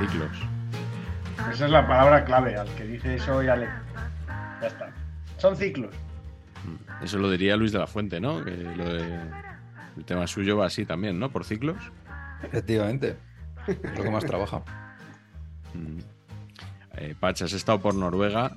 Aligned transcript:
Ciclos. 0.00 0.30
Esa 1.52 1.64
es 1.66 1.70
la 1.70 1.86
palabra 1.86 2.24
clave, 2.24 2.56
al 2.56 2.68
que 2.74 2.84
dice 2.84 3.14
eso 3.16 3.42
ya 3.42 3.56
le... 3.56 3.66
Ya 4.60 4.66
está. 4.66 4.90
Son 5.38 5.56
ciclos. 5.56 5.94
Mm, 6.64 7.04
Eso 7.04 7.18
lo 7.18 7.30
diría 7.30 7.56
Luis 7.56 7.72
de 7.72 7.78
la 7.78 7.86
Fuente, 7.86 8.20
¿no? 8.20 8.44
Que 8.44 8.50
lo 8.50 8.92
de- 8.94 9.20
el 9.96 10.04
tema 10.04 10.26
suyo 10.26 10.56
va 10.58 10.66
así 10.66 10.84
también, 10.84 11.18
¿no? 11.18 11.30
Por 11.30 11.44
ciclos. 11.44 11.76
Efectivamente. 12.42 13.16
Es 13.66 13.96
lo 13.98 14.04
que 14.04 14.10
más 14.10 14.24
trabaja. 14.24 14.62
Mm. 15.74 15.98
Eh, 16.96 17.14
Pach, 17.18 17.40
has 17.42 17.52
estado 17.52 17.80
por 17.80 17.94
Noruega. 17.94 18.56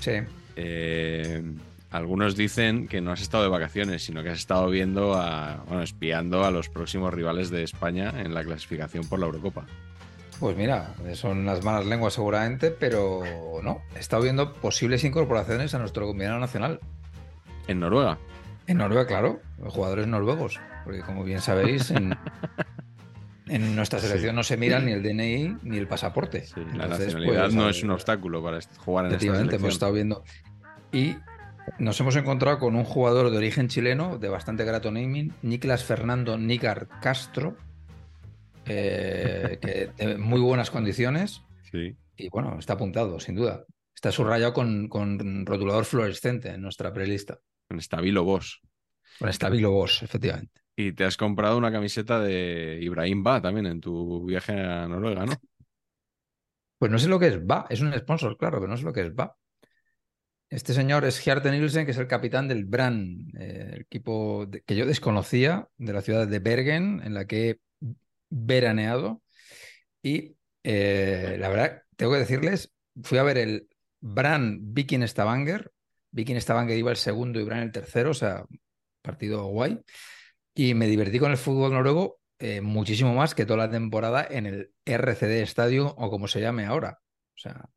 Sí. 0.00 0.12
Eh, 0.56 1.42
algunos 1.90 2.36
dicen 2.36 2.86
que 2.88 3.00
no 3.00 3.12
has 3.12 3.20
estado 3.22 3.42
de 3.44 3.50
vacaciones, 3.50 4.04
sino 4.04 4.22
que 4.22 4.30
has 4.30 4.38
estado 4.38 4.68
viendo 4.68 5.14
a, 5.14 5.64
bueno, 5.68 5.82
espiando 5.82 6.44
a 6.44 6.50
los 6.50 6.68
próximos 6.68 7.12
rivales 7.14 7.50
de 7.50 7.62
España 7.62 8.12
en 8.20 8.34
la 8.34 8.44
clasificación 8.44 9.08
por 9.08 9.18
la 9.18 9.26
Eurocopa. 9.26 9.66
Pues 10.40 10.56
mira, 10.56 10.94
son 11.14 11.46
las 11.46 11.62
malas 11.62 11.86
lenguas 11.86 12.14
seguramente, 12.14 12.70
pero 12.70 13.22
no. 13.62 13.80
He 13.96 14.00
estado 14.00 14.22
viendo 14.22 14.52
posibles 14.52 15.04
incorporaciones 15.04 15.74
a 15.74 15.78
nuestro 15.78 16.06
combinado 16.06 16.38
nacional. 16.38 16.80
En 17.66 17.80
Noruega. 17.80 18.18
En 18.66 18.78
Noruega, 18.78 19.06
claro, 19.06 19.40
jugadores 19.68 20.06
noruegos. 20.06 20.60
Porque 20.84 21.00
como 21.00 21.24
bien 21.24 21.40
sabéis, 21.40 21.90
en, 21.90 22.14
en 23.46 23.76
nuestra 23.76 23.98
selección 24.00 24.34
no 24.34 24.42
se 24.42 24.56
miran 24.56 24.86
ni 24.86 24.92
el 24.92 25.02
DNI 25.02 25.58
ni 25.62 25.78
el 25.78 25.86
pasaporte. 25.86 26.42
Sí, 26.46 26.60
la 26.74 26.88
nacionalidad 26.88 27.44
pues, 27.44 27.54
no 27.54 27.66
a 27.66 27.70
es 27.70 27.82
un 27.82 27.90
obstáculo 27.90 28.42
para 28.42 28.58
jugar 28.78 29.06
en 29.06 29.12
esta 29.12 29.16
Efectivamente, 29.16 29.56
selección. 29.56 29.60
hemos 29.62 29.74
estado 29.74 29.92
viendo. 29.92 30.24
Y 30.92 31.16
nos 31.78 31.98
hemos 32.00 32.16
encontrado 32.16 32.58
con 32.58 32.76
un 32.76 32.84
jugador 32.84 33.30
de 33.30 33.36
origen 33.36 33.68
chileno, 33.68 34.18
de 34.18 34.28
bastante 34.28 34.64
grato 34.64 34.90
naming, 34.90 35.32
Niklas 35.42 35.84
Fernando 35.84 36.36
Nígar 36.36 36.88
Castro, 37.00 37.56
eh, 38.66 39.58
que 39.60 39.86
de 39.96 40.18
muy 40.18 40.40
buenas 40.40 40.70
condiciones. 40.70 41.42
Sí. 41.70 41.96
Y 42.16 42.28
bueno, 42.28 42.58
está 42.58 42.74
apuntado, 42.74 43.18
sin 43.20 43.34
duda. 43.34 43.64
Está 43.94 44.12
subrayado 44.12 44.52
con, 44.52 44.88
con 44.88 45.46
rotulador 45.46 45.84
fluorescente 45.84 46.50
en 46.50 46.62
nuestra 46.62 46.92
prelista. 46.92 47.38
En 47.68 47.80
Stabilo 47.80 48.24
Boss. 48.24 48.60
Con 49.18 49.32
Stabilo 49.32 49.70
Bosch, 49.70 50.02
efectivamente. 50.02 50.60
Y 50.76 50.92
te 50.92 51.04
has 51.04 51.16
comprado 51.16 51.56
una 51.56 51.70
camiseta 51.70 52.20
de 52.20 52.78
Ibrahim 52.82 53.22
Ba 53.22 53.40
también 53.40 53.66
en 53.66 53.80
tu 53.80 54.26
viaje 54.26 54.52
a 54.60 54.86
Noruega, 54.88 55.24
¿no? 55.26 55.32
Pues 56.76 56.90
no 56.90 56.98
sé 56.98 57.08
lo 57.08 57.18
que 57.18 57.28
es 57.28 57.46
VA, 57.46 57.66
es 57.70 57.80
un 57.80 57.94
sponsor, 57.94 58.36
claro, 58.36 58.58
pero 58.58 58.68
no 58.68 58.76
sé 58.76 58.82
lo 58.82 58.92
que 58.92 59.00
es 59.02 59.14
VA. 59.14 59.34
Este 60.50 60.74
señor 60.74 61.04
es 61.04 61.18
Hjarte 61.18 61.50
Nielsen, 61.50 61.84
que 61.86 61.92
es 61.92 61.98
el 61.98 62.06
capitán 62.08 62.46
del 62.46 62.64
Brann, 62.66 63.30
eh, 63.38 63.70
el 63.74 63.80
equipo 63.82 64.44
de- 64.46 64.60
que 64.62 64.76
yo 64.76 64.84
desconocía 64.84 65.68
de 65.78 65.92
la 65.92 66.02
ciudad 66.02 66.28
de 66.28 66.38
Bergen, 66.40 67.00
en 67.04 67.14
la 67.14 67.26
que 67.26 67.58
veraneado. 68.34 69.22
Y 70.02 70.36
eh, 70.64 71.36
la 71.38 71.48
verdad, 71.48 71.82
tengo 71.96 72.12
que 72.12 72.18
decirles, 72.18 72.72
fui 73.02 73.18
a 73.18 73.22
ver 73.22 73.38
el 73.38 73.68
Brann 74.00 74.74
Viking 74.74 75.02
Stavanger. 75.06 75.72
Viking 76.10 76.40
Stavanger 76.40 76.76
iba 76.76 76.90
el 76.90 76.96
segundo 76.96 77.40
y 77.40 77.44
Brann 77.44 77.62
el 77.62 77.72
tercero, 77.72 78.10
o 78.10 78.14
sea, 78.14 78.44
partido 79.02 79.46
guay. 79.46 79.80
Y 80.54 80.74
me 80.74 80.86
divertí 80.86 81.18
con 81.18 81.30
el 81.30 81.36
fútbol 81.36 81.72
noruego 81.72 82.20
eh, 82.38 82.60
muchísimo 82.60 83.14
más 83.14 83.34
que 83.34 83.46
toda 83.46 83.66
la 83.66 83.70
temporada 83.70 84.26
en 84.28 84.46
el 84.46 84.72
RCD 84.84 85.42
Stadium 85.42 85.92
o 85.96 86.10
como 86.10 86.28
se 86.28 86.40
llame 86.40 86.66
ahora. 86.66 86.98
O 87.36 87.38
sea, 87.38 87.68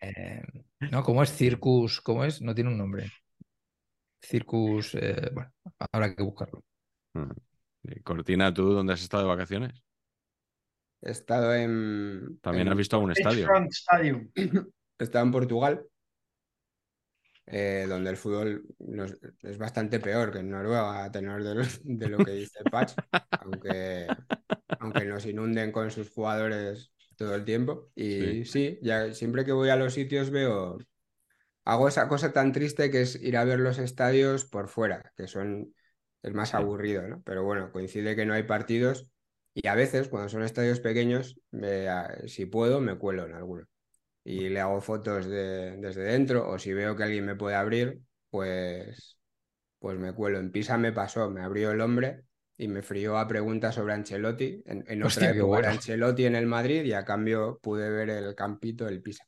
eh, 0.00 0.42
¿no? 0.90 1.02
¿Cómo 1.02 1.22
es 1.22 1.32
Circus? 1.32 2.00
¿Cómo 2.00 2.24
es? 2.24 2.40
No 2.42 2.54
tiene 2.54 2.70
un 2.70 2.78
nombre. 2.78 3.10
Circus, 4.20 4.96
bueno, 5.32 5.52
habrá 5.92 6.14
que 6.14 6.22
buscarlo. 6.22 6.64
Eh, 7.88 8.00
Cortina, 8.02 8.52
¿tú 8.52 8.72
dónde 8.72 8.92
has 8.92 9.02
estado 9.02 9.24
de 9.24 9.28
vacaciones? 9.28 9.82
He 11.02 11.10
estado 11.10 11.54
en. 11.54 12.38
También 12.40 12.66
en- 12.66 12.72
has 12.72 12.78
visto 12.78 12.96
algún 12.96 13.12
estadio. 13.12 13.46
Stadium. 13.70 14.30
He 14.98 15.04
estado 15.04 15.24
en 15.24 15.32
Portugal, 15.32 15.86
eh, 17.46 17.84
donde 17.88 18.10
el 18.10 18.16
fútbol 18.16 18.64
nos- 18.78 19.18
es 19.42 19.58
bastante 19.58 19.98
peor 19.98 20.32
que 20.32 20.38
en 20.38 20.50
Noruega, 20.50 21.04
a 21.04 21.10
tenor 21.10 21.42
de 21.42 21.54
lo, 21.56 21.62
de 21.82 22.08
lo 22.08 22.18
que 22.24 22.30
dice 22.30 22.62
Patch, 22.70 22.92
aunque, 23.30 24.06
aunque 24.78 25.04
nos 25.04 25.26
inunden 25.26 25.72
con 25.72 25.90
sus 25.90 26.10
jugadores 26.10 26.92
todo 27.16 27.34
el 27.34 27.44
tiempo. 27.44 27.90
Y 27.96 28.44
sí. 28.44 28.78
ya 28.82 29.12
siempre 29.12 29.44
que 29.44 29.52
voy 29.52 29.68
a 29.68 29.76
los 29.76 29.94
sitios 29.94 30.30
veo, 30.30 30.78
hago 31.64 31.88
esa 31.88 32.08
cosa 32.08 32.32
tan 32.32 32.52
triste 32.52 32.90
que 32.90 33.02
es 33.02 33.20
ir 33.20 33.36
a 33.36 33.44
ver 33.44 33.58
los 33.58 33.78
estadios 33.78 34.44
por 34.44 34.68
fuera, 34.68 35.12
que 35.16 35.26
son 35.26 35.74
el 36.24 36.34
más 36.34 36.54
Sí. 36.54 36.56
aburrido, 36.56 37.08
¿no? 37.08 37.22
Pero 37.24 37.44
bueno, 37.44 37.72
coincide 37.72 38.16
que 38.16 38.26
no 38.26 38.34
hay 38.34 38.44
partidos 38.44 39.08
y 39.54 39.68
a 39.68 39.76
veces 39.76 40.08
cuando 40.08 40.28
son 40.30 40.42
estadios 40.44 40.80
pequeños, 40.80 41.38
me- 41.52 41.88
a- 41.88 42.26
si 42.28 42.46
puedo, 42.46 42.80
me 42.80 42.98
cuelo 42.98 43.26
en 43.26 43.34
alguno 43.34 43.66
y 44.24 44.48
le 44.50 44.60
hago 44.60 44.80
fotos 44.80 45.26
de- 45.26 45.76
desde 45.78 46.02
dentro 46.04 46.48
o 46.48 46.58
si 46.58 46.72
veo 46.74 46.96
que 46.96 47.04
alguien 47.04 47.26
me 47.26 47.36
puede 47.36 47.56
abrir, 47.56 48.00
pues, 48.30 49.18
pues 49.78 49.98
me 49.98 50.12
cuelo. 50.14 50.38
En 50.40 50.50
Pisa 50.52 50.78
me 50.78 50.92
pasó, 50.92 51.30
me 51.30 51.42
abrió 51.42 51.70
el 51.72 51.80
hombre 51.80 52.22
y 52.56 52.68
me 52.68 52.82
frió 52.82 53.18
a 53.18 53.28
preguntas 53.28 53.74
sobre 53.76 53.94
Ancelotti. 53.94 54.62
En, 54.66 54.84
en 54.88 55.02
otra 55.02 55.06
Hostia, 55.06 55.30
época 55.30 55.46
bueno. 55.46 55.68
Ancelotti 55.70 56.26
en 56.26 56.36
el 56.36 56.46
Madrid 56.46 56.84
y 56.84 56.92
a 56.94 57.04
cambio 57.04 57.58
pude 57.62 57.90
ver 57.90 58.10
el 58.10 58.34
campito 58.34 58.86
del 58.86 59.02
Pisa. 59.02 59.24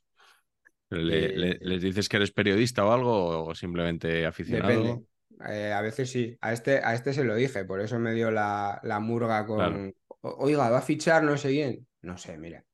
Le- 0.90 1.36
le- 1.36 1.58
¿Les 1.60 1.82
dices 1.82 2.08
que 2.08 2.16
eres 2.16 2.30
periodista 2.32 2.84
o 2.84 2.92
algo 2.92 3.44
o 3.46 3.54
simplemente 3.54 4.24
aficionado? 4.24 4.82
Depende. 4.84 5.06
Eh, 5.48 5.72
a 5.72 5.80
veces 5.82 6.10
sí. 6.10 6.36
A 6.40 6.52
este, 6.52 6.78
a 6.82 6.94
este 6.94 7.12
se 7.12 7.24
lo 7.24 7.34
dije, 7.34 7.64
por 7.64 7.80
eso 7.80 7.98
me 7.98 8.14
dio 8.14 8.30
la, 8.30 8.80
la 8.82 9.00
murga 9.00 9.44
con, 9.46 9.58
Claro. 9.58 9.92
"O- 10.22 10.36
oiga, 10.44 10.70
va 10.70 10.78
a 10.78 10.82
fichar 10.82 11.22
no 11.22 11.36
sé 11.36 11.50
quién. 11.50 11.86
No 12.02 12.16
sé, 12.16 12.38
mira. 12.38 12.64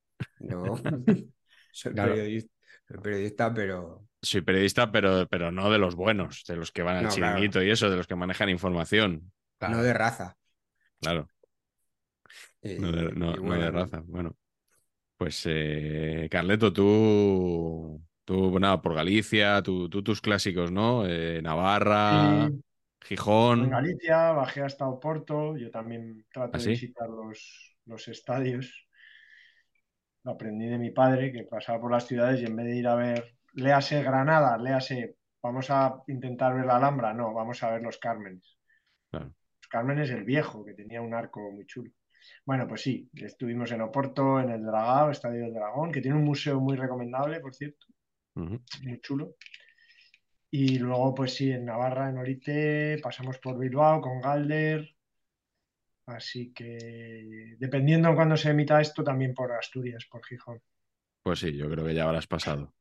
No, 0.40 0.74
soy 1.72 1.92
Claro. 1.92 2.12
periodista, 2.14 2.52
soy 2.88 2.98
periodista, 2.98 3.54
pero 3.54 4.06
Soy 4.22 4.40
periodista, 4.42 4.92
pero, 4.92 5.26
pero 5.28 5.50
no 5.50 5.70
de 5.70 5.78
los 5.78 5.96
buenos, 5.96 6.44
de 6.46 6.56
los 6.56 6.70
que 6.70 6.82
van 6.82 6.96
al 6.96 7.04
No, 7.04 7.10
claro. 7.10 7.36
chiringuito 7.36 7.62
y 7.62 7.70
eso, 7.70 7.90
de 7.90 7.96
los 7.96 8.06
que 8.06 8.14
manejan 8.14 8.48
información. 8.48 9.32
no 9.60 9.82
de 9.82 9.92
raza. 9.94 10.36
Claro, 11.00 11.28
no 12.62 12.92
de, 12.92 13.12
no- 13.12 13.34
y 13.36 13.40
no 13.40 13.52
de 13.58 13.70
raza. 13.70 14.02
Bueno, 14.06 14.36
pues 15.16 15.42
eh, 15.46 16.28
Carleto, 16.30 16.72
tú, 16.72 18.02
tú, 18.32 18.58
nada, 18.58 18.80
por 18.80 18.94
Galicia, 18.94 19.62
tú, 19.62 19.88
tú 19.88 20.02
tus 20.02 20.20
clásicos, 20.20 20.72
¿no? 20.72 21.06
Eh, 21.06 21.40
Navarra, 21.42 22.50
Gijón. 23.02 23.64
en 23.64 23.70
Galicia 23.70 24.32
bajé 24.32 24.62
hasta 24.62 24.88
Oporto. 24.88 25.56
Yo 25.56 25.70
también 25.70 26.24
trato 26.32 26.56
¿Ah, 26.56 26.58
de 26.58 26.68
visitar 26.68 27.08
los, 27.08 27.76
los 27.84 28.08
estadios. 28.08 28.88
lo 30.24 30.32
aprendí 30.32 30.66
de 30.66 30.78
mi 30.78 30.90
padre, 30.90 31.32
que 31.32 31.44
pasaba 31.44 31.80
por 31.80 31.90
las 31.90 32.06
ciudades 32.06 32.40
y 32.40 32.46
en 32.46 32.56
vez 32.56 32.66
de 32.66 32.76
ir 32.76 32.88
a 32.88 32.94
ver, 32.94 33.34
léase 33.54 34.02
Granada, 34.02 34.56
léase, 34.56 35.16
vamos 35.42 35.68
a 35.70 36.02
intentar 36.06 36.54
ver 36.54 36.64
la 36.64 36.76
Alhambra, 36.76 37.12
no, 37.12 37.34
vamos 37.34 37.62
a 37.62 37.70
ver 37.70 37.82
los 37.82 37.98
Cármenes. 37.98 38.56
Claro. 39.10 39.26
Los 39.26 39.68
Cármenes 39.68 40.10
el 40.10 40.24
viejo, 40.24 40.64
que 40.64 40.72
tenía 40.72 41.02
un 41.02 41.12
arco 41.12 41.40
muy 41.50 41.66
chulo. 41.66 41.90
Bueno, 42.46 42.66
pues 42.66 42.80
sí, 42.82 43.10
estuvimos 43.14 43.72
en 43.72 43.82
Oporto, 43.82 44.40
en 44.40 44.50
el 44.50 44.64
Dragao, 44.64 45.10
Estadio 45.10 45.42
del 45.42 45.54
Dragón, 45.54 45.92
que 45.92 46.00
tiene 46.00 46.16
un 46.16 46.24
museo 46.24 46.60
muy 46.60 46.76
recomendable, 46.76 47.40
por 47.40 47.52
cierto, 47.52 47.91
Muy 48.34 49.00
chulo. 49.00 49.36
Y 50.50 50.78
luego, 50.78 51.14
pues 51.14 51.34
sí, 51.34 51.50
en 51.50 51.64
Navarra, 51.64 52.10
en 52.10 52.18
Orite, 52.18 52.98
pasamos 53.02 53.38
por 53.38 53.58
Bilbao 53.58 54.00
con 54.00 54.20
Galder. 54.20 54.94
Así 56.06 56.52
que, 56.52 57.56
dependiendo 57.58 58.08
en 58.08 58.14
cuándo 58.14 58.36
se 58.36 58.50
emita 58.50 58.80
esto, 58.80 59.02
también 59.02 59.32
por 59.34 59.52
Asturias, 59.52 60.04
por 60.10 60.24
Gijón. 60.26 60.60
Pues 61.22 61.38
sí, 61.38 61.56
yo 61.56 61.70
creo 61.70 61.86
que 61.86 61.94
ya 61.94 62.04
habrás 62.04 62.26
pasado 62.26 62.74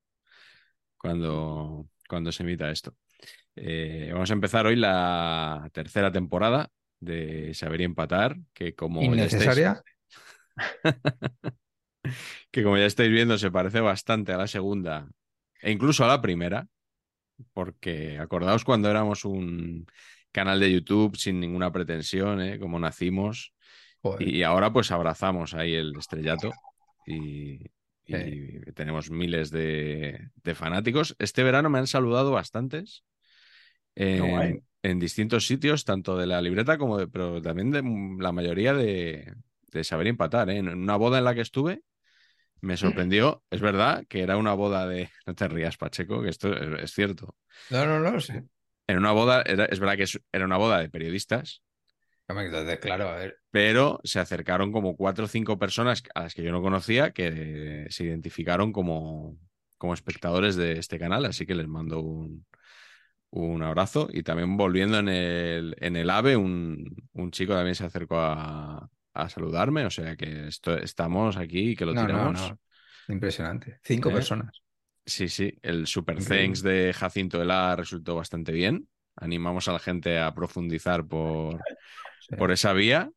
cuando, 0.98 1.88
cuando 2.09 2.31
se 2.31 2.44
emita 2.44 2.71
esto. 2.71 2.95
Eh, 3.56 4.09
vamos 4.12 4.31
a 4.31 4.33
empezar 4.33 4.65
hoy 4.65 4.75
la 4.75 5.69
tercera 5.71 6.12
temporada 6.12 6.69
de 7.00 7.53
Saber 7.53 7.81
y 7.81 7.83
Empatar, 7.86 8.36
que 8.53 8.75
como 8.75 9.01
ya 9.01 9.25
estáis- 9.25 9.33
Innecesaria. 9.33 9.83
que 12.51 12.63
como 12.63 12.77
ya 12.77 12.86
estáis 12.86 13.12
viendo 13.12 13.38
se 13.38 13.51
parece 13.51 13.80
bastante 13.80 14.33
a 14.33 14.38
la 14.38 14.48
segunda 14.48 15.07
e 15.62 15.72
incluso 15.72 16.04
a 16.04 16.08
la 16.08 16.22
primera, 16.22 16.68
porque 17.54 18.18
acordaos 18.19 18.63
cuando 18.63 18.90
éramos 18.90 19.25
un 19.25 19.86
canal 20.31 20.60
de 20.60 20.72
YouTube 20.72 21.18
sin 21.18 21.40
ninguna 21.40 21.72
pretensión, 21.72 22.42
¿eh? 22.42 22.60
como 22.60 22.80
nacimos, 22.80 23.54
Joder. 24.02 24.28
y 24.28 24.44
ahora 24.44 24.72
pues 24.72 24.92
abrazamos 24.92 25.54
ahí 25.54 25.74
el 25.74 25.94
estrellato 25.98 26.52
y, 27.06 27.54
y 28.06 28.13
Sí. 28.13 28.60
tenemos 28.75 29.10
miles 29.10 29.52
de, 29.52 30.30
de 30.44 30.56
fanáticos. 30.56 31.16
Este 31.19 31.44
verano 31.44 31.69
me 31.69 31.80
han 31.80 31.88
saludado 31.88 32.31
bastantes 32.31 33.04
en 34.84 35.00
distintos 35.00 35.46
sitios, 35.46 35.86
tanto 35.86 36.18
de 36.18 36.28
la 36.28 36.42
libreta 36.42 36.78
como 36.78 36.98
de, 36.98 37.08
pero 37.08 37.42
también 37.42 37.72
de 37.72 37.84
la 38.19 38.31
mayoría 38.31 38.74
de, 38.74 39.34
de 39.72 39.84
saber 39.84 40.08
empatar. 40.08 40.50
¿eh? 40.50 40.58
En 40.58 40.68
una 40.69 40.96
boda 40.96 41.19
en 41.19 41.25
la 41.25 41.36
que 41.36 41.42
estuve, 41.42 41.84
me 42.62 42.78
sorprendió, 42.78 43.44
es 43.52 43.62
verdad, 43.62 44.06
que 44.08 44.22
era 44.22 44.38
una 44.38 44.54
boda 44.54 44.88
de. 44.88 45.10
No 45.28 45.36
te 45.36 45.48
rías, 45.48 45.78
Pacheco, 45.78 46.22
que 46.22 46.30
esto 46.30 46.54
es, 46.56 46.84
es 46.84 46.92
cierto. 46.94 47.36
No, 47.69 47.86
no, 47.88 48.00
no, 48.00 48.19
sí. 48.19 48.34
En 48.88 48.98
una 48.98 49.12
boda, 49.12 49.42
era- 49.44 49.66
es 49.66 49.80
verdad 49.80 49.98
que 49.98 50.06
era 50.31 50.46
una 50.46 50.58
boda 50.58 50.80
de 50.80 50.90
periodistas, 50.90 51.62
entonces, 52.28 52.80
claro, 52.80 53.10
a 53.10 53.16
ver. 53.16 53.38
pero 53.52 54.00
se 54.04 54.19
acercaron 54.19 54.72
como 54.72 54.96
cuatro 54.96 55.25
o 55.25 55.28
cinco 55.28 55.60
personas 55.60 56.04
a 56.16 56.24
las 56.24 56.34
que 56.34 56.44
yo 56.44 56.52
no 56.52 56.62
conocía 56.62 57.12
que 57.12 57.88
se 57.90 58.06
identificaron 58.06 58.72
como, 58.72 59.38
como 59.78 59.94
espectadores 59.94 60.56
de 60.56 60.74
este 60.80 60.98
canal, 61.00 61.25
así 61.25 61.46
que 61.46 61.56
les 61.56 61.68
mando 61.68 62.00
un, 62.02 62.46
un 63.31 63.63
abrazo. 63.63 64.10
Y 64.12 64.24
también 64.24 64.58
volviendo 64.58 65.00
en 65.00 65.10
el, 65.10 65.75
en 65.80 65.96
el 65.98 66.10
AVE, 66.10 66.38
un, 66.38 66.96
un 67.13 67.31
chico 67.31 67.54
también 67.54 67.75
se 67.75 67.86
acercó 67.86 68.18
a, 68.19 68.90
a 69.13 69.30
saludarme, 69.30 69.86
o 69.86 69.90
sea 69.90 70.16
que 70.16 70.48
esto, 70.48 70.78
estamos 70.78 71.38
aquí 71.38 71.72
y 71.72 71.75
que 71.75 71.86
lo 71.86 71.94
No, 71.94 72.02
no, 72.02 72.08
tiramos. 72.08 72.50
no. 72.52 72.60
Impresionante. 73.13 73.80
Cinco 73.84 74.10
¿Eh? 74.10 74.13
personas. 74.13 74.62
Sí, 75.06 75.28
sí, 75.28 75.54
el 75.63 75.88
Super 75.88 76.19
Increíble. 76.19 76.44
Thanks 76.46 76.62
de 76.63 76.94
Jacinto 76.94 77.42
Ela 77.42 77.75
resultó 77.75 78.16
bastante 78.16 78.52
bien. 78.52 78.88
Animamos 79.16 79.68
a 79.68 79.74
la 79.74 79.80
gente 79.80 80.19
a 80.19 80.34
profundizar 80.34 81.06
por, 81.06 81.60
Sí. 82.22 82.36
por 82.36 82.52
esa 82.52 82.72
vía 82.74 83.12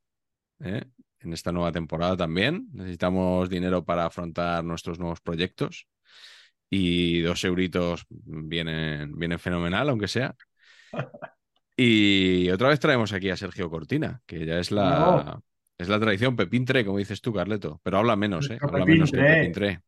¿eh? 0.61 0.85
en 1.21 1.33
esta 1.33 1.53
nueva 1.53 1.71
temporada 1.73 2.17
también. 2.17 2.69
Necesitamos 2.73 3.49
dinero 3.51 3.85
para 3.85 4.07
afrontar 4.07 4.65
nuestros 4.65 4.99
nuevos 4.99 5.21
proyectos 5.21 5.87
y 6.71 7.21
dos 7.21 7.45
euritos 7.45 8.07
vienen, 8.09 9.17
vienen 9.17 9.39
fenomenal, 9.39 9.89
aunque 9.91 10.09
sea. 10.09 10.35
Y 11.77 12.49
otra 12.51 12.69
vez 12.69 12.79
traemos 12.79 13.13
aquí 13.13 13.31
a 13.31 13.37
Sergio 13.37 13.69
Cortina, 13.69 14.23
que 14.27 14.47
ya 14.47 14.61
es 14.61 14.71
la, 14.71 15.25
No. 15.27 15.45
Es 15.79 15.89
la 15.89 16.01
tradición 16.01 16.37
Pepintre, 16.37 16.85
como 16.85 16.99
dices 16.99 17.21
tú, 17.21 17.33
Carleto, 17.33 17.81
pero 17.83 17.99
habla 17.99 18.17
menos, 18.17 18.51
¿eh? 18.51 18.59
Habla 18.61 18.85
menos 18.87 19.11
que 19.11 19.19
Pepintre. 19.19 19.67
Pepintre 19.69 19.83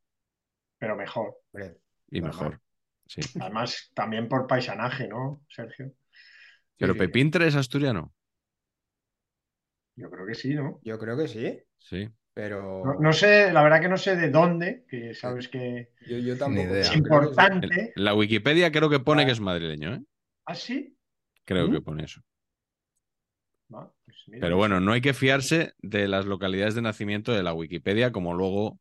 Pero 0.78 0.96
mejor. 0.96 1.38
Hombre, 1.52 1.76
y 2.10 2.20
mejor. 2.20 2.60
Sí. 3.06 3.20
Además, 3.40 3.90
también 3.94 4.28
por 4.28 4.46
paisanaje, 4.46 5.08
¿no, 5.08 5.44
Sergio? 5.48 5.92
Pero 6.78 6.92
sí. 6.92 6.98
Pepintre 6.98 7.46
es 7.46 7.54
asturiano. 7.56 8.12
Yo 9.94 10.10
creo 10.10 10.26
que 10.26 10.34
sí, 10.34 10.54
¿no? 10.54 10.80
Yo 10.82 10.98
creo 10.98 11.16
que 11.16 11.28
sí, 11.28 11.58
Sí. 11.78 12.08
pero 12.34 12.84
No, 12.84 12.94
no 13.00 13.12
sé, 13.12 13.50
la 13.52 13.62
verdad 13.62 13.80
que 13.80 13.88
no 13.88 13.96
sé 13.96 14.16
de 14.16 14.30
dónde, 14.30 14.84
que 14.88 15.14
sabes 15.14 15.48
que 15.48 15.90
yo, 16.06 16.18
yo 16.18 16.36
tampoco. 16.36 16.68
idea. 16.68 16.80
es 16.82 16.94
importante. 16.96 17.92
En 17.96 18.04
la 18.04 18.14
Wikipedia 18.14 18.70
creo 18.70 18.90
que 18.90 19.00
pone 19.00 19.24
que 19.24 19.32
es 19.32 19.40
madrileño, 19.40 19.94
¿eh? 19.94 20.02
¿Ah, 20.44 20.54
sí? 20.54 20.96
Creo 21.44 21.68
¿Mm? 21.68 21.72
que 21.72 21.80
pone 21.80 22.04
eso. 22.04 22.20
Pues 23.68 24.16
mira, 24.28 24.40
Pero 24.40 24.56
bueno, 24.56 24.80
no 24.80 24.92
hay 24.92 25.00
que 25.00 25.14
fiarse 25.14 25.72
de 25.78 26.08
las 26.08 26.24
localidades 26.26 26.74
de 26.74 26.82
nacimiento 26.82 27.32
de 27.32 27.42
la 27.42 27.52
Wikipedia, 27.54 28.12
como 28.12 28.34
luego 28.34 28.78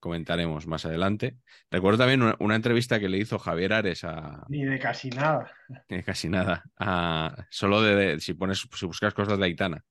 comentaremos 0.00 0.66
más 0.66 0.84
adelante. 0.84 1.36
Recuerdo 1.70 1.98
también 1.98 2.22
una, 2.22 2.36
una 2.38 2.56
entrevista 2.56 3.00
que 3.00 3.08
le 3.08 3.18
hizo 3.18 3.38
Javier 3.38 3.72
Ares 3.72 4.04
a 4.04 4.44
Ni 4.48 4.64
de 4.64 4.78
casi 4.78 5.10
nada. 5.10 5.50
eh, 5.88 6.02
casi 6.04 6.28
nada, 6.28 6.64
a- 6.78 7.46
solo 7.50 7.82
de, 7.82 7.94
de- 7.94 8.20
si 8.20 8.34
pones, 8.34 8.66
si 8.72 8.86
buscas 8.86 9.14
cosas 9.14 9.38
de 9.38 9.44
Aitana. 9.44 9.84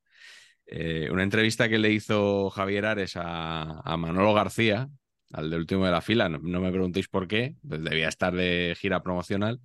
Eh, 0.66 1.10
una 1.12 1.24
entrevista 1.24 1.70
que 1.70 1.78
le 1.78 1.92
hizo 1.92 2.50
Javier 2.50 2.86
Ares 2.86 3.16
a, 3.16 3.80
a 3.80 3.98
Manolo 3.98 4.34
García, 4.34 4.90
al 5.32 5.50
del 5.50 5.60
último 5.60 5.86
de 5.86 5.92
la 5.92 6.02
fila, 6.02 6.28
no, 6.30 6.40
no 6.40 6.60
me 6.62 6.72
preguntéis 6.72 7.08
por 7.08 7.28
qué, 7.28 7.56
pues 7.68 7.84
debía 7.84 8.10
estar 8.10 8.34
de 8.34 8.76
gira 8.78 9.02
promocional, 9.02 9.60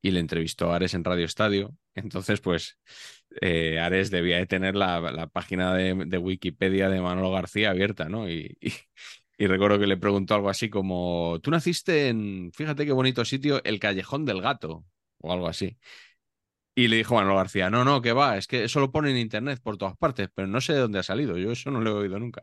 y 0.00 0.10
le 0.10 0.20
entrevistó 0.20 0.72
a 0.72 0.76
Ares 0.76 0.94
en 0.94 1.04
Radio 1.04 1.24
Estadio. 1.24 1.74
Entonces, 1.94 2.40
pues, 2.40 2.78
eh, 3.40 3.78
Ares 3.80 4.10
debía 4.10 4.38
de 4.38 4.46
tener 4.46 4.74
la, 4.76 5.00
la 5.00 5.26
página 5.28 5.74
de, 5.74 5.94
de 6.06 6.18
Wikipedia 6.18 6.88
de 6.88 7.00
Manolo 7.00 7.30
García 7.32 7.70
abierta, 7.70 8.08
¿no? 8.08 8.28
Y, 8.30 8.56
y- 8.60 9.46
recuerdo 9.48 9.78
que 9.80 9.86
le 9.88 9.96
preguntó 9.96 10.34
algo 10.36 10.48
así 10.50 10.70
como, 10.70 11.38
tú 11.42 11.50
naciste 11.50 12.08
en, 12.08 12.52
fíjate 12.54 12.86
qué 12.86 12.92
bonito 12.92 13.24
sitio, 13.24 13.62
el 13.64 13.80
Callejón 13.80 14.24
del 14.24 14.40
Gato, 14.40 14.84
o 15.18 15.32
algo 15.32 15.48
así. 15.48 15.78
Y 16.74 16.88
le 16.88 16.96
dijo 16.96 17.14
Manolo 17.16 17.36
García, 17.36 17.68
no, 17.70 17.84
no, 17.84 18.00
que 18.02 18.12
va, 18.12 18.38
es 18.38 18.46
que 18.46 18.64
eso 18.64 18.80
lo 18.80 18.92
pone 18.92 19.10
en 19.10 19.18
internet 19.18 19.60
por 19.62 19.76
todas 19.78 19.96
partes, 19.96 20.28
pero 20.34 20.48
no 20.48 20.60
sé 20.60 20.72
de 20.74 20.80
dónde 20.80 20.98
ha 21.00 21.02
salido, 21.02 21.36
yo 21.38 21.52
eso 21.52 21.70
no 21.70 21.80
lo 21.82 21.90
he 21.90 21.94
oído 22.04 22.18
nunca. 22.18 22.42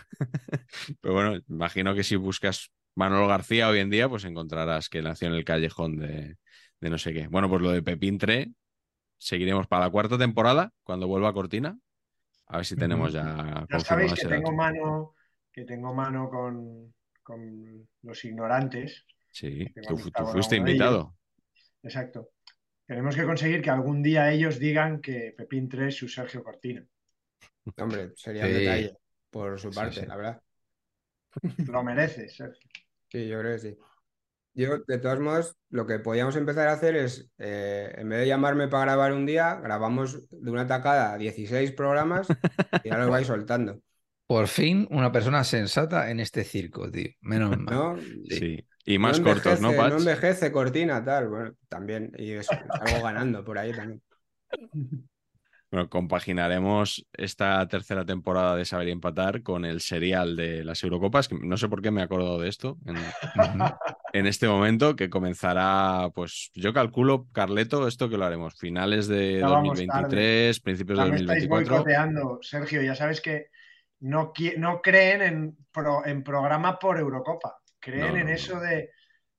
pero 1.00 1.14
bueno, 1.14 1.40
imagino 1.48 1.94
que 1.94 2.04
si 2.04 2.16
buscas 2.16 2.70
Manolo 2.94 3.26
García 3.26 3.68
hoy 3.68 3.80
en 3.80 3.90
día, 3.90 4.08
pues 4.08 4.24
encontrarás 4.24 4.88
que 4.88 5.02
nació 5.02 5.28
en 5.28 5.34
el 5.34 5.44
callejón 5.44 5.96
de, 5.96 6.36
de 6.80 6.90
no 6.90 6.98
sé 6.98 7.12
qué. 7.14 7.26
Bueno, 7.28 7.48
pues 7.48 7.62
lo 7.62 7.70
de 7.70 7.82
Pepín 7.82 8.18
3, 8.18 8.48
seguiremos 9.22 9.68
para 9.68 9.84
la 9.84 9.90
cuarta 9.90 10.18
temporada, 10.18 10.72
cuando 10.82 11.06
vuelva 11.06 11.28
a 11.28 11.32
Cortina. 11.32 11.78
A 12.46 12.56
ver 12.56 12.66
si 12.66 12.76
tenemos 12.76 13.12
ya 13.12 13.64
Ya 13.70 13.80
sabéis 13.80 14.14
que 14.14 14.26
tengo 14.26 14.50
dato. 14.50 14.52
mano, 14.52 15.14
que 15.52 15.64
tengo 15.64 15.94
mano 15.94 16.28
con, 16.28 16.92
con 17.22 17.88
los 18.02 18.24
ignorantes. 18.24 19.06
Sí, 19.30 19.64
tú, 19.86 19.96
fuiste 19.96 20.56
invitado. 20.56 21.16
Exacto. 21.82 22.30
Tenemos 22.84 23.14
que 23.14 23.24
conseguir 23.24 23.62
que 23.62 23.70
algún 23.70 24.02
día 24.02 24.30
ellos 24.32 24.58
digan 24.58 25.00
que 25.00 25.32
Pepín 25.36 25.68
3 25.68 25.88
es 25.88 25.96
su 25.96 26.08
Sergio 26.08 26.42
Cortina. 26.42 26.84
Hombre, 27.78 28.10
sería 28.16 28.44
un 28.44 28.52
detalle 28.52 28.98
por 29.30 29.58
su 29.58 29.70
parte, 29.70 30.00
sí. 30.00 30.06
la 30.06 30.16
verdad. 30.16 30.42
Lo 31.68 31.82
mereces, 31.84 32.36
Sergio. 32.36 32.68
Sí, 33.08 33.28
yo 33.28 33.38
creo 33.38 33.52
que 33.52 33.58
sí. 33.60 33.78
Yo, 34.54 34.78
de 34.86 34.98
todos 34.98 35.18
modos, 35.20 35.56
lo 35.70 35.86
que 35.86 35.98
podíamos 35.98 36.36
empezar 36.36 36.68
a 36.68 36.72
hacer 36.72 36.94
es, 36.96 37.30
eh, 37.38 37.94
en 37.96 38.08
vez 38.08 38.20
de 38.20 38.26
llamarme 38.26 38.68
para 38.68 38.84
grabar 38.84 39.12
un 39.12 39.24
día, 39.24 39.54
grabamos 39.62 40.28
de 40.30 40.50
una 40.50 40.66
tacada 40.66 41.16
16 41.16 41.72
programas 41.72 42.28
y 42.84 42.90
ya 42.90 42.98
los 42.98 43.08
vais 43.08 43.26
soltando, 43.26 43.80
Por 44.26 44.46
fin, 44.46 44.86
una 44.90 45.12
persona 45.12 45.44
sensata 45.44 46.10
en 46.10 46.20
este 46.20 46.44
circo, 46.44 46.90
tío. 46.90 47.10
Menos 47.20 47.50
mal. 47.58 47.74
¿no? 47.74 47.96
Sí. 47.98 48.38
Sí. 48.38 48.66
Y 48.84 48.98
más 48.98 49.20
No 49.20 49.26
cortos, 49.26 49.60
¿no, 49.60 49.72
Patch? 49.74 49.94
envejece, 49.98 50.50
cortina, 50.50 51.04
tal. 51.04 51.28
Bueno, 51.28 51.52
también. 51.68 52.12
Y 52.16 52.32
es, 52.32 52.48
algo 52.50 53.04
ganando 53.04 53.44
por 53.44 53.58
ahí 53.58 53.72
también. 53.72 54.02
Bueno, 55.72 55.88
compaginaremos 55.88 57.06
esta 57.14 57.66
tercera 57.66 58.04
temporada 58.04 58.56
de 58.56 58.66
Saber 58.66 58.88
y 58.88 58.90
Empatar 58.90 59.42
con 59.42 59.64
el 59.64 59.80
serial 59.80 60.36
de 60.36 60.64
las 60.64 60.84
Eurocopas, 60.84 61.28
que 61.28 61.38
no 61.40 61.56
sé 61.56 61.66
por 61.70 61.80
qué 61.80 61.90
me 61.90 62.02
he 62.02 62.04
acordado 62.04 62.38
de 62.38 62.50
esto 62.50 62.76
en, 64.12 64.26
este 64.26 64.46
momento, 64.48 64.94
que 64.96 65.08
comenzará, 65.08 66.10
pues 66.14 66.50
yo 66.52 66.74
calculo, 66.74 67.26
Carleto, 67.32 67.88
esto 67.88 68.10
que 68.10 68.18
lo 68.18 68.26
haremos, 68.26 68.54
finales 68.54 69.08
de 69.08 69.38
Ya 69.38 69.48
vamos 69.48 69.78
2023, 69.78 70.60
principios 70.60 70.98
de 70.98 71.04
Ya 71.06 71.10
me 71.10 71.16
estáis 71.16 71.48
2024. 71.48 71.74
boicoteando, 71.74 72.38
Sergio. 72.42 72.82
Ya 72.82 72.94
sabes 72.94 73.22
que 73.22 73.46
no, 74.00 74.34
no 74.58 74.82
creen 74.82 75.22
en, 75.22 75.56
pro- 75.72 76.04
en 76.04 76.22
programa 76.22 76.78
por 76.78 76.98
Eurocopa. 76.98 77.56
Creen 77.80 78.16
No, 78.16 78.18
en 78.18 78.28
eso 78.28 78.60
de, 78.60 78.90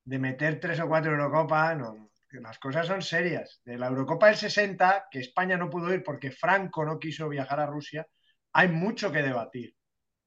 de 0.03 0.17
meter 0.17 0.59
tres 0.59 0.79
o 0.79 0.87
cuatro 0.87 1.11
Eurocopas. 1.11 1.77
No, 1.77 2.09
que 2.33 2.39
las 2.41 2.57
cosas 2.57 2.87
son 2.87 3.01
serias. 3.03 3.61
De 3.63 3.77
la 3.77 3.87
Eurocopa 3.87 4.25
del 4.27 4.35
60, 4.35 5.05
que 5.11 5.19
España 5.19 5.55
no 5.55 5.69
pudo 5.69 5.93
ir 5.93 6.01
porque 6.03 6.31
Franco 6.31 6.83
no 6.83 6.97
quiso 6.99 7.29
viajar 7.29 7.59
a 7.59 7.67
Rusia, 7.67 8.07
hay 8.53 8.69
mucho 8.69 9.11
que 9.11 9.21
debatir, 9.21 9.75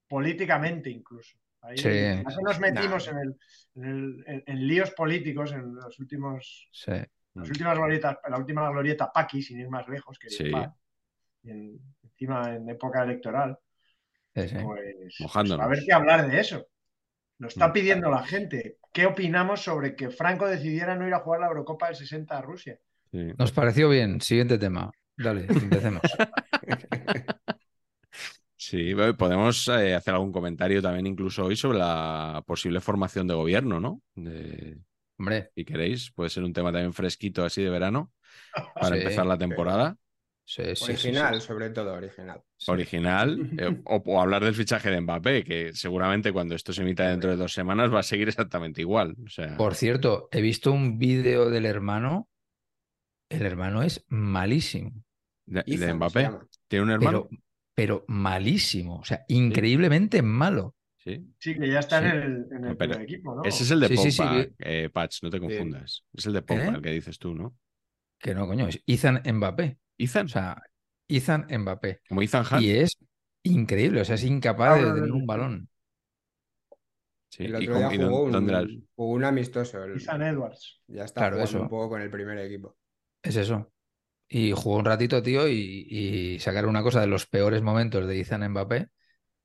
políticamente 0.08 0.88
incluso. 0.88 1.36
Ahí, 1.62 1.76
Sí. 1.78 2.22
nos 2.44 2.60
metimos 2.60 3.10
Nah. 3.10 3.12
en, 3.12 3.18
el, 3.18 3.36
en, 3.74 3.84
el- 4.28 4.44
en- 4.46 4.66
líos 4.68 4.92
políticos 4.92 5.50
en 5.50 5.74
los 5.74 5.98
últimos, 5.98 6.68
Sí. 6.70 6.92
las 7.34 7.48
últimas 7.50 7.76
glorietas, 7.76 8.18
la 8.28 8.38
última 8.38 8.70
glorieta 8.70 9.10
Paqui, 9.12 9.42
sin 9.42 9.58
ir 9.58 9.68
más 9.68 9.88
lejos, 9.88 10.16
que 10.16 10.30
Sí. 10.30 10.52
en- 11.42 11.80
encima 12.04 12.54
en 12.54 12.68
época 12.70 13.02
electoral, 13.02 13.58
pues, 14.32 14.52
pues 14.52 15.36
a 15.58 15.66
ver 15.66 15.80
qué 15.84 15.92
hablar 15.92 16.30
de 16.30 16.38
eso. 16.40 16.68
Lo 17.38 17.48
está 17.48 17.68
Mm. 17.68 17.72
pidiendo 17.72 18.10
la 18.10 18.22
gente. 18.24 18.78
¿Qué 18.92 19.06
opinamos 19.06 19.60
sobre 19.62 19.94
que 19.94 20.10
Franco 20.10 20.46
decidiera 20.46 20.94
no 20.96 21.06
ir 21.06 21.14
a 21.14 21.20
jugar 21.20 21.40
la 21.40 21.48
Eurocopa 21.48 21.86
del 21.88 21.96
60 21.96 22.38
a 22.38 22.42
Rusia? 22.42 22.78
Sí. 23.10 23.28
Nos 23.38 23.52
pareció 23.52 23.88
bien. 23.88 24.20
Siguiente 24.20 24.58
tema. 24.58 24.90
Dale, 25.16 25.46
empecemos. 25.48 26.02
Sí, 28.58 28.94
podemos 29.18 29.68
eh, 29.68 29.94
hacer 29.94 30.14
algún 30.14 30.32
comentario 30.32 30.80
también 30.82 31.06
incluso 31.06 31.44
hoy 31.44 31.56
sobre 31.56 31.78
la 31.78 32.42
posible 32.46 32.80
formación 32.80 33.26
de 33.26 33.34
gobierno, 33.34 33.80
¿no? 33.80 34.02
De- 34.14 34.78
Hombre, 35.18 35.50
si 35.54 35.64
queréis, 35.64 36.10
puede 36.12 36.28
ser 36.28 36.42
un 36.44 36.52
tema 36.52 36.70
también 36.72 36.92
fresquito 36.92 37.42
así 37.44 37.62
de 37.62 37.70
verano 37.70 38.12
para 38.74 38.96
Sí, 38.96 39.02
empezar 39.02 39.24
la 39.26 39.38
temporada. 39.38 39.96
Sí, 40.46 40.62
sí, 40.62 40.74
sí, 40.74 40.76
sí. 40.76 40.92
Original, 40.92 41.40
sobre 41.42 41.70
todo, 41.70 41.92
original. 41.92 42.40
Sí. 42.56 42.70
Original, 42.70 43.50
eh, 43.58 43.76
o, 43.84 43.96
o 44.06 44.20
hablar 44.20 44.42
del 44.44 44.54
fichaje 44.54 44.90
de 44.90 45.00
Mbappé, 45.02 45.44
que 45.44 45.72
seguramente 45.74 46.32
cuando 46.32 46.54
esto 46.54 46.72
se 46.72 46.82
emita 46.82 47.08
dentro 47.10 47.28
de 47.30 47.36
dos 47.36 47.52
semanas 47.52 47.92
va 47.92 48.00
a 48.00 48.04
seguir 48.04 48.28
exactamente 48.28 48.80
igual. 48.80 49.14
O 49.26 49.28
sea, 49.28 49.56
Por 49.58 49.74
cierto, 49.74 50.28
he 50.32 50.40
visto 50.40 50.72
un 50.72 50.98
vídeo 50.98 51.50
del 51.50 51.66
hermano. 51.66 52.28
El 53.28 53.42
hermano 53.44 53.82
es 53.82 54.04
malísimo, 54.08 54.92
de, 55.46 55.62
de 55.66 55.94
Mbappé. 55.94 56.30
¿Tiene 56.68 56.84
un 56.84 56.90
hermano? 56.92 57.26
pero, 57.28 57.42
pero 57.74 58.04
malísimo. 58.08 58.98
O 59.00 59.04
sea, 59.04 59.24
increíblemente 59.28 60.22
malo. 60.22 60.76
Sí. 60.98 61.24
Sí, 61.38 61.54
que 61.58 61.68
ya 61.68 61.80
está 61.80 62.00
Sí. 62.00 62.06
en 62.06 62.12
el, 62.22 62.46
en 62.50 62.64
el 62.64 62.76
Pero 62.76 62.90
primer 62.94 63.00
equipo, 63.02 63.34
¿no? 63.34 63.42
Ese 63.44 63.62
es 63.64 63.70
el 63.70 63.80
de 63.80 63.88
Sí, 63.88 63.96
sí, 63.96 64.10
sí, 64.12 64.22
Pogba, 64.22 64.36
vi- 64.38 64.48
eh, 64.58 64.90
Patch, 64.92 65.22
no 65.22 65.30
te 65.30 65.38
confundas. 65.40 66.04
Es 66.12 66.26
el 66.26 66.32
de 66.32 66.42
Pogba, 66.42 66.64
¿Eh? 66.64 66.72
el 66.76 66.82
que 66.82 66.90
dices 66.90 67.18
tú, 67.18 67.34
¿no? 67.34 67.56
Que 68.18 68.34
no, 68.34 68.46
coño, 68.46 68.66
es 68.68 68.82
Ethan 68.86 69.22
Mbappé. 69.24 69.78
Ethan, 69.98 70.26
O 70.26 70.28
sea, 70.28 70.62
Ethan 71.08 71.46
Mbappé. 71.50 72.00
como 72.08 72.22
Ethan 72.22 72.44
Hunt. 72.50 72.62
Y 72.62 72.70
es 72.72 72.96
increíble, 73.42 74.00
o 74.00 74.04
sea, 74.04 74.16
es 74.16 74.24
incapaz 74.24 74.74
de 74.78 74.80
Ahora 74.86 74.94
tener 74.94 75.12
un 75.12 75.26
balón. 75.26 75.68
Sí, 77.28 77.44
El 77.44 77.62
¿y 77.62 77.68
otro 77.68 77.78
día 77.78 77.94
y 77.94 77.98
dónde- 77.98 78.08
jugó 78.08 78.22
un, 78.24 78.88
jugó 78.94 79.12
un 79.12 79.24
amistoso. 79.24 79.84
el- 79.84 79.96
Ethan 80.00 80.22
Edwards. 80.22 80.80
ya 80.86 81.04
está 81.04 81.20
Claro, 81.22 81.36
jugando 81.36 81.50
eso. 81.50 81.62
un 81.62 81.68
poco 81.68 81.88
con 81.90 82.00
el 82.02 82.10
primer 82.10 82.38
equipo. 82.38 82.76
Es 83.22 83.36
eso. 83.36 83.72
Y 84.28 84.52
jugó 84.52 84.76
un 84.78 84.84
ratito, 84.84 85.22
tío, 85.22 85.46
y, 85.48 85.86
y 85.88 86.38
sacar 86.40 86.66
una 86.66 86.82
cosa 86.82 87.00
de 87.00 87.06
los 87.06 87.26
peores 87.26 87.62
momentos 87.62 88.06
de 88.06 88.20
Ethan 88.20 88.48
Mbappé. 88.50 88.88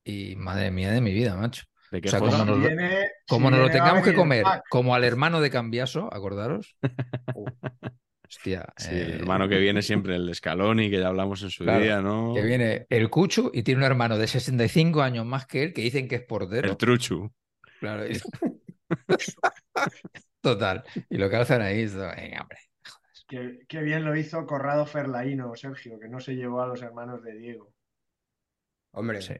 Y 0.03 0.36
madre 0.36 0.72
mía 0.72 0.91
de 0.91 1.01
mi 1.01 1.13
vida, 1.13 1.36
macho. 1.36 1.63
¿De 1.91 2.01
qué 2.01 2.08
O 2.08 2.12
sea, 2.12 2.20
como 2.20 2.31
nos 2.38 2.48
lo- 2.48 2.58
Viene- 2.60 3.10
Como 3.27 3.50
si 3.50 3.51
nos 3.55 3.62
lo 3.67 3.70
tengamos 3.72 4.03
que 4.03 4.13
comer, 4.15 4.46
como 4.70 4.96
al 4.96 5.03
hermano 5.03 5.41
de 5.41 5.50
Cambiaso, 5.51 6.12
acordaros. 6.13 6.75
Hostia. 8.32 8.66
Sí, 8.78 8.96
eh, 8.96 9.02
el 9.04 9.12
hermano 9.20 9.50
que 9.50 9.58
viene 9.60 9.82
siempre, 9.82 10.16
el 10.16 10.26
de 10.26 10.34
Scaloni, 10.34 10.90
que 10.90 11.00
ya 11.00 11.08
hablamos 11.10 11.44
en 11.44 11.50
su 11.50 11.66
Claro, 11.66 11.84
día, 11.84 12.02
¿no? 12.02 12.34
Que 12.34 12.42
viene 12.42 12.88
el 12.90 13.10
Cuchu 13.10 13.52
y 13.54 13.64
tiene 13.64 13.80
un 13.80 13.84
hermano 13.86 14.18
de 14.18 14.26
65 14.28 15.02
años 15.02 15.26
más 15.26 15.46
que 15.46 15.64
él 15.64 15.74
que 15.74 15.82
dicen 15.82 16.08
que 16.08 16.16
es 16.16 16.24
portero. 16.24 16.70
El 16.70 16.78
Truchu. 16.78 17.30
Claro. 17.82 18.08
y- 18.08 18.14
Total. 20.42 20.84
Y 21.10 21.18
lo 21.18 21.30
que 21.30 21.36
hacen 21.36 21.62
ahí 21.62 21.82
es. 21.82 21.96
Venga, 21.96 22.42
hombre. 22.42 22.58
Qué, 23.28 23.60
qué 23.68 23.82
bien 23.82 24.04
lo 24.06 24.16
hizo 24.16 24.46
Corrado 24.46 24.86
Ferlaíno, 24.86 25.54
Sergio, 25.56 26.00
que 26.00 26.08
no 26.08 26.20
se 26.20 26.36
llevó 26.36 26.62
a 26.62 26.68
los 26.68 26.82
hermanos 26.82 27.22
de 27.24 27.34
Diego. 27.38 27.74
Hombre, 28.92 29.22
Sí. 29.22 29.36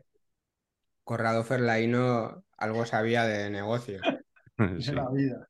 Corrado 1.04 1.44
Ferlaino 1.44 2.44
algo 2.58 2.86
sabía 2.86 3.24
de 3.26 3.50
negocios. 3.50 4.02
De 4.58 4.82
Sí, 4.82 4.92
la 4.92 5.10
vida. 5.10 5.48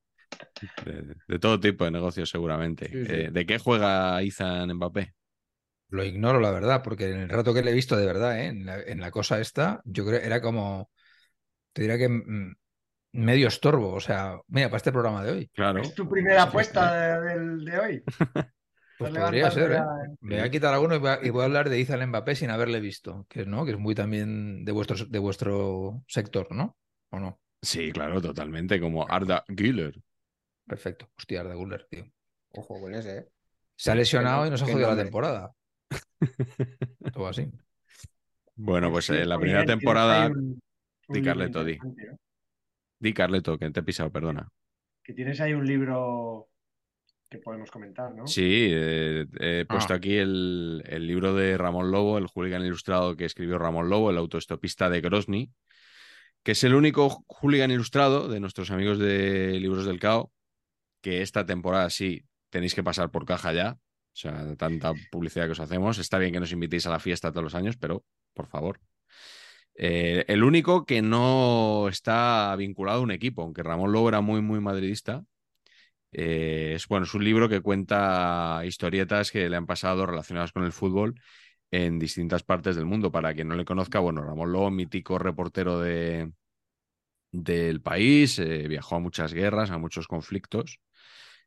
De, 0.86 1.16
de 1.28 1.40
todo 1.40 1.60
tipo 1.60 1.86
de 1.86 1.92
negocios, 1.92 2.30
seguramente. 2.30 2.86
Sí, 2.92 3.06
sí. 3.06 3.14
Eh, 3.26 3.30
¿De 3.32 3.46
qué 3.46 3.60
juega 3.60 4.22
Ethan 4.22 4.74
Mbappé? 4.76 5.14
Lo 5.90 6.04
ignoro, 6.06 6.40
la 6.40 6.52
verdad, 6.52 6.82
porque 6.84 7.10
en 7.12 7.20
el 7.22 7.30
rato 7.30 7.54
que 7.54 7.62
le 7.64 7.72
he 7.72 7.74
visto 7.74 7.98
de 7.98 8.06
verdad, 8.06 8.40
¿eh? 8.40 8.46
en, 8.48 8.66
la, 8.66 8.80
en 8.82 9.02
la 9.02 9.12
cosa 9.12 9.40
esta, 9.42 9.82
yo 9.86 10.06
creo 10.06 10.20
era 10.22 10.42
como. 10.42 10.90
Te 11.74 11.84
diría 11.84 11.98
que 11.98 12.10
mm, 12.10 12.56
medio 13.14 13.48
estorbo. 13.50 13.94
O 13.94 14.00
sea, 14.02 14.40
mira, 14.48 14.68
para 14.70 14.78
este 14.78 14.92
programa 14.92 15.24
de 15.24 15.32
hoy. 15.32 15.52
Claro. 15.54 15.82
¿Es 15.82 15.96
tu 15.96 16.10
primera 16.10 16.44
Sí, 16.44 16.50
apuesta 16.50 16.94
de, 17.22 17.22
del- 17.30 17.66
de 17.66 17.80
hoy? 17.80 18.04
Pues 18.98 19.12
podría 19.12 19.52
ser, 19.52 19.72
¿eh? 19.74 19.84
Me 20.22 20.36
voy 20.38 20.46
a 20.46 20.52
quitar 20.52 20.74
alguno 20.74 20.96
y 20.96 21.00
voy 21.00 21.10
a, 21.10 21.20
y 21.24 21.30
voy 21.32 21.42
a 21.42 21.46
hablar 21.46 21.70
de 21.70 21.82
Ethan 21.82 22.08
Mbappé 22.10 22.36
sin 22.36 22.52
haberle 22.52 22.80
visto, 22.80 23.26
que 23.30 23.46
no, 23.46 23.66
que 23.66 23.72
es 23.72 23.80
muy 23.80 23.96
también 23.96 24.64
de 24.66 24.72
vuestro, 24.72 24.96
de 25.06 25.20
vuestro 25.20 26.04
sector, 26.08 26.48
¿no? 26.54 26.78
¿O 27.10 27.20
no? 27.20 27.40
Sí, 27.62 27.92
claro, 27.92 28.22
totalmente, 28.22 28.80
como 28.80 29.06
Arda 29.10 29.44
Güler. 29.48 30.02
Perfecto. 30.66 31.10
Hostia, 31.18 31.42
Arda 31.42 31.56
Güler, 31.56 31.86
tío. 31.90 32.06
Ojo 32.52 32.80
con 32.80 32.94
ese, 32.94 33.18
¿eh? 33.18 33.28
Se 33.76 33.92
ha 33.92 33.96
lesionado 33.96 34.46
y 34.46 34.50
nos 34.50 34.62
ha 34.62 34.66
jodido 34.66 34.90
la 34.90 35.02
temporada. 35.04 35.52
Todo 37.14 37.28
así. 37.28 37.50
Bueno, 38.56 38.92
pues 38.92 39.10
en 39.10 39.16
cierto, 39.16 39.30
la 39.30 39.40
primera 39.40 39.66
temporada. 39.66 40.26
ahí 40.26 40.32
un- 40.32 40.62
un 41.08 41.14
Di, 41.14 41.22
Carleto, 41.24 41.64
di. 41.64 41.78
¿no? 41.78 41.96
Di, 43.00 43.14
Carleto, 43.14 43.58
que 43.58 43.70
te 43.72 43.80
he 43.80 43.84
pisado, 43.84 44.12
perdona. 44.12 44.48
Que 45.04 45.14
tienes 45.14 45.42
ahí 45.42 45.54
un 45.54 45.66
libro 45.66 46.48
que 47.30 47.40
podemos 47.40 47.72
comentar, 47.72 48.14
¿no? 48.14 48.28
Sí, 48.28 48.68
eh, 48.72 49.26
he 49.40 49.66
puesto 49.66 49.94
Ah. 49.94 49.98
aquí 49.98 50.18
el, 50.18 50.84
el 50.86 51.08
libro 51.08 51.34
de 51.34 51.58
Ramón 51.58 51.90
Lobo, 51.92 52.18
el 52.18 52.28
hooligan 52.28 52.64
ilustrado 52.64 53.16
que 53.16 53.26
escribió 53.26 53.58
Ramón 53.58 53.90
Lobo, 53.90 54.10
el 54.12 54.18
autoestopista 54.18 54.90
de 54.90 55.02
Grozny, 55.02 55.50
que 56.44 56.52
es 56.52 56.64
el 56.64 56.76
único 56.76 57.24
hooligan 57.28 57.72
ilustrado 57.72 58.28
de 58.28 58.40
nuestros 58.40 58.70
amigos 58.70 59.00
de 59.00 59.60
Libros 59.60 59.86
del 59.86 60.00
Cao, 60.00 60.32
que 61.02 61.22
esta 61.22 61.46
temporada 61.46 61.90
sí 61.90 62.26
tenéis 62.50 62.76
que 62.76 62.84
pasar 62.84 63.12
por 63.12 63.26
caja 63.26 63.54
ya. 63.54 63.78
O 64.14 64.16
sea, 64.16 64.56
tanta 64.58 64.94
publicidad 65.12 65.46
que 65.46 65.54
os 65.54 65.60
hacemos. 65.60 65.98
Está 65.98 66.18
bien 66.18 66.34
que 66.34 66.40
nos 66.40 66.52
invitéis 66.52 66.86
a 66.86 66.90
la 66.90 67.00
fiesta 67.00 67.32
todos 67.32 67.44
los 67.44 67.56
años, 67.56 67.78
pero 67.78 68.04
por 68.34 68.48
favor. 68.48 68.80
Eh, 69.76 70.26
el 70.28 70.44
único 70.44 70.86
que 70.86 71.02
no 71.02 71.88
está 71.88 72.56
vinculado 72.58 73.00
a 73.00 73.04
un 73.04 73.12
equipo, 73.12 73.42
aunque 73.42 73.64
Ramón 73.64 73.92
Lobo 73.92 74.10
era 74.10 74.22
muy, 74.22 74.42
muy 74.42 74.60
madridista. 74.60 75.24
Eh, 76.12 76.74
es, 76.76 76.88
bueno, 76.88 77.06
es 77.06 77.14
un 77.14 77.24
libro 77.24 77.48
que 77.48 77.62
cuenta 77.62 78.62
historietas 78.66 79.32
que 79.32 79.50
le 79.50 79.56
han 79.56 79.66
pasado 79.66 80.06
relacionadas 80.06 80.52
con 80.52 80.64
el 80.64 80.74
fútbol 80.74 81.16
en 81.72 82.00
distintas 82.00 82.44
partes 82.44 82.76
del 82.76 82.86
mundo. 82.86 83.12
Para 83.12 83.34
quien 83.34 83.48
no 83.48 83.56
le 83.56 83.66
conozca, 83.66 84.00
bueno, 84.00 84.24
Ramón 84.24 84.52
Lobo, 84.52 84.72
mítico 84.72 85.18
reportero 85.20 85.80
de, 85.80 86.32
del 87.32 87.82
país, 87.82 88.40
eh, 88.40 88.68
viajó 88.68 88.96
a 88.98 89.00
muchas 89.00 89.34
guerras, 89.34 89.72
a 89.72 89.78
muchos 89.78 90.08
conflictos. 90.08 90.80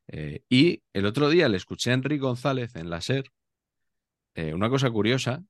Eh, 0.09 0.43
y 0.49 0.83
el 0.93 1.07
otro 1.07 1.29
día 1.31 1.49
le 1.49 1.57
escuché 1.57 1.91
a 1.91 1.95
Enrique 1.95 2.21
González 2.23 2.77
en 2.77 2.91
la 2.91 2.99
SER 2.99 3.25
eh, 4.35 4.55
una 4.55 4.71
cosa 4.71 4.91
curiosa, 4.91 5.45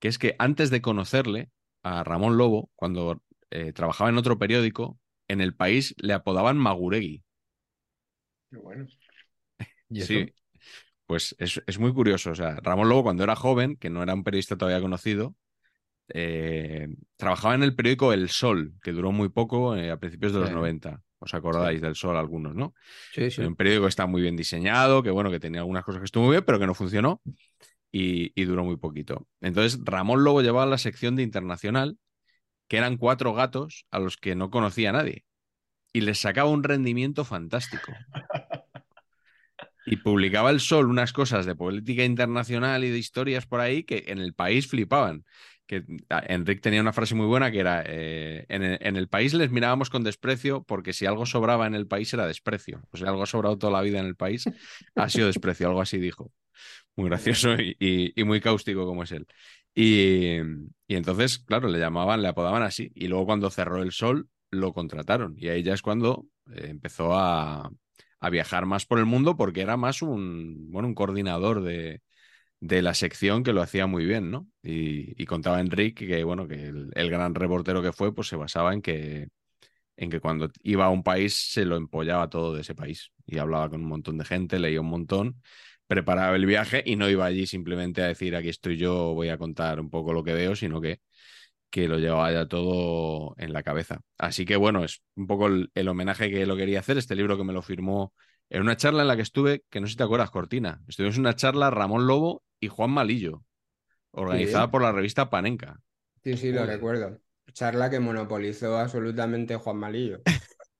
que 0.00 0.08
es 0.08 0.18
que 0.18 0.36
antes 0.38 0.70
de 0.70 0.82
conocerle 0.82 1.50
a 1.82 2.04
Ramón 2.04 2.38
Lobo, 2.38 2.70
cuando 2.76 3.22
eh, 3.50 3.72
trabajaba 3.72 4.10
en 4.10 4.18
otro 4.18 4.38
periódico, 4.38 4.98
en 5.28 5.40
el 5.40 5.54
país 5.54 5.94
le 5.98 6.14
apodaban 6.14 6.58
Maguregui. 6.58 7.24
Qué 8.50 8.56
bueno. 8.58 8.86
Sí, 9.92 10.32
pues 11.06 11.34
es, 11.38 11.62
es 11.66 11.78
muy 11.78 11.92
curioso. 11.92 12.30
O 12.32 12.34
sea, 12.34 12.56
Ramón 12.62 12.88
Lobo, 12.88 13.04
cuando 13.04 13.24
era 13.24 13.36
joven, 13.36 13.76
que 13.76 13.90
no 13.90 14.02
era 14.02 14.14
un 14.14 14.24
periodista 14.24 14.56
todavía 14.58 14.80
conocido, 14.82 15.36
eh, 16.08 16.88
trabajaba 17.16 17.54
en 17.56 17.62
el 17.64 17.76
periódico 17.76 18.12
El 18.12 18.30
Sol, 18.30 18.74
que 18.82 18.92
duró 18.92 19.12
muy 19.12 19.30
poco 19.30 19.76
eh, 19.76 19.90
a 19.90 19.98
principios 19.98 20.32
de 20.32 20.40
los 20.40 20.50
Sí. 20.50 20.54
90. 20.54 21.02
¿Os 21.20 21.34
acordáis 21.34 21.80
del 21.80 21.94
Sol 21.94 22.16
algunos, 22.16 22.54
no? 22.54 22.74
Sí, 23.12 23.30
sí. 23.30 23.42
Un 23.42 23.54
periódico 23.54 23.84
que 23.84 23.90
está 23.90 24.06
muy 24.06 24.22
bien 24.22 24.36
diseñado, 24.36 25.02
que 25.02 25.10
bueno, 25.10 25.30
que 25.30 25.38
tenía 25.38 25.60
algunas 25.60 25.84
cosas 25.84 26.00
que 26.00 26.06
estuvo 26.06 26.24
muy 26.24 26.32
bien, 26.32 26.44
pero 26.44 26.58
que 26.58 26.66
no 26.66 26.74
funcionó 26.74 27.20
y, 27.92 28.32
y 28.40 28.44
duró 28.44 28.64
muy 28.64 28.76
poquito. 28.76 29.26
Entonces, 29.40 29.78
Ramón 29.84 30.24
Lobo 30.24 30.42
llevaba 30.42 30.66
la 30.66 30.78
sección 30.78 31.16
de 31.16 31.22
Internacional, 31.22 31.98
que 32.68 32.78
eran 32.78 32.96
cuatro 32.96 33.34
gatos 33.34 33.86
a 33.90 33.98
los 33.98 34.16
que 34.16 34.34
no 34.34 34.50
conocía 34.50 34.92
nadie. 34.92 35.24
Y 35.92 36.02
les 36.02 36.20
sacaba 36.20 36.48
un 36.48 36.62
rendimiento 36.62 37.24
fantástico. 37.24 37.92
Y 39.86 39.96
publicaba 39.96 40.50
el 40.50 40.60
Sol 40.60 40.86
unas 40.86 41.12
cosas 41.12 41.46
de 41.46 41.56
política 41.56 42.04
internacional 42.04 42.84
y 42.84 42.90
de 42.90 42.98
historias 42.98 43.46
por 43.46 43.60
ahí 43.60 43.82
que 43.82 44.04
en 44.06 44.18
el 44.18 44.34
país 44.34 44.68
flipaban. 44.68 45.24
Que 45.70 45.84
ah, 46.08 46.24
Enrique 46.26 46.60
tenía 46.60 46.80
una 46.80 46.92
frase 46.92 47.14
muy 47.14 47.26
buena 47.26 47.52
que 47.52 47.60
era, 47.60 47.84
eh, 47.86 48.44
en, 48.48 48.96
el, 48.96 49.06
país 49.06 49.34
les 49.34 49.52
mirábamos 49.52 49.88
con 49.88 50.02
desprecio 50.02 50.64
porque 50.64 50.92
si 50.92 51.06
algo 51.06 51.26
sobraba 51.26 51.68
en 51.68 51.76
el 51.76 51.86
país 51.86 52.12
era 52.12 52.26
desprecio. 52.26 52.82
O 52.90 52.96
sea, 52.96 53.10
algo 53.10 53.22
ha 53.22 53.26
sobrado 53.26 53.56
toda 53.56 53.72
la 53.72 53.80
vida 53.80 54.00
en 54.00 54.06
el 54.06 54.16
país 54.16 54.50
ha 54.96 55.08
sido 55.08 55.28
desprecio, 55.28 55.68
algo 55.68 55.80
así 55.80 55.98
dijo. 55.98 56.32
Muy 56.96 57.08
gracioso 57.08 57.54
y, 57.54 58.12
muy 58.24 58.40
cáustico 58.40 58.84
como 58.84 59.04
es 59.04 59.12
él. 59.12 59.28
Y, 59.72 60.38
y 60.88 60.96
entonces, 60.96 61.38
claro, 61.38 61.68
le 61.68 61.78
llamaban, 61.78 62.20
le 62.20 62.26
apodaban 62.26 62.64
así. 62.64 62.90
Y 62.96 63.06
luego 63.06 63.26
cuando 63.26 63.48
cerró 63.48 63.80
el 63.80 63.92
Sol, 63.92 64.28
lo 64.50 64.72
contrataron. 64.72 65.36
Y 65.38 65.50
ahí 65.50 65.62
ya 65.62 65.74
es 65.74 65.82
cuando 65.82 66.26
eh, 66.52 66.66
empezó 66.70 67.14
a, 67.14 67.70
a 68.18 68.30
viajar 68.30 68.66
más 68.66 68.86
por 68.86 68.98
el 68.98 69.06
mundo 69.06 69.36
porque 69.36 69.60
era 69.60 69.76
más 69.76 70.02
un, 70.02 70.66
bueno, 70.72 70.88
un 70.88 70.96
coordinador 70.96 71.62
de, 71.62 72.02
de 72.60 72.82
la 72.82 72.94
sección 72.94 73.42
que 73.42 73.52
lo 73.52 73.62
hacía 73.62 73.86
muy 73.86 74.04
bien, 74.04 74.30
¿no? 74.30 74.48
Y, 74.62 75.24
contaba 75.26 75.60
Enrique 75.60 76.06
que, 76.06 76.24
bueno, 76.24 76.48
que 76.48 76.66
el, 76.68 76.90
el 76.94 77.10
gran 77.10 77.34
reportero 77.34 77.82
que 77.82 77.92
fue, 77.92 78.14
pues 78.14 78.28
se 78.28 78.36
basaba 78.36 78.74
en 78.74 78.82
que 78.82 79.28
en 79.96 80.10
que 80.10 80.20
cuando 80.20 80.50
iba 80.62 80.86
a 80.86 80.90
un 80.90 81.02
país 81.02 81.34
se 81.52 81.64
lo 81.64 81.76
empollaba 81.76 82.30
todo 82.30 82.54
de 82.54 82.62
ese 82.62 82.74
país 82.74 83.12
y 83.26 83.38
hablaba 83.38 83.68
con 83.68 83.82
un 83.82 83.88
montón 83.88 84.18
de 84.18 84.24
gente, 84.24 84.58
leía 84.58 84.80
un 84.80 84.88
montón, 84.88 85.42
preparaba 85.86 86.36
el 86.36 86.46
viaje 86.46 86.82
y 86.86 86.96
no 86.96 87.08
iba 87.10 87.26
allí 87.26 87.46
simplemente 87.46 88.02
a 88.02 88.06
decir 88.06 88.34
aquí 88.34 88.48
estoy 88.48 88.76
yo, 88.78 89.14
voy 89.14 89.28
a 89.28 89.38
contar 89.38 89.78
un 89.78 89.90
poco 89.90 90.12
lo 90.14 90.24
que 90.24 90.32
veo, 90.32 90.56
sino 90.56 90.80
que, 90.80 91.00
que 91.70 91.88
lo 91.88 91.98
llevaba 91.98 92.32
ya 92.32 92.46
todo 92.48 93.34
en 93.38 93.52
la 93.52 93.62
cabeza. 93.62 94.00
Así 94.18 94.44
que 94.46 94.56
bueno, 94.56 94.84
es 94.84 95.02
un 95.16 95.26
poco 95.26 95.48
el, 95.48 95.70
el 95.74 95.88
homenaje 95.88 96.30
que 96.30 96.46
lo 96.46 96.56
quería 96.56 96.80
hacer, 96.80 96.98
este 96.98 97.16
libro 97.16 97.36
que 97.36 97.44
me 97.44 97.52
lo 97.52 97.62
firmó 97.62 98.14
en 98.50 98.62
una 98.62 98.76
charla 98.76 99.02
en 99.02 99.08
la 99.08 99.16
que 99.16 99.22
estuve, 99.22 99.64
que 99.70 99.80
no 99.80 99.86
sé 99.86 99.92
si 99.92 99.96
te 99.98 100.04
acuerdas, 100.04 100.30
Cortina, 100.30 100.82
estuvimos 100.88 101.16
en 101.16 101.22
una 101.22 101.36
charla 101.36 101.70
Ramón 101.70 102.06
Lobo 102.06 102.44
y 102.60 102.68
Juan 102.68 102.90
Malillo, 102.90 103.44
organizada 104.12 104.66
Sí. 104.66 104.70
por 104.72 104.82
la 104.82 104.92
revista 104.92 105.30
Panenka. 105.30 105.80
Sí, 106.22 106.36
sí, 106.36 106.52
lo 106.52 106.66
recuerdo. 106.66 107.18
Charla 107.52 107.90
que 107.90 107.98
monopolizó 108.00 108.78
absolutamente 108.78 109.56
Juan 109.56 109.76
Malillo, 109.78 110.22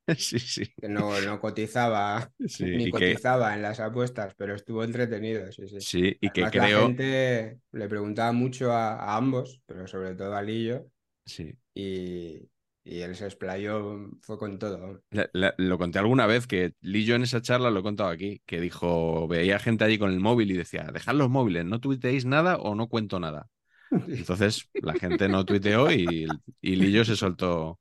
sí, 0.19 0.39
sí. 0.39 0.65
que 0.81 0.89
no, 0.89 1.21
no 1.21 1.41
cotizaba 1.41 2.31
Sí, 2.47 2.65
ni 2.65 2.85
que- 2.91 2.91
cotizaba 2.91 3.55
en 3.55 3.63
las 3.63 3.81
apuestas, 3.81 4.35
pero 4.37 4.55
estuvo 4.55 4.85
entretenido, 4.85 5.51
sí, 5.53 5.69
sí. 5.69 5.79
Sí, 5.79 6.17
y 6.21 6.31
que 6.31 6.43
Además, 6.43 6.55
la 6.55 6.67
creo. 6.67 6.87
gente 6.87 7.61
le 7.73 7.89
preguntaba 7.89 8.33
mucho 8.33 8.73
a, 8.73 8.95
a 8.97 9.17
ambos, 9.17 9.61
pero 9.67 9.87
sobre 9.87 10.15
todo 10.15 10.35
a 10.35 10.43
Lillo, 10.43 10.87
Sí. 11.27 11.57
y, 11.75 12.49
y 12.85 13.01
él 13.01 13.15
se 13.15 13.25
explayó, 13.27 14.09
fue 14.23 14.39
con 14.39 14.59
todo. 14.59 15.03
La- 15.11 15.29
la- 15.33 15.55
lo 15.59 15.79
conté 15.79 15.99
alguna 15.99 16.27
vez 16.27 16.47
que 16.47 16.75
Lillo 16.81 17.15
en 17.15 17.23
esa 17.23 17.43
charla 17.43 17.71
lo 17.71 17.81
he 17.81 17.83
contado 17.83 18.11
aquí, 18.11 18.43
que 18.47 18.61
dijo, 18.61 19.29
veía 19.29 19.59
gente 19.59 19.85
allí 19.85 19.99
con 19.99 20.11
el 20.13 20.21
móvil 20.21 20.51
y 20.51 20.57
decía, 20.57 20.89
dejad 20.93 21.15
los 21.15 21.31
móviles, 21.31 21.65
no 21.65 21.81
tuiteéis 21.81 22.25
nada 22.25 22.57
o 22.57 22.75
no 22.75 22.89
cuento 22.89 23.21
nada. 23.21 23.49
Entonces 24.09 24.69
la 24.81 24.95
gente 24.95 25.29
no 25.29 25.45
tuiteó 25.45 25.91
y, 25.93 26.27
y 26.61 26.77
Lillo 26.77 27.05
se 27.05 27.17
soltó, 27.17 27.79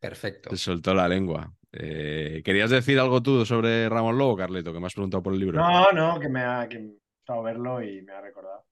Perfecto. 0.00 0.50
se 0.50 0.56
soltó 0.56 0.94
la 0.94 1.08
lengua. 1.08 1.52
Eh, 1.72 2.42
¿Querías 2.44 2.70
decir 2.70 2.98
algo 2.98 3.22
tú 3.22 3.46
sobre 3.46 3.88
Ramón 3.88 4.18
Lobo, 4.18 4.36
Carleto, 4.36 4.72
que 4.72 4.80
me 4.80 4.86
has 4.86 4.94
preguntado 4.94 5.22
por 5.22 5.32
el 5.32 5.40
libro? 5.40 5.58
No, 5.58 5.92
no, 5.92 6.20
que 6.20 6.28
me 6.28 6.40
ha, 6.42 6.68
que 6.68 6.78
me 6.78 6.88
ha 6.90 6.92
gustado 7.18 7.42
verlo 7.42 7.82
y 7.82 8.02
me 8.02 8.12
ha 8.12 8.20
recordado. 8.20 8.64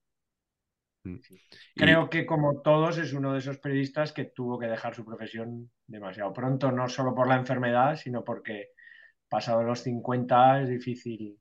Y- 1.75 1.83
Creo 1.83 2.11
que 2.11 2.26
como 2.26 2.61
todos 2.62 2.99
es 2.99 3.12
uno 3.12 3.33
de 3.33 3.38
esos 3.38 3.59
periodistas 3.59 4.12
que 4.12 4.25
tuvo 4.26 4.59
que 4.59 4.67
dejar 4.67 4.95
su 4.95 5.05
profesión 5.05 5.71
demasiado 5.87 6.33
pronto, 6.33 6.71
no 6.73 6.88
solo 6.88 7.14
por 7.14 7.29
la 7.29 7.37
enfermedad, 7.37 7.97
sino 7.97 8.25
porque 8.25 8.71
pasado 9.29 9.62
los 9.62 9.81
50 9.83 10.61
es 10.62 10.69
difícil 10.69 11.38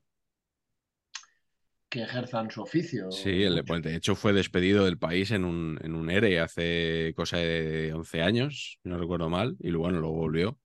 que 1.89 2.01
ejerzan 2.03 2.49
su 2.51 2.61
oficio. 2.63 3.09
Sí, 3.11 3.43
el, 3.43 3.63
pues, 3.65 3.81
de 3.81 3.95
hecho 3.95 4.15
fue 4.15 4.33
despedido 4.33 4.85
del 4.85 4.97
país 4.99 5.31
en 5.31 5.43
un, 5.43 5.79
en 5.81 5.95
un 5.95 6.09
ERE 6.11 6.39
hace 6.39 7.13
cosa 7.15 7.37
de 7.37 7.91
11 7.93 8.21
años, 8.21 8.79
no 8.83 8.97
recuerdo 8.99 9.29
mal, 9.29 9.57
y 9.59 9.69
luego, 9.69 9.85
bueno, 9.85 9.99
luego 9.99 10.15
volvió 10.15 10.59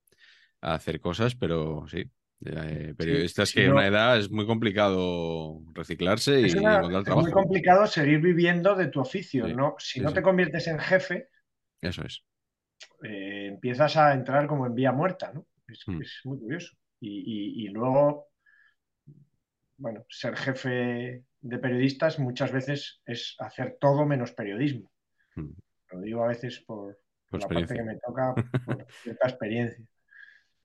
a 0.61 0.75
hacer 0.75 1.01
cosas, 1.01 1.35
pero 1.35 1.85
sí, 1.89 2.05
eh, 2.45 2.93
periodistas 2.97 3.49
sí, 3.49 3.55
que 3.55 3.67
a 3.67 3.71
una 3.71 3.87
edad 3.87 4.17
es 4.19 4.29
muy 4.29 4.45
complicado 4.45 5.61
reciclarse 5.73 6.41
y 6.41 6.57
una- 6.57 6.77
encontrar 6.77 7.01
es 7.01 7.05
muy 7.05 7.05
trabajo. 7.05 7.31
complicado 7.31 7.87
seguir 7.87 8.19
viviendo 8.19 8.75
de 8.75 8.87
tu 8.87 8.99
oficio, 8.99 9.47
Sí, 9.47 9.53
¿no? 9.53 9.75
Si 9.79 9.99
sí, 9.99 10.05
no 10.05 10.13
te 10.13 10.21
conviertes 10.21 10.67
en 10.67 10.79
jefe, 10.79 11.29
Eso 11.81 12.03
es. 12.03 12.23
eh, 13.03 13.47
empiezas 13.47 13.97
a 13.97 14.13
entrar 14.13 14.47
como 14.47 14.65
en 14.67 14.75
vía 14.75 14.91
muerta, 14.91 15.31
¿no? 15.33 15.45
Es, 15.67 15.83
Mm. 15.87 16.01
es 16.01 16.21
muy 16.25 16.39
curioso. 16.39 16.75
Y, 16.99 17.09
y- 17.09 17.65
y 17.65 17.69
luego, 17.69 18.29
bueno, 19.77 20.05
ser 20.09 20.35
jefe 20.37 21.23
de 21.41 21.57
periodistas 21.59 22.19
muchas 22.19 22.51
veces 22.51 23.01
es 23.05 23.35
hacer 23.39 23.77
todo 23.79 24.05
menos 24.05 24.31
periodismo. 24.31 24.91
Mm. 25.35 25.51
Lo 25.91 25.99
digo 26.01 26.23
a 26.23 26.27
veces 26.27 26.59
por, 26.61 26.97
Por 27.29 27.41
la 27.41 27.47
parte 27.47 27.75
que 27.75 27.83
me 27.83 27.97
toca, 27.97 28.33
por 28.65 28.85
cierta 29.03 29.27
experiencia. 29.27 29.85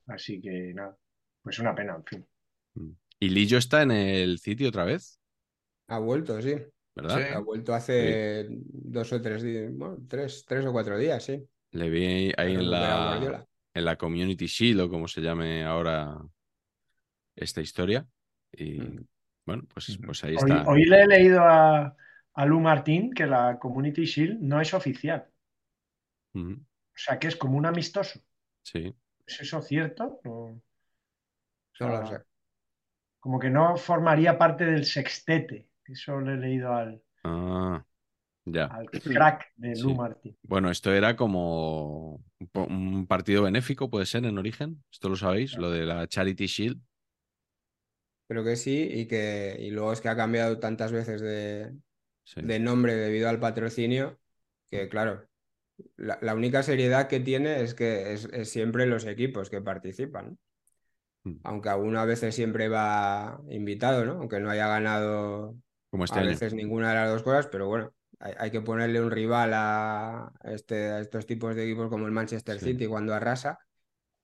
Así 0.07 0.41
que 0.41 0.73
nada, 0.75 0.97
pues 1.43 1.59
una 1.59 1.75
pena, 1.75 1.97
en 1.97 2.05
fin. 2.05 2.27
Mm. 2.75 2.91
Y 3.21 3.29
Lillo 3.31 3.59
está 3.59 3.83
en 3.83 3.91
el 3.91 4.39
sitio 4.39 4.69
otra 4.69 4.85
vez, 4.85 5.19
Ha 5.89 5.99
vuelto, 5.99 6.41
sí. 6.41 6.55
¿verdad? 6.95 7.19
Sí. 7.19 7.35
Ha 7.35 7.39
vuelto 7.41 7.75
hace 7.75 8.47
dos 8.51 9.13
o 9.13 9.21
tres 9.21 9.43
días, 9.43 9.71
bueno, 9.73 9.99
tres, 10.09 10.45
tres 10.47 10.65
o 10.67 10.73
cuatro 10.73 10.97
días, 10.99 11.23
sí. 11.25 11.43
Le 11.73 11.89
vi 11.91 12.33
ahí 12.37 12.55
en 12.55 12.71
la, 12.71 13.47
en 13.75 13.85
la 13.85 13.97
Community 13.97 14.47
Shield 14.47 14.81
o 14.81 14.89
como 14.91 15.07
se 15.07 15.21
llame 15.21 15.65
ahora 15.65 16.21
esta 17.37 17.61
historia. 17.61 18.07
Y 18.53 18.81
Mm. 18.81 19.07
bueno, 19.47 19.65
pues, 19.73 19.89
Ujú. 19.91 20.03
pues 20.07 20.25
ahí 20.25 20.35
está. 20.35 20.65
hoy 20.69 20.85
le 20.85 21.03
he 21.03 21.07
leído 21.07 21.41
a, 21.43 21.97
a 22.35 22.47
Lu 22.47 22.61
Martín 22.61 23.13
que 23.13 23.27
la 23.27 23.59
Community 23.59 24.05
Shield 24.05 24.41
no 24.41 24.61
es 24.61 24.75
oficial. 24.75 25.27
O 26.35 26.41
sea, 26.95 27.19
que 27.19 27.29
es 27.29 27.37
como 27.37 27.57
un 27.57 27.67
amistoso. 27.67 28.21
Sí. 28.63 28.95
¿Es 29.27 29.41
eso 29.41 29.63
cierto? 29.63 30.21
No. 30.25 30.61
Lo 31.81 32.07
sé. 32.07 32.21
Como 33.19 33.39
que 33.39 33.51
no 33.51 33.77
formaría 33.77 34.39
parte 34.39 34.65
del 34.65 34.85
sextete. 34.85 35.69
Eso 35.87 36.21
le 36.21 36.35
he 36.35 36.37
leído 36.37 36.73
al, 36.75 37.03
Ah, 37.25 37.85
ya. 38.47 38.67
al 38.69 38.89
crack 38.91 39.53
de 39.57 39.77
Lu 39.77 39.91
Sí. 39.91 39.95
Martín. 39.95 40.37
Bueno, 40.43 40.71
esto 40.71 40.93
era 40.93 41.17
como 41.17 42.23
un 42.55 43.07
partido 43.07 43.43
benéfico, 43.43 43.91
puede 43.91 44.07
ser 44.07 44.25
en 44.25 44.39
origen. 44.39 44.83
Esto 44.91 45.09
lo 45.09 45.17
sabéis, 45.17 45.57
lo 45.57 45.71
de 45.71 45.87
la 45.87 46.07
Charity 46.09 46.47
Shield. 46.47 46.81
Creo 48.29 48.45
que 48.45 48.57
sí, 48.57 48.89
y 48.93 49.07
que 49.09 49.57
y 49.59 49.71
luego 49.71 49.93
es 49.93 50.01
que 50.01 50.09
ha 50.09 50.17
cambiado 50.17 50.59
tantas 50.61 50.93
veces 50.93 51.21
de, 51.21 51.75
Sí. 52.25 52.41
de 52.41 52.61
nombre 52.61 52.95
debido 52.97 53.29
al 53.29 53.41
patrocinio, 53.41 54.21
que 54.71 54.89
claro, 54.89 55.29
la, 55.97 56.19
la 56.23 56.35
única 56.35 56.63
seriedad 56.63 57.09
que 57.09 57.21
tiene 57.21 57.63
es 57.63 57.75
que 57.75 58.13
es, 58.15 58.27
es 58.33 58.51
siempre 58.51 58.87
los 58.87 59.07
equipos 59.07 59.51
que 59.51 59.63
participan. 59.63 60.39
Mm. 61.25 61.37
Aunque 61.45 61.69
alguno 61.69 62.01
a 62.01 62.05
veces 62.07 62.35
siempre 62.35 62.69
va 62.69 63.41
invitado, 63.49 64.05
¿no? 64.05 64.13
Aunque 64.15 64.41
no 64.41 64.51
haya 64.51 64.69
ganado 64.69 65.57
Como 65.91 66.05
este 66.05 66.19
a 66.19 66.23
año. 66.23 66.31
veces 66.31 66.55
ninguna 66.55 66.91
de 66.91 66.95
las 66.97 67.11
dos 67.11 67.23
cosas, 67.23 67.47
pero 67.49 67.67
bueno, 67.69 67.95
hay, 68.19 68.35
hay 68.39 68.51
que 68.51 68.61
ponerle 68.63 69.01
un 69.03 69.11
rival 69.11 69.53
a, 69.55 70.33
este, 70.45 70.91
a 70.91 71.01
estos 71.01 71.27
tipos 71.27 71.55
de 71.57 71.65
equipos 71.65 71.89
como 71.89 72.07
el 72.07 72.13
Manchester 72.13 72.59
Sí. 72.59 72.67
City 72.73 72.87
cuando 72.87 73.15
arrasa. 73.15 73.59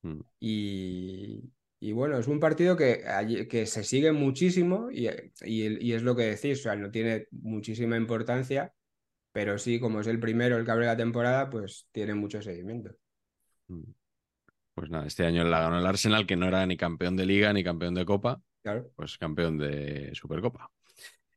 Mm. 0.02 0.20
Y, 0.40 1.52
y 1.80 1.92
bueno, 1.92 2.18
es 2.18 2.28
un 2.28 2.40
partido 2.40 2.76
que, 2.76 3.02
que 3.50 3.66
se 3.66 3.84
sigue 3.84 4.12
muchísimo 4.12 4.90
y, 4.90 5.08
y- 5.44 5.86
y 5.88 5.92
es 5.92 6.02
lo 6.02 6.16
que 6.16 6.24
decís, 6.24 6.60
o 6.60 6.62
sea, 6.64 6.76
no 6.76 6.90
tiene 6.90 7.26
muchísima 7.30 7.96
importancia, 7.96 8.72
pero 9.32 9.58
sí, 9.58 9.78
como 9.80 10.00
es 10.00 10.06
el 10.06 10.18
primero 10.20 10.56
el 10.56 10.64
que 10.64 10.70
abre 10.70 10.86
la 10.86 10.96
temporada, 10.96 11.50
pues 11.50 11.88
tiene 11.92 12.14
mucho 12.14 12.40
seguimiento. 12.40 12.94
Mm. 13.68 13.82
Pues 14.76 14.90
nada, 14.90 15.06
este 15.06 15.24
año 15.24 15.42
la 15.44 15.60
ganó 15.60 15.78
el 15.78 15.86
Arsenal, 15.86 16.26
que 16.26 16.36
no 16.36 16.46
era 16.46 16.66
ni 16.66 16.76
campeón 16.76 17.16
de 17.16 17.24
liga 17.24 17.50
ni 17.54 17.64
campeón 17.64 17.94
de 17.94 18.04
copa, 18.04 18.42
Claro. 18.62 18.90
pues 18.94 19.16
campeón 19.16 19.56
de 19.56 20.10
Supercopa. 20.14 20.70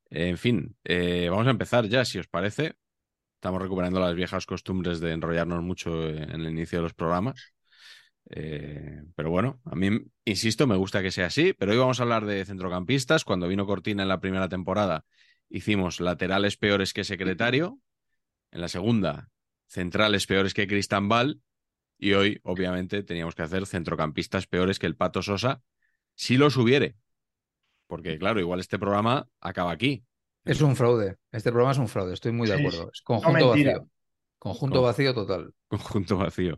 En 0.09 0.37
fin, 0.37 0.75
eh, 0.83 1.29
vamos 1.29 1.47
a 1.47 1.51
empezar 1.51 1.87
ya, 1.87 2.03
si 2.03 2.19
os 2.19 2.27
parece. 2.27 2.73
Estamos 3.35 3.61
recuperando 3.61 4.01
las 4.01 4.13
viejas 4.13 4.45
costumbres 4.45 4.99
de 4.99 5.13
enrollarnos 5.13 5.63
mucho 5.63 6.09
en 6.09 6.31
el 6.31 6.49
inicio 6.49 6.79
de 6.79 6.83
los 6.83 6.93
programas. 6.93 7.53
Eh, 8.29 9.03
pero 9.15 9.29
bueno, 9.29 9.61
a 9.63 9.73
mí, 9.73 9.89
insisto, 10.25 10.67
me 10.67 10.75
gusta 10.75 11.01
que 11.01 11.09
sea 11.11 11.27
así, 11.27 11.53
pero 11.53 11.71
hoy 11.71 11.77
vamos 11.77 12.01
a 12.01 12.03
hablar 12.03 12.25
de 12.25 12.43
centrocampistas. 12.43 13.23
Cuando 13.23 13.47
vino 13.47 13.65
Cortina 13.65 14.03
en 14.03 14.09
la 14.09 14.19
primera 14.19 14.49
temporada, 14.49 15.05
hicimos 15.49 16.01
laterales 16.01 16.57
peores 16.57 16.91
que 16.91 17.05
secretario. 17.05 17.79
En 18.51 18.59
la 18.59 18.67
segunda, 18.67 19.29
centrales 19.67 20.27
peores 20.27 20.53
que 20.53 20.67
Cristambal. 20.67 21.39
Y 21.99 22.13
hoy, 22.13 22.39
obviamente, 22.43 23.03
teníamos 23.03 23.35
que 23.35 23.41
hacer 23.43 23.67
centrocampistas 23.67 24.47
peores 24.47 24.79
que 24.79 24.87
el 24.87 24.95
Pato 24.95 25.21
Sosa, 25.21 25.61
si 26.15 26.37
los 26.37 26.55
hubiere. 26.57 26.95
Porque, 27.87 28.17
claro, 28.17 28.39
igual 28.39 28.59
este 28.61 28.79
programa 28.79 29.27
acaba 29.41 29.71
aquí. 29.71 30.03
Es 30.45 30.61
un 30.61 30.75
fraude. 30.75 31.17
Este 31.31 31.51
programa 31.51 31.73
es 31.73 31.77
un 31.77 31.87
fraude, 31.89 32.13
estoy 32.13 32.31
muy 32.31 32.47
de 32.47 32.53
acuerdo. 32.55 32.83
sí. 32.85 32.89
Es 32.93 33.01
conjunto 33.01 33.49
vacío. 33.49 33.89
Conjunto 34.37 34.75
Con- 34.77 34.85
vacío 34.85 35.13
total. 35.13 35.53
Conjunto 35.67 36.17
vacío. 36.17 36.57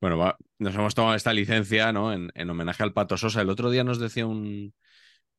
Bueno, 0.00 0.18
va- 0.18 0.36
nos 0.58 0.74
hemos 0.74 0.94
tomado 0.94 1.14
esta 1.14 1.32
licencia, 1.32 1.92
¿no? 1.92 2.12
En, 2.12 2.30
en 2.34 2.50
homenaje 2.50 2.82
al 2.82 2.92
Pato 2.92 3.16
Sosa. 3.16 3.40
El 3.42 3.50
otro 3.50 3.70
día 3.70 3.84
nos 3.84 3.98
decía 4.00 4.26
un, 4.26 4.74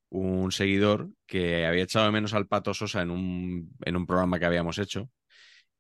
un 0.10 0.52
seguidor 0.54 1.10
que 1.28 1.66
había 1.66 1.84
echado 1.84 2.06
de 2.06 2.12
menos 2.14 2.34
al 2.34 2.48
Pato 2.48 2.74
Sosa 2.74 3.02
en 3.02 3.12
un, 3.12 3.76
en 3.84 3.96
un 3.98 4.08
programa 4.08 4.40
que 4.40 4.46
habíamos 4.46 4.78
hecho. 4.80 5.10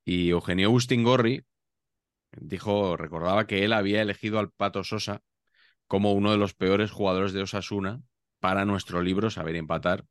Y 0.03 0.29
Eugenio 0.29 0.69
Bustingorri 0.69 1.43
dijo, 2.39 2.97
recordaba 2.97 3.47
que 3.47 3.63
él 3.63 3.73
había 3.73 4.01
elegido 4.01 4.39
al 4.39 4.51
Pato 4.51 4.83
Sosa 4.83 5.21
como 5.87 6.13
uno 6.13 6.31
de 6.31 6.37
los 6.37 6.53
peores 6.53 6.91
jugadores 6.91 7.33
de 7.33 7.41
Osasuna 7.41 8.01
para 8.39 8.65
nuestro 8.65 9.01
libro 9.01 9.29
Saber 9.29 9.55
Empatar, 9.55 10.05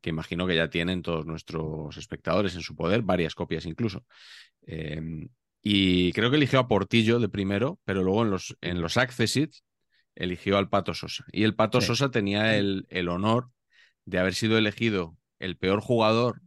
que 0.00 0.10
imagino 0.10 0.46
que 0.46 0.56
ya 0.56 0.70
tienen 0.70 1.02
todos 1.02 1.26
nuestros 1.26 1.96
espectadores 1.96 2.54
en 2.54 2.62
su 2.62 2.74
poder, 2.74 3.02
varias 3.02 3.34
copias 3.34 3.66
incluso. 3.66 4.04
Eh, 4.66 5.28
y 5.62 6.12
creo 6.12 6.30
que 6.30 6.36
eligió 6.36 6.58
a 6.58 6.68
Portillo 6.68 7.18
de 7.18 7.28
primero, 7.28 7.78
pero 7.84 8.02
luego 8.02 8.22
en 8.22 8.30
los, 8.30 8.56
en 8.60 8.80
los 8.80 8.96
Accessits 8.96 9.62
eligió 10.14 10.56
al 10.56 10.68
Pato 10.68 10.94
Sosa. 10.94 11.24
Y 11.32 11.44
el 11.44 11.54
Pato 11.54 11.80
Sí. 11.80 11.88
Sosa 11.88 12.10
tenía 12.10 12.56
el, 12.56 12.86
el 12.88 13.08
honor 13.08 13.50
de 14.06 14.18
haber 14.18 14.34
sido 14.34 14.58
elegido 14.58 15.16
el 15.38 15.56
peor 15.56 15.80
jugador 15.80 16.40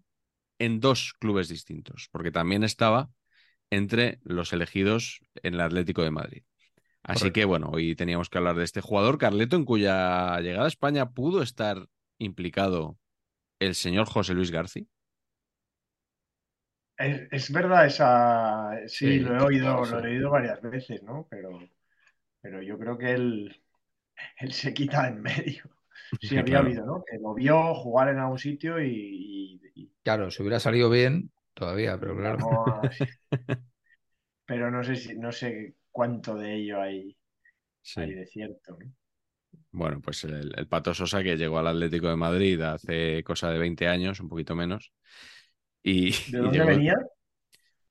en 0.60 0.80
dos 0.80 1.14
clubes 1.20 1.48
distintos, 1.48 2.10
porque 2.12 2.32
también 2.32 2.64
estaba 2.64 3.10
entre 3.76 4.20
los 4.24 4.54
elegidos 4.54 5.22
en 5.44 5.56
el 5.56 5.62
Atlético 5.62 6.04
de 6.04 6.12
Madrid. 6.12 6.44
Así 7.04 7.32
Correcto. 7.32 7.34
que 7.34 7.46
bueno, 7.46 7.70
hoy 7.72 7.96
teníamos 7.96 8.30
que 8.30 8.38
hablar 8.40 8.56
de 8.58 8.66
este 8.66 8.82
jugador, 8.82 9.18
Carleto, 9.18 9.56
en 9.58 9.66
cuya 9.66 10.40
llegada 10.42 10.66
a 10.66 10.70
España 10.70 11.12
pudo 11.12 11.44
estar 11.44 11.88
implicado 12.20 12.98
el 13.60 13.76
señor 13.76 14.08
José 14.08 14.34
Luis 14.36 14.52
García. 14.52 14.86
Es, 16.98 17.28
es 17.32 17.52
verdad 17.52 17.86
esa. 17.88 18.88
Sí, 18.88 19.20
Sí, 19.20 19.20
lo 19.20 19.36
he 19.36 19.42
oído, 19.42 19.86
claro, 19.86 19.86
lo 19.86 20.00
he 20.00 20.12
oído 20.12 20.30
varias 20.32 20.62
veces, 20.62 21.02
¿no? 21.04 21.28
Pero, 21.30 21.60
pero 22.42 22.62
yo 22.62 22.80
creo 22.80 22.98
que 22.98 23.14
él, 23.14 23.64
él 24.40 24.54
se 24.54 24.74
quita 24.74 25.08
en 25.10 25.22
medio. 25.22 25.66
Sí, 26.20 26.38
había 26.38 26.60
Claro. 26.60 26.60
habido, 26.60 26.86
¿no? 26.86 27.04
Que 27.06 27.20
lo 27.20 27.34
vio 27.36 27.76
jugar 27.76 28.10
en 28.10 28.20
algún 28.20 28.40
sitio 28.40 28.82
y, 28.84 29.62
y- 29.76 29.84
y 29.84 29.92
Claro, 30.04 30.32
si 30.32 30.42
hubiera 30.42 30.60
salido 30.60 30.90
bien, 30.90 31.32
todavía, 31.54 32.00
pero 32.00 32.16
claro. 32.18 32.40
a- 32.40 32.90
Pero 34.50 34.72
no 34.72 34.82
sé 34.86 34.96
si, 34.96 35.16
no 35.18 35.32
sé 35.34 35.76
cuánto 35.92 36.36
de 36.36 36.56
ello 36.56 36.82
hay, 36.82 37.18
Sí. 37.82 38.02
hay 38.02 38.14
de 38.14 38.26
cierto, 38.28 38.78
¿no? 38.80 38.92
Bueno, 39.72 40.02
pues 40.02 40.24
el, 40.24 40.54
el 40.56 40.68
Pato 40.68 40.94
Sosa 40.94 41.24
que 41.24 41.36
llegó 41.36 41.58
al 41.58 41.68
Atlético 41.68 42.08
de 42.08 42.16
Madrid 42.16 42.62
hace 42.62 43.24
cosa 43.24 43.50
de 43.50 43.58
20 43.60 43.88
años, 43.88 44.20
un 44.20 44.30
poquito 44.30 44.56
menos. 44.56 44.94
Y, 45.84 46.10
¿De 46.26 46.40
y 46.40 46.50
dónde 46.50 46.66
llegó, 46.66 46.66
venía? 46.66 46.96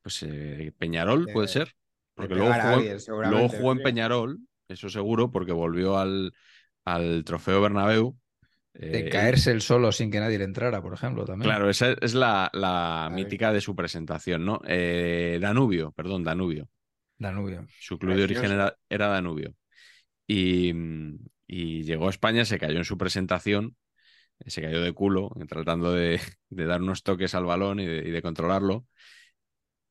Pues 0.02 0.22
eh, 0.22 0.72
Peñarol, 0.78 1.30
De- 1.30 1.30
puede 1.30 1.48
ser. 1.48 1.74
Porque 2.14 2.34
luego 2.34 2.54
jugó, 2.54 2.76
alguien, 2.76 2.98
luego 3.20 3.48
jugó 3.48 3.72
en. 3.72 3.80
Peñarol, 3.82 4.40
eso 4.68 4.88
seguro, 4.88 5.30
porque 5.30 5.52
volvió 5.52 5.98
al, 5.98 6.32
al 6.84 7.24
Trofeo 7.24 7.60
Bernabéu. 7.62 8.18
Eh, 8.74 8.86
De 8.86 8.98
él- 9.00 9.10
caerse 9.10 9.50
el 9.50 9.60
solo 9.60 9.92
sin 9.92 10.10
que 10.10 10.20
nadie 10.20 10.38
le 10.38 10.44
entrara, 10.44 10.80
por 10.80 10.94
ejemplo, 10.94 11.24
también. 11.24 11.50
Claro, 11.50 11.68
esa 11.68 11.92
es 12.00 12.14
la, 12.14 12.50
la 12.52 13.10
mítica 13.12 13.52
de 13.52 13.60
su 13.60 13.74
presentación, 13.76 14.44
¿no? 14.44 14.60
Eh, 14.66 15.38
Danubio, 15.40 15.92
perdón, 15.92 16.24
Danubio. 16.24 16.68
Danubio. 17.18 17.66
Su 17.78 17.98
club 17.98 18.16
de 18.16 18.24
origen 18.24 18.52
era, 18.52 18.76
era 18.88 19.08
Danubio. 19.08 19.54
Y, 20.26 20.72
y 21.46 21.82
llegó 21.84 22.06
a 22.06 22.10
España, 22.10 22.44
se 22.44 22.58
cayó 22.58 22.78
en 22.78 22.84
su 22.84 22.96
presentación, 22.96 23.76
se 24.46 24.62
cayó 24.62 24.80
de 24.82 24.92
culo, 24.92 25.30
tratando 25.48 25.92
de, 25.92 26.20
de 26.50 26.64
dar 26.66 26.82
unos 26.82 27.02
toques 27.02 27.34
al 27.34 27.44
balón 27.44 27.80
y 27.80 27.86
de, 27.86 28.08
y 28.08 28.10
de 28.10 28.22
controlarlo. 28.22 28.86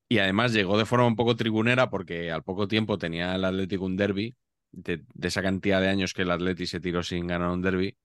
Y 0.09 0.19
además 0.19 0.51
llegó 0.53 0.77
de 0.77 0.85
forma 0.85 1.07
un 1.07 1.15
poco 1.15 1.35
tribunera 1.35 1.89
porque 1.89 2.31
al 2.31 2.43
poco 2.43 2.67
tiempo 2.67 2.97
tenía 2.97 3.33
el 3.35 3.45
Atlético 3.45 3.85
un 3.85 3.95
derby, 3.95 4.35
de, 4.71 5.03
de 5.13 5.27
esa 5.27 5.41
cantidad 5.41 5.79
de 5.81 5.87
años 5.89 6.13
que 6.13 6.23
el 6.23 6.31
Atleti 6.31 6.65
se 6.67 6.79
tiró 6.81 7.01
sin 7.03 7.27
ganar 7.27 7.49
un 7.49 7.61
derby, 7.61 7.97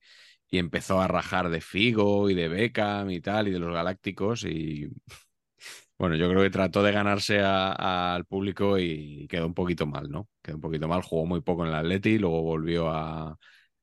y 0.50 0.59
empezó 0.59 1.00
a 1.00 1.09
rajar 1.09 1.48
de 1.50 1.61
Figo 1.61 2.30
y 2.30 2.35
de 2.35 2.48
Beckham 2.48 3.11
y 3.11 3.20
tal, 3.20 3.48
y 3.48 3.50
de 3.52 3.59
los 3.59 3.72
Galácticos. 3.74 4.44
Y 4.44 4.88
bueno, 5.98 6.16
yo 6.16 6.28
creo 6.30 6.42
que 6.42 6.50
trató 6.50 6.82
de 6.82 6.92
ganarse 6.92 7.40
al 7.42 8.24
público 8.26 8.78
y 8.78 9.26
quedó 9.28 9.46
un 9.46 9.54
poquito 9.54 9.87
mal, 9.87 10.11
¿no? 10.11 10.28
Quedó 10.42 10.56
un 10.56 10.62
poquito 10.62 10.88
mal, 10.88 11.02
jugó 11.02 11.26
muy 11.26 11.40
poco 11.42 11.62
en 11.64 11.70
el 11.70 11.74
Atleti, 11.76 12.18
luego 12.18 12.42
volvió 12.42 12.90
a, 12.90 13.38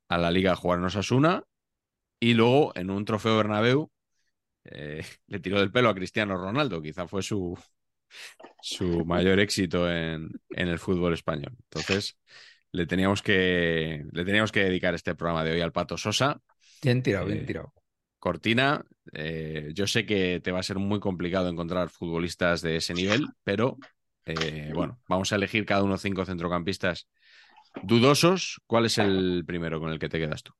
a 0.10 0.17
la 0.17 0.32
liga 0.32 0.54
a 0.54 0.56
jugar 0.56 0.80
en 0.80 0.86
Osasuna 0.86 1.43
y 2.19 2.34
luego 2.34 2.73
en 2.76 2.89
un 2.91 3.06
trofeo 3.06 3.38
Bernabéu 3.38 3.91
eh, 4.65 5.06
le 5.28 5.39
tiró 5.39 5.60
del 5.60 5.71
pelo 5.71 5.89
a 5.89 5.95
Cristiano 5.95 6.38
Ronaldo, 6.38 6.82
quizá 6.82 7.08
fue 7.08 7.23
su, 7.23 7.58
su 8.60 9.06
mayor 9.06 9.39
éxito 9.39 9.89
en, 9.91 10.30
en 10.52 10.67
el 10.67 10.80
fútbol 10.80 11.13
español. 11.13 11.56
Entonces, 11.63 12.17
le 12.71 12.86
teníamos 12.88 13.21
que, 13.21 14.06
le 14.12 14.26
teníamos 14.26 14.52
que 14.52 14.63
dedicar 14.65 14.93
este 14.95 15.15
programa 15.15 15.43
de 15.43 15.54
hoy 15.54 15.62
al 15.62 15.71
Pato 15.73 15.97
Sosa. 15.97 16.41
Bien 16.84 17.02
tirado, 17.02 17.26
Eh, 17.26 17.32
bien 17.32 17.46
tirado. 17.48 17.74
Cortina, 18.19 18.86
eh, 19.13 19.72
yo 19.76 19.88
sé 19.88 20.06
que 20.06 20.41
te 20.41 20.52
va 20.52 20.60
a 20.62 20.63
ser 20.63 20.80
muy 20.80 21.00
complicado 21.02 21.50
encontrar 21.50 21.89
futbolistas 21.89 22.62
de 22.62 22.78
ese 22.78 22.96
nivel, 22.96 23.36
pero 23.43 23.82
eh, 24.26 24.72
bueno, 24.76 25.00
vamos 25.08 25.32
a 25.34 25.36
elegir 25.38 25.65
cada 25.65 25.84
uno 25.84 25.98
cinco 25.98 26.26
centrocampistas 26.26 27.10
dudosos. 27.82 28.62
¿Cuál 28.67 28.86
es 28.88 28.98
el 29.00 29.43
primero 29.48 29.80
con 29.82 29.91
el 29.91 30.00
que 30.00 30.10
te 30.10 30.19
quedas 30.19 30.43
tú? 30.43 30.54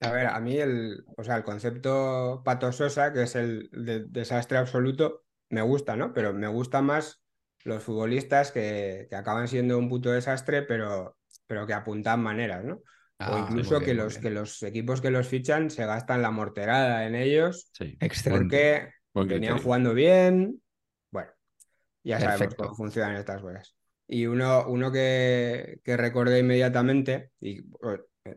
A 0.00 0.10
ver, 0.10 0.26
a 0.26 0.40
mí 0.40 0.56
el, 0.58 1.04
o 1.16 1.22
sea, 1.22 1.36
el 1.36 1.44
concepto 1.44 2.42
Pato 2.44 2.72
Sosa, 2.72 3.12
que 3.12 3.22
es 3.22 3.36
el 3.36 3.70
de- 3.72 4.04
desastre 4.06 4.58
absoluto, 4.58 5.24
me 5.48 5.62
gusta, 5.62 5.94
¿no? 5.96 6.12
Pero 6.12 6.32
me 6.34 6.48
gusta 6.48 6.82
más 6.82 7.22
los 7.64 7.84
futbolistas 7.84 8.50
que, 8.50 9.06
que 9.08 9.14
acaban 9.16 9.46
siendo 9.46 9.78
un 9.78 9.88
puto 9.88 10.10
desastre, 10.10 10.62
pero, 10.62 11.16
pero 11.46 11.66
que 11.68 11.74
apuntan 11.74 12.20
maneras, 12.20 12.64
¿no? 12.64 12.82
O 13.28 13.34
Ah, 13.34 13.40
incluso 13.40 13.74
muy 13.76 13.84
bien, 13.84 13.96
que, 13.96 14.02
los, 14.02 14.18
que 14.18 14.30
los 14.30 14.62
equipos 14.62 15.00
que 15.00 15.10
los 15.10 15.26
fichan 15.28 15.70
se 15.70 15.86
gastan 15.86 16.22
la 16.22 16.30
morterada 16.30 17.06
en 17.06 17.14
ellos 17.14 17.70
Sí, 17.72 17.96
porque 18.28 18.88
buen 19.14 19.28
venían 19.28 19.58
jugando 19.58 19.94
bien. 19.94 20.60
Bueno, 21.10 21.30
ya 22.02 22.18
sabemos 22.18 22.40
Perfecto. 22.40 22.64
cómo 22.64 22.76
funcionan 22.76 23.16
estas 23.16 23.40
cosas. 23.42 23.74
Y 24.08 24.26
uno, 24.26 24.66
uno 24.68 24.90
que, 24.90 25.80
que 25.82 25.96
recordé 25.96 26.40
inmediatamente, 26.40 27.30
y 27.40 27.60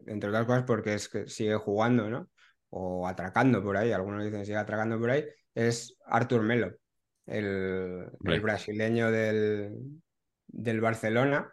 entre 0.07 0.29
otras 0.29 0.45
cosas 0.45 0.63
porque 0.63 0.93
es 0.93 1.09
que 1.09 1.27
sigue 1.27 1.55
jugando, 1.55 2.09
¿no? 2.09 2.29
O 2.69 3.07
atracando 3.07 3.63
por 3.63 3.77
ahí, 3.77 3.91
algunos 3.91 4.23
dicen 4.23 4.45
sigue 4.45 4.57
atracando 4.57 4.99
por 4.99 5.09
ahí, 5.09 5.25
es 5.53 5.97
Artur 6.05 6.43
Melo, 6.43 6.73
el, 7.25 8.05
el 8.25 8.41
brasileño 8.41 9.11
del, 9.11 9.73
del 10.47 10.81
Barcelona, 10.81 11.51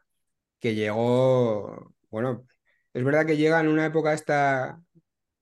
que 0.60 0.74
llegó, 0.74 1.94
bueno, 2.10 2.46
es 2.94 3.04
verdad 3.04 3.26
que 3.26 3.36
llega 3.36 3.60
en 3.60 3.68
una 3.68 3.86
época 3.86 4.12
esta 4.12 4.80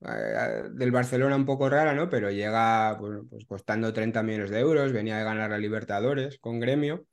eh, 0.02 0.64
del 0.72 0.90
Barcelona 0.92 1.36
un 1.36 1.46
poco 1.46 1.68
rara, 1.68 1.94
¿no? 1.94 2.08
Pero 2.08 2.30
llega 2.30 2.96
pues, 2.98 3.44
costando 3.46 3.92
30 3.92 4.22
millones 4.22 4.50
de 4.50 4.60
euros, 4.60 4.92
venía 4.92 5.18
de 5.18 5.24
ganar 5.24 5.50
la 5.50 5.58
Libertadores 5.58 6.38
con 6.38 6.60
Gremio 6.60 7.06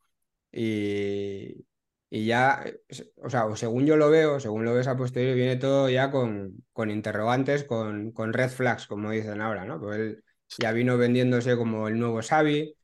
y, 0.52 1.66
y 2.10 2.26
ya, 2.26 2.64
eh, 2.66 2.82
o 3.18 3.30
sea, 3.30 3.46
según 3.56 3.86
yo 3.86 3.98
lo 3.98 4.10
veo, 4.10 4.40
según 4.40 4.66
lo 4.66 4.74
ves 4.74 4.88
a 4.88 4.98
posteriori, 4.98 5.36
viene 5.38 5.58
todo 5.58 5.90
ya 5.90 6.12
con, 6.12 6.66
con 6.74 6.92
interrogantes, 6.92 7.64
con, 7.66 8.12
con 8.12 8.34
red 8.34 8.50
flags, 8.50 8.88
como 8.88 9.12
dicen 9.12 9.42
ahora, 9.42 9.66
¿no? 9.66 9.80
Pues 9.80 9.98
él 10.00 10.24
ya 10.60 10.72
vino 10.72 10.98
vendiéndose 10.98 11.58
como 11.58 11.88
el 11.90 12.00
nuevo 12.00 12.22
Xavi, 12.22 12.77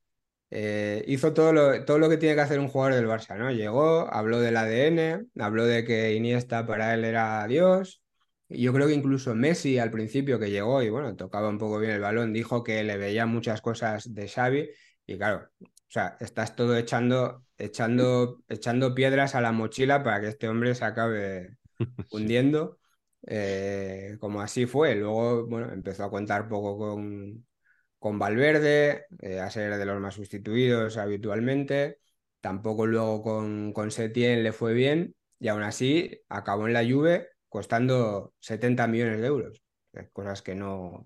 eh, 0.55 1.03
hizo 1.07 1.33
todo 1.33 1.51
lo, 1.51 1.83
todo 1.83 1.97
lo 1.97 2.09
que 2.09 2.17
tiene 2.17 2.35
que 2.35 2.41
hacer 2.41 2.59
un 2.59 2.67
jugador 2.67 2.93
del 2.93 3.07
Barça, 3.07 3.35
¿no? 3.35 3.49
Llegó, 3.51 4.07
habló 4.13 4.39
del 4.39 4.55
ADN, 4.55 5.27
habló 5.39 5.65
de 5.65 5.83
que 5.83 6.13
Iniesta 6.13 6.67
para 6.67 6.93
él 6.93 7.05
era 7.05 7.47
Dios. 7.47 8.03
Yo 8.49 8.71
creo 8.71 8.85
que 8.87 8.93
incluso 8.93 9.33
Messi 9.33 9.79
al 9.79 9.89
principio 9.89 10.37
que 10.37 10.51
llegó 10.51 10.83
y 10.83 10.91
bueno, 10.91 11.15
tocaba 11.15 11.49
un 11.49 11.57
poco 11.57 11.79
bien 11.79 11.93
el 11.93 12.01
balón, 12.01 12.33
dijo 12.33 12.63
que 12.63 12.83
le 12.83 12.97
veía 12.97 13.25
muchas 13.25 13.61
cosas 13.61 14.13
de 14.13 14.27
Xavi 14.27 14.69
y 15.07 15.17
claro, 15.17 15.49
o 15.59 15.67
sea, 15.87 16.17
estás 16.19 16.55
todo 16.55 16.77
echando, 16.77 17.45
echando, 17.57 18.43
echando 18.47 18.93
piedras 18.93 19.33
a 19.33 19.41
la 19.41 19.51
mochila 19.51 20.03
para 20.03 20.21
que 20.21 20.27
este 20.27 20.49
hombre 20.49 20.75
se 20.75 20.85
acabe 20.85 21.57
hundiendo, 22.11 22.77
eh, 23.25 24.17
como 24.19 24.39
así 24.41 24.67
fue. 24.67 24.93
Luego, 24.95 25.47
bueno, 25.47 25.73
empezó 25.73 26.03
a 26.03 26.11
contar 26.11 26.47
poco 26.47 26.77
con, 26.77 27.43
con 28.03 28.19
Valverde, 28.19 29.05
eh, 29.21 29.39
a 29.39 29.49
ser 29.49 29.77
de 29.77 29.85
los 29.85 29.97
más 30.01 30.15
sustituidos 30.15 30.97
habitualmente. 30.97 31.99
Tampoco 32.41 32.85
luego 32.85 33.23
con, 33.23 33.71
con 33.71 33.91
Setién 33.91 34.43
le 34.43 34.51
fue 34.51 34.73
bien 34.73 35.15
y 35.39 35.47
aún 35.47 35.63
así 35.63 36.19
acabó 36.27 36.67
en 36.67 36.73
la 36.73 36.83
Juve 36.83 37.29
costando 37.47 38.33
70 38.41 38.87
millones 38.87 39.21
de 39.21 39.27
euros. 39.27 39.63
Eh, 39.93 40.09
Cosas 40.11 40.41
que 40.41 40.53
no... 40.53 41.05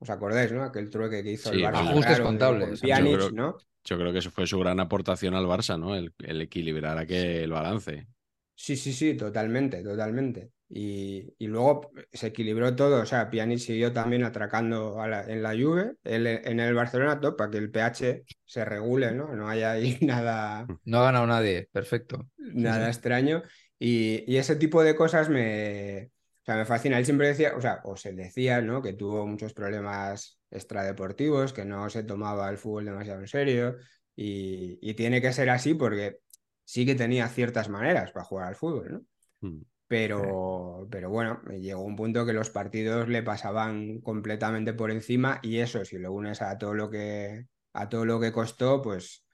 ¿Os 0.00 0.10
acordáis, 0.10 0.50
no? 0.50 0.64
Aquel 0.64 0.90
trueque 0.90 1.22
que 1.22 1.30
hizo 1.32 1.52
Sí, 1.52 1.62
el 1.62 1.72
Barça 1.72 2.22
contables. 2.24 2.80
con 2.80 2.90
Yo 2.90 3.16
creo- 3.16 3.30
¿no? 3.30 3.58
Yo 3.84 3.98
creo 3.98 4.12
que 4.12 4.18
eso 4.18 4.30
fue 4.32 4.46
su 4.48 4.58
gran 4.58 4.80
aportación 4.80 5.34
al 5.34 5.46
Barça, 5.46 5.78
¿no? 5.78 5.94
El, 5.94 6.12
el 6.18 6.40
equilibrar 6.40 6.98
aquel 6.98 7.50
balance. 7.52 8.08
Sí, 8.56 8.76
sí, 8.76 8.92
sí, 8.92 9.16
totalmente, 9.16 9.82
totalmente. 9.82 10.50
Y, 10.72 11.34
y 11.38 11.48
luego 11.48 11.90
se 12.12 12.28
equilibró 12.28 12.76
todo, 12.76 13.02
o 13.02 13.06
sea, 13.06 13.28
Pjanic 13.28 13.58
siguió 13.58 13.92
también 13.92 14.22
atracando 14.22 15.00
a 15.00 15.08
la- 15.08 15.24
en 15.24 15.42
la 15.42 15.50
Juve, 15.50 15.96
él 16.04 16.26
en 16.28 16.60
el 16.60 16.74
Barcelona 16.74 17.18
top, 17.20 17.36
para 17.36 17.50
que 17.50 17.58
el 17.58 17.70
pH 17.72 18.22
se 18.44 18.64
regule, 18.64 19.10
¿no? 19.12 19.34
No 19.34 19.48
haya 19.48 19.72
ahí 19.72 19.98
nada, 20.02 20.66
No 20.84 20.98
ha 21.00 21.04
ganado 21.06 21.26
nadie. 21.26 21.68
Perfecto. 21.72 22.28
nada 22.36 22.84
sí. 22.84 22.90
extraño. 22.90 23.42
Y, 23.78 24.24
y 24.32 24.36
ese 24.36 24.56
tipo 24.56 24.82
de 24.84 24.94
cosas 24.94 25.28
me, 25.28 26.10
o 26.42 26.44
sea, 26.44 26.56
me 26.56 26.64
fascina. 26.66 26.98
Él 26.98 27.04
siempre 27.04 27.28
decía, 27.28 27.54
o 27.56 27.60
sea, 27.60 27.80
o 27.84 27.96
se 27.96 28.12
decía, 28.12 28.60
¿no? 28.60 28.80
Que 28.82 28.92
tuvo 28.92 29.26
muchos 29.26 29.52
problemas 29.54 30.38
extradeportivos, 30.50 31.52
que 31.52 31.64
no 31.64 31.88
se 31.90 32.04
tomaba 32.04 32.48
el 32.50 32.58
fútbol 32.58 32.84
demasiado 32.84 33.20
en 33.20 33.26
serio. 33.28 33.76
Y, 34.14 34.78
y 34.82 34.94
tiene 34.94 35.20
que 35.20 35.32
ser 35.32 35.50
así 35.50 35.74
porque 35.74 36.18
sí 36.64 36.84
que 36.86 36.94
tenía 36.94 37.28
ciertas 37.28 37.68
maneras 37.68 38.12
para 38.12 38.24
jugar 38.24 38.48
al 38.48 38.56
fútbol, 38.56 38.92
¿no? 38.92 39.48
Mm. 39.48 39.62
Pero, 39.90 40.86
pero 40.90 41.10
bueno, 41.10 41.42
llegó 41.60 41.82
un 41.82 41.96
punto 41.96 42.24
que 42.24 42.32
los 42.32 42.50
partidos 42.50 43.08
le 43.08 43.24
pasaban 43.24 44.00
completamente 44.00 44.72
por 44.72 44.90
encima 44.92 45.40
y 45.42 45.58
eso, 45.58 45.84
si 45.84 45.98
lo 45.98 46.12
unes 46.12 46.42
a 46.42 46.58
todo 46.58 46.74
lo 46.74 46.90
que, 46.90 47.46
a 47.72 47.88
todo 47.88 48.04
lo 48.04 48.20
que 48.20 48.30
costó, 48.32 48.82
pues 48.82 49.24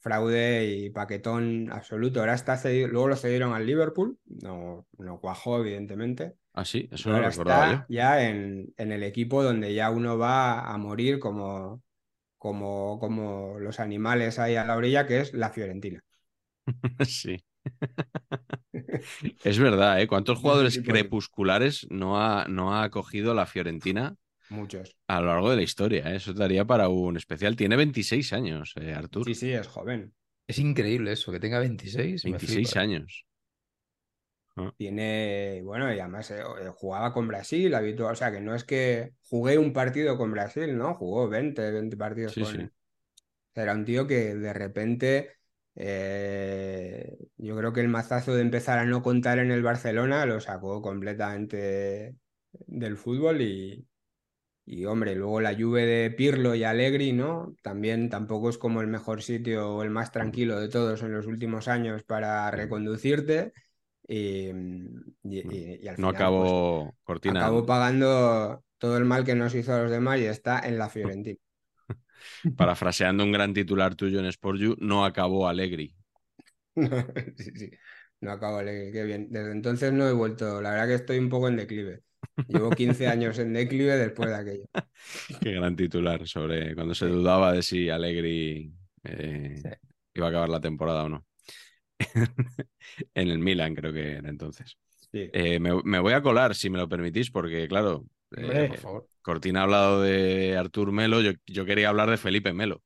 fraude 0.00 0.64
y 0.66 0.90
paquetón 0.90 1.70
absoluto. 1.72 2.20
Ahora 2.20 2.34
está 2.34 2.56
cedido, 2.56 2.88
luego 2.88 3.08
lo 3.08 3.16
cedieron 3.16 3.52
al 3.54 3.66
Liverpool, 3.66 4.18
no, 4.26 4.86
no 4.98 5.20
cuajó, 5.20 5.60
evidentemente. 5.60 6.36
Ah, 6.52 6.64
sí, 6.64 6.88
eso 6.92 7.10
no 7.10 7.20
lo 7.20 7.24
recordaba 7.24 7.64
está 7.64 7.86
ya 7.88 8.28
en, 8.28 8.74
en 8.76 8.92
el 8.92 9.02
equipo 9.02 9.42
donde 9.42 9.74
ya 9.74 9.90
uno 9.90 10.18
va 10.18 10.60
a 10.72 10.78
morir 10.78 11.18
como, 11.18 11.82
como, 12.38 12.98
como 13.00 13.58
los 13.60 13.80
animales 13.80 14.38
ahí 14.38 14.56
a 14.56 14.64
la 14.64 14.76
orilla, 14.76 15.06
que 15.06 15.20
es 15.20 15.34
la 15.34 15.50
Fiorentina. 15.50 16.02
Sí. 17.06 17.38
Es 19.42 19.58
verdad, 19.58 20.00
¿eh? 20.00 20.06
¿Cuántos 20.06 20.38
jugadores 20.38 20.80
crepusculares 20.84 21.86
no 21.90 22.20
ha, 22.22 22.46
no 22.48 22.74
ha 22.74 22.82
acogido 22.84 23.34
la 23.34 23.46
Fiorentina 23.46 24.14
Muchos. 24.50 24.94
a 25.08 25.20
lo 25.20 25.28
largo 25.28 25.50
de 25.50 25.56
la 25.56 25.62
historia? 25.62 26.12
eh? 26.12 26.16
Eso 26.16 26.32
daría 26.34 26.64
para 26.66 26.88
un 26.88 27.16
especial. 27.16 27.56
Tiene 27.56 27.76
26 27.76 28.32
años, 28.34 28.74
eh, 28.80 28.94
Artur. 28.94 29.26
Sí, 29.26 29.34
sí, 29.34 29.52
es 29.52 29.66
joven. 29.68 30.14
Es 30.48 30.58
increíble 30.58 31.12
eso, 31.12 31.30
que 31.32 31.38
tenga 31.40 31.58
26. 31.60 32.26
me 32.26 32.38
26 32.38 32.40
flipa. 32.40 32.76
años. 32.76 33.26
Tiene, 34.76 35.60
bueno, 35.64 35.92
y 35.92 35.98
además 35.98 36.30
eh, 36.30 36.38
eh, 36.40 36.68
jugaba 36.76 37.12
con 37.12 37.26
Brasil 37.26 37.74
habitual, 37.74 38.12
o 38.12 38.16
sea 38.16 38.30
que 38.30 38.40
no 38.40 38.54
es 38.54 38.62
que 38.62 39.12
jugué 39.28 39.58
un 39.58 39.72
partido 39.72 40.16
con 40.16 40.30
Brasil, 40.30 40.76
¿no? 40.78 40.94
Jugó 40.94 41.28
20, 41.28 41.72
20 41.72 41.96
partidos 41.96 42.34
Sí, 42.34 42.44
con... 42.44 42.56
sí. 42.56 42.70
Era 43.54 43.74
un 43.74 43.84
tío 43.84 44.06
que 44.06 44.34
de 44.36 44.52
repente, 44.54 45.37
eh, 45.78 47.18
yo 47.38 47.56
creo 47.58 47.72
que 47.74 47.80
el 47.82 47.88
mazazo 47.88 48.34
de 48.34 48.42
empezar 48.42 48.78
a 48.80 48.86
no 48.86 49.02
contar 49.02 49.40
en 49.40 49.52
el 49.52 49.62
Barcelona 49.64 50.26
lo 50.26 50.40
sacó 50.40 50.82
completamente 50.82 52.16
del 52.66 52.98
fútbol 52.98 53.42
y, 53.42 53.86
y 54.66 54.84
hombre, 54.86 55.14
luego 55.14 55.40
la 55.40 55.54
Juve 55.56 55.86
de 55.86 56.10
Pirlo 56.10 56.54
y 56.54 56.64
Allegri, 56.64 57.12
¿no? 57.12 57.54
También 57.62 58.10
tampoco 58.10 58.50
es 58.50 58.58
como 58.58 58.80
el 58.82 58.86
mejor 58.88 59.22
sitio 59.22 59.70
o 59.76 59.82
el 59.82 59.90
más 59.90 60.12
tranquilo 60.12 60.60
de 60.60 60.68
todos 60.68 61.02
en 61.02 61.12
los 61.12 61.26
últimos 61.26 61.68
años 61.68 62.04
para 62.04 62.50
reconducirte. 62.50 63.52
Y, 64.08 64.48
y- 64.50 64.54
y- 65.24 65.78
y 65.82 65.88
al 65.88 65.98
No 65.98 66.08
final, 66.08 66.32
acabó 66.32 66.34
pues, 66.34 66.56
Cortina. 67.04 67.42
acabó 67.42 67.66
pagando 67.66 68.64
todo 68.78 68.96
el 68.98 69.04
mal 69.04 69.24
que 69.24 69.34
nos 69.34 69.54
hizo 69.54 69.74
a 69.74 69.82
los 69.82 69.90
demás 69.90 70.18
y 70.20 70.26
está 70.26 70.60
en 70.60 70.78
la 70.78 70.88
Fiorentina. 70.90 71.38
Parafraseando 72.56 73.24
un 73.24 73.32
gran 73.32 73.54
titular 73.54 73.94
tuyo 73.94 74.20
en 74.20 74.26
Sport 74.26 74.58
You, 74.60 74.76
no 74.80 75.04
acabó. 75.04 75.48
Sí, 77.36 77.50
sí. 77.54 77.70
No 78.20 78.32
acabo 78.32 78.58
de 78.58 78.90
qué 78.92 79.04
bien. 79.04 79.28
Desde 79.30 79.52
entonces 79.52 79.92
no 79.92 80.08
he 80.08 80.12
vuelto. 80.12 80.60
La 80.60 80.70
verdad 80.70 80.86
que 80.88 80.94
estoy 80.94 81.18
un 81.18 81.28
poco 81.28 81.48
en 81.48 81.56
declive. 81.56 82.02
Llevo 82.46 82.74
15 82.74 83.06
años 83.08 83.38
en 83.38 83.52
declive 83.52 83.96
después 83.96 84.28
de 84.30 84.34
aquello. 84.36 84.64
Qué 85.40 85.52
gran 85.52 85.76
titular 85.76 86.26
sobre 86.26 86.74
cuando 86.74 86.94
se 86.94 87.06
dudaba 87.06 87.52
de 87.52 87.62
si 87.62 87.88
Allegri 87.90 88.72
eh, 89.04 89.64
Sí. 89.64 89.68
iba 90.14 90.26
a 90.26 90.30
acabar 90.30 90.48
la 90.48 90.60
temporada 90.60 91.04
o 91.04 91.08
no. 91.08 91.26
en 93.14 93.28
el 93.28 93.38
Milan 93.38 93.74
creo 93.74 93.92
que 93.92 94.12
era 94.12 94.28
entonces. 94.28 94.78
Sí. 95.12 95.32
Eh, 95.32 95.58
me, 95.60 95.82
me 95.84 95.98
voy 96.00 96.12
a 96.14 96.22
colar, 96.22 96.54
si 96.54 96.70
me 96.70 96.78
lo 96.78 96.88
permitís, 96.88 97.30
porque 97.30 97.68
claro, 97.68 98.06
eh, 98.36 98.68
Por 98.68 98.78
favor. 98.78 99.08
Cortina 99.22 99.60
ha 99.60 99.62
hablado 99.64 100.02
de 100.02 100.56
Artur 100.56 100.92
Melo, 100.92 101.20
yo, 101.20 101.32
yo 101.46 101.64
quería 101.64 101.88
hablar 101.88 102.10
de 102.10 102.16
Felipe 102.16 102.52
Melo, 102.52 102.82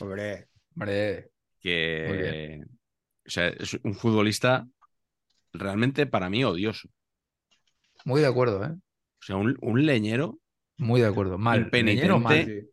Hombre, 0.00 0.48
Hombre, 0.74 1.30
Muy 1.30 1.30
que 1.60 2.60
o 3.26 3.30
sea, 3.30 3.48
es 3.48 3.74
un 3.82 3.94
futbolista 3.94 4.66
realmente 5.52 6.06
para 6.06 6.28
mí 6.30 6.44
odioso. 6.44 6.88
muy 8.04 8.20
de 8.20 8.26
acuerdo, 8.26 8.64
¿eh? 8.64 8.70
O 8.72 9.22
sea, 9.26 9.36
un, 9.36 9.56
un 9.62 9.86
leñero, 9.86 10.38
Muy 10.76 11.00
de 11.00 11.06
acuerdo. 11.06 11.38
Mal. 11.38 11.68
Leñero 11.72 12.18
mal. 12.18 12.44
sí. 12.44 12.68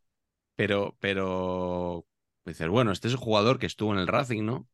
pero, 0.55 0.97
pero 0.99 2.05
dices, 2.45 2.67
bueno, 2.67 2.91
este 2.91 3.07
es 3.07 3.13
un 3.13 3.21
jugador 3.21 3.59
que 3.59 3.67
estuvo 3.67 3.93
en 3.93 3.99
el 3.99 4.07
Racing, 4.07 4.43
¿no? 4.43 4.67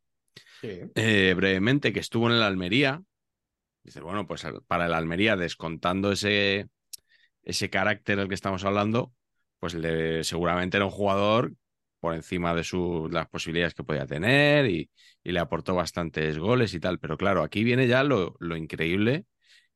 Sí. 0.62 0.70
Eh, 0.96 1.34
brevemente, 1.36 1.94
que 1.94 2.00
estuvo 2.00 2.28
en 2.28 2.36
el 2.36 2.42
Almería. 2.44 3.02
Dices, 3.84 4.02
bueno, 4.02 4.28
pues 4.28 4.46
para 4.68 4.88
el 4.88 4.94
Almería, 4.94 5.36
descontando 5.36 6.12
ese, 6.12 6.68
ese 7.48 7.72
carácter 7.72 8.18
del 8.20 8.30
que 8.30 8.36
estamos 8.36 8.66
hablando, 8.66 9.14
pues 9.60 9.74
le- 9.76 10.24
seguramente 10.26 10.78
era 10.78 10.86
un 10.88 10.92
jugador 10.92 11.54
por 12.02 12.16
encima 12.16 12.54
de 12.56 12.64
su- 12.66 13.10
las 13.12 13.30
posibilidades 13.30 13.74
que 13.76 13.84
podía 13.86 14.08
tener 14.08 14.68
y, 14.70 14.92
y 15.24 15.34
le 15.34 15.40
aportó 15.40 15.76
bastantes 15.76 16.40
goles 16.40 16.74
y 16.76 16.80
tal. 16.82 17.00
Pero 17.00 17.18
claro, 17.18 17.44
aquí 17.44 17.64
viene 17.66 17.88
ya 17.88 18.04
lo, 18.04 18.36
lo 18.40 18.58
increíble, 18.58 19.26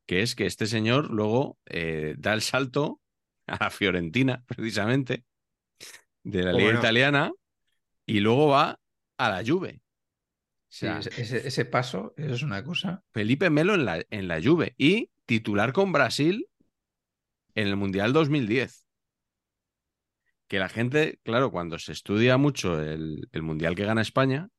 que 0.07 0.21
es 0.23 0.35
que 0.35 0.45
este 0.47 0.67
señor 0.67 1.11
luego 1.11 1.59
eh, 1.67 2.15
da 2.19 2.33
el 2.33 2.41
salto 2.43 3.01
a 3.47 3.57
la 3.65 3.69
Fiorentina, 3.71 4.43
precisamente, 4.47 5.25
de 6.23 6.43
la 6.43 6.53
¿Cómo 6.53 6.71
Liga? 6.71 6.71
Italiana, 6.71 7.31
y 8.07 8.21
luego 8.21 8.49
va 8.49 8.79
a 9.17 9.29
la 9.31 9.43
Juve. 9.45 9.81
O 9.81 10.79
Sí, 10.79 10.87
sea, 10.87 10.99
ese, 10.99 11.11
ese- 11.21 11.47
ese 11.47 11.65
paso, 11.65 12.13
eso 12.17 12.33
es 12.35 12.43
una 12.43 12.63
cosa. 12.63 13.03
Felipe 13.13 13.49
Melo 13.49 13.75
en 13.75 13.85
la, 13.85 14.03
en 14.09 14.27
la 14.27 14.41
Juve 14.41 14.73
y 14.77 15.09
titular 15.25 15.73
con 15.73 15.91
Brasil 15.91 16.47
en 17.55 17.67
el 17.67 17.75
Mundial 17.77 18.13
2010. 18.13 18.85
Que 20.47 20.59
la 20.59 20.69
gente, 20.69 21.19
claro, 21.23 21.51
cuando 21.51 21.79
se 21.79 21.93
estudia 21.93 22.37
mucho 22.37 22.79
el, 22.81 23.27
el 23.31 23.41
Mundial 23.41 23.75
que 23.75 23.85
gana 23.85 24.01
España, 24.01 24.49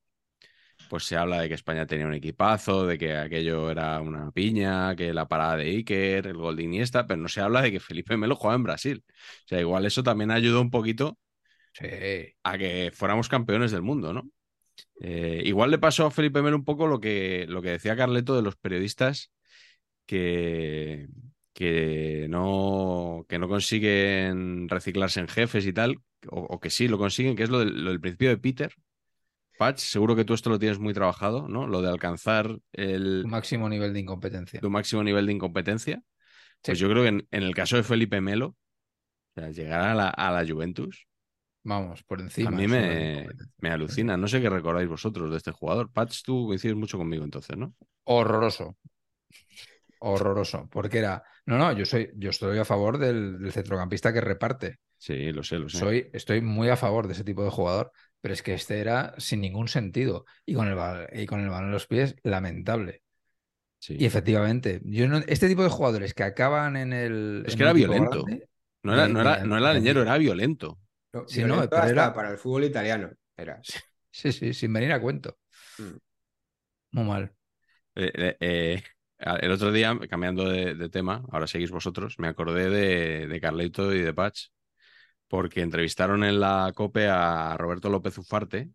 pues 0.89 1.05
se 1.05 1.17
habla 1.17 1.41
de 1.41 1.49
que 1.49 1.55
España 1.55 1.87
tenía 1.87 2.07
un 2.07 2.13
equipazo, 2.13 2.85
de 2.87 2.97
que 2.97 3.15
aquello 3.17 3.71
era 3.71 4.01
una 4.01 4.31
piña, 4.31 4.95
que 4.95 5.13
la 5.13 5.27
parada 5.27 5.57
de 5.57 5.65
Iker, 5.65 6.27
el 6.27 6.37
gol 6.37 6.55
de 6.57 6.63
Iniesta, 6.63 7.07
pero 7.07 7.21
no 7.21 7.29
se 7.29 7.41
habla 7.41 7.61
de 7.61 7.71
que 7.71 7.79
Felipe 7.79 8.17
Melo 8.17 8.35
jugaba 8.35 8.55
en 8.57 8.63
Brasil. 8.63 9.03
O 9.09 9.47
sea, 9.47 9.59
igual 9.59 9.85
eso 9.85 10.03
también 10.03 10.31
ayudó 10.31 10.61
un 10.61 10.71
poquito 10.71 11.17
Sí. 11.73 11.85
a 12.43 12.57
que 12.57 12.91
fuéramos 12.93 13.29
campeones 13.29 13.71
del 13.71 13.81
mundo, 13.81 14.13
¿no? 14.13 14.29
Eh, 15.01 15.41
igual 15.45 15.71
le 15.71 15.79
pasó 15.79 16.05
a 16.07 16.11
Felipe 16.11 16.41
Melo 16.41 16.57
un 16.57 16.65
poco 16.65 16.87
lo 16.87 16.99
que, 17.01 17.45
lo 17.49 17.61
que 17.61 17.71
decía 17.71 17.95
Carleto 17.97 18.35
de 18.35 18.43
los 18.43 18.55
periodistas 18.57 19.31
que, 20.05 21.07
que, 21.53 22.27
no, 22.29 23.25
que 23.29 23.39
no 23.39 23.47
consiguen 23.49 24.69
reciclarse 24.69 25.19
en 25.19 25.27
jefes 25.27 25.65
y 25.65 25.73
tal, 25.73 25.97
o, 26.29 26.41
o 26.41 26.59
que 26.59 26.69
sí 26.69 26.87
lo 26.87 26.97
consiguen, 26.97 27.35
que 27.35 27.43
es 27.43 27.49
lo 27.49 27.59
del, 27.59 27.83
lo 27.83 27.91
del 27.91 28.01
principio 28.01 28.29
de 28.29 28.37
Peter. 28.37 28.73
Patch, 29.57 29.79
seguro 29.79 30.15
que 30.15 30.25
tú 30.25 30.33
esto 30.33 30.49
lo 30.49 30.59
tienes 30.59 30.79
muy 30.79 30.93
trabajado, 30.93 31.47
¿no? 31.47 31.67
Lo 31.67 31.81
de 31.81 31.89
alcanzar 31.89 32.59
el, 32.73 33.23
Tu 33.23 33.27
máximo 33.27 33.67
nivel 33.69 33.91
de 33.93 33.99
incompetencia. 34.01 34.61
tu 34.61 34.69
máximo 34.69 35.03
nivel 35.03 35.25
de 35.25 35.33
incompetencia. 35.33 36.03
Pues 36.63 36.79
yo 36.79 36.89
creo 36.89 37.03
que 37.03 37.09
en, 37.09 37.27
en 37.31 37.43
el 37.43 37.55
caso 37.55 37.77
de 37.77 37.83
Felipe 37.83 38.21
Melo, 38.21 38.47
o 39.35 39.41
sea, 39.41 39.51
llegar 39.51 39.81
a 39.81 39.95
la, 39.95 40.09
a 40.09 40.31
la 40.31 40.47
Juventus, 40.47 41.07
Vamos, 41.63 42.03
por 42.03 42.21
encima. 42.21 42.49
a 42.49 42.51
mí 42.51 42.67
me, 42.67 43.27
me 43.59 43.69
alucina. 43.69 44.17
No 44.17 44.27
sé 44.27 44.41
qué 44.41 44.49
recordáis 44.49 44.87
vosotros 44.89 45.31
de 45.31 45.37
este 45.37 45.51
jugador. 45.51 45.91
Patch, 45.91 46.23
tú 46.23 46.47
coincides 46.47 46.75
mucho 46.75 46.97
conmigo 46.97 47.23
entonces, 47.23 47.57
¿no? 47.57 47.73
Horroroso. 48.05 48.77
Horroroso. 49.99 50.67
Porque 50.69 50.99
era. 50.99 51.23
No, 51.45 51.57
no, 51.57 51.71
yo 51.73 51.85
soy, 51.85 52.09
yo 52.15 52.29
estoy 52.29 52.57
a 52.57 52.65
favor 52.65 52.97
del, 52.97 53.39
del 53.39 53.51
centrocampista 53.51 54.13
que 54.13 54.21
reparte. 54.21 54.79
Sí, 54.97 55.31
lo 55.33 55.43
sé, 55.43 55.59
lo 55.59 55.67
sé. 55.67 55.77
Soy, 55.77 56.09
estoy 56.13 56.41
muy 56.41 56.69
a 56.69 56.77
favor 56.77 57.07
de 57.07 57.13
ese 57.13 57.25
tipo 57.25 57.43
de 57.43 57.49
jugador, 57.49 57.91
pero 58.21 58.33
es 58.33 58.41
que 58.41 58.53
este 58.53 58.79
era 58.79 59.13
sin 59.17 59.41
ningún 59.41 59.67
sentido. 59.67 60.25
Y 60.45 60.53
con 60.55 60.67
el, 60.69 60.77
y 61.11 61.25
con 61.25 61.41
el 61.41 61.49
balón 61.49 61.65
en 61.65 61.71
los 61.73 61.87
pies, 61.87 62.15
lamentable. 62.23 63.01
Sí. 63.79 63.97
Y 63.99 64.05
efectivamente, 64.05 64.79
yo 64.85 65.09
no, 65.09 65.17
este 65.27 65.49
tipo 65.49 65.63
de 65.63 65.69
jugadores 65.69 66.13
que 66.13 66.23
acaban 66.23 66.77
en 66.77 66.93
el. 66.93 67.43
Es 67.45 67.53
en 67.53 67.57
que 67.57 67.63
era 67.63 67.73
violento. 67.73 68.23
grande, 68.23 68.47
No 68.83 68.93
era, 68.93 69.07
me- 69.07 69.13
no 69.13 69.21
era, 69.21 69.39
me- 69.39 69.47
no 69.47 69.57
era 69.57 69.67
me- 69.67 69.73
leñero, 69.75 70.01
era 70.03 70.17
violento. 70.17 70.79
No, 71.11 71.27
Sí, 71.27 71.41
no, 71.41 71.47
violento 71.47 71.69
pero 71.71 71.81
hasta 71.81 71.91
era- 71.91 72.13
para 72.13 72.31
el 72.31 72.37
fútbol 72.37 72.63
italiano. 72.63 73.11
Era. 73.35 73.59
Sí, 74.11 74.31
sí, 74.31 74.53
sin 74.53 74.71
venir 74.71 74.93
a 74.93 75.01
cuento. 75.01 75.37
Mm. 75.77 75.97
Muy 76.91 77.03
mal. 77.05 77.35
Eh, 77.95 78.11
eh, 78.15 78.37
eh, 78.39 78.83
el 79.41 79.51
otro 79.51 79.71
día, 79.71 79.97
cambiando 80.09 80.49
de, 80.49 80.75
de 80.75 80.89
tema, 80.89 81.23
ahora 81.31 81.47
seguís 81.47 81.71
vosotros, 81.71 82.15
me 82.19 82.27
acordé 82.27 82.69
de, 82.69 83.27
de 83.27 83.41
Carleto 83.41 83.93
y 83.93 84.01
de 84.01 84.13
Patch, 84.13 84.47
porque 85.27 85.61
entrevistaron 85.61 86.23
en 86.23 86.39
la 86.39 86.71
COPE 86.75 87.07
a 87.09 87.55
Roberto 87.57 87.89
López 87.89 88.17
Ufarte 88.17 88.69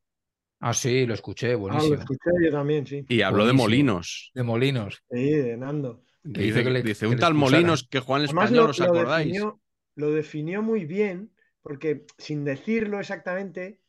Ah, 0.60 0.74
sí, 0.74 1.06
lo 1.06 1.14
escuché, 1.14 1.52
Ah, 1.52 1.54
lo 1.54 1.58
buenísimo. 1.58 1.98
escuché 2.00 2.30
yo 2.44 2.50
también, 2.50 2.84
sí. 2.86 3.04
y 3.08 3.22
habló 3.22 3.44
de 3.46 3.52
Buenísimo. 3.52 3.64
Molinos. 3.64 4.30
De 4.34 4.42
Molinos. 4.42 5.04
Sí, 5.10 5.30
de 5.30 5.56
Nando. 5.56 6.02
Que 6.32 6.42
Dice, 6.42 6.64
que 6.64 6.70
le- 6.70 6.82
dice, 6.82 7.00
que 7.06 7.06
un 7.06 7.18
tal 7.18 7.32
expulsaran". 7.32 7.62
Molinos 7.62 7.88
que 7.88 7.98
en 7.98 8.04
Además, 8.04 8.24
español, 8.24 8.64
lo, 8.64 8.70
¿os 8.70 8.78
lo 8.78 8.84
acordáis? 8.86 9.26
definió, 9.28 9.60
lo 9.94 10.10
definió 10.10 10.62
muy 10.62 10.84
bien, 10.84 11.32
porque 11.62 12.06
sin 12.18 12.44
decirlo 12.44 12.98
exactamente, 12.98 13.80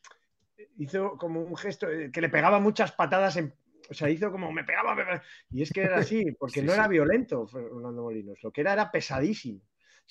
hizo 0.78 1.18
como 1.18 1.42
un 1.42 1.58
gesto 1.58 1.90
eh, 1.90 2.12
que 2.12 2.22
le 2.22 2.30
pegaba 2.30 2.60
muchas 2.60 2.92
patadas 2.92 3.38
en. 3.38 3.54
O 3.90 3.94
sea, 3.94 4.10
hizo 4.10 4.32
como 4.32 4.52
me 4.52 4.64
pegaba, 4.64 4.96
me 4.96 5.04
pegaba". 5.04 5.24
Y 5.52 5.62
es 5.64 5.72
que 5.72 5.82
era 5.84 5.98
así, 5.98 6.24
porque 6.40 6.62
Sí, 6.62 6.66
no 6.66 6.74
era 6.74 6.84
sí. 6.86 6.90
violento 6.92 7.48
Fernando 7.48 8.04
Molinos. 8.04 8.40
Lo 8.44 8.52
que 8.52 8.62
era 8.62 8.74
era 8.74 8.92
pesadísimo. 8.92 9.62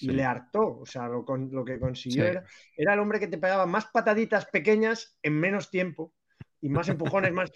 Y 0.00 0.06
Sí. 0.06 0.10
le 0.12 0.24
hartó. 0.24 0.78
O 0.80 0.86
sea, 0.86 1.08
lo, 1.08 1.24
con- 1.24 1.50
lo 1.50 1.64
que 1.64 1.78
consiguió 1.80 2.24
Sí. 2.24 2.30
era, 2.30 2.44
era 2.76 2.94
el 2.94 3.00
hombre 3.00 3.18
que 3.20 3.28
te 3.28 3.38
pegaba 3.38 3.66
más 3.66 3.86
pataditas 3.86 4.46
pequeñas 4.46 5.18
en 5.22 5.34
menos 5.34 5.70
tiempo 5.70 6.12
y 6.60 6.68
más 6.68 6.88
empujones, 7.28 7.32
más. 7.32 7.50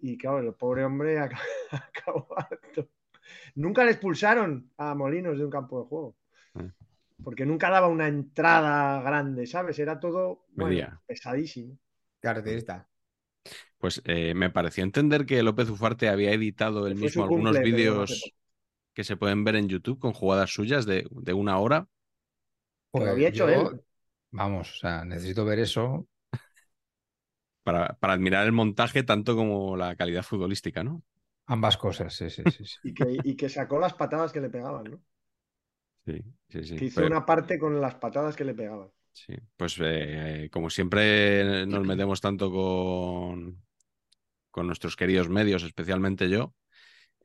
Y 0.00 0.16
claro, 0.18 0.38
el 0.40 0.54
pobre 0.54 0.84
hombre 0.84 1.18
ac- 1.20 1.38
acabó 1.70 2.28
harto. 2.38 2.88
Nunca 3.54 3.84
le 3.84 3.92
expulsaron 3.92 4.70
a 4.76 4.94
Molinos 4.94 5.38
de 5.38 5.44
un 5.44 5.50
campo 5.50 5.80
de 5.82 5.88
juego. 5.88 6.16
Ah. 6.54 6.66
Porque 7.22 7.46
nunca 7.46 7.70
daba 7.70 7.88
una 7.88 8.08
entrada 8.08 9.00
grande, 9.02 9.46
¿sabes? 9.46 9.78
Era 9.78 9.98
todo 10.00 10.44
bueno, 10.50 11.00
pesadísimo. 11.06 11.78
Qué 12.20 12.28
artista. 12.28 12.86
Pues 13.84 14.00
eh, 14.06 14.32
me 14.32 14.48
pareció 14.48 14.82
entender 14.82 15.26
que 15.26 15.42
López 15.42 15.68
Ufarte 15.68 16.08
había 16.08 16.32
editado 16.32 16.86
él 16.86 16.94
mismo 16.94 17.22
algunos 17.24 17.60
vídeos 17.60 18.32
que 18.94 19.04
se 19.04 19.18
pueden 19.18 19.44
ver 19.44 19.56
en 19.56 19.68
YouTube 19.68 19.98
con 19.98 20.14
jugadas 20.14 20.54
suyas 20.54 20.86
de, 20.86 21.06
de 21.10 21.34
una 21.34 21.58
hora. 21.58 21.86
Que 22.94 23.00
lo 23.00 23.04
Pues 23.04 23.12
había 23.12 23.28
hecho 23.28 23.46
yo- 23.50 23.70
él. 23.72 23.82
Vamos, 24.30 24.70
o 24.72 24.76
sea, 24.78 25.04
necesito 25.04 25.44
ver 25.44 25.58
eso. 25.58 26.08
Para, 27.62 27.94
para 27.98 28.14
admirar 28.14 28.46
el 28.46 28.52
montaje 28.52 29.02
tanto 29.02 29.36
como 29.36 29.76
la 29.76 29.96
calidad 29.96 30.22
futbolística, 30.22 30.82
¿no? 30.82 31.02
Ambas 31.44 31.76
cosas, 31.76 32.14
sí, 32.14 32.30
sí, 32.30 32.42
sí. 32.50 32.64
sí. 32.64 32.78
Y 32.84 32.94
que, 32.94 33.18
y 33.22 33.36
que 33.36 33.50
sacó 33.50 33.78
las 33.78 33.92
patadas 33.92 34.32
que 34.32 34.40
le 34.40 34.48
pegaban, 34.48 34.84
¿no? 34.84 35.00
Sí, 36.06 36.22
sí, 36.48 36.64
sí. 36.64 36.76
Que 36.76 36.84
hizo 36.86 37.02
Pero- 37.02 37.08
una 37.08 37.26
parte 37.26 37.58
con 37.58 37.78
las 37.82 37.96
patadas 37.96 38.34
que 38.34 38.44
le 38.44 38.54
pegaban. 38.54 38.88
sí. 39.12 39.34
Pues 39.58 39.76
eh, 39.80 40.48
como 40.50 40.70
siempre 40.70 41.66
nos 41.66 41.84
metemos 41.86 42.22
tanto 42.22 42.50
con, 42.50 43.63
con 44.54 44.68
nuestros 44.68 44.94
queridos 44.94 45.28
medios, 45.28 45.64
especialmente 45.64 46.28
yo, 46.30 46.54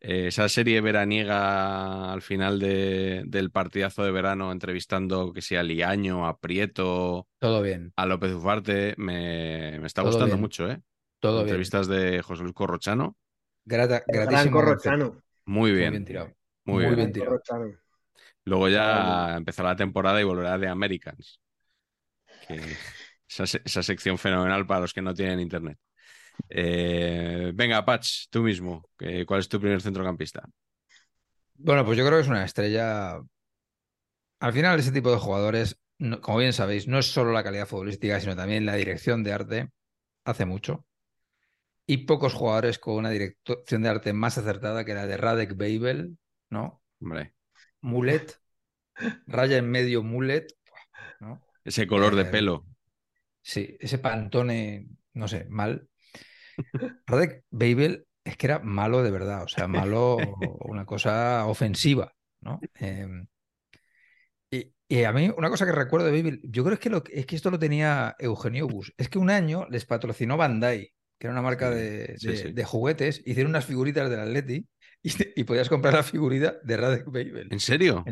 eh, 0.01 0.27
esa 0.29 0.49
serie 0.49 0.81
veraniega 0.81 2.11
al 2.11 2.23
final 2.23 2.57
de- 2.57 3.21
del 3.27 3.51
partidazo 3.51 4.03
de 4.03 4.09
verano 4.11 4.51
entrevistando 4.51 5.31
que 5.31 5.43
sea 5.43 5.59
a 5.59 5.63
Liaño, 5.63 6.25
a 6.27 6.39
Prieto, 6.39 7.27
Todo 7.37 7.61
bien, 7.61 7.93
a 7.95 8.07
López 8.07 8.33
Ufarte, 8.33 8.95
me, 8.97 9.77
me 9.79 9.85
está 9.85 10.01
Todo 10.01 10.11
gustando 10.11 10.33
bien. 10.35 10.41
mucho, 10.41 10.71
¿eh? 10.71 10.81
todo 11.19 11.35
bien. 11.35 11.49
Entrevistas 11.49 11.87
de 11.87 12.23
José 12.23 12.41
Luis 12.41 12.55
Corrochano, 12.55 13.15
Grata- 13.63 14.03
gran 14.07 14.49
Corrochano. 14.49 15.21
muy 15.45 15.69
Muy 15.69 15.71
bien. 15.73 15.91
bien 15.91 16.05
tirado. 16.05 16.27
Muy 16.65 16.73
Muy 16.73 16.83
bien. 16.85 16.95
bien 16.95 17.11
tirado. 17.13 17.31
Corrochano. 17.31 17.77
Luego 18.45 18.69
ya 18.69 19.35
empezará 19.37 19.69
la 19.69 19.75
temporada 19.75 20.19
y 20.19 20.23
volverá 20.23 20.57
de 20.57 20.67
Americans. 20.67 21.39
Que 22.47 22.55
esa, 23.29 23.45
se- 23.45 23.61
esa 23.63 23.83
sección 23.83 24.17
fenomenal 24.17 24.65
para 24.65 24.79
los 24.81 24.93
que 24.93 25.01
no 25.03 25.13
tienen 25.13 25.39
internet. 25.39 25.77
Eh, 26.49 27.51
venga, 27.53 27.83
Patch, 27.85 28.27
tú 28.29 28.41
mismo. 28.43 28.83
¿Cuál 29.27 29.39
es 29.39 29.49
tu 29.49 29.59
primer 29.59 29.81
centrocampista? 29.81 30.47
Bueno, 31.57 31.85
pues 31.85 31.97
yo 31.97 32.05
creo 32.05 32.17
que 32.17 32.23
es 32.23 32.27
una 32.27 32.45
estrella. 32.45 33.19
Al 34.39 34.51
final, 34.53 34.77
ese 34.79 34.91
tipo 34.91 35.11
de 35.11 35.17
jugadores, 35.17 35.79
no- 35.97 36.19
como 36.21 36.39
bien 36.39 36.53
sabéis, 36.53 36.87
no 36.87 36.99
es 36.99 37.05
solo 37.11 37.31
la 37.31 37.43
calidad 37.43 37.67
futbolística, 37.67 38.19
sino 38.19 38.35
también 38.35 38.65
la 38.65 38.75
dirección 38.75 39.23
de 39.23 39.33
arte. 39.33 39.69
Hace 40.25 40.45
mucho. 40.45 40.85
Y 41.85 42.05
pocos 42.05 42.33
jugadores 42.33 42.77
con 42.79 42.95
una 42.95 43.09
dirección 43.09 43.81
de 43.81 43.89
arte 43.89 44.13
más 44.13 44.37
acertada 44.37 44.85
que 44.85 44.93
la 44.93 45.07
de 45.07 45.17
Radek 45.17 45.55
Babel, 45.57 46.17
¿no? 46.49 46.81
Hombre, 47.01 47.33
Mulet, 47.81 48.39
raya 49.27 49.57
en 49.57 49.69
medio 49.71 50.03
mulet, 50.03 50.53
¿no? 51.19 51.43
ese 51.63 51.87
color 51.87 52.15
de 52.15 52.25
Eh, 52.25 52.31
pelo. 52.31 52.65
Sí, 53.41 53.77
ese 53.79 53.97
pantone, 53.99 54.87
no 55.13 55.27
sé, 55.27 55.45
mal. 55.49 55.89
Radek 57.07 57.43
Babel 57.49 58.05
es 58.23 58.37
que 58.37 58.47
era 58.47 58.59
malo 58.59 59.01
de 59.03 59.11
verdad, 59.11 59.43
o 59.43 59.47
sea, 59.47 59.67
malo, 59.67 60.17
una 60.65 60.85
cosa 60.85 61.45
ofensiva, 61.47 62.13
¿no? 62.41 62.59
Eh, 62.79 63.07
y, 64.51 64.73
y 64.87 65.03
a 65.03 65.11
mí, 65.13 65.31
una 65.37 65.49
cosa 65.49 65.65
que 65.65 65.71
recuerdo 65.71 66.07
de 66.07 66.17
Babel, 66.17 66.41
yo 66.43 66.63
creo 66.63 66.73
es 66.73 66.79
que, 66.79 66.89
lo, 66.89 67.03
es 67.11 67.25
que 67.25 67.35
esto 67.35 67.51
lo 67.51 67.59
tenía 67.59 68.15
Eugenio 68.19 68.67
Bus, 68.67 68.93
es 68.97 69.09
que 69.09 69.19
un 69.19 69.29
año 69.29 69.67
les 69.69 69.85
patrocinó 69.85 70.37
Bandai, 70.37 70.91
que 71.17 71.27
era 71.27 71.31
una 71.33 71.41
marca 71.41 71.69
de, 71.69 72.15
sí, 72.17 72.27
de- 72.27 72.37
sí. 72.37 72.51
de 72.53 72.63
juguetes, 72.65 73.21
hicieron 73.25 73.51
unas 73.51 73.65
figuritas 73.65 74.09
del 74.09 74.19
Atleti 74.19 74.67
y, 75.03 75.11
y 75.41 75.43
podías 75.43 75.69
comprar 75.69 75.93
la 75.93 76.03
figurita 76.03 76.55
de 76.63 76.77
Radek 76.77 77.05
Babel. 77.05 77.47
¿En 77.51 77.59
serio? 77.59 78.03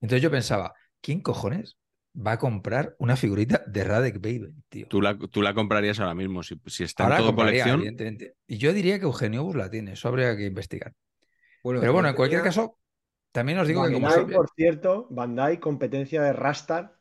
Entonces 0.00 0.22
yo 0.22 0.30
pensaba, 0.30 0.74
¿quién 1.00 1.20
cojones 1.20 1.76
va 2.14 2.32
a 2.32 2.38
comprar 2.38 2.94
una 2.98 3.16
figurita 3.16 3.62
de 3.66 3.84
Radek 3.84 4.16
Babel, 4.16 4.54
tío? 4.68 4.86
Tú 4.88 5.00
la, 5.00 5.16
tú 5.18 5.42
la 5.42 5.54
comprarías 5.54 6.00
ahora 6.00 6.14
mismo. 6.14 6.42
Si, 6.42 6.60
si 6.66 6.84
está 6.84 7.04
Ahora 7.04 7.16
en 7.16 7.22
todo 7.22 7.28
compraría, 7.28 7.64
colección, 7.64 7.80
evidentemente. 7.80 8.36
Y 8.46 8.58
yo 8.58 8.72
diría 8.72 8.98
que 8.98 9.04
Eugenio 9.04 9.44
Bus 9.44 9.56
la 9.56 9.70
tiene, 9.70 9.92
eso 9.92 10.08
habría 10.08 10.36
que 10.36 10.46
investigar. 10.46 10.92
Bueno, 11.62 11.80
Pero 11.80 11.92
bueno, 11.92 12.08
en 12.08 12.14
cualquier 12.14 12.42
caso, 12.42 12.78
también 13.30 13.58
os 13.58 13.66
digo 13.66 13.84
que 13.84 13.92
como 13.92 14.06
Bandai, 14.06 14.14
siempre... 14.14 14.36
por 14.36 14.50
cierto, 14.54 15.06
Bandai, 15.10 15.60
competencia 15.60 16.22
de 16.22 16.32
Rastar. 16.32 16.94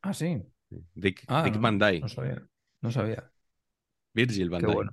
Ah, 0.00 0.14
sí. 0.14 0.42
Dick, 0.94 1.24
Ah, 1.28 1.42
Dick 1.44 1.56
no, 1.56 2.08
sabía. 2.08 2.42
No 2.80 2.90
sabía. 2.90 3.30
Virgil 4.12 4.50
Van 4.50 4.60
Qué 4.60 4.66
bueno. 4.66 4.92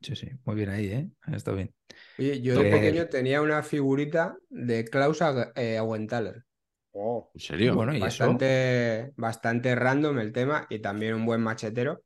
Sí, 0.00 0.14
sí. 0.14 0.30
Muy 0.44 0.56
bien 0.56 0.68
ahí, 0.70 0.86
¿eh? 0.86 1.10
Está 1.32 1.52
bien. 1.52 1.74
Oye, 2.18 2.40
yo 2.40 2.60
de 2.60 2.68
Eh, 2.68 2.72
pequeño 2.72 3.06
tenía 3.08 3.42
una 3.42 3.62
figurita 3.62 4.36
de 4.48 4.84
Klaus 4.84 5.20
eh, 5.56 5.76
Augenthaler. 5.76 6.44
Oh, 6.92 7.30
¿En 7.34 7.40
serio? 7.40 7.74
Bueno, 7.74 7.96
¿y 7.96 8.04
eso? 8.06 8.26
Bastante, 8.30 9.12
bastante 9.16 9.74
random 9.74 10.18
el 10.20 10.32
tema 10.32 10.66
y 10.70 10.80
también 10.80 11.14
un 11.14 11.26
buen 11.26 11.40
machetero. 11.42 12.02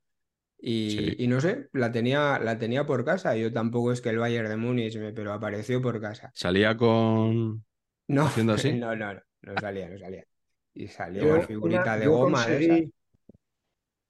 Y, 0.58 1.16
Sí. 1.16 1.24
y 1.24 1.28
no 1.28 1.40
sé, 1.40 1.68
la 1.72 1.92
tenía, 1.92 2.38
la 2.40 2.58
tenía 2.58 2.86
por 2.86 3.04
casa. 3.04 3.36
Yo 3.36 3.52
tampoco 3.52 3.92
es 3.92 4.00
que 4.00 4.10
el 4.10 4.18
Bayern 4.18 4.48
de 4.48 4.56
Múnich, 4.58 4.96
me- 4.98 5.12
pero 5.12 5.32
apareció 5.32 5.82
por 5.82 6.00
casa. 6.00 6.34
Salía 6.34 6.76
con. 6.76 7.64
No, 8.08 8.26
¿Haciendo 8.26 8.52
así? 8.54 8.70
no, 8.80 8.94
no, 8.96 9.14
no, 9.14 9.20
no 9.42 9.58
salía, 9.58 9.88
no 9.88 9.98
salía. 9.98 10.24
Y 10.74 10.88
salía 10.88 11.24
yo, 11.24 11.26
una 11.26 11.40
figurita 11.40 11.96
una- 11.96 11.98
de 11.98 12.06
yo 12.06 12.18
goma 12.18 12.46
de 12.48 12.58
esas. 12.58 12.82
conseguí, 12.82 12.92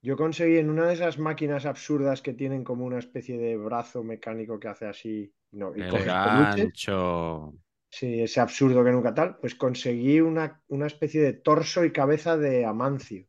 yo 0.03 0.17
conseguí 0.17 0.59
en 0.59 0.71
una 0.71 0.87
de 0.87 0.95
esas 0.95 1.19
máquinas 1.19 1.67
absurdas 1.67 2.23
que 2.23 2.35
tienen 2.35 2.63
como 2.65 2.85
una 2.85 2.99
especie 2.99 3.39
de 3.39 3.57
brazo 3.57 4.03
mecánico 4.05 4.59
que 4.61 4.69
hace 4.69 4.87
así. 4.87 5.35
No, 5.53 5.77
y 5.77 5.85
El 5.87 6.03
gancho. 6.05 7.53
Sí, 7.97 8.23
ese 8.23 8.41
absurdo 8.41 8.83
que 8.85 8.91
nunca 8.91 9.15
tal. 9.15 9.37
Pues 9.39 9.55
conseguí 9.55 10.21
una, 10.21 10.61
una 10.69 10.87
especie 10.87 11.21
de 11.23 11.33
torso 11.35 11.85
y 11.85 11.93
cabeza 11.93 12.37
de 12.37 12.65
Amancio. 12.67 13.27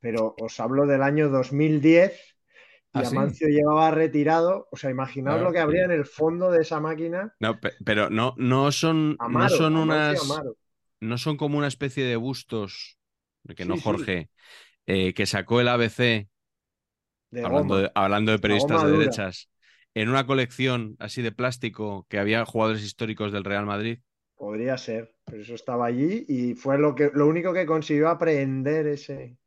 Pero 0.00 0.34
os 0.38 0.60
hablo 0.60 0.86
del 0.86 1.02
año 1.02 1.28
2010 1.30 2.20
y 2.92 3.00
¿Ah, 3.00 3.04
sí? 3.04 3.18
Amancio 3.18 3.48
llevaba 3.48 3.90
retirado. 3.92 4.68
O 4.72 4.76
sea, 4.78 4.90
imaginaos 4.90 5.40
Ah, 5.40 5.42
lo 5.42 5.52
que 5.52 5.60
habría 5.60 5.84
sí. 5.84 5.86
en 5.86 5.92
el 5.92 6.06
fondo 6.06 6.50
de 6.52 6.62
esa 6.62 6.80
máquina. 6.80 7.34
No, 7.38 7.60
pe- 7.60 7.74
pero 7.84 8.08
no, 8.10 8.34
no 8.38 8.72
son, 8.72 9.20
no 9.26 9.48
son 9.48 9.76
unas. 9.76 10.20
Amaro. 10.20 10.56
No 11.00 11.18
son 11.18 11.36
como 11.36 11.58
una 11.58 11.68
especie 11.68 12.04
de 12.04 12.16
bustos, 12.16 12.98
que 13.56 13.66
no 13.66 13.76
Sí. 13.76 13.78
Jorge, 13.78 14.30
eh, 14.86 15.14
que 15.14 15.26
sacó 15.26 15.60
el 15.60 15.68
ABC, 15.68 16.28
De 17.30 17.42
hablando 17.42 17.78
de, 17.78 17.92
hablando 17.94 18.32
de 18.32 18.38
periodistas 18.40 18.82
de 18.82 18.92
derechas, 18.92 19.50
en 19.96 20.10
una 20.10 20.26
colección 20.26 20.94
así 20.98 21.22
de 21.22 21.32
plástico 21.32 22.06
que 22.10 22.18
había 22.18 22.44
jugadores 22.44 22.84
históricos 22.84 23.32
del 23.32 23.44
Real 23.44 23.64
Madrid. 23.64 23.98
Podría 24.36 24.76
ser, 24.76 25.14
pero 25.24 25.40
eso 25.42 25.54
estaba 25.54 25.86
allí 25.86 26.26
y 26.28 26.54
fue 26.54 26.76
lo, 26.78 26.94
que, 26.94 27.10
lo 27.14 27.26
único 27.26 27.54
que 27.54 27.64
consiguió 27.64 28.08
aprender 28.10 28.86
ese. 28.86 29.38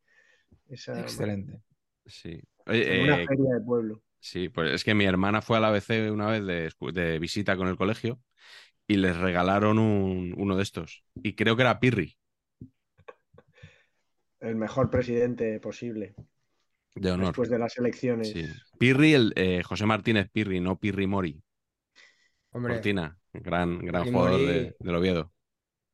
Esa, 0.67 0.99
Excelente. 1.01 1.61
Sí. 2.07 2.41
en 2.65 3.03
una 3.03 3.21
eh, 3.21 3.27
feria 3.27 3.55
de 3.55 3.61
pueblo. 3.61 4.01
sí, 4.19 4.49
pues 4.49 4.73
es 4.73 4.83
que 4.83 4.95
mi 4.95 5.05
hermana 5.05 5.43
fue 5.43 5.57
al 5.57 5.65
ABC 5.65 6.11
una 6.11 6.27
vez 6.27 6.43
de, 6.93 7.19
visita 7.19 7.55
con 7.55 7.67
el 7.67 7.77
colegio 7.77 8.19
y 8.87 8.97
les 8.97 9.17
regalaron 9.17 9.79
un- 9.79 10.33
uno 10.37 10.57
de 10.57 10.63
estos. 10.63 11.03
Y 11.23 11.35
creo 11.35 11.55
que 11.55 11.63
era 11.63 11.79
Pirri, 11.79 12.17
El 14.41 14.57
mejor 14.57 14.89
presidente 14.89 15.57
posible 15.61 16.13
de 17.01 17.11
honor. 17.11 17.27
después 17.27 17.49
de 17.49 17.59
las 17.59 17.77
elecciones. 17.77 18.29
Sí. 18.29 18.45
Pirri, 18.77 19.13
el, 19.13 19.33
eh, 19.35 19.63
José 19.63 19.85
Martínez 19.85 20.29
Pirri, 20.31 20.59
no 20.59 20.79
Pirri 20.79 21.07
Mori. 21.07 21.41
Hombre, 22.51 22.73
Cortina, 22.75 23.17
gran, 23.33 23.79
gran 23.79 24.03
Pirri 24.03 24.15
jugador 24.15 24.39
Mori- 24.39 24.45
de, 24.45 24.75
del 24.79 24.95
Oviedo. 24.95 25.33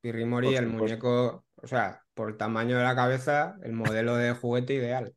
Pirri 0.00 0.24
Mori, 0.24 0.48
Por 0.48 0.56
el 0.56 0.66
muñeco, 0.68 1.46
o 1.56 1.66
sea, 1.66 2.02
por 2.14 2.30
el 2.30 2.36
tamaño 2.36 2.76
de 2.78 2.84
la 2.84 2.94
cabeza, 2.94 3.56
el 3.62 3.72
modelo 3.72 4.16
de 4.16 4.32
juguete 4.32 4.74
ideal. 4.74 5.14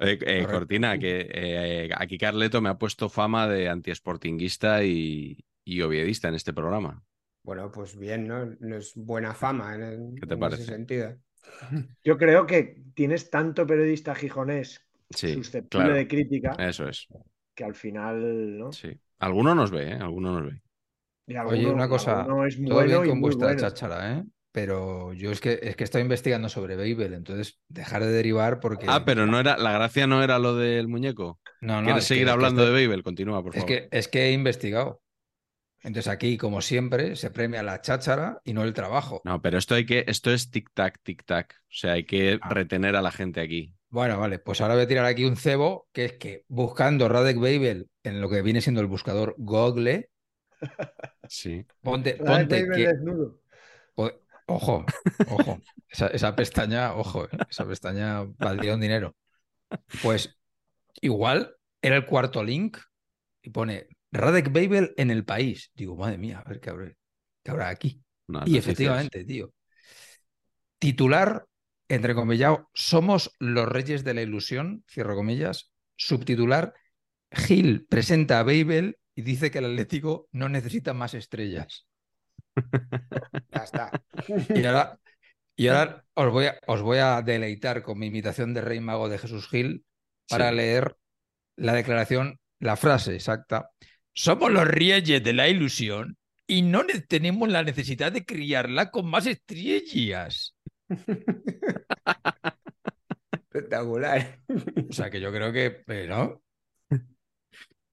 Eh, 0.00 0.18
eh. 0.20 0.46
Cortina, 0.50 0.98
que 0.98 1.28
eh, 1.32 1.90
aquí 1.96 2.18
Carleto 2.18 2.60
me 2.60 2.68
ha 2.68 2.78
puesto 2.78 3.08
fama 3.08 3.46
de 3.48 3.68
antiesportinguista 3.68 4.82
y, 4.84 5.38
y 5.64 5.80
oviedista 5.82 6.28
en 6.28 6.34
este 6.34 6.52
programa. 6.52 7.02
Bueno, 7.44 7.70
pues 7.70 7.96
bien, 7.96 8.26
¿no? 8.26 8.44
No 8.58 8.76
es 8.76 8.92
buena 8.96 9.32
fama 9.32 9.76
en, 9.76 9.82
el- 9.82 10.14
¿Qué 10.20 10.26
te 10.26 10.34
en 10.34 10.40
parece? 10.40 10.62
ese 10.62 10.72
sentido. 10.72 11.16
Yo 12.04 12.16
creo 12.18 12.46
que 12.46 12.82
tienes 12.94 13.30
tanto 13.30 13.66
periodista 13.66 14.14
gijonés 14.14 14.82
Sí, 15.10 15.34
susceptible 15.34 15.84
claro. 15.86 15.94
de 15.94 16.08
crítica 16.08 16.54
Eso 16.58 16.88
es. 16.88 17.06
que 17.54 17.64
al 17.64 17.74
final, 17.74 18.58
¿no? 18.58 18.72
Sí. 18.72 18.98
Alguno 19.18 19.54
nos 19.54 19.70
ve, 19.70 19.90
¿eh? 19.92 19.94
Alguno 19.94 20.32
nos 20.40 20.50
ve. 20.52 20.60
Y 21.28 21.36
Oye, 21.36 21.66
una 21.66 21.88
cosa, 21.88 22.26
es 22.46 22.56
todo 22.64 22.74
bueno 22.74 23.00
bien 23.00 23.10
con 23.14 23.20
vuestra 23.20 23.48
bueno. 23.48 23.60
cháchara, 23.60 24.18
¿eh? 24.18 24.24
Pero 24.52 25.12
yo 25.12 25.30
es 25.32 25.40
que, 25.40 25.58
es 25.62 25.76
que 25.76 25.84
estoy 25.84 26.02
investigando 26.02 26.48
sobre 26.48 26.76
Babel, 26.76 27.12
entonces 27.14 27.60
dejar 27.68 28.02
de 28.02 28.10
derivar 28.10 28.58
porque... 28.60 28.86
Ah, 28.88 29.04
pero 29.04 29.26
no 29.26 29.38
era, 29.38 29.56
la 29.58 29.72
gracia 29.72 30.06
no 30.06 30.22
era 30.22 30.38
lo 30.38 30.54
del 30.56 30.88
muñeco. 30.88 31.40
No, 31.60 31.80
no, 31.80 31.84
¿Quieres 31.84 32.04
es 32.04 32.08
que- 32.08 32.14
seguir 32.14 32.22
es 32.24 32.28
que 32.28 32.32
hablando 32.32 32.62
estoy- 32.62 32.80
de 32.80 32.86
Babel? 32.86 33.02
Continúa, 33.02 33.42
por 33.42 33.54
Es 33.54 33.62
favor. 33.62 33.68
que, 33.68 33.88
es 33.90 34.08
que 34.08 34.24
he 34.26 34.32
investigado. 34.32 35.02
Entonces 35.86 36.08
aquí, 36.12 36.36
como 36.36 36.60
siempre, 36.60 37.14
se 37.14 37.30
premia 37.30 37.62
la 37.62 37.80
cháchara 37.80 38.40
y 38.44 38.52
no 38.52 38.64
el 38.64 38.74
trabajo. 38.74 39.22
No, 39.24 39.40
pero 39.40 39.56
esto 39.56 39.76
hay 39.76 39.86
que, 39.86 40.04
esto 40.08 40.32
es 40.32 40.50
tic-tac, 40.50 40.94
tic-tac. 41.04 41.52
O 41.52 41.64
sea, 41.70 41.92
hay 41.92 42.04
que 42.04 42.38
Ah. 42.42 42.50
retener 42.50 42.96
a 42.96 43.02
la 43.02 43.12
gente 43.12 43.40
aquí. 43.40 43.72
Bueno, 43.88 44.18
vale, 44.18 44.40
pues 44.40 44.60
ahora 44.60 44.74
voy 44.74 44.82
a 44.82 44.88
tirar 44.88 45.04
aquí 45.04 45.24
un 45.24 45.36
cebo, 45.36 45.86
que 45.92 46.04
es 46.06 46.12
que 46.14 46.44
buscando 46.48 47.08
Radek 47.08 47.36
Babel 47.36 47.88
en 48.02 48.20
lo 48.20 48.28
que 48.28 48.42
viene 48.42 48.60
siendo 48.60 48.80
el 48.80 48.88
buscador 48.88 49.34
Google, 49.38 50.10
Sí. 51.28 51.64
ponte, 51.82 52.14
ponte 52.14 52.66
que... 52.68 52.88
desnudo. 52.88 53.40
Ojo, 54.48 54.84
ojo, 55.28 55.60
esa, 55.88 56.06
esa 56.08 56.36
pestaña, 56.36 56.94
ojo, 56.94 57.24
¿eh? 57.24 57.28
esa 57.50 57.66
pestaña 57.66 58.22
valdría 58.38 58.74
un 58.74 58.80
dinero. 58.80 59.16
Pues 60.02 60.36
igual 61.00 61.56
era 61.82 61.96
el 61.96 62.06
cuarto 62.06 62.44
link 62.44 62.78
y 63.42 63.50
pone 63.50 63.88
Radek 64.16 64.52
Babel 64.52 64.92
en 64.96 65.10
el 65.10 65.24
país. 65.24 65.70
Digo, 65.74 65.96
madre 65.96 66.18
mía, 66.18 66.42
a 66.44 66.48
ver 66.48 66.60
qué 66.60 66.70
habrá, 66.70 66.92
qué 67.42 67.50
habrá 67.50 67.68
aquí. 67.68 68.02
No, 68.28 68.42
Y 68.46 68.56
efectivamente, 68.56 69.24
tío. 69.24 69.52
Titular, 70.78 71.46
entre 71.88 72.14
comillas, 72.14 72.58
somos 72.74 73.32
los 73.38 73.68
reyes 73.68 74.04
de 74.04 74.14
la 74.14 74.22
ilusión, 74.22 74.84
cierro 74.88 75.14
comillas. 75.14 75.72
Subtitular, 75.96 76.74
Gil 77.30 77.86
presenta 77.88 78.38
a 78.40 78.42
Babel 78.42 78.98
y 79.14 79.22
dice 79.22 79.50
que 79.50 79.58
el 79.58 79.64
Atlético 79.66 80.28
no 80.32 80.48
necesita 80.48 80.92
más 80.94 81.14
estrellas. 81.14 81.86
Ya 83.52 83.64
está. 83.64 83.90
Y 84.54 84.64
ahora, 84.64 84.98
y 85.56 85.68
ahora 85.68 86.04
os, 86.14 86.30
voy 86.32 86.46
a, 86.46 86.58
os 86.66 86.82
voy 86.82 86.98
a 86.98 87.22
deleitar 87.22 87.82
con 87.82 87.98
mi 87.98 88.06
imitación 88.06 88.54
de 88.54 88.60
Rey 88.60 88.80
Mago 88.80 89.08
de 89.08 89.18
Jesús 89.18 89.48
Gil 89.48 89.84
para 90.28 90.50
Sí. 90.50 90.56
leer 90.56 90.96
la 91.56 91.72
declaración, 91.74 92.38
la 92.60 92.76
frase 92.76 93.14
exacta. 93.14 93.70
Somos 94.16 94.50
los 94.50 94.66
reyes 94.66 95.22
de 95.22 95.32
la 95.34 95.46
ilusión 95.48 96.16
y 96.46 96.62
no 96.62 96.82
ne- 96.82 97.00
tenemos 97.02 97.50
la 97.50 97.62
necesidad 97.62 98.10
de 98.12 98.24
criarla 98.24 98.90
con 98.90 99.10
más 99.10 99.26
estrellas. 99.26 100.56
Espectacular. 103.32 104.40
O 104.88 104.92
sea 104.92 105.10
que 105.10 105.20
yo 105.20 105.30
creo 105.32 105.52
que, 105.52 105.82
¿no? 106.08 106.42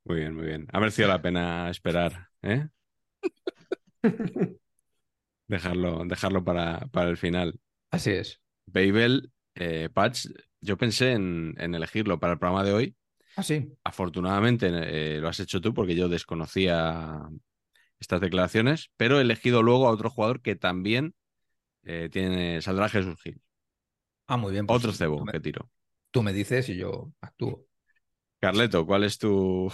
Muy 0.05 0.17
bien, 0.19 0.35
muy 0.35 0.45
bien. 0.45 0.67
Ha 0.71 0.79
merecido 0.79 1.07
la 1.07 1.21
pena 1.21 1.69
esperar, 1.69 2.29
¿eh? 2.41 2.67
Dejarlo, 5.47 6.03
dejarlo 6.05 6.43
para, 6.43 6.87
para 6.87 7.09
el 7.09 7.17
final. 7.17 7.59
Así 7.91 8.11
es. 8.11 8.41
Babel, 8.65 9.31
eh, 9.55 9.89
Patch, 9.93 10.27
yo 10.61 10.77
pensé 10.77 11.11
en, 11.11 11.53
en 11.57 11.75
elegirlo 11.75 12.19
para 12.19 12.33
el 12.33 12.39
programa 12.39 12.63
de 12.63 12.71
hoy. 12.73 12.95
Así. 13.35 13.71
Afortunadamente 13.83 14.69
eh, 14.71 15.19
lo 15.19 15.27
has 15.27 15.39
hecho 15.39 15.59
tú 15.61 15.73
porque 15.73 15.95
yo 15.95 16.07
desconocía 16.09 17.19
estas 17.99 18.21
declaraciones, 18.21 18.91
pero 18.97 19.17
he 19.17 19.21
elegido 19.21 19.63
luego 19.63 19.87
a 19.87 19.91
otro 19.91 20.09
jugador 20.09 20.41
que 20.41 20.55
también 20.55 21.15
eh, 21.83 22.09
tiene, 22.11 22.61
saldrá 22.61 22.89
Jesús 22.89 23.19
Gil. 23.21 23.41
Ah, 24.27 24.37
muy 24.37 24.51
bien. 24.51 24.65
pues 24.67 24.77
Otro 24.79 24.93
cebo 24.93 25.23
me- 25.25 25.31
que 25.31 25.39
tiro. 25.39 25.69
Tú 26.11 26.21
me 26.23 26.31
dices 26.33 26.69
y 26.69 26.77
yo 26.77 27.11
actúo. 27.21 27.65
Carleto, 28.39 28.85
¿cuál 28.85 29.03
es 29.03 29.17
tu 29.17 29.71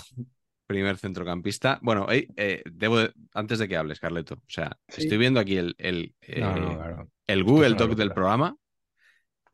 primer 0.68 0.98
centrocampista? 0.98 1.80
Bueno, 1.82 2.08
eh, 2.10 2.62
debo 2.72 3.00
de- 3.00 3.14
antes 3.34 3.60
de 3.60 3.68
que 3.68 3.76
hables, 3.78 4.00
Carleto. 4.00 4.36
O 4.36 4.44
sea, 4.50 4.78
Sí. 4.88 5.02
estoy 5.04 5.18
viendo 5.18 5.40
aquí 5.40 5.58
el, 5.58 5.76
el, 5.80 6.14
No, 6.40 6.56
no, 6.56 6.76
claro. 6.76 7.12
el 7.28 7.44
Google 7.44 7.74
Doc 7.76 7.96
del 7.96 8.14
programa. 8.14 8.56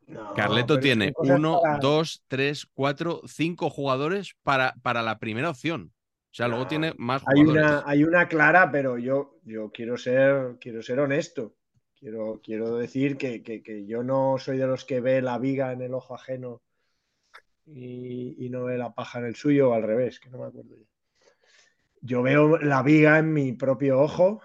No, 0.06 0.34
Carleto 0.34 0.78
tiene 0.78 1.12
uno, 1.16 1.60
para- 1.60 1.78
dos, 1.78 2.22
tres, 2.28 2.66
cuatro, 2.74 3.22
cinco 3.26 3.70
jugadores 3.70 4.36
para, 4.42 4.74
para 4.82 5.02
la 5.02 5.18
primera 5.18 5.50
opción. 5.50 5.92
O 6.30 6.34
sea, 6.36 6.48
luego 6.48 6.66
tiene 6.66 6.92
más 6.96 7.22
Hay 7.26 7.42
jugadores. 7.42 7.64
una, 7.64 7.82
hay 7.86 8.04
una 8.04 8.28
clara, 8.28 8.70
pero 8.70 8.98
yo, 8.98 9.38
yo 9.44 9.70
quiero 9.72 9.96
ser, 9.96 10.56
quiero 10.60 10.82
ser 10.82 11.00
honesto. 11.00 11.56
Quiero, 11.98 12.40
quiero 12.44 12.76
decir 12.76 13.16
que, 13.16 13.42
que- 13.42 13.62
que 13.62 13.86
yo 13.86 14.02
no 14.02 14.36
soy 14.38 14.58
de 14.58 14.66
los 14.66 14.84
que 14.84 15.00
ve 15.00 15.22
la 15.22 15.38
viga 15.38 15.72
en 15.72 15.80
el 15.80 15.94
ojo 15.94 16.14
ajeno 16.14 16.62
y, 17.64 18.36
y 18.38 18.50
no 18.50 18.64
ve 18.64 18.78
la 18.78 18.94
paja 18.94 19.18
en 19.18 19.24
el 19.26 19.34
suyo, 19.34 19.70
o 19.70 19.72
al 19.72 19.82
revés, 19.82 20.20
que 20.20 20.28
no 20.30 20.38
me 20.38 20.46
acuerdo 20.46 20.76
ya. 20.76 20.86
Yo 22.02 22.22
veo 22.22 22.58
la 22.58 22.82
viga 22.82 23.18
en 23.18 23.32
mi 23.32 23.52
propio 23.54 23.98
ojo, 24.00 24.40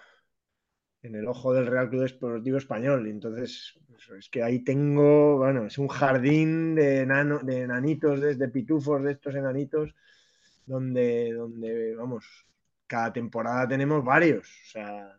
en 1.03 1.15
el 1.15 1.27
ojo 1.27 1.53
del 1.53 1.67
Real 1.67 1.89
Club 1.89 2.03
Deportivo 2.03 2.57
Español. 2.57 3.07
Y 3.07 3.11
entonces, 3.11 3.79
es 4.17 4.29
que 4.29 4.43
ahí 4.43 4.59
tengo, 4.63 5.37
bueno, 5.37 5.65
es 5.65 5.77
un 5.77 5.87
jardín 5.87 6.75
de, 6.75 7.05
enano- 7.05 7.41
de 7.43 7.61
enanitos, 7.61 8.21
de, 8.21 8.35
de 8.35 8.47
pitufos, 8.49 9.03
de 9.03 9.13
estos 9.13 9.35
enanitos, 9.35 9.95
donde, 10.65 11.33
donde, 11.33 11.95
vamos, 11.95 12.25
cada 12.87 13.11
temporada 13.11 13.67
tenemos 13.67 14.03
varios. 14.03 14.47
O 14.47 14.69
sea, 14.69 15.17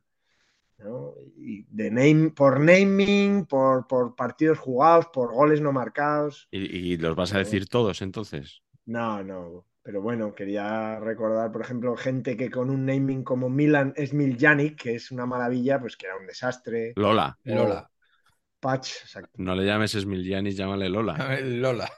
¿no? 0.79 1.15
Y 1.37 1.65
de 1.71 1.91
name, 1.91 2.31
por 2.31 2.61
naming, 2.61 3.47
por, 3.47 3.87
por 3.87 4.15
partidos 4.15 4.59
jugados, 4.59 5.07
por 5.13 5.33
goles 5.33 5.61
no 5.61 5.73
marcados. 5.73 6.49
Y, 6.51 6.93
y 6.93 6.97
los 6.97 7.17
vas 7.17 7.35
a 7.35 7.39
decir 7.39 7.69
todos 7.69 8.03
entonces. 8.03 8.63
No, 8.87 9.23
no. 9.23 9.65
Pero 9.85 10.01
bueno, 10.01 10.33
quería 10.35 11.01
recordar, 11.01 11.51
por 11.51 11.63
ejemplo, 11.63 11.97
gente 11.97 12.37
que 12.37 12.51
con 12.51 12.71
un 12.71 12.87
naming 12.87 13.25
como 13.25 13.51
Milan 13.51 13.93
Smiljanic, 13.97 14.81
que 14.81 14.95
es 14.95 15.11
una 15.11 15.27
maravilla, 15.27 15.81
pues 15.81 15.97
que 15.97 16.07
era 16.07 16.17
un 16.17 16.27
desastre. 16.27 16.93
Lola. 16.97 17.37
Lola. 17.45 17.89
Patch, 18.61 18.91
exacto, 19.03 19.31
No 19.39 19.57
le 19.57 19.65
llames 19.67 19.91
Smiljanis, 19.93 20.57
llámale 20.57 20.89
Lola. 20.89 21.17
Lola. 21.43 21.91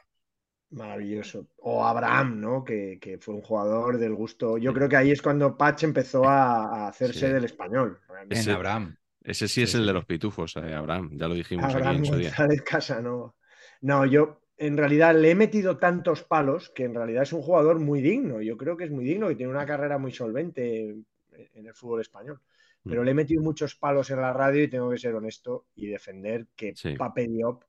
maravilloso. 0.70 1.49
O 1.59 1.85
Abraham, 1.85 2.41
¿no? 2.41 2.64
Que, 2.64 2.99
que 3.01 3.18
fue 3.18 3.35
un 3.35 3.43
jugador 3.43 3.99
del 3.99 4.14
gusto. 4.14 4.59
Yo 4.59 4.72
creo 4.72 4.89
que 4.89 4.97
ahí 4.97 5.11
es 5.11 5.22
cuando 5.22 5.57
Patch 5.57 5.85
empezó 5.85 6.24
a, 6.28 6.85
a 6.85 6.89
hacerse 6.89 7.26
Sí. 7.28 7.32
del 7.32 7.45
español. 7.45 8.01
realmente. 8.09 8.41
Ese- 8.41 8.51
En 8.51 8.57
Abraham. 8.57 8.97
Ese 9.22 9.49
sí, 9.49 9.55
Sí, 9.55 9.62
es 9.62 9.74
el 9.74 9.87
de 9.87 9.93
los 9.95 10.05
pitufos, 10.05 10.55
eh, 10.57 10.74
Abraham. 10.74 11.11
Ya 11.14 11.28
lo 11.28 11.35
dijimos 11.35 11.64
aquí 11.64 11.74
Abraham 11.76 11.97
en 11.97 12.05
su 12.05 12.16
día. 12.16 12.32
Casanova. 12.64 13.35
No, 13.80 14.05
yo 14.07 14.41
en 14.66 14.76
realidad 14.76 15.14
le 15.14 15.30
he 15.30 15.34
metido 15.34 15.78
tantos 15.78 16.22
palos 16.22 16.70
que 16.70 16.84
en 16.84 16.94
realidad 16.94 17.22
es 17.24 17.32
un 17.32 17.42
jugador 17.42 17.78
muy 17.80 18.00
digno. 18.00 18.40
Yo 18.40 18.56
creo 18.56 18.76
que 18.76 18.84
es 18.84 18.90
muy 18.90 19.04
digno 19.04 19.30
y 19.30 19.36
tiene 19.36 19.52
una 19.52 19.66
carrera 19.66 19.98
muy 19.98 20.12
solvente 20.12 20.90
en 21.32 21.66
el 21.66 21.74
fútbol 21.74 22.00
español. 22.00 22.40
Pero 22.82 23.00
Mm. 23.00 23.04
le 23.04 23.10
he 23.10 23.14
metido 23.14 23.42
muchos 23.42 23.74
palos 23.76 24.10
en 24.10 24.20
la 24.20 24.32
radio 24.32 24.62
y 24.62 24.68
tengo 24.68 24.90
que 24.90 24.98
ser 24.98 25.14
honesto 25.14 25.66
y 25.74 25.86
defender 25.86 26.46
que 26.54 26.74
Sí. 26.76 26.94
Pape 26.96 27.26
Diop 27.28 27.64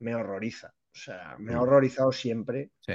me 0.00 0.14
horroriza. 0.14 0.68
O 0.68 0.96
sea, 0.96 1.36
me 1.38 1.52
ha 1.54 1.56
Mm. 1.56 1.60
horrorizado 1.60 2.12
siempre. 2.12 2.70
Sí. 2.80 2.92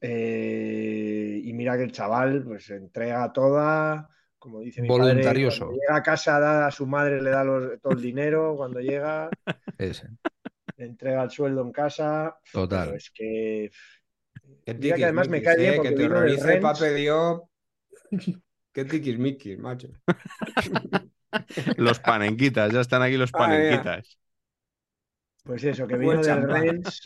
Eh, 0.00 1.40
y 1.44 1.52
mira 1.52 1.76
que 1.76 1.84
el 1.84 1.92
chaval 1.92 2.42
pues 2.44 2.66
se 2.66 2.76
entrega 2.76 3.32
toda, 3.32 4.08
como 4.38 4.60
dice 4.60 4.82
mi 4.82 4.88
padre, 4.88 5.02
Voluntarioso. 5.02 5.66
cuando 5.66 5.80
llega 5.80 5.96
a 5.96 6.02
casa 6.02 6.38
da 6.40 6.66
a 6.66 6.70
su 6.70 6.86
madre 6.86 7.22
le 7.22 7.30
da 7.30 7.42
los- 7.44 7.80
todo 7.80 7.92
el 7.94 8.02
dinero, 8.02 8.54
cuando 8.56 8.80
llega 8.80 9.30
Ese. 9.78 10.08
Le 10.76 10.86
entrega 10.86 11.22
el 11.24 11.30
sueldo 11.30 11.62
en 11.62 11.72
casa. 11.72 12.38
Total. 12.52 12.86
Pero 12.86 12.96
es 12.96 13.10
que 13.10 13.70
Qué 14.64 14.74
Mira 14.74 14.96
que 14.96 15.04
además 15.04 15.28
me 15.28 15.42
cae 15.42 15.56
bien 15.58 15.74
eh, 15.74 15.76
porque 15.76 15.90
que 15.90 15.96
te 15.96 16.08
Rennes. 16.08 16.60
Pape 16.60 16.94
Diop. 16.94 17.48
Qué 18.72 18.84
tiquismiquis, 18.84 19.58
macho. 19.58 19.88
Los 21.76 21.98
panenquitas, 22.00 22.72
ya 22.72 22.80
están 22.80 23.02
aquí 23.02 23.16
los 23.16 23.32
Ah, 23.32 23.38
panenquitas. 23.38 24.18
Pues 25.42 25.62
eso, 25.64 25.86
que 25.86 25.96
Buen 25.96 26.20
vino 26.20 26.22
del. 26.22 26.42
Rennes, 26.48 27.02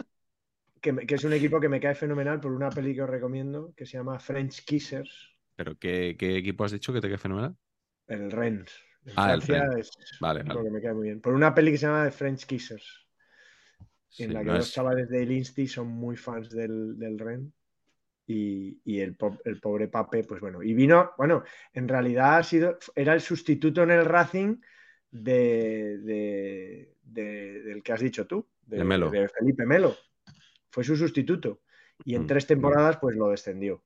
que, 0.82 0.96
que 1.06 1.14
es 1.16 1.24
un 1.24 1.32
equipo 1.34 1.60
que 1.60 1.68
me 1.70 1.80
cae 1.80 1.94
fenomenal 1.94 2.40
por 2.40 2.52
una 2.52 2.70
peli 2.70 2.94
que 2.94 3.02
os 3.02 3.10
recomiendo, 3.10 3.74
que 3.76 3.86
se 3.86 3.98
llama 3.98 4.18
French 4.20 4.64
Kissers, 4.64 5.14
Pero 5.56 5.76
¿qué, 5.78 6.16
qué 6.18 6.36
equipo 6.38 6.64
has 6.64 6.72
dicho 6.72 6.92
que 6.92 7.00
te 7.00 7.08
queda 7.08 7.18
fenomenal? 7.18 7.56
el 8.08 8.30
Rennes. 8.30 8.72
En 9.04 9.12
Ah, 9.16 9.32
el 9.34 9.42
Rennes. 9.42 9.90
es 9.98 10.20
Vale, 10.20 10.42
vale. 10.42 10.60
equipo 10.60 10.62
que 10.64 10.70
me 10.70 10.80
cae 10.82 10.94
muy 10.94 11.04
bien. 11.08 11.20
Por 11.20 11.34
una 11.34 11.54
peli 11.54 11.72
que 11.72 11.78
se 11.78 11.86
llama 11.86 12.04
The 12.04 12.10
French 12.12 12.46
Kissers, 12.46 13.07
Sí, 14.08 14.24
en 14.24 14.34
la 14.34 14.40
que 14.40 14.46
no 14.46 14.54
los 14.54 14.66
es- 14.68 14.72
chavales 14.74 15.08
de 15.08 15.26
Lindsay 15.26 15.66
son 15.68 15.88
muy 15.88 16.16
fans 16.16 16.50
del, 16.50 16.98
del 16.98 17.18
Rennes. 17.18 17.52
Y, 18.26 18.78
y 18.84 19.00
el, 19.00 19.16
po- 19.16 19.38
el 19.46 19.58
pobre 19.58 19.88
Pape, 19.88 20.22
pues 20.24 20.40
bueno, 20.42 20.62
y 20.62 20.74
vino, 20.74 21.12
bueno, 21.16 21.44
en 21.72 21.88
realidad 21.88 22.36
ha 22.36 22.42
sido, 22.42 22.78
era 22.94 23.14
el 23.14 23.22
sustituto 23.22 23.82
en 23.82 23.90
el 23.90 24.04
Racing 24.04 24.56
de, 25.10 25.98
de- 26.00 26.94
de- 27.04 27.62
del 27.62 27.82
que 27.82 27.92
has 27.92 28.00
dicho 28.00 28.26
tú, 28.26 28.46
de, 28.66 28.78
De 28.78 28.84
Melo. 28.84 29.10
de 29.10 29.28
Felipe 29.30 29.64
Melo. 29.64 29.96
Fue 30.70 30.84
su 30.84 30.94
sustituto. 30.96 31.62
Y 32.04 32.14
en 32.14 32.24
Mm, 32.24 32.26
tres 32.26 32.46
temporadas, 32.46 32.98
pues 33.00 33.16
lo 33.16 33.30
descendió. 33.30 33.82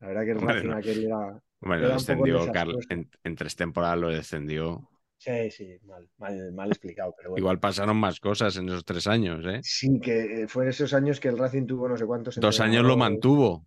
La 0.00 0.08
verdad 0.08 0.24
que 0.24 0.30
el 0.32 0.40
Racing 0.40 0.68
no. 0.68 0.76
aquel 0.76 1.04
era. 1.06 1.42
Bueno, 1.60 1.76
era 1.84 1.88
lo 1.88 1.94
descendió, 1.94 2.52
Carl. 2.52 2.72
desastroso. 2.72 2.88
En, 2.90 3.10
en 3.24 3.36
tres 3.36 3.56
temporadas 3.56 3.98
lo 3.98 4.08
descendió. 4.10 4.88
Sí, 5.24 5.50
sí, 5.50 5.78
mal, 5.84 6.08
mal, 6.18 6.52
mal 6.52 6.68
explicado, 6.70 7.14
pero 7.16 7.30
bueno. 7.30 7.42
Igual 7.42 7.60
pasaron 7.60 7.96
más 7.98 8.18
cosas 8.20 8.56
en 8.56 8.68
esos 8.68 8.84
tres 8.84 9.06
años, 9.06 9.44
¿eh? 9.44 9.60
Sí, 9.62 10.00
que 10.00 10.42
eh, 10.42 10.48
fue 10.48 10.64
en 10.64 10.70
esos 10.70 10.94
años 10.94 11.20
que 11.20 11.28
el 11.28 11.38
Racing 11.38 11.66
tuvo 11.66 11.88
no 11.88 11.96
sé 11.96 12.06
cuántos. 12.06 12.36
Dos 12.36 12.60
años 12.60 12.84
lo 12.84 12.96
mantuvo. 12.96 13.64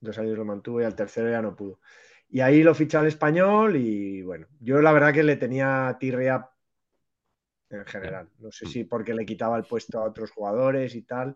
dos 0.00 0.18
años 0.18 0.36
lo 0.36 0.44
mantuvo 0.44 0.80
y 0.80 0.84
al 0.84 0.94
tercero 0.94 1.30
ya 1.30 1.42
no 1.42 1.54
pudo. 1.56 1.80
Y 2.28 2.40
ahí 2.40 2.62
lo 2.62 2.74
ficha 2.74 3.00
al 3.00 3.06
español 3.06 3.76
y 3.76 4.22
bueno, 4.22 4.46
yo 4.60 4.80
la 4.80 4.92
verdad 4.92 5.12
que 5.12 5.22
le 5.22 5.36
tenía 5.36 5.96
tirria 6.00 6.48
en 7.70 7.84
general. 7.86 8.28
No 8.38 8.50
sé 8.52 8.66
si 8.66 8.84
porque 8.84 9.14
le 9.14 9.24
quitaba 9.26 9.56
el 9.56 9.64
puesto 9.64 9.98
a 9.98 10.04
otros 10.04 10.30
jugadores 10.30 10.94
y 10.94 11.02
tal, 11.02 11.34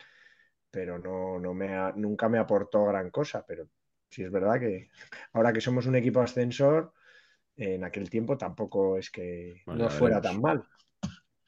pero 0.71 0.99
no, 0.99 1.39
no 1.41 1.55
me 1.55 1.75
ha- 1.77 1.93
nunca 1.97 2.29
me 2.29 2.39
aportó 2.39 2.87
gran 2.87 3.11
cosa. 3.11 3.45
Pero 3.47 3.69
sí 4.11 4.25
es 4.25 4.31
verdad 4.33 4.61
que 4.61 4.91
ahora 5.35 5.53
que 5.55 5.61
somos 5.61 5.87
un 5.87 5.97
equipo 5.97 6.21
ascensor, 6.21 6.93
en 7.57 7.85
aquel 7.85 8.11
tiempo 8.11 8.37
tampoco 8.37 8.99
es 8.99 9.11
que 9.11 9.63
Bueno, 9.67 9.85
no 9.85 9.91
fuera 9.91 10.21
tan 10.21 10.41
mal. 10.41 10.65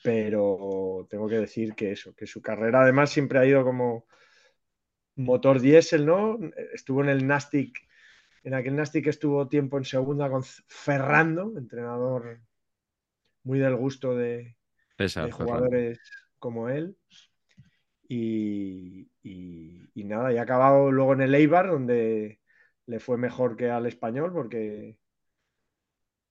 Pero 0.03 1.07
tengo 1.11 1.29
que 1.29 1.39
decir 1.39 1.75
que 1.75 1.93
eso, 1.93 2.15
que 2.15 2.27
su 2.27 2.41
carrera 2.41 2.83
además 2.83 3.11
siempre 3.11 3.39
ha 3.39 3.47
ido 3.47 3.65
como 3.65 4.07
motor 5.17 5.61
diésel, 5.61 6.07
¿no? 6.07 6.39
Estuvo 6.73 7.03
en 7.03 7.09
el 7.09 7.27
Nastic, 7.27 7.77
en 8.45 8.55
aquel 8.55 8.77
Nastic 8.77 9.07
estuvo 9.09 9.49
tiempo 9.49 9.77
en 9.77 9.85
segunda 9.85 10.31
con 10.31 10.43
Ferrando, 10.45 11.55
entrenador 11.59 12.41
muy 13.43 13.59
del 13.59 13.77
gusto 13.77 14.15
de, 14.15 14.57
jugadores 15.33 16.01
como 16.39 16.69
él. 16.69 16.97
Y, 18.09 19.11
y- 19.23 19.91
y 19.95 20.05
nada, 20.05 20.33
y 20.33 20.39
ha 20.39 20.43
acabado 20.43 20.91
luego 20.91 21.13
en 21.13 21.23
el 21.23 21.35
Eibar, 21.35 21.69
donde 21.69 22.41
le 22.87 23.01
fue 23.01 23.19
mejor 23.19 23.57
que 23.57 23.71
al 23.71 23.87
español, 23.87 24.33
porque 24.33 24.97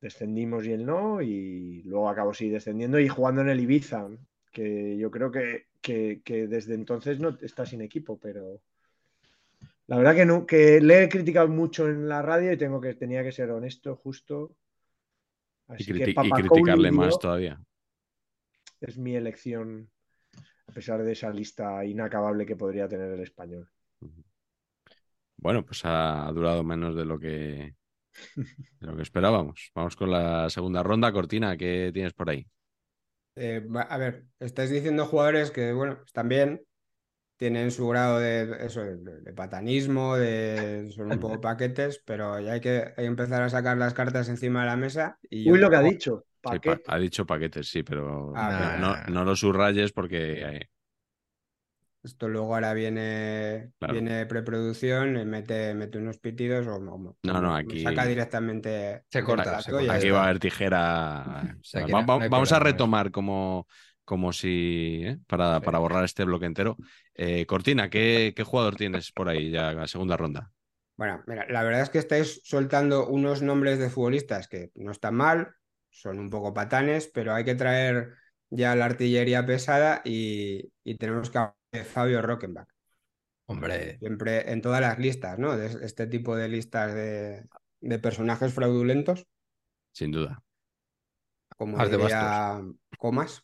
descendimos 0.01 0.65
y 0.65 0.71
él 0.73 0.85
no, 0.85 1.21
y 1.21 1.83
luego 1.83 2.09
acabó 2.09 2.33
sí 2.33 2.49
descendiendo 2.49 2.99
y 2.99 3.07
jugando 3.07 3.41
en 3.41 3.49
el 3.49 3.59
Ibiza, 3.59 4.07
que 4.51 4.97
yo 4.97 5.11
creo 5.11 5.31
que, 5.31 5.67
que- 5.81 6.21
que 6.23 6.47
desde 6.47 6.75
entonces 6.75 7.19
no 7.19 7.37
está 7.41 7.65
sin 7.65 7.81
equipo, 7.81 8.19
pero, 8.19 8.61
La 9.87 9.97
verdad 9.97 10.15
que, 10.15 10.25
no, 10.25 10.45
que 10.45 10.79
le 10.81 11.03
he 11.03 11.09
criticado 11.09 11.47
mucho 11.47 11.87
en 11.87 12.07
la 12.09 12.21
radio 12.21 12.51
y 12.51 12.57
tengo 12.57 12.79
que, 12.81 12.93
tenía 12.93 13.23
que 13.23 13.31
ser 13.31 13.51
honesto, 13.51 13.95
justo. 13.95 14.55
Y, 15.69 15.73
Así 15.73 15.85
que 15.85 16.05
criti- 16.05 16.27
y 16.27 16.31
criticarle 16.31 16.91
más 16.91 17.17
todavía. 17.19 17.59
es 18.81 18.97
mi 18.97 19.15
elección, 19.15 19.89
a 20.67 20.73
pesar 20.73 21.03
de 21.03 21.11
esa 21.13 21.29
lista 21.29 21.85
inacabable 21.85 22.45
que 22.45 22.55
podría 22.55 22.87
tener 22.87 23.11
el 23.11 23.21
español. 23.21 23.69
Bueno, 25.37 25.63
pues 25.65 25.81
ha 25.85 26.29
durado 26.33 26.63
menos 26.63 26.95
de 26.95 27.05
lo 27.05 27.19
que, 27.19 27.75
lo 28.79 28.95
que 28.95 29.01
esperábamos. 29.03 29.71
Vamos 29.75 29.95
con 29.95 30.11
la 30.11 30.49
segunda 30.49 30.83
ronda. 30.83 31.11
Cortina, 31.11 31.57
¿qué 31.57 31.91
tienes 31.93 32.13
por 32.13 32.29
ahí? 32.29 32.45
Eh, 33.35 33.59
va- 33.59 33.83
a 33.83 33.97
ver, 33.97 34.25
estáis 34.39 34.69
diciendo 34.71 35.05
jugadores 35.05 35.51
que, 35.51 35.71
bueno, 35.73 35.99
están 36.05 36.27
bien, 36.27 36.65
tienen 37.37 37.71
su 37.71 37.87
grado 37.89 38.19
de 38.19 38.65
eso, 38.65 38.81
de, 38.81 38.97
de 39.21 39.33
patanismo, 39.33 40.17
de, 40.17 40.91
son 40.95 41.07
un 41.09 41.19
poco 41.19 41.41
paquetes, 41.41 42.01
pero 42.05 42.39
ya 42.41 42.53
hay 42.53 42.61
que, 42.61 42.71
hay 42.87 42.93
que 42.95 43.05
empezar 43.05 43.43
a 43.43 43.49
sacar 43.49 43.77
las 43.77 43.93
cartas 43.95 44.29
encima 44.29 44.61
de 44.61 44.67
la 44.67 44.77
mesa. 44.77 45.19
Y 45.29 45.51
Uy, 45.51 45.59
lo 45.59 45.69
que 45.69 45.77
ha 45.77 45.81
dicho. 45.83 46.25
Sí, 46.43 46.59
pa- 46.59 46.81
Paquete. 46.81 46.93
ha 46.93 46.97
dicho 46.99 47.25
paquetes, 47.25 47.67
sí, 47.69 47.83
pero 47.83 48.37
Ah, 48.43 48.75
no, 48.75 48.95
nah. 48.95 49.05
no 49.05 49.25
lo 49.25 49.35
subrayes 49.35 49.91
porque 49.91 50.17
eh, 50.57 50.69
Esto 52.03 52.29
luego 52.29 52.53
ahora 52.55 52.73
viene, 52.73 53.71
Claro. 53.79 53.93
viene 53.93 54.25
preproducción, 54.25 55.17
eh, 55.17 55.25
mete, 55.25 55.73
mete 55.73 55.97
unos 55.97 56.19
pitidos 56.19 56.65
o, 56.67 56.79
No, 56.79 57.41
no, 57.41 57.55
aquí- 57.55 57.83
saca 57.83 58.05
directamente 58.05 59.03
Se 59.09 59.23
corta, 59.23 59.61
se 59.61 59.71
corta. 59.71 59.93
aquí 59.93 60.09
va 60.09 60.21
a 60.21 60.23
haber 60.25 60.39
tijera. 60.39 60.77
Va- 61.75 62.01
va- 62.01 62.05
no 62.05 62.23
hay 62.23 62.29
vamos 62.29 62.51
a 62.51 62.59
retomar 62.59 63.11
como, 63.11 63.67
como 64.05 64.31
si 64.31 65.01
¿eh? 65.03 65.17
para, 65.27 65.59
Sí. 65.59 65.65
para 65.65 65.79
borrar 65.79 66.05
este 66.05 66.23
bloque 66.23 66.45
entero. 66.45 66.77
Eh, 67.13 67.45
Cortina, 67.45 67.89
¿qué, 67.89 68.33
qué 68.35 68.43
jugador 68.43 68.75
tienes 68.75 69.11
por 69.11 69.27
ahí 69.27 69.51
ya 69.51 69.71
en 69.71 69.77
la 69.77 69.87
segunda 69.87 70.15
ronda? 70.15 70.51
Bueno, 70.95 71.23
mira, 71.27 71.45
la 71.49 71.63
verdad 71.63 71.81
es 71.81 71.89
que 71.89 71.99
estáis 71.99 72.41
soltando 72.43 73.07
unos 73.07 73.41
nombres 73.41 73.79
de 73.79 73.89
futbolistas 73.89 74.47
que 74.47 74.71
no 74.75 74.91
están 74.91 75.15
mal, 75.15 75.53
son 75.89 76.19
un 76.19 76.29
poco 76.29 76.53
patanes, 76.53 77.07
pero 77.13 77.33
hay 77.33 77.43
que 77.43 77.55
traer 77.55 78.13
ya 78.49 78.75
la 78.75 78.85
artillería 78.85 79.45
pesada 79.45 80.01
y, 80.05 80.71
y 80.83 80.95
tenemos 80.97 81.29
que 81.29 81.39
de 81.71 81.83
Fabio 81.85 82.21
Rockenbach. 82.21 82.67
Hombre, 83.47 83.99
Siempre 83.99 84.51
en 84.51 84.61
todas 84.61 84.81
las 84.81 84.97
listas, 84.99 85.37
¿no? 85.39 85.55
De 85.57 85.67
este 85.85 86.07
tipo 86.07 86.35
de 86.35 86.49
listas 86.49 86.93
de, 86.93 87.45
de 87.81 87.99
personajes 87.99 88.53
fraudulentos, 88.53 89.27
Sin 89.91 90.11
duda. 90.11 90.41
como 91.57 91.81
de 91.81 91.89
diría 91.89 92.61
Comas. 92.97 93.43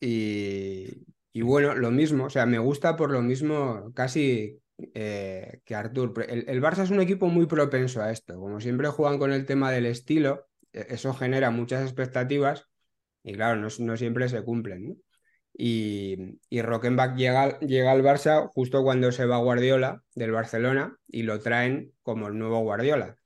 Y, 0.00 1.06
y 1.32 1.42
bueno, 1.42 1.74
lo 1.74 1.90
mismo, 1.90 2.24
o 2.26 2.30
sea, 2.30 2.46
me 2.46 2.58
gusta 2.58 2.96
por 2.96 3.10
lo 3.10 3.22
mismo 3.22 3.92
casi 3.94 4.60
eh, 4.94 5.60
que 5.64 5.74
Artur. 5.74 6.12
El, 6.28 6.48
el 6.48 6.62
Barça 6.62 6.82
es 6.82 6.90
un 6.90 7.00
equipo 7.00 7.26
muy 7.28 7.46
propenso 7.46 8.02
a 8.02 8.10
esto. 8.10 8.34
Como 8.38 8.60
siempre 8.60 8.88
juegan 8.88 9.18
con 9.18 9.32
el 9.32 9.46
tema 9.46 9.70
del 9.72 9.86
estilo, 9.86 10.46
e- 10.72 10.86
eso 10.90 11.14
genera 11.14 11.50
muchas 11.50 11.82
expectativas 11.84 12.66
y 13.24 13.34
claro, 13.34 13.60
no, 13.60 13.68
no 13.80 13.96
siempre 13.96 14.28
se 14.28 14.42
cumplen, 14.44 14.88
¿no? 14.90 14.96
Y, 15.56 16.40
y 16.50 16.62
Rockenbach 16.62 17.16
llega, 17.16 17.58
llega 17.60 17.92
al 17.92 18.02
Barça 18.02 18.50
justo 18.54 18.82
cuando 18.82 19.12
se 19.12 19.24
va 19.26 19.38
Guardiola 19.38 20.02
del 20.14 20.32
Barcelona 20.32 20.98
y 21.06 21.22
lo 21.22 21.38
traen 21.40 21.92
como 22.02 22.26
el 22.28 22.38
nuevo 22.38 22.60
Guardiola. 22.60 23.16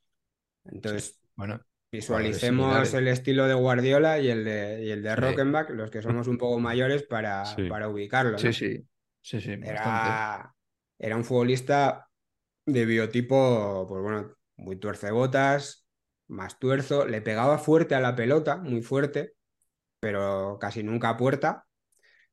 Entonces, 0.64 1.18
bueno, 1.36 1.60
visualicemos 1.90 2.92
el 2.94 3.08
estilo 3.08 3.46
de 3.46 3.54
Guardiola 3.54 4.18
y 4.18 4.28
el 4.28 4.44
de, 4.44 4.84
y 4.84 4.90
el 4.90 5.02
de 5.02 5.14
Sí. 5.14 5.16
Rockenbach, 5.16 5.70
los 5.70 5.90
que 5.90 6.02
somos 6.02 6.28
un 6.28 6.36
poco 6.36 6.58
mayores, 6.60 7.02
para, 7.02 7.44
Sí. 7.46 7.68
para 7.68 7.88
ubicarlo. 7.88 8.32
¿no? 8.32 8.38
sí, 8.38 8.52
sí, 8.52 8.86
sí, 9.22 9.40
sí, 9.40 9.50
era 10.98 11.16
un 11.16 11.24
futbolista 11.24 12.08
de 12.66 12.84
biotipo, 12.84 13.86
pues 13.88 14.02
bueno, 14.02 14.34
muy 14.56 14.76
tuercebotas, 14.76 15.86
más 16.26 16.58
tuerzo, 16.58 17.06
le 17.06 17.22
pegaba 17.22 17.58
fuerte 17.58 17.94
a 17.94 18.00
la 18.00 18.14
pelota, 18.14 18.56
muy 18.56 18.82
fuerte, 18.82 19.34
pero 20.00 20.58
casi 20.60 20.82
nunca 20.82 21.10
a 21.10 21.16
puerta. 21.16 21.67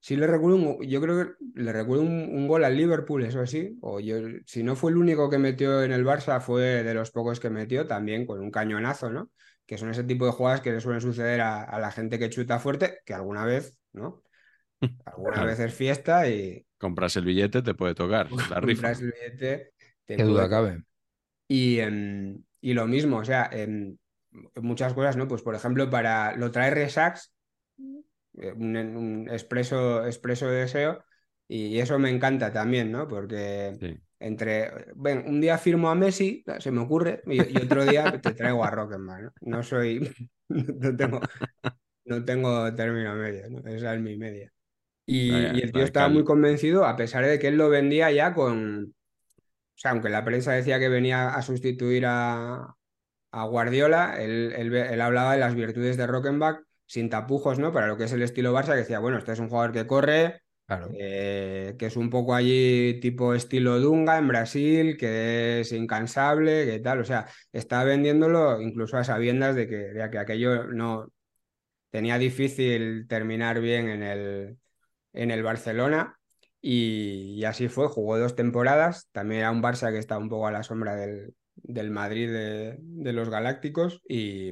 Sí 0.05 0.15
le 0.15 0.27
recuerdo, 0.27 0.57
un- 0.57 0.83
yo 0.87 1.01
creo 1.01 1.17
que 1.17 1.33
le 1.55 1.73
recuerdo 1.73 2.03
un, 2.03 2.11
un 2.31 2.47
gol 2.47 2.63
al 2.63 2.77
Liverpool, 2.77 3.23
eso 3.25 3.43
sí, 3.47 3.75
o 3.81 3.99
yo, 3.99 4.17
si 4.45 4.61
no 4.61 4.75
fue 4.75 4.91
el 4.91 4.97
único 4.97 5.31
que 5.31 5.39
metió 5.39 5.81
en 5.81 5.91
el 5.91 6.05
Barça, 6.05 6.39
fue 6.39 6.83
de 6.83 6.93
los 6.93 7.09
pocos 7.09 7.39
que 7.39 7.49
metió, 7.49 7.87
también 7.87 8.27
con 8.27 8.39
un 8.39 8.51
cañonazo, 8.51 9.09
¿no? 9.09 9.31
Que 9.65 9.79
son 9.79 9.89
ese 9.89 10.03
tipo 10.03 10.27
de 10.27 10.31
jugadas 10.31 10.61
que 10.61 10.71
le 10.71 10.79
suelen 10.79 11.01
suceder 11.01 11.41
a, 11.41 11.63
a 11.63 11.79
la 11.79 11.89
gente 11.91 12.19
que 12.19 12.29
chuta 12.29 12.59
fuerte, 12.59 12.99
que 13.03 13.15
alguna 13.15 13.45
vez, 13.45 13.79
¿no? 13.93 14.21
Alguna 15.05 15.43
vez 15.43 15.59
es 15.59 15.73
fiesta 15.73 16.29
y, 16.29 16.67
Compras 16.77 17.15
el 17.15 17.25
billete, 17.25 17.63
te 17.63 17.73
puede 17.73 17.95
tocar. 17.95 18.29
La 18.51 18.59
rifa. 18.59 18.61
compras 18.61 19.01
el 19.01 19.11
billete. 19.11 19.73
te 20.05 20.17
Qué 20.17 20.23
duda 20.23 20.47
cabe. 20.47 20.83
Y, 21.47 21.79
em, 21.79 22.43
y 22.61 22.73
lo 22.75 22.85
mismo, 22.85 23.17
o 23.17 23.25
sea, 23.25 23.49
em, 23.51 23.97
muchas 24.61 24.93
cosas, 24.93 25.17
¿no? 25.17 25.27
Pues 25.27 25.41
por 25.41 25.55
ejemplo, 25.55 25.89
para 25.89 26.35
lo 26.35 26.51
trae 26.51 26.69
Resax, 26.69 27.34
un, 28.55 28.75
un 28.77 29.29
expreso, 29.29 30.05
expreso 30.05 30.47
deseo, 30.47 31.03
y 31.47 31.79
eso 31.79 31.99
me 31.99 32.09
encanta 32.09 32.51
también, 32.51 32.91
¿no? 32.91 33.07
Porque 33.07 33.79
Sí. 33.79 34.01
entre, 34.19 34.71
ven, 34.95 35.23
un 35.27 35.41
día 35.41 35.57
firmo 35.57 35.89
a 35.89 35.95
Messi, 35.95 36.43
se 36.59 36.71
me 36.71 36.81
ocurre, 36.81 37.21
y, 37.27 37.43
y 37.57 37.61
otro 37.61 37.85
día 37.85 38.19
te 38.21 38.33
traigo 38.33 38.63
a 38.63 38.71
Rockenbach, 38.71 39.21
¿no? 39.21 39.31
No 39.41 39.63
soy, 39.63 40.11
no 40.49 40.95
tengo, 40.97 41.21
no 42.05 42.23
tengo 42.25 42.73
término 42.75 43.15
medio, 43.15 43.49
¿no? 43.49 43.59
Esa 43.69 43.95
es 43.95 44.01
mi 44.01 44.17
media. 44.17 44.51
Y, 45.05 45.19
Vaya, 45.27 45.59
y 45.59 45.61
el 45.61 45.73
tío 45.73 45.83
vaya 45.83 45.85
estaba 45.85 46.09
cal- 46.09 46.09
muy 46.09 46.23
convencido, 46.25 46.85
a 46.85 46.95
pesar 46.97 47.25
de 47.25 47.39
que 47.39 47.49
él 47.49 47.57
lo 47.57 47.69
vendía 47.69 48.11
ya 48.11 48.33
con, 48.33 48.85
o 48.91 48.93
sea, 49.77 49.91
aunque 49.91 50.09
la 50.09 50.23
prensa 50.25 50.53
decía 50.53 50.79
que 50.79 50.89
venía 50.89 51.35
a 51.35 51.41
sustituir 51.41 52.05
a, 52.07 52.75
a 53.31 53.43
Guardiola, 53.45 54.15
él, 54.23 54.53
él 54.57 54.75
él 54.75 55.01
hablaba 55.01 55.33
de 55.33 55.39
las 55.39 55.55
virtudes 55.55 55.97
de 55.97 56.07
Rockenbach 56.07 56.61
sin 56.85 57.09
tapujos, 57.09 57.59
¿no? 57.59 57.71
Para 57.73 57.87
lo 57.87 57.97
que 57.97 58.05
es 58.05 58.11
el 58.13 58.21
estilo 58.21 58.53
Barça, 58.53 58.71
que 58.71 58.77
decía, 58.79 58.99
bueno, 58.99 59.17
este 59.17 59.33
es 59.33 59.39
un 59.39 59.49
jugador 59.49 59.71
que 59.71 59.87
corre, 59.87 60.41
Claro. 60.67 60.89
eh, 60.97 61.75
que 61.77 61.85
es 61.85 61.95
un 61.95 62.09
poco 62.09 62.33
allí 62.33 62.99
tipo 62.99 63.35
estilo 63.35 63.79
Dunga 63.79 64.17
en 64.17 64.27
Brasil, 64.27 64.97
que 64.97 65.59
es 65.59 65.71
incansable, 65.71 66.65
que 66.65 66.79
tal, 66.79 66.99
o 67.01 67.05
sea, 67.05 67.27
estaba 67.53 67.83
vendiéndolo 67.83 68.59
incluso 68.59 68.97
a 68.97 69.03
sabiendas 69.03 69.55
de 69.55 69.67
que, 69.67 69.75
de 69.75 70.09
que 70.09 70.17
aquello 70.17 70.63
no 70.65 71.11
tenía 71.91 72.17
difícil 72.17 73.07
terminar 73.07 73.61
bien 73.61 73.89
en 73.89 74.03
el, 74.03 74.57
en 75.13 75.31
el 75.31 75.43
Barcelona 75.43 76.17
y, 76.61 77.35
y 77.37 77.45
así 77.45 77.67
fue, 77.67 77.87
jugó 77.87 78.17
dos 78.17 78.35
temporadas, 78.35 79.07
también 79.11 79.41
era 79.41 79.51
un 79.51 79.61
Barça 79.61 79.91
que 79.91 79.99
estaba 79.99 80.19
un 80.21 80.29
poco 80.29 80.47
a 80.47 80.51
la 80.51 80.63
sombra 80.63 80.95
del, 80.95 81.35
del 81.55 81.91
Madrid 81.91 82.31
de, 82.31 82.77
de 82.79 83.13
los 83.13 83.29
Galácticos 83.29 84.01
y, 84.07 84.51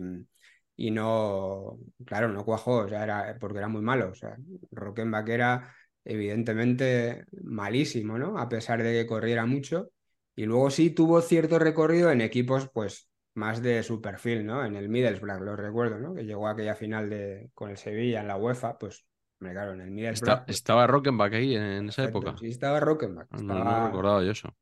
y 0.75 0.91
no, 0.91 1.77
claro, 2.05 2.29
no 2.29 2.43
cuajó, 2.45 2.77
o 2.79 2.89
sea, 2.89 3.03
era 3.03 3.37
porque 3.39 3.59
era 3.59 3.67
muy 3.67 3.81
malo, 3.81 4.09
o 4.11 4.15
sea, 4.15 4.37
Rockenbach 4.71 5.27
era 5.29 5.73
evidentemente 6.03 7.25
malísimo, 7.43 8.17
¿no? 8.17 8.37
A 8.37 8.49
pesar 8.49 8.81
de 8.83 8.91
que 8.93 9.07
corriera 9.07 9.45
mucho 9.45 9.89
y 10.35 10.45
luego 10.45 10.69
sí 10.71 10.89
tuvo 10.89 11.21
cierto 11.21 11.59
recorrido 11.59 12.11
en 12.11 12.21
equipos, 12.21 12.69
pues 12.73 13.09
más 13.35 13.61
de 13.61 13.83
su 13.83 14.01
perfil, 14.01 14.45
¿no? 14.45 14.65
En 14.65 14.75
el 14.75 14.89
Middlesbrough, 14.89 15.41
lo 15.41 15.55
recuerdo, 15.55 15.99
¿no? 15.99 16.13
Que 16.13 16.23
llegó 16.25 16.47
a 16.47 16.51
aquella 16.51 16.75
final 16.75 17.09
de, 17.09 17.49
con 17.53 17.69
el 17.71 17.77
Sevilla 17.77 18.21
en 18.21 18.27
la 18.27 18.37
UEFA, 18.37 18.77
pues, 18.77 19.05
hombre, 19.39 19.53
claro, 19.53 19.73
en 19.73 19.81
el 19.81 19.91
Middlesbrough. 19.91 20.39
Está- 20.39 20.51
estaba 20.51 20.87
Rockenbach 20.87 21.33
ahí 21.33 21.55
en 21.55 21.89
esa 21.89 22.03
época. 22.03 22.35
Sí, 22.37 22.47
estaba 22.47 22.79
Rockenbach. 22.79 23.27
No, 23.31 23.39
no 23.39 23.63
Estaba, 23.63 23.87
recordaba 23.87 24.23
yo 24.23 24.31
eso. 24.31 24.55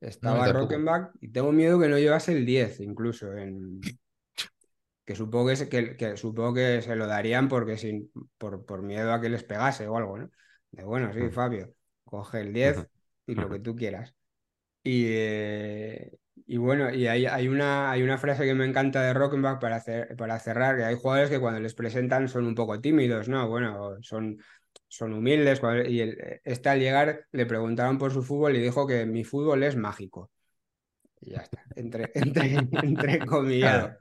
estaba 0.00 0.46
No. 0.46 0.52
Rockenbach 0.52 1.10
y 1.20 1.28
tengo 1.28 1.52
miedo 1.52 1.78
que 1.80 1.88
no 1.88 1.98
llevase 1.98 2.32
el 2.32 2.44
10 2.46 2.80
incluso 2.80 3.32
en... 3.36 3.80
Que 5.06 5.16
supongo 5.16 5.48
que, 5.50 5.56
se- 5.56 5.68
que, 5.70 5.96
que 5.96 6.16
supongo 6.18 6.54
que 6.54 6.82
se 6.82 6.96
lo 6.96 7.06
darían 7.08 7.48
porque 7.48 7.78
sin, 7.78 8.12
por, 8.38 8.66
por 8.66 8.82
miedo 8.82 9.12
a 9.14 9.20
que 9.22 9.30
les 9.30 9.44
pegase 9.44 9.88
o 9.88 9.96
algo, 9.96 10.18
¿no? 10.18 10.30
De 10.72 10.84
bueno, 10.84 11.12
sí, 11.14 11.30
Fabio, 11.30 11.74
coge 12.04 12.40
el 12.42 12.52
10 12.52 12.88
y 13.26 13.36
lo 13.36 13.48
que 13.50 13.60
tú 13.60 13.76
quieras. 13.76 14.14
Y, 14.82 15.06
eh, 15.08 16.12
y 16.46 16.56
bueno, 16.58 16.92
y 16.94 17.06
hay, 17.08 17.26
hay 17.26 17.48
una, 17.48 17.90
hay 17.90 18.02
una 18.02 18.18
frase 18.18 18.44
que 18.44 18.54
me 18.54 18.64
encanta 18.66 19.02
de 19.02 19.14
Rockenbach 19.14 19.60
para, 19.60 19.76
hacer, 19.76 20.14
para 20.16 20.38
cerrar, 20.38 20.76
que 20.76 20.84
hay 20.84 20.96
jugadores 20.96 21.30
que 21.30 21.40
cuando 21.40 21.60
les 21.60 21.74
presentan 21.74 22.28
son 22.28 22.46
un 22.46 22.54
poco 22.54 22.80
tímidos, 22.80 23.28
¿no? 23.28 23.48
Bueno, 23.48 23.96
son, 24.02 24.38
son 24.88 25.12
humildes. 25.12 25.58
cuando- 25.60 25.88
y 25.88 26.00
el- 26.00 26.40
este 26.44 26.68
al 26.68 26.78
llegar 26.80 27.26
le 27.32 27.46
preguntaron 27.46 27.98
por 27.98 28.12
su 28.12 28.22
fútbol 28.22 28.56
y 28.56 28.60
dijo 28.60 28.86
que 28.86 29.06
mi 29.06 29.24
fútbol 29.24 29.62
es 29.64 29.76
mágico. 29.76 30.30
Y 31.20 31.32
ya 31.32 31.40
está, 31.40 31.66
entre. 31.76 32.12
Claro. 33.58 33.96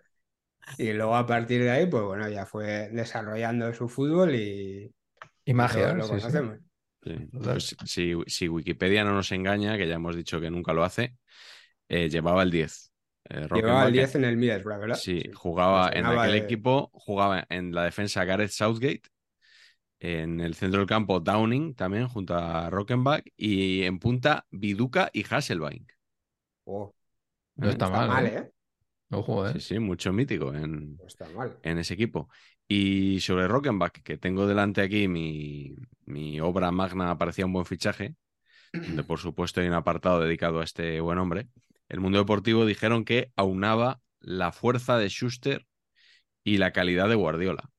Y 0.78 0.94
luego 0.94 1.16
a 1.16 1.26
partir 1.26 1.64
de 1.64 1.72
ahí, 1.72 1.86
pues 1.88 2.04
bueno, 2.04 2.28
ya 2.30 2.46
fue 2.46 2.90
desarrollando 2.92 3.74
su 3.74 3.88
fútbol 3.90 4.36
y 4.36 4.94
Y 5.46 5.54
magia, 5.54 5.94
lo, 5.94 5.96
lo 5.96 6.04
sí, 6.04 6.14
conocemos. 6.22 6.60
Sí. 7.04 7.12
Pues 7.44 7.76
si, 7.86 8.14
si 8.28 8.50
Wikipedia 8.50 9.04
no 9.04 9.14
nos 9.14 9.32
engaña, 9.32 9.78
que 9.78 9.88
ya 9.88 9.96
hemos 9.96 10.16
dicho 10.16 10.42
que 10.42 10.52
nunca 10.52 10.74
lo 10.74 10.84
hace, 10.84 11.18
eh, 11.90 12.10
llevaba 12.10 12.44
el 12.44 12.52
10. 12.52 12.92
Eh, 13.30 13.48
Llevaba 13.52 13.86
el 13.86 13.92
10 13.92 14.14
en 14.16 14.24
el 14.26 14.38
Middlesbrough, 14.38 14.80
¿verdad? 14.82 15.04
Sí, 15.04 15.24
jugaba 15.34 15.90
Me 15.94 16.00
en 16.00 16.06
aquel 16.10 16.34
de- 16.34 16.36
equipo, 16.36 16.90
jugaba 16.94 17.46
en 17.50 17.74
la 17.76 17.84
defensa 17.84 18.24
Gareth 18.26 18.52
Southgate, 18.52 19.04
en 20.00 20.40
el 20.42 20.56
centro 20.56 20.80
del 20.82 20.88
campo 20.90 21.20
Downing 21.20 21.76
también 21.76 22.08
junto 22.08 22.36
a 22.36 22.70
Rockenbach 22.70 23.24
y 23.38 23.84
en 23.84 24.00
punta 24.00 24.46
Viduka 24.52 25.10
y 25.14 25.26
Hasselbank. 25.30 25.92
Oh, 26.66 26.94
No 27.58 27.70
está, 27.70 27.90
está 27.90 27.90
mal, 27.90 28.08
mal, 28.08 28.28
¿eh? 28.28 28.52
Ojo, 29.12 29.48
¿eh? 29.48 29.54
Sí, 29.54 29.60
sí, 29.62 29.80
mucho 29.80 30.12
mítico 30.12 30.54
en, 30.54 30.98
No 30.98 31.08
está 31.08 31.28
mal. 31.30 31.58
en 31.64 31.78
ese 31.78 31.94
equipo. 31.94 32.30
Y 32.68 33.20
sobre 33.22 33.48
Rockenbach, 33.48 33.92
que 34.04 34.18
tengo 34.18 34.48
delante 34.48 34.82
aquí 34.82 35.08
mi, 35.08 35.76
mi 36.06 36.40
obra 36.42 36.72
magna, 36.72 37.18
parecía 37.18 37.46
un 37.46 37.54
buen 37.54 37.66
fichaje, 37.66 38.16
donde 38.74 39.04
por 39.08 39.20
supuesto 39.20 39.62
hay 39.62 39.68
un 39.68 39.74
apartado 39.74 40.20
dedicado 40.20 40.60
a 40.60 40.64
este 40.64 41.00
buen 41.02 41.18
hombre. 41.20 41.48
El 41.88 42.00
mundo 42.00 42.18
deportivo 42.18 42.66
dijeron 42.66 43.06
que 43.06 43.32
aunaba 43.36 44.02
la 44.20 44.52
fuerza 44.52 44.98
de 44.98 45.10
Schuster 45.10 45.66
y 46.44 46.58
la 46.58 46.72
calidad 46.72 47.08
de 47.10 47.16
Guardiola. 47.16 47.70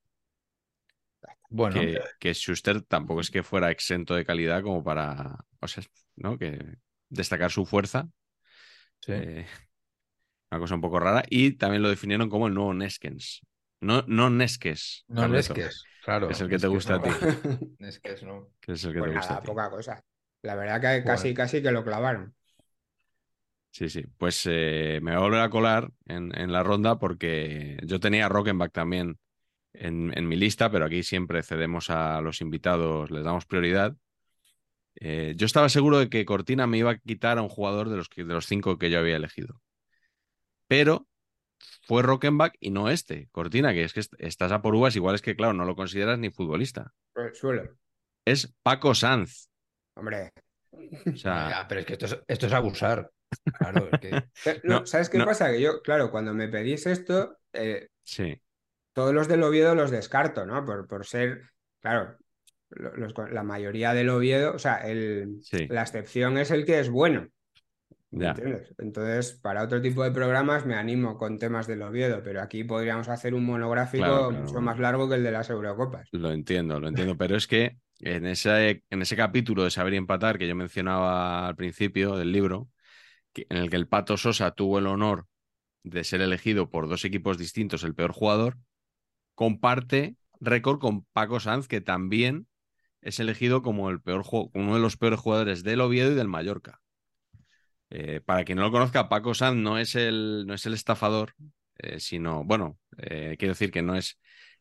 Bueno, 1.49 1.75
que, 1.81 2.01
que 2.19 2.35
Schuster 2.35 2.83
tampoco 2.83 3.21
es 3.21 3.31
que 3.31 3.43
fuera 3.43 3.71
exento 3.71 4.15
de 4.15 4.25
calidad 4.25 4.63
como 4.63 4.83
para, 4.83 5.37
o 5.61 5.69
sea, 5.69 5.83
¿no? 6.17 6.39
Que 6.39 6.77
destacar 7.09 7.51
su 7.51 7.65
fuerza. 7.67 8.09
sí. 9.01 9.13
eh, 9.13 9.47
una 10.57 10.61
cosa 10.61 10.75
un 10.75 10.81
poco 10.81 10.99
rara. 11.01 11.23
Y 11.31 11.53
también 11.53 11.83
lo 11.83 11.89
definieron 11.89 12.29
como 12.31 12.47
el 12.49 12.55
nuevo 12.55 12.75
Neskens. 12.75 13.43
No, 13.81 14.03
no 14.07 14.31
Neskes. 14.31 15.05
no 15.09 15.23
Carleto, 15.23 15.55
Nesques, 15.55 15.85
claro. 16.01 16.27
que 16.29 16.33
es 16.35 16.41
el 16.41 16.49
que 16.49 16.59
te 16.59 16.67
gusta 16.67 16.95
a 16.97 17.03
ti. 17.03 17.11
Nesques 17.79 18.23
no. 18.25 18.49
Que 18.61 18.73
es 18.73 18.85
el 18.85 18.93
que 18.93 18.99
Pues 18.99 19.11
te 19.11 19.17
gusta 19.17 19.29
nada, 19.29 19.39
a 19.39 19.43
ti. 19.43 19.47
poca 19.47 19.71
cosa. 19.71 20.05
La 20.43 20.55
verdad 20.55 20.81
que 20.81 21.05
casi, 21.05 21.29
Bueno. 21.29 21.37
casi 21.37 21.63
que 21.63 21.71
lo 21.73 21.85
clavaron. 21.85 22.35
Sí, 23.71 23.91
sí. 23.91 24.05
Pues 24.17 24.43
eh, 24.47 25.01
me 25.03 25.11
voy 25.13 25.19
a 25.19 25.21
volver 25.25 25.41
a 25.41 25.51
colar 25.51 25.91
en, 26.07 26.37
en 26.39 26.51
la 26.53 26.63
ronda 26.63 26.99
porque 26.99 27.79
yo 27.85 28.01
tenía 28.01 28.27
a 28.27 28.29
Rockenbach 28.31 28.73
también 28.73 29.19
en, 29.75 30.13
en 30.17 30.29
mi 30.29 30.37
lista, 30.37 30.71
pero 30.71 30.87
aquí 30.87 31.03
siempre 31.03 31.43
cedemos 31.43 31.91
a 31.91 32.21
los 32.23 32.41
invitados, 32.43 33.11
les 33.11 33.25
damos 33.25 33.47
prioridad. 33.47 33.97
Eh, 34.97 35.35
yo 35.37 35.47
estaba 35.47 35.69
seguro 35.69 35.99
de 35.99 36.09
que 36.09 36.25
Cortina 36.25 36.67
me 36.67 36.79
iba 36.79 36.91
a 36.93 36.99
quitar 36.99 37.39
a 37.39 37.43
un 37.43 37.49
jugador 37.49 37.89
de 37.91 37.97
los, 37.97 38.09
que- 38.09 38.25
de 38.25 38.33
los 38.35 38.47
cinco 38.47 38.79
que 38.79 38.91
yo 38.91 38.99
había 38.99 39.17
elegido. 39.17 39.61
Pero 40.69 41.07
fue 41.83 42.03
Rockenbach 42.03 42.55
y 42.61 42.71
no 42.71 42.89
este, 42.91 43.29
Cortina, 43.31 43.73
que 43.73 43.85
es 43.85 43.93
que 43.93 44.01
est- 44.01 44.15
estás 44.19 44.53
a 44.53 44.61
por 44.63 44.75
uvas, 44.75 44.97
igual 44.97 45.15
es 45.15 45.23
que, 45.23 45.37
claro, 45.37 45.53
no 45.53 45.65
lo 45.65 45.77
consideras 45.77 46.19
ni 46.19 46.31
futbolista. 46.31 46.93
Pues 47.13 47.39
Suelo. 47.39 47.77
Es 48.25 48.53
Paco 48.63 48.95
Sanz. 48.95 49.49
Hombre. 49.95 50.33
O 50.73 51.17
sea, 51.17 51.49
Ya, 51.51 51.67
pero 51.69 51.81
es 51.81 51.87
que 51.87 51.93
esto 51.95 52.07
es, 52.07 52.19
esto 52.27 52.47
es 52.47 52.53
abusar. 52.53 53.11
Claro, 53.59 53.89
es 53.93 54.01
que 54.01 54.11
Eh, 54.47 54.61
no, 54.65 54.87
¿Sabes 54.87 55.09
qué 55.09 55.19
no. 55.19 55.25
pasa? 55.25 55.51
Que 55.51 55.61
yo, 55.61 55.81
claro, 55.83 56.11
cuando 56.11 56.35
me 56.35 56.49
pedís 56.49 56.87
esto, 56.87 57.39
eh, 57.53 57.89
sí, 58.05 58.41
todos 58.93 59.15
los 59.15 59.29
del 59.29 59.43
Oviedo 59.43 59.75
los 59.75 59.91
descarto, 59.91 60.45
¿no? 60.47 60.65
Por, 60.65 60.87
por 60.87 61.07
ser, 61.07 61.43
claro, 61.81 62.17
los- 62.71 63.15
la 63.31 63.43
mayoría 63.43 63.95
del 63.95 64.09
Oviedo, 64.11 64.55
o 64.55 64.59
sea, 64.59 64.77
el, 64.87 65.39
Sí. 65.43 65.67
la 65.69 65.83
excepción 65.83 66.37
es 66.39 66.51
el 66.51 66.65
que 66.67 66.79
es 66.81 66.91
bueno. 66.91 67.29
¿Me 68.17 68.25
Ya. 68.25 68.31
entiendes? 68.31 68.75
Entonces, 68.79 69.33
para 69.43 69.63
otro 69.63 69.81
tipo 69.83 70.03
de 70.05 70.11
programas 70.11 70.67
me 70.67 70.75
animo 70.77 71.17
con 71.19 71.39
temas 71.39 71.67
del 71.67 71.83
Oviedo, 71.83 72.23
pero 72.23 72.43
aquí 72.43 72.65
podríamos 72.65 73.09
hacer 73.09 73.35
un 73.35 73.45
monográfico 73.47 74.05
Claro, 74.05 74.29
claro. 74.29 74.43
mucho 74.43 74.61
más 74.61 74.79
largo 74.79 75.09
que 75.09 75.17
el 75.17 75.25
de 75.25 75.33
las 75.33 75.51
Eurocopas. 75.51 76.09
Lo 76.13 76.33
entiendo, 76.33 76.81
lo 76.81 76.89
entiendo, 76.89 77.17
pero 77.17 77.37
es 77.37 77.47
que 77.47 77.79
en 78.01 78.27
ese, 78.27 78.85
en 78.91 79.03
ese 79.03 79.17
capítulo 79.17 79.65
de 79.65 79.71
Saber 79.71 79.95
y 79.95 79.97
Empatar 79.97 80.39
que 80.39 80.49
yo 80.49 80.55
mencionaba 80.55 81.47
al 81.49 81.57
principio 81.57 82.17
del 82.17 82.33
libro, 82.33 82.69
que- 83.33 83.47
en 83.51 83.59
el 83.59 83.71
que 83.71 83.77
el 83.77 83.89
Pato 83.89 84.17
Sosa 84.17 84.53
tuvo 84.53 84.79
el 84.81 84.87
honor 84.89 85.27
de 85.85 86.05
ser 86.05 86.21
elegido 86.23 86.71
por 86.71 86.89
dos 86.89 87.05
equipos 87.05 87.39
distintos 87.39 87.85
el 87.85 87.95
peor 87.95 88.13
jugador, 88.13 88.59
comparte 89.35 90.17
récord 90.41 90.79
con 90.81 91.05
Paco 91.07 91.41
Sanz, 91.41 91.69
que 91.69 91.81
también 91.83 92.49
es 93.03 93.21
elegido 93.21 93.63
como 93.63 93.91
el 93.91 94.01
peor 94.03 94.25
uno 94.55 94.75
de 94.75 94.81
los 94.81 94.97
peores 94.97 95.21
jugadores 95.21 95.65
del 95.65 95.81
Oviedo 95.83 96.13
y 96.13 96.17
del 96.17 96.29
Mallorca. 96.29 96.81
Eh, 97.91 98.21
para 98.25 98.45
quien 98.45 98.59
no 98.59 98.65
lo 98.65 98.73
conozca, 98.73 99.09
Paco 99.09 99.35
Sanz 99.35 99.57
no 99.57 99.79
es 99.79 99.95
el, 99.95 100.45
no 100.47 100.55
es 100.55 100.67
el 100.67 100.75
estafador, 100.75 101.35
eh, 101.79 102.01
sino, 102.01 102.45
bueno, 102.45 102.79
eh, 102.99 103.37
quiero 103.39 103.53
decir 103.55 103.71
que 103.71 103.83
no 103.83 103.97
es, 103.97 104.19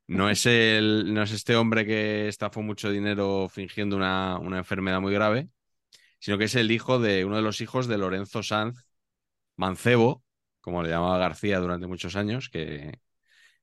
no 0.07 0.29
es, 0.29 0.45
el, 0.45 1.13
no 1.13 1.23
es 1.23 1.31
este 1.31 1.55
hombre 1.55 1.85
que 1.85 2.27
estafó 2.27 2.61
mucho 2.61 2.91
dinero 2.91 3.47
fingiendo 3.49 3.95
una, 3.95 4.37
una 4.39 4.59
enfermedad 4.59 5.01
muy 5.01 5.13
grave, 5.13 5.49
sino 6.19 6.37
que 6.37 6.45
es 6.45 6.55
el 6.55 6.71
hijo 6.71 6.99
de 6.99 7.25
uno 7.25 7.37
de 7.37 7.41
los 7.43 7.61
hijos 7.61 7.87
de 7.87 7.97
Lorenzo 7.97 8.43
Sanz 8.43 8.85
Mancebo, 9.57 10.23
como 10.61 10.83
le 10.83 10.89
llamaba 10.89 11.17
García 11.19 11.59
durante 11.59 11.87
muchos 11.87 12.15
años, 12.15 12.49
que, 12.49 12.99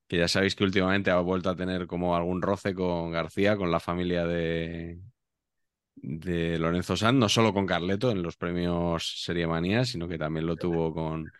que 0.09 0.19
ya 0.19 0.29
sabéis 0.29 0.57
que 0.57 0.65
últimamente 0.65 1.11
ha 1.11 1.21
vuelto 1.21 1.51
a 1.51 1.57
tener 1.57 1.87
como 1.87 2.17
algún 2.17 2.43
roce 2.43 2.75
con 2.75 3.13
García, 3.13 3.57
con 3.57 3.71
la 3.71 3.81
familia 3.81 4.27
de, 4.27 5.01
de 6.03 6.59
Lorenzo 6.59 6.97
Sanz, 6.97 7.17
no 7.17 7.29
solo 7.29 7.55
con 7.55 7.67
Carleto 7.67 8.11
en 8.11 8.23
los 8.23 8.37
premios 8.37 9.23
Serie 9.23 9.47
Manía, 9.47 9.85
sino 9.85 10.09
que 10.09 10.19
también 10.19 10.47
lo 10.47 10.57
tuvo 10.57 10.93
con, 10.93 11.31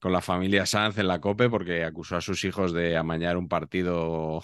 con 0.00 0.12
la 0.12 0.20
familia 0.20 0.66
Sanz 0.66 0.98
en 0.98 1.08
la 1.08 1.20
COPE 1.20 1.50
porque 1.50 1.84
acusó 1.84 2.16
a 2.16 2.20
sus 2.20 2.44
hijos 2.44 2.72
de 2.72 2.96
amañar 2.96 3.36
un 3.36 3.48
partido 3.48 4.42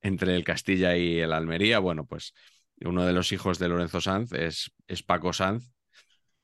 entre 0.00 0.34
el 0.34 0.44
Castilla 0.44 0.96
y 0.96 1.20
el 1.20 1.32
Almería. 1.32 1.78
Bueno, 1.78 2.06
pues 2.06 2.32
uno 2.80 3.04
de 3.04 3.12
los 3.12 3.32
hijos 3.32 3.58
de 3.58 3.68
Lorenzo 3.68 4.00
Sanz 4.00 4.32
es, 4.32 4.72
es 4.86 5.02
Paco 5.02 5.32
Sanz, 5.32 5.70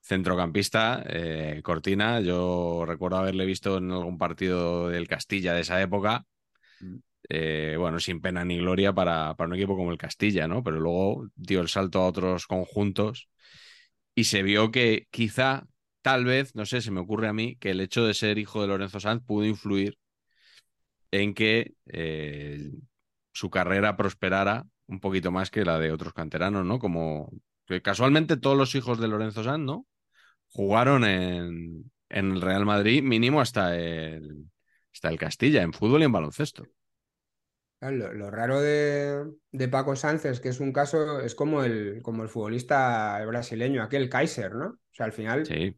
centrocampista, 0.02 1.02
eh, 1.06 1.60
Cortina. 1.64 2.20
Yo 2.20 2.84
recuerdo 2.86 3.18
haberle 3.18 3.46
visto 3.46 3.78
en 3.78 3.90
algún 3.90 4.18
partido 4.18 4.88
del 4.88 5.08
Castilla 5.08 5.54
de 5.54 5.62
esa 5.62 5.80
época. 5.80 6.26
Eh, 7.28 7.76
bueno, 7.78 8.00
sin 8.00 8.20
pena 8.20 8.44
ni 8.44 8.58
gloria 8.58 8.92
para, 8.92 9.34
para 9.34 9.48
un 9.48 9.54
equipo 9.54 9.76
como 9.76 9.92
el 9.92 9.98
Castilla, 9.98 10.48
¿no? 10.48 10.62
Pero 10.62 10.80
luego 10.80 11.28
dio 11.34 11.60
el 11.60 11.68
salto 11.68 12.00
a 12.00 12.06
otros 12.06 12.46
conjuntos 12.46 13.28
y 14.14 14.24
se 14.24 14.42
vio 14.42 14.70
que 14.70 15.06
quizá, 15.10 15.66
tal 16.02 16.24
vez, 16.24 16.54
no 16.54 16.66
sé, 16.66 16.80
se 16.82 16.90
me 16.90 17.00
ocurre 17.00 17.28
a 17.28 17.32
mí, 17.32 17.56
que 17.56 17.70
el 17.70 17.80
hecho 17.80 18.04
de 18.04 18.14
ser 18.14 18.38
hijo 18.38 18.60
de 18.60 18.68
Lorenzo 18.68 19.00
Sanz 19.00 19.22
pudo 19.24 19.46
influir 19.46 19.98
en 21.10 21.34
que 21.34 21.74
eh, 21.86 22.70
su 23.32 23.50
carrera 23.50 23.96
prosperara 23.96 24.64
un 24.86 25.00
poquito 25.00 25.30
más 25.30 25.50
que 25.50 25.64
la 25.64 25.78
de 25.78 25.92
otros 25.92 26.12
canteranos, 26.12 26.64
¿no? 26.64 26.78
Como 26.78 27.30
que 27.66 27.82
casualmente 27.82 28.36
todos 28.36 28.56
los 28.56 28.74
hijos 28.74 28.98
de 28.98 29.08
Lorenzo 29.08 29.44
Sanz, 29.44 29.64
¿no? 29.64 29.86
Jugaron 30.50 31.04
en, 31.04 31.90
en 32.08 32.32
el 32.32 32.40
Real 32.40 32.66
Madrid 32.66 33.02
mínimo 33.02 33.40
hasta 33.40 33.76
el, 33.78 34.46
hasta 34.92 35.08
el 35.08 35.18
Castilla, 35.18 35.62
en 35.62 35.72
fútbol 35.72 36.02
y 36.02 36.04
en 36.04 36.12
baloncesto. 36.12 36.66
Lo, 37.90 38.12
lo 38.12 38.30
raro 38.30 38.60
de, 38.60 39.24
de 39.50 39.68
Paco 39.68 39.96
Sánchez, 39.96 40.40
que 40.40 40.48
es 40.50 40.60
un 40.60 40.72
caso, 40.72 41.20
es 41.20 41.34
como 41.34 41.64
el, 41.64 42.00
como 42.02 42.22
el 42.22 42.28
futbolista 42.28 43.24
brasileño, 43.26 43.82
aquel 43.82 44.08
Kaiser, 44.08 44.54
¿no? 44.54 44.66
O 44.66 44.78
sea, 44.92 45.06
al 45.06 45.12
final 45.12 45.44
Sí, 45.46 45.74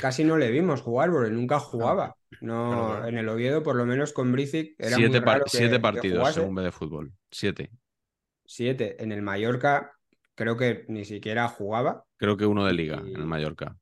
casi 0.00 0.24
no 0.24 0.36
le 0.36 0.50
vimos 0.50 0.82
jugar 0.82 1.10
porque 1.10 1.30
nunca 1.30 1.60
jugaba. 1.60 2.16
No, 2.40 3.06
en 3.06 3.16
el 3.18 3.28
Oviedo, 3.28 3.62
por 3.62 3.76
lo 3.76 3.86
menos 3.86 4.12
con 4.12 4.32
Bricic, 4.32 4.74
era 4.78 4.96
siete, 4.96 5.10
muy 5.10 5.20
par- 5.20 5.34
raro 5.34 5.44
que- 5.44 5.56
siete 5.58 5.78
partidos 5.78 6.34
según 6.34 6.54
B 6.56 6.62
de 6.62 6.72
fútbol. 6.72 7.12
Siete. 7.30 7.70
Siete. 8.44 9.02
En 9.02 9.12
el 9.12 9.22
Mallorca, 9.22 9.92
creo 10.34 10.56
que 10.56 10.84
ni 10.88 11.04
siquiera 11.04 11.48
jugaba. 11.48 12.04
Creo 12.16 12.36
que 12.36 12.46
uno 12.46 12.64
de 12.66 12.72
liga 12.72 13.00
Y- 13.04 13.14
en 13.14 13.20
el 13.20 13.26
Mallorca. 13.26 13.76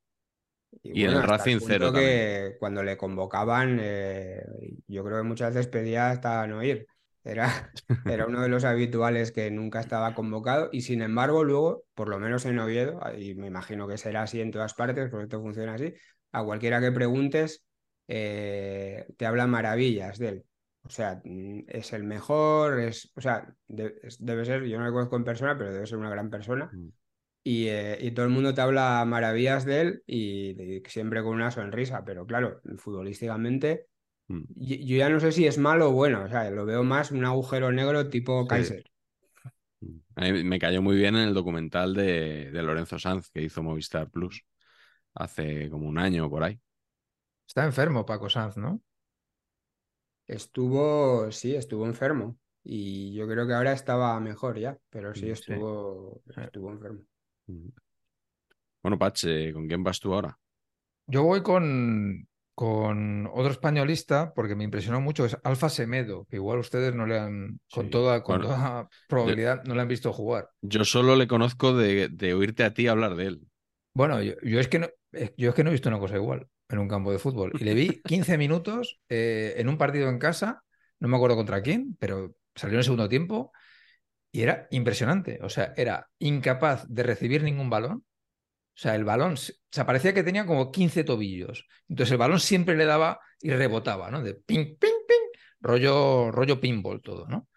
Y, 0.81 1.01
Y 1.01 1.03
en 1.05 1.11
el 1.11 1.23
Racing 1.23 1.59
cero 1.61 1.91
que 1.93 2.55
cuando 2.59 2.83
le 2.83 2.97
convocaban, 2.97 3.77
eh, 3.81 4.43
yo 4.87 5.03
creo 5.03 5.17
que 5.17 5.23
muchas 5.23 5.53
veces 5.53 5.67
pedía 5.67 6.09
hasta 6.09 6.45
no 6.47 6.63
ir. 6.63 6.87
Era, 7.23 7.71
era 8.05 8.25
uno 8.25 8.41
de 8.41 8.49
los 8.49 8.65
habituales 8.65 9.31
que 9.31 9.49
nunca 9.51 9.79
estaba 9.79 10.13
convocado 10.13 10.69
y 10.71 10.81
sin 10.81 11.01
embargo 11.01 11.43
luego, 11.43 11.85
por 11.93 12.09
lo 12.09 12.19
menos 12.19 12.45
en 12.45 12.59
Oviedo, 12.59 12.99
y 13.17 13.35
me 13.35 13.47
imagino 13.47 13.87
que 13.87 13.97
será 13.97 14.23
así 14.23 14.41
en 14.41 14.51
todas 14.51 14.73
partes, 14.73 15.09
porque 15.09 15.23
esto 15.23 15.41
funciona 15.41 15.75
así, 15.75 15.93
a 16.31 16.43
cualquiera 16.43 16.81
que 16.81 16.91
preguntes 16.91 17.65
eh, 18.07 19.05
te 19.17 19.25
habla 19.25 19.47
maravillas 19.47 20.17
de 20.17 20.27
él. 20.29 20.45
O 20.83 20.89
sea, 20.89 21.21
mm, 21.23 21.61
es 21.67 21.93
el 21.93 22.03
mejor, 22.03 22.79
es, 22.79 23.11
o 23.15 23.21
sea, 23.21 23.55
de- 23.67 23.95
debe 24.19 24.45
ser, 24.45 24.63
yo 24.65 24.77
no 24.77 24.85
lo 24.85 24.91
conozco 24.91 25.15
en 25.15 25.23
persona, 25.23 25.57
pero 25.57 25.73
debe 25.73 25.87
ser 25.87 25.97
una 25.97 26.09
gran 26.09 26.29
persona. 26.29 26.69
Mm. 26.73 26.89
Y, 27.45 27.67
eh, 27.67 27.97
y 27.99 28.11
todo 28.11 28.25
el 28.25 28.31
mundo 28.31 28.53
te 28.53 28.61
habla 28.61 29.03
maravillas 29.05 29.65
de 29.65 29.81
él 29.81 30.03
y, 30.07 30.81
siempre 30.87 31.21
con 31.23 31.35
una 31.35 31.51
sonrisa, 31.51 32.03
pero 32.05 32.25
claro, 32.25 32.61
futbolísticamente. 32.77 33.87
Yo, 34.55 34.75
yo 34.77 34.97
ya 34.97 35.09
no 35.09 35.19
sé 35.19 35.31
si 35.31 35.45
es 35.47 35.57
malo 35.57 35.89
o 35.89 35.91
bueno, 35.93 36.23
o 36.23 36.27
sea, 36.29 36.49
lo 36.51 36.65
veo 36.65 36.83
más 36.83 37.11
un 37.11 37.25
agujero 37.25 37.71
negro 37.71 38.09
tipo 38.09 38.47
Sí. 38.47 38.47
Kaiser. 38.47 38.83
A 40.15 40.21
mí 40.31 40.43
me 40.43 40.59
cayó 40.59 40.81
muy 40.81 40.95
bien 40.95 41.15
en 41.15 41.27
el 41.29 41.33
documental 41.33 41.93
de, 41.93 42.51
de 42.51 42.63
Lorenzo 42.63 42.99
Sanz 42.99 43.29
que 43.31 43.41
hizo 43.41 43.63
Movistar 43.63 44.09
Plus 44.09 44.43
hace 45.15 45.69
como 45.69 45.87
un 45.87 45.97
año 45.99 46.27
o 46.27 46.29
por 46.29 46.43
ahí. 46.43 46.59
está 47.47 47.63
enfermo 47.65 48.05
Paco 48.05 48.29
Sanz, 48.29 48.57
¿no? 48.57 48.81
Estuvo, 50.27 51.31
sí, 51.31 51.55
estuvo 51.55 51.85
enfermo 51.85 52.37
y 52.63 53.13
yo 53.13 53.27
creo 53.27 53.45
que 53.47 53.53
ahora 53.53 53.73
estaba 53.73 54.19
mejor 54.19 54.57
ya, 54.59 54.77
pero 54.89 55.13
sí 55.15 55.29
Mm, 55.29 55.33
sí. 55.35 55.53
estuvo, 55.53 56.23
estuvo 56.37 56.71
enfermo. 56.71 57.03
Mm. 57.47 57.69
Bueno, 58.81 58.97
Pach, 58.99 59.23
eh, 59.25 59.51
¿con 59.53 59.67
quién 59.67 59.83
vas 59.83 59.99
tú 59.99 60.13
ahora? 60.13 60.37
Yo 61.07 61.23
voy 61.23 61.43
con, 61.43 62.27
con 62.55 63.27
otro 63.27 63.51
españolista 63.51 64.33
porque 64.33 64.55
me 64.55 64.63
impresionó 64.63 65.01
mucho, 65.01 65.25
es 65.25 65.37
Alfa 65.43 65.69
Semedo, 65.69 66.25
que 66.29 66.37
igual 66.37 66.59
ustedes 66.59 66.93
no 66.93 67.05
le 67.05 67.19
han, 67.19 67.59
con 67.71 67.89
toda, 67.89 68.23
con 68.23 68.37
Bueno, 68.37 68.55
toda 68.55 68.89
probabilidad, 69.07 69.63
no 69.65 69.75
le 69.75 69.81
han 69.81 69.87
visto 69.87 70.13
jugar. 70.13 70.49
Yo 70.61 70.85
solo 70.85 71.15
le 71.15 71.27
conozco 71.27 71.75
de, 71.75 72.09
de 72.09 72.33
oírte 72.33 72.63
a 72.63 72.73
ti 72.73 72.87
hablar 72.87 73.15
de 73.15 73.25
él. 73.27 73.41
Bueno, 73.93 74.21
yo, 74.21 74.33
yo 74.41 74.59
es 74.59 74.67
que 74.67 74.79
no, 74.79 74.87
eh, 75.13 75.33
yo 75.37 75.49
es 75.49 75.55
que 75.55 75.63
no 75.63 75.69
he 75.69 75.73
visto 75.73 75.89
una 75.89 75.99
cosa 75.99 76.15
igual. 76.15 76.47
en 76.69 76.79
un 76.79 76.87
campo 76.87 77.11
de 77.11 77.19
fútbol. 77.19 77.51
Y 77.59 77.63
le 77.63 77.73
vi 77.73 78.01
15 78.05 78.37
minutos 78.37 78.99
eh, 79.09 79.53
en 79.57 79.69
un 79.69 79.77
partido 79.77 80.09
en 80.09 80.19
casa, 80.19 80.63
no 80.99 81.07
me 81.07 81.15
acuerdo 81.15 81.35
contra 81.35 81.61
quién, 81.61 81.95
pero 81.99 82.35
salió 82.55 82.75
en 82.75 82.79
el 82.79 82.83
segundo 82.83 83.09
tiempo 83.09 83.51
y 84.31 84.41
era 84.41 84.67
impresionante. 84.71 85.39
O 85.43 85.49
sea, 85.49 85.73
era 85.77 86.09
incapaz 86.19 86.85
de 86.87 87.03
recibir 87.03 87.43
ningún 87.43 87.69
balón. 87.69 88.03
O 88.75 88.79
sea, 88.79 88.95
el 88.95 89.03
balón, 89.03 89.37
se 89.37 89.85
parecía 89.85 90.13
que 90.13 90.23
tenía 90.23 90.45
como 90.45 90.71
15 90.71 91.03
tobillos. 91.03 91.67
Entonces 91.87 92.11
el 92.11 92.17
balón 92.17 92.39
siempre 92.39 92.75
le 92.75 92.85
daba 92.85 93.19
y 93.39 93.51
rebotaba, 93.51 94.09
¿no? 94.09 94.23
De 94.23 94.33
ping, 94.33 94.77
ping, 94.77 95.05
ping, 95.07 95.39
rollo, 95.61 96.31
rollo 96.31 96.59
pinball 96.59 97.01
todo, 97.01 97.27
¿no? 97.27 97.47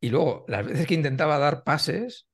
Y 0.00 0.10
luego, 0.10 0.44
las 0.48 0.64
veces 0.66 0.86
que 0.86 0.94
intentaba 0.94 1.38
dar 1.38 1.64
pases, 1.64 2.28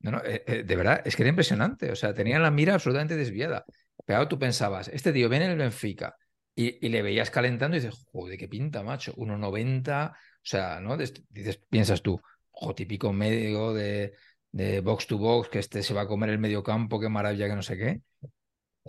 no, 0.00 0.12
no, 0.12 0.18
eh, 0.24 0.44
eh, 0.46 0.62
de 0.62 0.76
verdad, 0.76 1.02
es 1.04 1.16
que 1.16 1.22
era 1.22 1.30
impresionante. 1.30 1.90
O 1.90 1.96
sea, 1.96 2.14
tenía 2.14 2.38
la 2.38 2.50
mira 2.50 2.74
absolutamente 2.74 3.16
desviada. 3.16 3.64
Pero 4.06 4.28
tú 4.28 4.38
pensabas, 4.38 4.88
este 4.88 5.12
tío 5.12 5.28
viene 5.28 5.46
en 5.46 5.50
el 5.52 5.58
Benfica 5.58 6.16
y, 6.54 6.88
le 6.88 7.02
veías 7.02 7.30
calentando 7.30 7.76
y 7.76 7.80
dices, 7.80 8.04
joder, 8.10 8.38
qué 8.38 8.48
pinta, 8.48 8.82
macho. 8.82 9.14
1,90. 9.16 10.12
O 10.12 10.14
sea, 10.42 10.80
¿no? 10.80 10.96
Dices, 10.96 11.58
piensas 11.68 12.02
tú, 12.02 12.20
jo, 12.50 12.74
típico 12.74 13.12
medio 13.12 13.74
de, 13.74 14.14
de 14.52 14.80
box 14.80 15.06
to 15.06 15.18
box, 15.18 15.48
que 15.48 15.58
este 15.58 15.82
se 15.82 15.94
va 15.94 16.02
a 16.02 16.08
comer 16.08 16.30
el 16.30 16.38
medio 16.38 16.62
campo, 16.62 17.00
qué 17.00 17.08
maravilla, 17.08 17.48
que 17.48 17.54
no 17.54 17.62
sé 17.62 17.76
qué. 17.76 18.00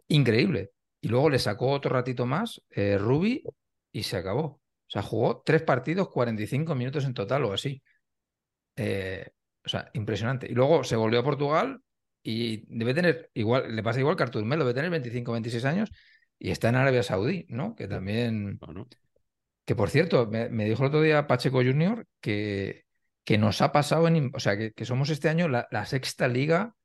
Increíble. 0.07 0.71
Y 1.01 1.07
luego 1.07 1.29
le 1.29 1.39
sacó 1.39 1.71
otro 1.71 1.91
ratito 1.91 2.25
más, 2.25 2.61
eh, 2.69 2.97
Ruby, 2.97 3.43
y 3.91 4.03
se 4.03 4.17
acabó. 4.17 4.43
O 4.43 4.91
sea, 4.91 5.01
jugó 5.01 5.41
tres 5.45 5.61
partidos, 5.61 6.09
45 6.09 6.75
minutos 6.75 7.05
en 7.05 7.13
total 7.13 7.45
o 7.45 7.53
así. 7.53 7.81
Eh, 8.75 9.29
o 9.65 9.69
sea, 9.69 9.89
impresionante. 9.93 10.47
Y 10.49 10.53
luego 10.53 10.83
se 10.83 10.95
volvió 10.95 11.19
a 11.19 11.23
Portugal 11.23 11.81
y 12.23 12.63
debe 12.75 12.93
tener, 12.93 13.29
igual, 13.33 13.75
le 13.75 13.83
pasa 13.83 13.99
igual 13.99 14.15
que 14.15 14.23
Artur 14.23 14.43
Melo, 14.45 14.63
debe 14.63 14.73
tener 14.73 14.89
25, 14.89 15.31
26 15.31 15.65
años 15.65 15.91
y 16.39 16.51
está 16.51 16.69
en 16.69 16.75
Arabia 16.75 17.03
Saudí, 17.03 17.45
¿no? 17.49 17.75
Que 17.75 17.87
también. 17.87 18.57
Bueno. 18.57 18.87
Que 19.65 19.75
por 19.75 19.89
cierto, 19.89 20.25
me, 20.27 20.49
me, 20.49 20.65
dijo 20.65 20.83
el 20.83 20.87
otro 20.87 21.01
día 21.01 21.27
Pacheco 21.27 21.59
Junior 21.59 22.07
que, 22.21 22.85
que 23.23 23.37
nos 23.37 23.61
ha 23.61 23.71
pasado 23.71 24.07
en. 24.07 24.31
O 24.33 24.39
sea, 24.39 24.57
que, 24.57 24.71
que 24.71 24.85
somos 24.85 25.09
este 25.09 25.29
año 25.29 25.47
la, 25.47 25.67
la, 25.71 25.85
sexta 25.85 26.27
liga 26.27 26.75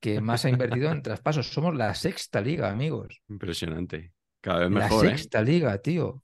que 0.00 0.20
más 0.20 0.44
ha 0.44 0.50
invertido 0.50 0.90
en 0.90 1.02
traspasos. 1.02 1.48
Somos 1.48 1.74
la 1.74 1.94
sexta 1.94 2.40
liga, 2.40 2.70
amigos. 2.70 3.22
Impresionante. 3.28 4.12
Cada 4.40 4.60
vez 4.60 4.70
mejor. 4.70 5.04
La 5.04 5.10
sexta 5.16 5.40
¿eh? 5.40 5.44
liga, 5.44 5.78
tío. 5.78 6.08
O 6.08 6.22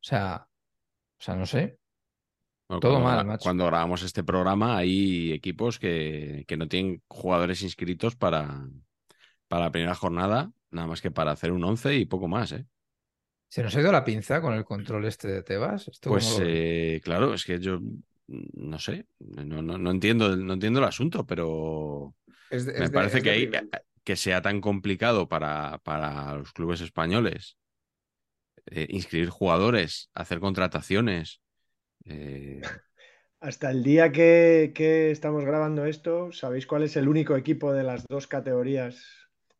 sea, 0.00 0.46
o 0.46 1.24
sea, 1.24 1.36
no 1.36 1.46
sé. 1.46 1.78
Bueno, 2.68 2.80
Todo 2.80 2.94
cuando, 2.94 3.08
mal, 3.08 3.26
macho. 3.26 3.42
Cuando 3.42 3.66
grabamos 3.66 4.02
este 4.02 4.24
programa 4.24 4.76
hay 4.76 5.32
equipos 5.32 5.78
que, 5.78 6.44
que 6.46 6.56
no 6.56 6.68
tienen 6.68 7.02
jugadores 7.06 7.62
inscritos 7.62 8.16
para, 8.16 8.66
para 9.48 9.64
la 9.64 9.70
primera 9.70 9.94
jornada, 9.94 10.50
nada 10.70 10.86
más 10.88 11.00
que 11.00 11.10
para 11.10 11.32
hacer 11.32 11.52
un 11.52 11.62
11 11.62 11.96
y 11.96 12.06
poco 12.06 12.28
más, 12.28 12.52
¿eh? 12.52 12.66
¿Se 13.48 13.62
nos 13.62 13.76
ha 13.76 13.80
ido 13.82 13.92
la 13.92 14.02
pinza 14.02 14.40
con 14.40 14.54
el 14.54 14.64
control 14.64 15.04
este 15.04 15.28
de 15.28 15.42
Tebas? 15.42 15.86
¿Esto 15.86 16.08
pues 16.08 16.40
eh, 16.42 17.02
claro, 17.04 17.34
es 17.34 17.44
que 17.44 17.60
yo 17.60 17.80
no 18.54 18.78
sé, 18.78 19.06
no, 19.20 19.62
no, 19.62 19.78
no, 19.78 19.90
entiendo, 19.90 20.36
no 20.36 20.54
entiendo 20.54 20.80
el 20.80 20.86
asunto, 20.86 21.26
pero 21.26 22.14
Es 22.50 22.66
de- 22.66 22.72
me 22.76 22.84
es 22.84 22.90
de- 22.92 22.98
parece 22.98 23.18
es 23.18 23.22
que, 23.22 23.30
hay- 23.30 23.50
que 24.04 24.16
sea 24.16 24.42
tan 24.42 24.60
complicado 24.60 25.28
para, 25.28 25.78
para 25.80 26.34
los 26.36 26.52
clubes 26.52 26.80
españoles 26.80 27.58
eh, 28.66 28.86
inscribir 28.90 29.30
jugadores, 29.30 30.10
hacer 30.14 30.40
contrataciones. 30.40 31.40
eh, 32.06 32.62
Hasta 33.40 33.70
el 33.70 33.82
día 33.82 34.12
que, 34.12 34.72
que 34.74 35.10
estamos 35.10 35.44
grabando 35.44 35.84
esto, 35.86 36.32
¿sabéis 36.32 36.66
cuál 36.66 36.84
es 36.84 36.96
el 36.96 37.08
único 37.08 37.36
equipo 37.36 37.72
de 37.72 37.82
las 37.84 38.06
dos 38.08 38.26
categorías 38.26 39.04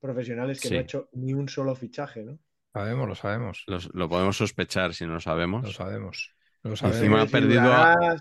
profesionales 0.00 0.60
que 0.60 0.70
no 0.70 0.78
ha 0.78 0.82
hecho 0.82 1.08
ni 1.12 1.34
un 1.34 1.48
solo 1.48 1.74
fichaje, 1.74 2.22
¿no? 2.24 2.38
Sabemos, 2.74 3.08
lo 3.08 3.14
sabemos. 3.14 3.64
los- 3.66 3.90
lo 3.94 4.08
podemos 4.08 4.36
sospechar 4.36 4.94
si 4.94 5.06
no 5.06 5.14
lo 5.14 5.20
sabemos. 5.20 5.62
Lo 5.64 5.72
sabemos. 5.72 6.34
Lo 6.62 6.70
Encima 6.70 7.22
ha 7.22 7.26
perdido 7.26 7.72
a- 7.72 8.16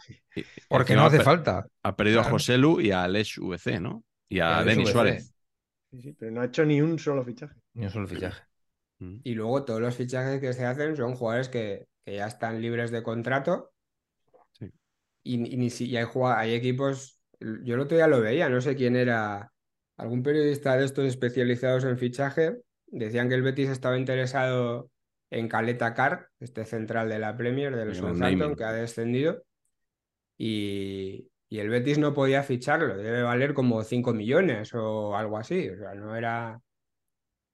Porque 0.67 0.95
no 0.95 1.05
hace 1.05 1.17
ha 1.17 1.21
falta. 1.21 1.67
Ha 1.83 1.95
perdido 1.95 2.21
a. 2.21 2.23
José 2.23 2.57
Lu 2.57 2.81
y 2.81 2.91
a 2.91 3.03
Alex 3.03 3.37
VC, 3.37 3.79
¿no? 3.79 4.03
Y 4.27 4.39
a, 4.39 4.63
Denis. 4.63 4.89
Suárez. 4.89 5.33
Sí, 5.91 6.01
sí, 6.01 6.13
pero 6.13 6.31
no 6.31 6.41
ha 6.41 6.45
hecho 6.45 6.65
ni 6.65 6.81
un 6.81 6.97
solo 6.97 7.23
fichaje. 7.23 7.55
Ni 7.73 7.85
un 7.85 7.91
solo 7.91 8.07
fichaje. 8.07 8.41
Mm. 8.99 9.17
Y 9.23 9.35
luego 9.35 9.63
todos 9.63 9.81
los 9.81 9.95
fichajes 9.95 10.39
que 10.39 10.53
se 10.53 10.65
hacen 10.65 10.95
son 10.95 11.15
jugadores 11.15 11.49
que, 11.49 11.87
que 12.03 12.15
ya 12.15 12.27
están 12.27 12.61
libres 12.61 12.91
de 12.91 13.03
contrato. 13.03 13.73
Sí. 14.53 14.71
Y, 15.23 15.53
y 15.53 15.57
ni 15.57 15.69
si 15.69 15.85
y 15.85 15.97
hay, 15.97 16.05
hay 16.35 16.53
equipos. 16.55 17.19
Yo 17.39 17.75
el 17.75 17.81
otro 17.81 17.97
día 17.97 18.07
lo 18.07 18.21
veía, 18.21 18.49
no 18.49 18.61
sé 18.61 18.75
quién 18.75 18.95
era. 18.95 19.51
Algún 19.97 20.23
periodista 20.23 20.75
de 20.77 20.85
estos 20.85 21.05
especializados 21.05 21.83
en 21.83 21.97
fichaje. 21.97 22.57
Decían 22.87 23.29
que 23.29 23.35
el 23.35 23.43
Betis 23.43 23.69
estaba 23.69 23.99
interesado 23.99 24.89
en 25.31 25.47
Caleta 25.47 25.93
Car, 25.93 26.27
este 26.39 26.65
central 26.65 27.09
de 27.09 27.17
la 27.17 27.35
Premier, 27.35 27.75
del 27.75 27.95
Southampton, 27.95 28.55
que 28.55 28.63
ha 28.65 28.73
descendido. 28.73 29.43
Y, 30.37 31.29
y 31.49 31.59
el 31.59 31.69
Betis 31.69 31.97
no 31.97 32.13
podía 32.13 32.43
ficharlo, 32.43 32.97
debe 32.97 33.23
valer 33.23 33.53
como 33.53 33.83
5 33.83 34.13
millones 34.13 34.73
o 34.73 35.15
algo 35.15 35.37
así. 35.37 35.69
O 35.69 35.77
sea, 35.77 35.95
no 35.95 36.15
era 36.15 36.61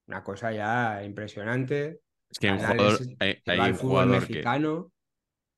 una 0.08 0.24
cosa 0.24 0.52
ya 0.52 1.04
impresionante. 1.04 2.02
Es 2.30 2.40
que 2.40 2.50
hay 2.50 2.54
un 2.54 2.66
jugador, 2.66 3.00
hay, 3.20 3.42
que 3.42 3.52
hay 3.52 3.72
un 3.72 4.10
mexicano. 4.10 4.92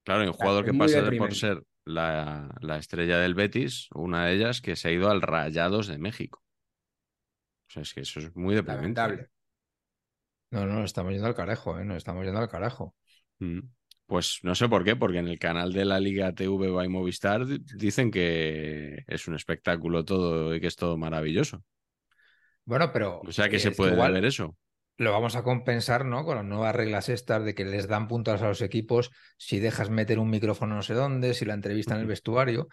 claro, 0.04 0.22
hay 0.22 0.28
un 0.28 0.34
jugador 0.34 0.66
que 0.66 0.74
pasa 0.74 1.10
por 1.18 1.34
ser 1.34 1.64
la, 1.86 2.54
la 2.60 2.78
estrella 2.78 3.18
del 3.20 3.34
Betis, 3.34 3.88
una 3.94 4.26
de 4.26 4.34
ellas 4.34 4.62
que 4.62 4.76
se 4.76 4.90
ha 4.90 4.92
ido 4.92 5.10
al 5.10 5.22
Rayados 5.22 5.88
de 5.88 5.98
México. 5.98 6.44
O 7.70 7.72
sea, 7.72 7.84
es 7.84 7.94
que 7.94 8.02
eso 8.02 8.20
es 8.20 8.36
muy 8.36 8.56
deprimente. 8.56 9.00
Lamentable. 9.00 9.30
No, 10.52 10.66
no, 10.66 10.84
estamos 10.84 11.12
yendo 11.12 11.28
al 11.28 11.36
carajo, 11.36 11.78
¿eh? 11.80 11.86
Nos 11.86 11.98
estamos 11.98 12.24
yendo 12.26 12.40
al 12.40 12.50
carajo. 12.50 12.96
Mm. 13.40 13.60
Pues 14.08 14.40
no 14.42 14.56
sé 14.56 14.68
por 14.68 14.84
qué, 14.84 14.96
porque 14.96 15.20
en 15.20 15.28
el 15.28 15.38
canal 15.38 15.72
de 15.72 15.86
la 15.86 16.00
Liga 16.00 16.34
TV 16.34 16.72
by 16.72 16.90
Movistar 16.90 17.46
di- 17.46 17.60
dicen 17.76 18.10
que 18.10 19.04
es 19.08 19.28
un 19.28 19.36
espectáculo 19.36 20.04
todo 20.04 20.56
y 20.56 20.60
que 20.60 20.66
es 20.68 20.76
todo 20.76 20.98
maravilloso. 20.98 21.64
Bueno, 22.66 22.92
pero. 22.92 23.22
O 23.22 23.32
sea 23.32 23.50
que 23.50 23.60
se 23.60 23.72
puede 23.72 23.94
igual 23.94 24.14
ver 24.14 24.26
eso. 24.26 24.56
Lo 24.98 25.12
vamos 25.12 25.36
a 25.36 25.44
compensar, 25.44 26.04
¿no? 26.06 26.26
Con 26.26 26.36
las 26.38 26.46
nuevas 26.46 26.76
reglas 26.76 27.08
estas 27.08 27.46
de 27.46 27.56
que 27.56 27.64
les 27.64 27.88
dan 27.88 28.08
puntos 28.08 28.42
a 28.42 28.48
los 28.48 28.62
equipos 28.62 29.12
si 29.38 29.60
dejas 29.60 29.90
meter 29.90 30.20
un 30.20 30.30
micrófono 30.30 30.76
no 30.76 30.82
sé 30.82 30.94
dónde, 30.94 31.34
si 31.36 31.46
la 31.46 31.54
entrevista 31.54 31.94
en 31.96 32.02
el 32.02 32.08
vestuario. 32.08 32.68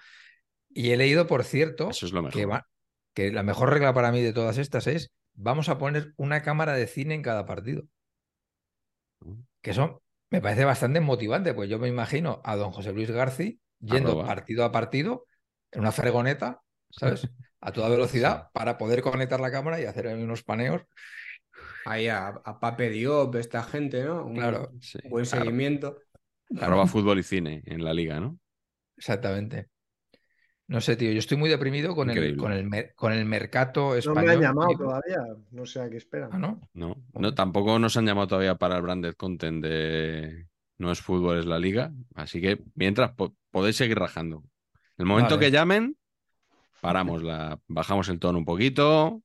Y 0.71 0.91
he 0.91 0.97
leído, 0.97 1.27
por 1.27 1.45
cierto, 1.45 1.91
Eso 1.91 2.07
es 2.07 2.13
lo 2.13 2.29
que, 2.31 2.47
mejor. 2.47 2.53
va- 2.53 2.67
que 3.15 3.31
la 3.31 3.43
mejor 3.43 3.71
regla 3.73 3.95
para 3.95 4.11
mí 4.11 4.23
de 4.23 4.33
todas 4.33 4.59
estas 4.59 4.87
es 4.87 5.13
vamos 5.37 5.69
a 5.69 5.79
poner 5.79 6.13
una 6.17 6.43
cámara 6.43 6.75
de 6.75 6.87
cine 6.89 7.15
en 7.15 7.23
cada 7.23 7.47
partido. 7.47 7.85
Mm. 9.21 9.41
Que 9.63 9.71
eso 9.71 10.03
me 10.31 10.41
parece 10.41 10.65
bastante 10.65 11.01
motivante, 11.01 11.55
pues 11.55 11.69
yo 11.71 11.79
me 11.79 11.89
imagino 11.89 12.41
a 12.45 12.57
don 12.57 12.73
José 12.73 12.93
Luis 12.93 13.11
Garci 13.11 13.61
yendo 13.81 14.11
Arroba. 14.13 14.27
partido 14.27 14.65
a 14.65 14.73
partido 14.73 15.27
en 15.71 15.81
una 15.81 15.93
fregoneta, 15.93 16.63
¿sabes? 16.91 17.29
A 17.59 17.73
toda 17.73 17.89
velocidad 17.89 18.51
para 18.53 18.79
poder 18.79 19.03
conectar 19.03 19.41
la 19.41 19.51
cámara 19.51 19.81
y 19.81 19.87
hacer 19.87 20.07
unos 20.09 20.45
paneos. 20.45 20.83
Ahí 21.85 22.07
a, 22.07 22.29
a 22.29 22.61
Pape 22.61 22.91
Diop, 22.91 23.35
esta 23.37 23.63
gente, 23.65 24.05
¿no? 24.05 24.25
Un 24.25 24.35
Claro, 24.35 24.71
Sí. 24.81 24.99
buen 25.09 25.27
seguimiento. 25.27 25.99
Arroba 26.61 26.87
fútbol 26.87 27.19
y 27.19 27.23
cine 27.25 27.63
en 27.67 27.83
la 27.83 27.93
liga, 27.95 28.21
¿no? 28.21 28.39
Exactamente. 28.97 29.69
No 30.69 30.81
sé, 30.81 30.97
tío, 30.97 31.13
yo 31.13 31.19
estoy 31.21 31.37
muy 31.37 31.49
deprimido 31.49 31.95
con 31.95 32.11
el, 32.11 32.37
con 32.37 32.51
el, 32.53 32.93
con 32.97 33.13
el 33.13 33.25
mercado 33.25 33.91
No 33.91 33.95
español. 33.95 34.25
me 34.25 34.33
han 34.33 34.41
llamado 34.41 34.69
tío. 34.71 34.79
todavía, 34.79 35.19
no 35.53 35.65
sé 35.65 35.81
a 35.81 35.89
qué 35.89 35.97
esperan. 35.97 36.31
Ah, 36.33 36.39
¿no? 36.39 36.61
No, 36.75 36.97
no, 37.15 37.35
tampoco 37.35 37.79
nos 37.79 37.97
han 37.97 38.05
llamado 38.07 38.27
todavía 38.27 38.57
para 38.57 38.77
el 38.77 38.83
branded 38.83 39.15
content 39.15 39.63
de 39.63 40.47
No 40.79 40.91
es 40.91 41.01
fútbol, 41.01 41.39
es 41.39 41.47
la 41.47 41.61
liga. 41.61 41.93
Así 42.17 42.41
que 42.41 42.59
mientras 42.75 43.13
po- 43.13 43.37
podéis 43.53 43.77
seguir 43.77 43.97
rajando. 43.97 44.43
El 44.99 45.07
momento 45.07 45.37
Vale. 45.37 45.47
que 45.47 45.53
llamen, 45.53 45.97
paramos 46.81 47.23
la, 47.23 47.61
bajamos 47.69 48.09
el 48.09 48.19
tono 48.19 48.39
un 48.39 48.45
poquito 48.45 49.23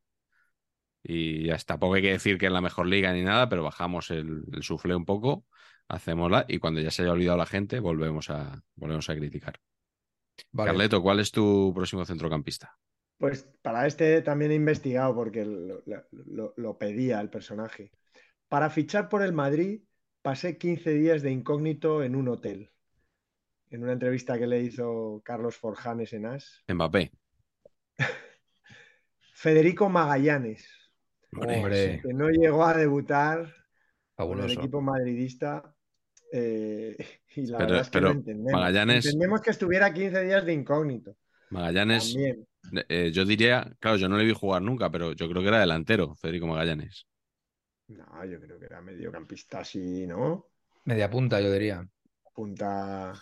y 1.04 1.46
ya 1.48 1.56
está. 1.56 1.74
Tampoco 1.74 1.96
hay 1.96 2.04
que 2.04 2.12
decir 2.12 2.38
que 2.38 2.46
es 2.46 2.52
la 2.52 2.62
mejor 2.62 2.86
liga 2.86 3.12
ni 3.14 3.24
nada, 3.24 3.50
pero 3.50 3.64
bajamos 3.64 4.12
el, 4.12 4.44
el 4.54 4.62
suflé 4.62 4.94
un 4.96 5.06
poco, 5.06 5.46
hacémosla 5.88 6.46
y 6.48 6.60
cuando 6.60 6.82
ya 6.82 6.92
se 6.92 7.02
haya 7.02 7.14
olvidado 7.14 7.38
la 7.38 7.46
gente, 7.48 7.80
volvemos 7.80 8.30
a, 8.30 8.62
volvemos 8.76 9.10
a 9.10 9.16
criticar. 9.16 9.60
Vale. 10.52 10.70
Carleto, 10.70 11.02
¿cuál 11.02 11.20
es 11.20 11.32
tu 11.32 11.72
próximo 11.74 12.06
centrocampista? 12.06 12.78
Pues 13.18 13.48
para 13.62 13.86
este 13.86 14.22
también 14.22 14.52
he 14.52 14.56
investigado 14.56 15.14
porque 15.14 15.46
lo, 15.46 15.82
lo- 15.86 16.54
lo 16.58 16.78
pedía 16.78 17.22
el 17.22 17.30
personaje. 17.30 17.92
Para 18.48 18.70
fichar 18.70 19.10
por 19.10 19.22
el 19.22 19.32
Madrid 19.34 19.82
pasé 20.22 20.58
15 20.58 20.92
días 20.92 21.22
de 21.22 21.32
incógnito 21.32 22.04
en 22.04 22.16
un 22.16 22.28
hotel. 22.28 22.72
En 23.70 23.84
una 23.84 23.94
entrevista 23.94 24.38
que 24.38 24.48
le 24.48 24.62
hizo 24.62 25.22
Carlos 25.24 25.56
Forjanes 25.56 26.14
en 26.14 26.26
As. 26.26 26.64
Mbappé. 26.68 27.12
Federico 29.34 29.90
Magallanes, 29.90 30.68
Hombre, 31.34 32.02
que 32.04 32.14
no 32.14 32.30
llegó 32.30 32.66
a 32.66 32.74
debutar 32.76 33.54
con 34.16 34.40
el 34.40 34.52
equipo 34.60 34.82
madridista. 34.82 35.76
Eh, 36.32 36.96
y 37.36 37.46
la 37.48 37.58
Pero- 37.60 37.70
verdad 37.70 37.82
es 37.82 37.90
que 37.90 37.92
pero 38.00 38.08
no 38.14 38.20
entendemos. 38.20 38.62
Magallanes- 38.62 39.06
Entendemos 39.06 39.42
que 39.42 39.50
estuviera 39.52 39.94
15 39.94 40.24
días 40.24 40.46
de 40.46 40.54
incógnito. 40.54 41.18
Magallanes, 41.50 42.16
eh, 42.88 43.12
yo 43.12 43.26
diría, 43.26 43.76
claro, 43.80 43.98
yo 43.98 44.08
no 44.08 44.18
le 44.18 44.24
vi 44.24 44.34
jugar 44.34 44.62
nunca, 44.62 44.90
pero 44.90 45.12
yo 45.12 45.30
creo 45.30 45.42
que 45.42 45.50
era 45.50 45.60
delantero, 45.60 46.16
Federico 46.16 46.48
Magallanes. 46.48 47.06
No, 47.90 48.24
yo 48.26 48.40
creo 48.40 48.58
que 48.58 48.66
era 48.68 48.82
mediocampista 48.82 49.60
así, 49.60 50.08
¿no? 50.08 50.48
Media 50.86 51.10
punta, 51.10 51.42
yo 51.42 51.52
diría. 51.52 51.86
Punta. 52.34 53.14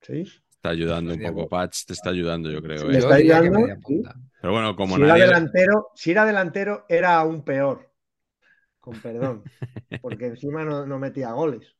¿Sí? 0.00 0.22
Está 0.50 0.70
ayudando 0.70 1.12
un 1.12 1.20
poco, 1.20 1.34
punta. 1.42 1.48
Patch 1.50 1.84
te 1.84 1.92
está 1.92 2.10
ayudando, 2.10 2.50
yo 2.50 2.62
creo. 2.62 2.90
¿eh? 2.90 2.96
está 2.96 3.16
ayudando, 3.16 3.66
sí. 3.86 4.02
Pero 4.40 4.52
bueno, 4.54 4.74
como 4.74 4.96
Si 4.96 5.02
era, 5.02 5.14
delantero, 5.14 5.88
si 5.94 6.10
era 6.12 6.24
delantero, 6.24 6.86
era 6.88 7.16
aún 7.18 7.44
peor. 7.44 7.92
Con 8.80 8.98
perdón. 9.00 9.44
Porque 10.00 10.26
encima 10.28 10.64
no, 10.64 10.86
no 10.86 10.98
metía 10.98 11.32
goles. 11.32 11.75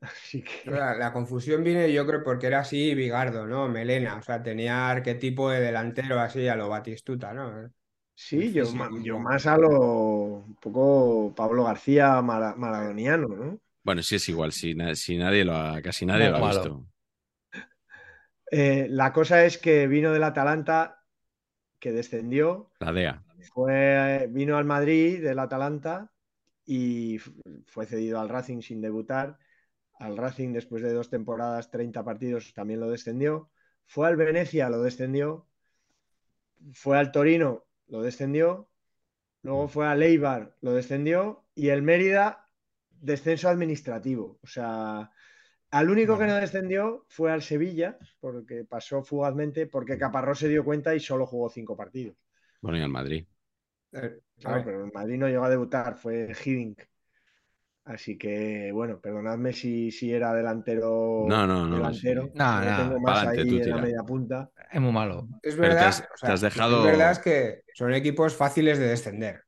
Así 0.00 0.42
que. 0.42 0.70
La, 0.70 0.94
la 0.94 1.12
confusión 1.12 1.64
viene, 1.64 1.90
yo 1.92 2.06
creo, 2.06 2.22
porque 2.22 2.46
era 2.46 2.60
así 2.60 2.94
Bigardo, 2.94 3.46
¿no? 3.46 3.68
Melena, 3.68 4.16
o 4.18 4.22
sea, 4.22 4.42
tenía 4.42 4.90
arquetipo 4.90 5.48
de 5.50 5.60
delantero 5.60 6.20
así 6.20 6.46
a 6.48 6.56
lo 6.56 6.68
Batistuta, 6.68 7.32
¿no? 7.32 7.72
Sí, 8.14 8.52
yo, 8.52 8.64
yo 9.02 9.18
más 9.18 9.46
a 9.46 9.56
lo 9.56 9.70
un 9.70 10.56
poco 10.56 11.32
Pablo 11.34 11.64
García 11.64 12.20
mara- 12.22 12.54
maradoniano, 12.56 13.28
¿no? 13.28 13.60
Bueno, 13.82 14.02
sí 14.02 14.14
es 14.16 14.28
igual, 14.28 14.52
si, 14.52 14.74
si 14.94 15.16
nadie 15.16 15.44
lo 15.44 15.56
ha, 15.56 15.80
casi 15.82 16.04
nadie 16.06 16.28
Poco 16.28 16.30
lo 16.30 16.36
ha 16.36 16.40
malo. 16.40 16.62
visto. 16.62 16.86
Eh, 18.50 18.86
la 18.90 19.12
cosa 19.12 19.44
es 19.44 19.58
que 19.58 19.86
vino 19.86 20.12
del 20.12 20.22
Atalanta, 20.24 21.04
que 21.80 21.92
descendió, 21.92 22.72
La 22.80 22.92
DEA. 22.92 23.22
fue, 23.54 24.28
vino 24.30 24.56
al 24.58 24.64
Madrid 24.66 25.22
del 25.22 25.38
Atalanta 25.38 26.12
y 26.66 27.18
fue 27.66 27.86
cedido 27.86 28.20
al 28.20 28.28
Racing 28.30 28.62
sin 28.62 28.80
debutar. 28.80 29.38
Al 29.98 30.16
Racing, 30.16 30.52
después 30.52 30.82
de 30.82 30.92
dos 30.92 31.10
temporadas, 31.10 31.70
30 31.70 32.04
partidos, 32.04 32.52
también 32.54 32.80
lo 32.80 32.90
descendió. 32.90 33.50
Fue 33.86 34.06
al 34.06 34.16
Venecia, 34.16 34.68
lo 34.70 34.82
descendió. 34.82 35.48
Fue 36.72 36.98
al 36.98 37.10
Torino, 37.12 37.66
lo 37.86 38.02
descendió. 38.02 38.68
Luego 39.42 39.68
fue 39.68 39.86
al 39.86 40.02
Eibar, 40.02 40.56
lo 40.60 40.72
descendió. 40.72 41.44
Y 41.54 41.68
el 41.68 41.82
Mérida, 41.82 42.46
descenso 42.90 43.48
administrativo. 43.48 44.38
O 44.42 44.46
sea, 44.46 45.10
al 45.70 45.90
único 45.90 46.18
que 46.18 46.26
no 46.26 46.36
descendió 46.36 47.04
fue 47.08 47.32
al 47.32 47.42
Sevilla, 47.42 47.98
porque 48.20 48.64
pasó 48.64 49.02
fugazmente, 49.02 49.66
porque 49.66 49.98
Caparrós 49.98 50.38
se 50.38 50.48
dio 50.48 50.64
cuenta 50.64 50.94
y 50.94 51.00
solo 51.00 51.26
jugó 51.26 51.48
cinco 51.48 51.76
partidos. 51.76 52.16
Bueno, 52.60 52.78
y 52.78 52.82
al 52.82 52.90
Madrid. 52.90 53.26
Eh, 53.92 54.20
Claro, 54.40 54.62
pero 54.64 54.84
el 54.84 54.92
Madrid 54.92 55.18
no 55.18 55.28
llegó 55.28 55.44
a 55.44 55.50
debutar, 55.50 55.96
fue 55.96 56.32
Hiddink. 56.44 56.80
Así 57.88 58.18
que, 58.18 58.70
bueno, 58.72 59.00
perdonadme 59.00 59.52
si, 59.52 59.90
si 59.90 60.12
era 60.12 60.34
delantero. 60.34 61.24
No, 61.26 61.46
no, 61.46 61.66
no, 61.66 61.76
delantero. 61.76 62.24
sí. 62.24 62.30
No, 62.34 62.60
no, 62.60 62.76
tengo 62.76 63.00
más 63.00 63.18
pa'lante, 63.18 63.40
ahí 63.42 63.48
tú 63.48 63.54
en 63.56 63.70
la 63.70 63.76
media 63.78 64.02
punta. 64.02 64.50
Es 64.70 64.80
muy 64.80 64.92
malo. 64.92 65.26
Es 65.42 65.54
te 65.54 65.60
verdad, 65.60 65.88
has- 65.88 66.00
o 66.02 66.26
te 66.26 66.46
dejado- 66.46 66.78
es 66.80 66.86
verdad 66.92 67.12
es 67.12 67.18
que 67.20 67.62
son 67.74 67.94
equipos 67.94 68.36
fáciles 68.36 68.78
de 68.78 68.86
descender. 68.88 69.42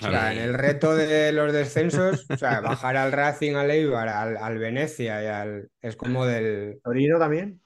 O 0.00 0.04
sea, 0.04 0.32
en 0.32 0.38
el 0.38 0.54
reto 0.54 0.94
de 0.94 1.32
los 1.32 1.52
descensos, 1.52 2.26
o 2.30 2.36
sea, 2.36 2.60
bajar 2.60 2.96
al 2.96 3.10
Racing, 3.12 3.54
al 3.56 3.70
Eibar, 3.70 4.08
al, 4.08 4.36
al 4.36 4.58
Venecia 4.58 5.22
y 5.22 5.26
al. 5.26 5.68
Es 5.80 5.96
como 5.96 6.24
del. 6.24 6.80
Torino 6.84 7.18
también. 7.18 7.60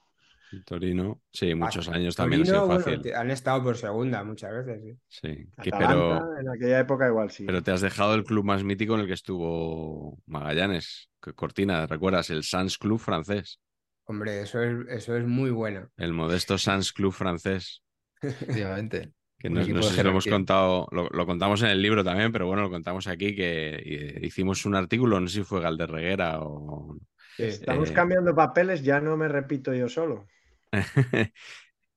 Torino, 0.61 1.21
sí, 1.33 1.55
muchos 1.55 1.89
años 1.89 2.15
Torino, 2.15 2.15
también 2.15 2.43
ha 2.43 2.45
sido 2.47 2.67
bueno, 2.67 2.81
fácil. 2.81 3.15
han 3.15 3.31
estado 3.31 3.63
por 3.63 3.77
segunda 3.77 4.23
muchas 4.25 4.53
veces. 4.53 4.83
sí. 4.83 4.99
Sí, 5.09 5.51
que- 5.63 5.71
Atalanta, 5.71 6.29
pero, 6.29 6.39
en 6.41 6.49
aquella 6.49 6.81
época 6.81 7.09
igual 7.09 7.31
sí. 7.31 7.45
pero 7.45 7.63
te 7.63 7.71
has 7.71 7.81
dejado 7.81 8.15
el 8.15 8.25
club 8.25 8.45
más 8.45 8.63
mítico 8.65 8.95
en 8.95 9.01
el 9.01 9.07
que 9.07 9.15
estuvo 9.15 10.19
Magallanes. 10.27 11.09
Cortina, 11.37 11.87
¿recuerdas? 11.87 12.31
El 12.31 12.43
Sans 12.43 12.77
Club 12.79 12.99
francés. 12.99 13.61
Hombre, 14.05 14.43
eso 14.43 14.61
es, 14.63 14.75
eso 14.89 15.17
es 15.17 15.25
muy 15.25 15.51
bueno. 15.51 15.89
El 15.97 16.13
modesto 16.13 16.59
Sans 16.59 16.93
Club 16.93 17.13
francés. 17.13 17.83
Efectivamente. 18.21 19.13
Que 19.39 19.51
no, 19.51 19.61
no 19.61 19.83
sé 19.83 19.95
si 19.95 20.03
lo 20.03 20.11
hemos 20.11 20.27
contado, 20.27 20.87
lo, 20.93 21.09
lo 21.09 21.27
contamos 21.27 21.63
en 21.63 21.69
el 21.69 21.83
libro 21.83 22.05
también, 22.05 22.31
pero 22.31 22.47
bueno, 22.47 22.63
lo 22.63 22.71
contamos 22.71 23.09
aquí 23.09 23.35
que 23.35 23.75
eh, 23.75 24.21
hicimos 24.23 24.65
un 24.67 24.77
artículo, 24.77 25.19
no 25.19 25.27
sé 25.27 25.39
si 25.39 25.45
fue 25.45 25.61
Galderreguera 25.61 26.41
o... 26.41 26.97
Estamos 27.39 27.91
eh, 27.91 27.93
cambiando 27.93 28.35
papeles, 28.35 28.83
ya 28.83 29.01
no 29.01 29.17
me 29.17 29.27
repito 29.27 29.75
yo 29.75 29.89
solo. 29.89 30.27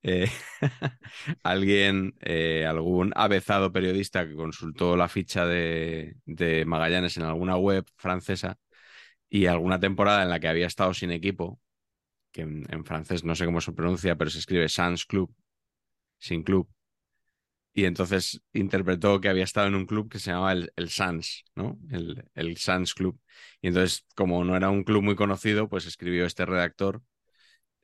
eh, 0.03 0.29
alguien, 1.43 2.15
eh, 2.21 2.65
algún 2.65 3.11
avezado 3.15 3.71
periodista 3.71 4.27
que 4.27 4.35
consultó 4.35 4.95
la 4.97 5.07
ficha 5.07 5.45
de, 5.45 6.15
Magallanes 6.65 7.17
en 7.17 7.23
alguna 7.23 7.57
web 7.57 7.85
francesa 7.95 8.57
y 9.29 9.47
alguna 9.47 9.79
temporada 9.79 10.23
en 10.23 10.29
la 10.29 10.39
que 10.39 10.47
había 10.47 10.67
estado 10.67 10.93
sin 10.93 11.11
equipo, 11.11 11.59
que 12.31 12.41
en, 12.41 12.85
francés 12.85 13.23
no 13.23 13.35
sé 13.35 13.45
cómo 13.45 13.61
se 13.61 13.73
pronuncia, 13.73 14.15
pero 14.17 14.29
se 14.29 14.39
escribe 14.39 14.69
Sans 14.69 15.05
Club, 15.05 15.33
sin 16.19 16.43
club. 16.43 16.69
Y 17.73 17.85
entonces 17.85 18.41
interpretó 18.53 19.19
que 19.19 19.27
había 19.27 19.43
estado 19.43 19.67
en 19.67 19.75
un 19.75 19.85
club 19.85 20.09
que 20.09 20.19
se 20.19 20.31
llamaba 20.31 20.53
el, 20.53 20.89
Sans, 20.89 21.43
¿no? 21.55 21.77
El 22.33 22.57
Sans 22.57 22.93
Club. 22.93 23.19
Y 23.61 23.67
entonces, 23.67 24.05
como 24.15 24.45
no 24.45 24.55
era 24.55 24.69
un 24.69 24.85
club 24.85 25.03
muy 25.03 25.15
conocido, 25.15 25.67
pues 25.67 25.85
escribió 25.85 26.25
este 26.25 26.45
redactor 26.45 27.01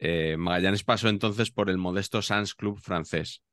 eh, 0.04 0.36
Magallanes 0.36 0.84
pasó 0.84 1.10
entonces 1.10 1.52
por 1.52 1.70
el 1.70 1.78
modesto 1.78 2.24
Sans 2.24 2.56
Club 2.56 2.80
francés. 2.80 3.44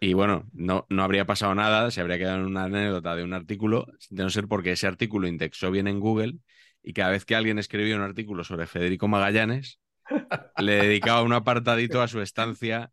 Y 0.00 0.14
bueno, 0.14 0.48
no, 0.52 0.86
no 0.88 1.02
habría 1.02 1.26
pasado 1.26 1.54
nada, 1.54 1.90
se 1.90 2.00
habría 2.00 2.16
quedado 2.16 2.38
en 2.38 2.46
una 2.46 2.64
anécdota 2.64 3.16
de 3.16 3.24
un 3.24 3.34
artículo, 3.34 3.86
de 4.08 4.22
no 4.22 4.30
ser 4.30 4.46
porque 4.46 4.72
ese 4.72 4.86
artículo 4.86 5.26
indexó 5.26 5.72
bien 5.72 5.88
en 5.88 5.98
Google 5.98 6.38
y 6.80 6.92
cada 6.92 7.10
vez 7.10 7.24
que 7.24 7.34
alguien 7.34 7.58
escribía 7.58 7.96
un 7.96 8.02
artículo 8.02 8.44
sobre 8.44 8.68
Federico 8.68 9.08
Magallanes, 9.08 9.80
le 10.58 10.76
dedicaba 10.76 11.22
un 11.22 11.32
apartadito 11.32 12.02
a 12.02 12.08
su 12.08 12.20
estancia 12.20 12.92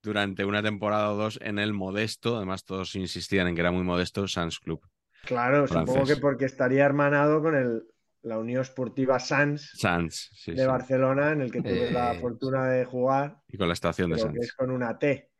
durante 0.00 0.44
una 0.44 0.62
temporada 0.62 1.10
o 1.12 1.16
dos 1.16 1.40
en 1.42 1.58
el 1.58 1.72
modesto, 1.72 2.36
además 2.36 2.64
todos 2.64 2.94
insistían 2.94 3.48
en 3.48 3.56
que 3.56 3.60
era 3.60 3.72
muy 3.72 3.82
modesto, 3.82 4.28
Sans 4.28 4.60
Club. 4.60 4.80
Claro, 5.24 5.66
supongo 5.66 6.06
que 6.06 6.16
porque 6.16 6.44
estaría 6.44 6.84
hermanado 6.84 7.42
con 7.42 7.56
el, 7.56 7.82
la 8.28 8.38
Unión 8.38 8.62
Esportiva 8.62 9.18
Sans 9.18 9.64
Sans, 9.72 10.12
sí, 10.34 10.56
de 10.58 10.66
sí. 10.66 10.66
Barcelona, 10.66 11.32
en 11.32 11.42
el 11.42 11.52
que 11.52 11.62
tuve 11.62 11.90
la 11.90 12.14
Eh, 12.14 12.20
fortuna 12.20 12.68
de 12.68 12.84
jugar, 12.84 13.42
Y 13.48 13.58
con 13.58 13.68
la 13.68 13.74
estación 13.74 14.10
de 14.10 14.16
que 14.16 14.18
Sans. 14.18 14.38
es 14.40 14.52
con 14.54 14.70
una 14.70 14.98
T. 14.98 15.30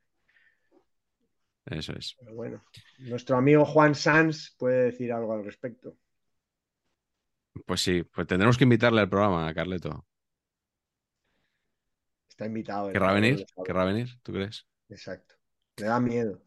Eso 1.66 1.92
es. 1.92 2.18
Pero 2.18 2.34
bueno, 2.34 2.64
nuestro 2.98 3.36
amigo 3.36 3.64
Juan 3.64 3.94
Sans 3.96 4.54
puede 4.58 4.84
decir 4.84 5.12
algo 5.12 5.32
al 5.32 5.44
respecto. 5.44 5.96
Pues 7.66 7.80
sí, 7.82 8.02
pues 8.04 8.26
tendremos 8.26 8.56
que 8.58 8.64
invitarle 8.64 9.00
al 9.00 9.08
programa, 9.08 9.46
a 9.48 9.54
Carleto. 9.54 10.04
Está 12.30 12.46
invitado. 12.46 12.90
el 12.90 12.94
¿Querrá 12.94 13.12
venir? 13.12 13.46
¿Querrá 13.64 13.84
venir? 13.84 14.08
¿Tú 14.22 14.32
crees? 14.32 14.66
Exacto. 14.90 15.34
Le 15.78 15.86
da 15.86 15.98
miedo. 16.00 16.42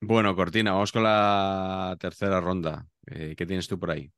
Bueno, 0.00 0.34
Cortina, 0.36 0.72
vamos 0.72 0.92
con 0.92 1.02
la 1.02 1.96
tercera 1.98 2.40
ronda. 2.40 2.86
Eh, 3.06 3.34
¿qué 3.36 3.46
tienes 3.46 3.66
tú 3.68 3.78
por 3.78 3.90
ahí? 3.90 4.12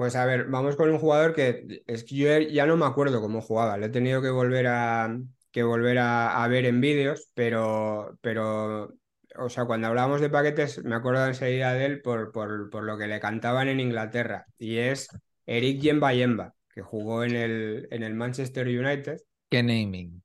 Pues 0.00 0.16
a 0.16 0.24
ver, 0.24 0.46
vamos 0.46 0.76
con 0.76 0.88
un 0.88 0.96
jugador 0.98 1.34
que 1.34 1.82
es 1.86 2.04
que 2.04 2.14
yo 2.16 2.38
ya 2.38 2.64
no 2.64 2.78
me 2.78 2.86
acuerdo 2.86 3.20
cómo 3.20 3.42
jugaba, 3.42 3.76
le 3.76 3.84
he 3.84 3.88
tenido 3.90 4.22
que 4.22 4.30
volver 4.30 4.66
a, 4.66 5.14
que 5.50 5.62
volver 5.62 5.98
a, 5.98 6.42
a 6.42 6.48
ver 6.48 6.64
en 6.64 6.80
vídeos, 6.80 7.30
pero, 7.34 8.16
pero, 8.22 8.94
o 9.36 9.48
sea, 9.50 9.66
cuando 9.66 9.88
hablábamos 9.88 10.22
de 10.22 10.30
paquetes 10.30 10.82
me 10.84 10.94
acuerdo 10.94 11.26
enseguida 11.26 11.74
de 11.74 11.84
él 11.84 12.00
por, 12.00 12.32
por, 12.32 12.70
por 12.70 12.84
lo 12.84 12.96
que 12.96 13.08
le 13.08 13.20
cantaban 13.20 13.68
en 13.68 13.78
Inglaterra, 13.78 14.46
y 14.56 14.78
es 14.78 15.06
Eric 15.44 15.82
Yemba 15.82 16.14
Yemba, 16.14 16.54
que 16.74 16.80
jugó 16.80 17.22
en 17.22 17.36
el, 17.36 17.86
en 17.90 18.02
el 18.02 18.14
Manchester 18.14 18.68
United, 18.68 19.18
Qué 19.50 19.62
naming. 19.62 20.22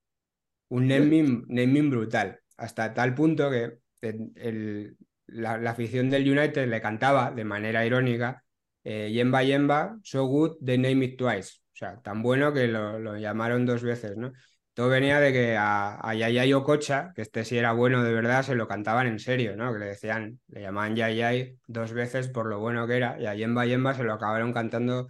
un 0.70 0.88
naming, 0.88 1.44
naming 1.50 1.90
brutal, 1.90 2.40
hasta 2.56 2.94
tal 2.94 3.14
punto 3.14 3.52
que 3.52 3.80
el- 4.00 4.32
el- 4.38 4.98
la, 5.28 5.58
la 5.58 5.72
afición 5.72 6.10
del 6.10 6.32
United 6.32 6.66
le 6.70 6.80
cantaba 6.80 7.32
de 7.32 7.44
manera 7.44 7.86
irónica 7.86 8.45
eh, 8.86 9.12
Yemba 9.12 9.44
Yemba, 9.44 10.00
so 10.04 10.26
good, 10.28 10.58
they 10.66 10.78
name 10.78 11.04
it 11.06 11.18
twice. 11.18 11.60
O 11.74 11.78
sea, 11.78 12.02
tan 12.02 12.22
bueno 12.24 12.54
que 12.54 12.68
lo, 12.68 13.00
lo 13.00 13.18
llamaron 13.18 13.66
dos 13.66 13.84
veces, 13.84 14.16
¿no? 14.18 14.32
Todo 14.74 14.90
venía 14.90 15.20
de 15.20 15.34
que 15.34 15.58
a, 15.58 15.98
a 16.02 16.14
Yayay 16.16 16.54
Okocha, 16.54 17.12
que 17.16 17.22
este 17.22 17.46
sí 17.46 17.58
era 17.58 17.72
bueno 17.74 18.04
de 18.04 18.14
verdad, 18.14 18.44
se 18.44 18.56
lo 18.56 18.68
cantaban 18.68 19.08
en 19.08 19.20
serio, 19.20 19.56
¿no? 19.58 19.74
Que 19.74 19.80
le 19.80 19.86
decían, 19.88 20.40
le 20.48 20.62
llamaban 20.62 20.96
Yayay 20.96 21.60
dos 21.68 21.94
veces 21.94 22.30
por 22.30 22.48
lo 22.48 22.60
bueno 22.60 22.88
que 22.88 22.98
era, 22.98 23.20
y 23.20 23.26
a 23.26 23.36
Yemba 23.36 23.66
Yemba 23.66 23.94
se 23.94 24.04
lo 24.04 24.14
acabaron 24.14 24.54
cantando 24.54 25.08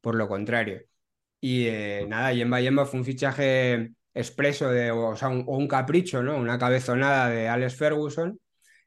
por 0.00 0.14
lo 0.16 0.28
contrario. 0.28 0.82
Y 1.40 1.66
eh, 1.68 2.06
nada, 2.08 2.32
Yemba 2.32 2.60
Yemba 2.60 2.86
fue 2.86 3.00
un 3.00 3.06
fichaje 3.06 3.92
expreso 4.14 4.70
de, 4.70 4.90
o 4.90 5.16
sea, 5.16 5.28
un, 5.28 5.44
o 5.46 5.56
un 5.56 5.68
capricho, 5.68 6.22
¿no? 6.22 6.36
Una 6.36 6.58
cabezonada 6.58 7.28
de 7.28 7.48
Alex 7.48 7.76
Ferguson, 7.76 8.40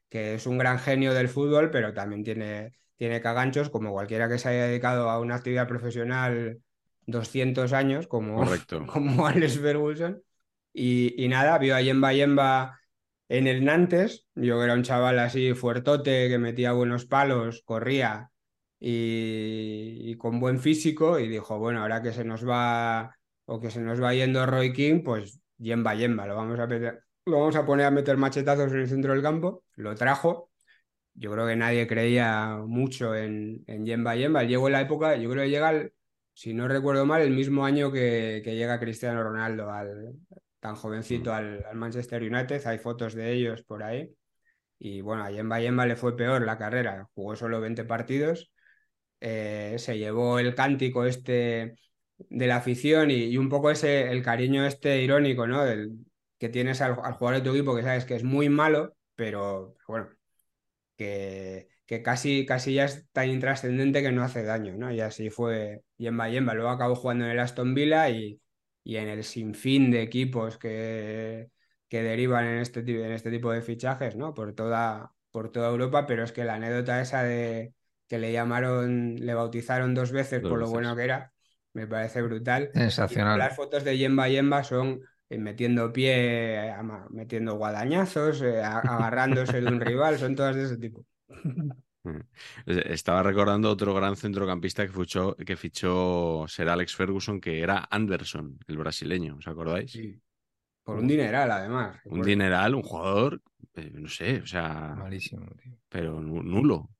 que 0.08 0.34
es 0.34 0.46
un 0.46 0.58
gran 0.58 0.78
genio 0.78 1.14
del 1.14 1.28
fútbol, 1.28 1.70
pero 1.70 1.94
también 1.94 2.24
tiene, 2.24 2.72
tiene 2.96 3.20
caganchos, 3.20 3.70
como 3.70 3.92
cualquiera 3.92 4.28
que 4.28 4.38
se 4.38 4.48
haya 4.50 4.66
dedicado 4.66 5.10
a 5.10 5.18
una 5.20 5.36
actividad 5.36 5.68
profesional 5.68 6.60
200 7.06 7.72
años, 7.72 8.06
como, 8.06 8.36
Correcto. 8.36 8.86
como 8.92 9.26
Alex 9.26 9.58
Ferguson. 9.58 10.22
Y, 10.72 11.14
y 11.22 11.28
nada, 11.28 11.58
vio 11.58 11.74
a 11.76 11.82
Yemba 11.82 12.12
Yemba 12.12 12.78
en 13.28 13.46
el 13.46 13.64
Nantes, 13.64 14.26
yo 14.34 14.58
que 14.58 14.64
era 14.64 14.74
un 14.74 14.82
chaval 14.82 15.18
así 15.18 15.54
fuertote, 15.54 16.28
que 16.28 16.38
metía 16.38 16.72
buenos 16.72 17.06
palos, 17.06 17.62
corría 17.64 18.30
y, 18.78 19.98
y 20.10 20.16
con 20.16 20.40
buen 20.40 20.58
físico, 20.60 21.18
y 21.18 21.28
dijo, 21.28 21.58
bueno, 21.58 21.80
ahora 21.82 22.02
que 22.02 22.12
se 22.12 22.24
nos 22.24 22.46
va 22.48 23.16
o 23.46 23.60
que 23.60 23.70
se 23.70 23.80
nos 23.80 24.02
va 24.02 24.14
yendo 24.14 24.44
Roy 24.46 24.72
King, 24.72 25.02
pues 25.04 25.40
Yemba 25.58 25.94
Yemba, 25.94 26.26
lo 26.26 26.36
vamos 26.36 26.58
a 26.60 26.66
meter- 26.66 27.02
lo 27.26 27.38
vamos 27.40 27.56
a 27.56 27.64
poner 27.66 27.86
a 27.86 27.90
meter 27.90 28.16
machetazos 28.16 28.72
en 28.72 28.80
el 28.80 28.88
centro 28.88 29.12
del 29.12 29.22
campo, 29.22 29.64
lo 29.76 29.94
trajo 29.94 30.50
yo 31.14 31.32
creo 31.32 31.46
que 31.46 31.56
nadie 31.56 31.86
creía 31.86 32.56
mucho 32.66 33.14
en, 33.14 33.64
en 33.66 33.84
Yemba 33.86 34.16
Yemba. 34.16 34.44
Llegó 34.44 34.68
en 34.68 34.72
la 34.72 34.80
época, 34.82 35.16
yo 35.16 35.30
creo 35.30 35.44
que 35.44 35.50
llega, 35.50 35.88
si 36.34 36.54
no 36.54 36.68
recuerdo 36.68 37.06
mal, 37.06 37.22
el 37.22 37.30
mismo 37.32 37.64
año 37.64 37.92
que, 37.92 38.40
que 38.44 38.56
llega 38.56 38.80
Cristiano 38.80 39.22
Ronaldo, 39.22 39.70
al, 39.70 40.14
tan 40.60 40.74
jovencito, 40.74 41.32
al, 41.32 41.64
al 41.64 41.76
Manchester 41.76 42.22
United. 42.22 42.66
Hay 42.66 42.78
fotos 42.78 43.14
de 43.14 43.32
ellos 43.32 43.62
por 43.62 43.82
ahí. 43.82 44.10
Y 44.78 45.00
bueno, 45.00 45.24
a 45.24 45.30
Yemba 45.30 45.60
Yemba 45.60 45.86
le 45.86 45.96
fue 45.96 46.16
peor 46.16 46.44
la 46.44 46.58
carrera. 46.58 47.08
Jugó 47.14 47.36
solo 47.36 47.60
20 47.60 47.84
partidos. 47.84 48.52
Eh, 49.20 49.76
se 49.78 49.98
llevó 49.98 50.38
el 50.38 50.54
cántico 50.54 51.04
este 51.04 51.76
de 52.18 52.46
la 52.46 52.56
afición 52.56 53.10
y, 53.10 53.24
y 53.24 53.36
un 53.38 53.48
poco 53.48 53.70
ese, 53.70 54.10
el 54.10 54.22
cariño 54.22 54.66
este 54.66 55.02
irónico, 55.02 55.46
¿no? 55.46 55.64
Del, 55.64 55.92
que 56.42 56.48
tienes 56.48 56.80
al, 56.80 56.96
al 57.04 57.12
jugador 57.14 57.40
de 57.40 57.48
tu 57.48 57.54
equipo 57.54 57.76
que 57.76 57.84
sabes 57.84 58.04
que 58.04 58.16
es 58.16 58.24
muy 58.24 58.48
malo, 58.48 58.96
pero 59.14 59.76
bueno, 59.86 60.08
que, 61.02 61.68
que 61.86 62.02
casi, 62.02 62.46
casi 62.46 62.74
ya 62.74 62.84
es 62.84 63.08
tan 63.12 63.28
intrascendente 63.30 64.02
que 64.02 64.12
no 64.12 64.22
hace 64.24 64.42
daño, 64.44 64.74
¿no? 64.76 64.92
Y 64.92 65.00
así 65.00 65.30
fue 65.30 65.82
Yemba 65.98 66.28
Yemba. 66.28 66.54
Luego 66.54 66.70
acabó 66.70 66.94
jugando 66.96 67.24
en 67.24 67.32
el 67.32 67.38
Aston 67.40 67.74
Villa 67.74 68.08
y, 68.10 68.40
y 68.84 68.96
en 68.96 69.08
el 69.08 69.24
sinfín 69.24 69.90
de 69.90 70.02
equipos 70.02 70.58
que, 70.58 71.50
que 71.88 72.02
derivan 72.02 72.46
en 72.46 72.58
este, 72.58 72.80
en 72.80 73.12
este 73.12 73.30
tipo 73.30 73.52
de 73.52 73.62
fichajes, 73.62 74.16
¿no? 74.16 74.34
Por 74.34 74.54
toda, 74.54 75.12
por 75.30 75.50
toda 75.52 75.68
Europa, 75.70 76.06
pero 76.06 76.24
es 76.24 76.32
que 76.32 76.44
la 76.44 76.54
anécdota 76.54 77.00
esa 77.00 77.22
de 77.22 77.74
que 78.08 78.18
le 78.18 78.32
llamaron, 78.32 79.16
le 79.16 79.34
bautizaron 79.34 79.94
dos 79.94 80.12
veces 80.12 80.42
Dos 80.42 80.44
por 80.44 80.58
lo 80.58 80.68
veces. 80.68 80.70
bueno 80.70 80.94
que 80.96 81.04
era, 81.04 81.32
me 81.72 81.86
parece 81.86 82.22
brutal. 82.22 82.74
Sensacional. 82.74 83.38
las 83.38 83.56
fotos 83.56 83.84
de 83.84 83.96
Yemba 83.98 84.28
Yemba 84.28 84.64
son 84.64 85.02
metiendo 85.38 85.92
pie, 85.92 86.68
eh, 86.70 86.74
metiendo 87.10 87.54
guadañazos, 87.56 88.42
eh, 88.42 88.62
a- 88.62 88.78
agarrándose 88.80 89.60
de 89.60 89.68
un 89.68 89.80
rival, 89.80 90.18
son 90.18 90.34
todas 90.36 90.56
de 90.56 90.64
ese 90.64 90.76
tipo. 90.78 91.04
Eh, 92.66 92.82
Estaba 92.92 93.22
recordando 93.22 93.70
otro 93.70 93.94
gran 93.94 94.16
centrocampista 94.16 94.84
que 94.86 94.92
fichó, 94.92 95.36
que 95.36 95.56
fichó 95.56 96.46
Sir 96.48 96.68
Alex 96.68 96.96
Ferguson, 96.96 97.40
que 97.40 97.60
era 97.60 97.86
Anderson, 97.90 98.58
el 98.66 98.76
brasileño, 98.78 99.36
¿os 99.36 99.46
acordáis? 99.46 99.92
Sí. 99.92 100.20
Por 100.82 100.98
un 100.98 101.06
dineral, 101.06 101.50
además. 101.50 101.90
Un 101.90 101.96
recuerdo. 102.02 102.24
dineral, 102.26 102.74
un 102.74 102.82
jugador, 102.82 103.40
eh, 103.74 103.90
no 103.94 104.08
sé, 104.08 104.40
o 104.42 104.46
sea, 104.46 104.96
Malísimo, 104.96 105.46
tío. 105.62 105.72
pero 105.88 106.20
nu- 106.20 106.42
nulo. 106.42 106.74
O 106.76 106.90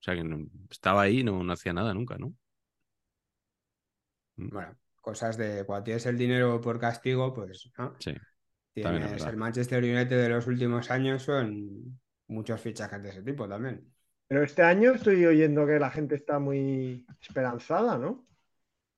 sea, 0.00 0.14
que 0.16 0.24
no- 0.24 0.44
estaba 0.70 1.02
ahí 1.02 1.20
y 1.20 1.24
no, 1.24 1.42
no 1.44 1.52
hacía 1.52 1.72
nada 1.72 1.94
nunca, 1.94 2.18
¿no? 2.18 2.34
Bueno, 4.36 4.76
cosas 5.02 5.36
de 5.36 5.64
cuando 5.64 5.84
tienes 5.84 6.06
el 6.06 6.16
dinero 6.16 6.60
por 6.60 6.80
castigo, 6.80 7.34
pues, 7.34 7.70
¿no? 7.76 7.94
Sí. 7.98 8.14
Tienes 8.72 9.22
el 9.26 9.36
Manchester 9.36 9.82
United 9.84 10.22
de 10.22 10.28
los 10.30 10.46
últimos 10.46 10.90
años, 10.90 11.24
son 11.24 12.00
muchos 12.28 12.58
fichajes 12.58 13.02
de 13.02 13.10
ese 13.10 13.22
tipo 13.22 13.46
también. 13.46 13.92
Pero 14.28 14.44
este 14.44 14.62
año 14.62 14.92
estoy 14.92 15.26
oyendo 15.26 15.66
que 15.66 15.78
la 15.78 15.90
gente 15.90 16.14
está 16.14 16.38
muy 16.38 17.04
esperanzada, 17.20 17.98
¿no? 17.98 18.26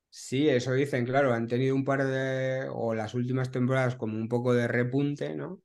Sí, 0.09 0.49
eso 0.49 0.73
dicen, 0.73 1.05
claro, 1.05 1.35
han 1.35 1.49
tenido 1.49 1.75
un 1.75 1.85
par 1.85 2.07
de, 2.07 2.69
o 2.71 2.95
las 2.95 3.15
últimas 3.15 3.51
temporadas 3.51 3.97
como 3.97 4.17
un 4.17 4.29
poco 4.29 4.55
de 4.55 4.69
repunte, 4.69 5.35
¿no? 5.35 5.61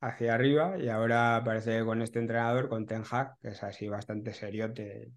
Hacia 0.00 0.34
arriba, 0.34 0.76
y 0.78 0.88
ahora 0.88 1.40
parece 1.44 1.78
que 1.78 1.84
con 1.84 2.02
este 2.02 2.18
entrenador, 2.18 2.68
con 2.68 2.86
Ten 2.86 3.04
Hag, 3.08 3.38
que 3.38 3.48
es 3.50 3.62
así 3.62 3.86
bastante 3.86 4.32
seriote, 4.32 5.12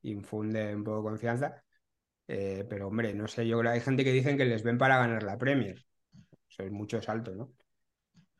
infunde 0.00 0.74
un 0.74 0.82
poco 0.82 1.02
de 1.02 1.10
confianza. 1.10 1.62
Eh, 2.28 2.64
pero 2.68 2.88
hombre, 2.88 3.14
no 3.14 3.28
sé, 3.28 3.46
yo 3.46 3.58
creo 3.58 3.72
hay 3.72 3.80
gente 3.80 4.04
que 4.04 4.12
dicen 4.12 4.36
que 4.36 4.44
les 4.44 4.62
ven 4.62 4.78
para 4.78 4.98
ganar 4.98 5.22
la 5.22 5.38
Premier. 5.38 5.84
Eso 6.50 6.62
es 6.64 6.72
mucho 6.72 7.00
salto, 7.02 7.34
¿no? 7.34 7.52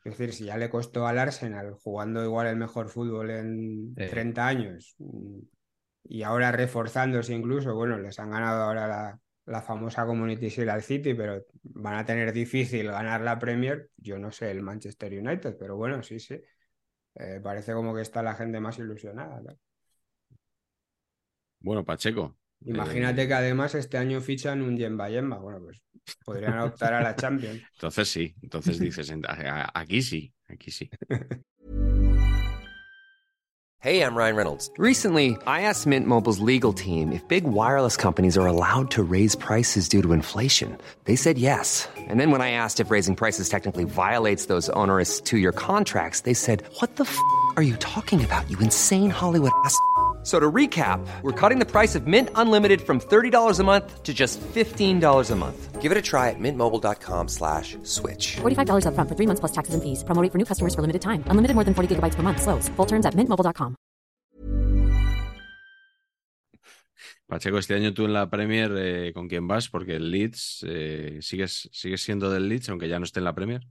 Es 0.05 0.17
decir, 0.19 0.33
si 0.35 0.45
ya 0.47 0.57
le 0.57 0.71
costó 0.71 1.07
al 1.07 1.19
Arsenal 1.19 1.75
jugando 1.75 2.25
igual 2.25 2.47
el 2.49 2.57
mejor 2.57 2.89
fútbol 2.89 3.31
en 3.31 3.95
Sí. 3.97 4.05
30 4.09 4.47
años 4.47 4.97
y 6.05 6.23
ahora 6.23 6.53
reforzándose 6.53 7.33
incluso, 7.35 7.75
bueno, 7.75 7.99
les 7.99 8.19
han 8.19 8.31
ganado 8.31 8.63
ahora 8.65 8.87
la, 8.89 9.21
la 9.47 9.63
famosa 9.63 10.05
Community 10.07 10.49
Shield 10.49 10.71
al 10.71 10.83
City, 10.83 11.15
pero 11.15 11.45
van 11.63 11.95
a 11.97 12.05
tener 12.05 12.33
difícil 12.33 12.89
ganar 12.91 13.21
la 13.21 13.39
Premier, 13.39 13.91
yo 13.97 14.19
no 14.19 14.33
sé, 14.33 14.51
el 14.51 14.63
Manchester 14.63 15.13
United, 15.13 15.57
pero 15.59 15.77
bueno, 15.77 16.03
sí, 16.03 16.19
sí. 16.19 16.41
Eh, 17.17 17.41
parece 17.43 17.73
como 17.75 17.95
que 17.95 18.03
está 18.03 18.23
la 18.23 18.35
gente 18.35 18.61
más 18.61 18.79
ilusionada. 18.79 19.41
claro. 19.41 19.59
Bueno, 21.61 21.85
Pacheco. 21.85 22.37
Imagínate 22.65 23.23
eh, 23.23 23.29
que 23.29 23.35
además 23.35 23.75
este 23.75 23.99
año 23.99 24.21
fichan 24.21 24.63
un 24.63 24.77
Yemba 24.77 25.09
Yemba. 25.11 25.39
Bueno, 25.39 25.61
pues 25.61 25.83
podrían 26.25 26.59
optar 26.59 26.95
a 26.95 27.03
la 27.03 27.15
Champions. 27.17 27.63
Entonces 27.75 28.09
sí, 28.09 28.35
entonces 28.43 28.79
dices, 28.79 29.11
en- 29.11 29.25
a- 29.27 29.63
a- 29.65 29.81
aquí 29.81 30.03
sí, 30.03 30.33
aquí 30.49 30.71
sí. 30.71 30.91
Hey, 33.85 34.01
I'm 34.05 34.15
Ryan 34.15 34.37
Reynolds. 34.37 34.71
Recently, 34.79 35.37
I 35.45 35.63
asked 35.63 35.89
Mint 35.89 36.07
Mobile's 36.07 36.39
legal 36.39 36.73
team 36.73 37.11
if 37.11 37.27
big 37.27 37.43
wireless 37.43 37.97
companies 37.97 38.39
are 38.39 38.47
allowed 38.47 38.93
to 38.93 39.03
raise 39.03 39.35
prices 39.35 39.89
due 39.89 40.01
to 40.03 40.13
inflation. 40.13 40.79
They 41.05 41.17
said 41.17 41.37
yes. 41.37 41.89
And 42.09 42.21
then 42.21 42.31
when 42.31 42.41
I 42.41 42.53
asked 42.53 42.79
if 42.79 42.93
raising 42.93 43.17
prices 43.17 43.49
technically 43.49 43.83
violates 43.83 44.47
those 44.47 44.69
onerous 44.71 45.21
two 45.21 45.37
year 45.39 45.51
contracts, 45.51 46.21
they 46.21 46.33
said, 46.35 46.63
What 46.79 46.95
the 46.95 47.03
f 47.03 47.19
are 47.57 47.63
you 47.65 47.75
talking 47.79 48.23
about, 48.25 48.49
you 48.49 48.57
insane 48.61 49.11
Hollywood 49.11 49.51
ass? 49.65 49.77
F- 50.23 50.29
So 50.29 50.39
to 50.39 50.51
recap, 50.53 51.01
we're 51.23 51.33
cutting 51.33 51.59
the 51.59 51.67
price 51.67 51.97
of 51.97 52.07
Mint 52.07 52.29
Unlimited 52.37 52.81
from 52.81 53.01
$30 53.01 53.59
a 53.59 53.65
month 53.65 54.03
to 54.05 54.15
just 54.15 54.41
$15 54.55 55.31
a 55.33 55.37
month. 55.37 55.83
Give 55.83 55.91
it 55.91 55.99
a 55.99 56.03
try 56.03 56.31
at 56.31 56.39
mintmobile.com 56.39 57.27
slash 57.29 57.77
switch. 57.83 58.37
$45 58.41 58.87
upfront 58.87 59.09
for 59.09 59.17
three 59.17 59.27
months 59.27 59.41
plus 59.41 59.51
taxes 59.53 59.75
and 59.75 59.83
fees. 59.83 60.05
Promo 60.05 60.23
for 60.31 60.39
new 60.39 60.45
customers 60.47 60.77
for 60.77 60.81
limited 60.83 61.03
time. 61.03 61.25
Unlimited 61.27 61.57
more 61.57 61.65
than 61.65 61.75
40 61.75 61.97
gigabytes 61.97 62.15
per 62.15 62.23
month. 62.23 62.41
Slows. 62.41 62.69
Full 62.77 62.87
terms 62.87 63.05
at 63.05 63.15
mintmobile.com. 63.17 63.75
Pacheco, 67.27 67.59
este 67.59 67.75
año 67.75 67.95
tú 67.95 68.05
en 68.05 68.13
la 68.13 68.29
Premier, 68.29 68.71
eh, 68.77 69.13
¿con 69.15 69.27
quién 69.27 69.49
vas? 69.49 69.69
Porque 69.71 69.97
el 69.97 70.11
Leeds, 70.11 70.67
eh, 70.69 71.19
¿sigues, 71.23 71.69
¿sigues 71.73 72.03
siendo 72.03 72.31
del 72.31 72.47
Leeds, 72.49 72.69
aunque 72.69 72.89
ya 72.89 72.99
no 72.99 73.05
esté 73.07 73.21
en 73.21 73.25
la 73.25 73.35
Premier? 73.35 73.63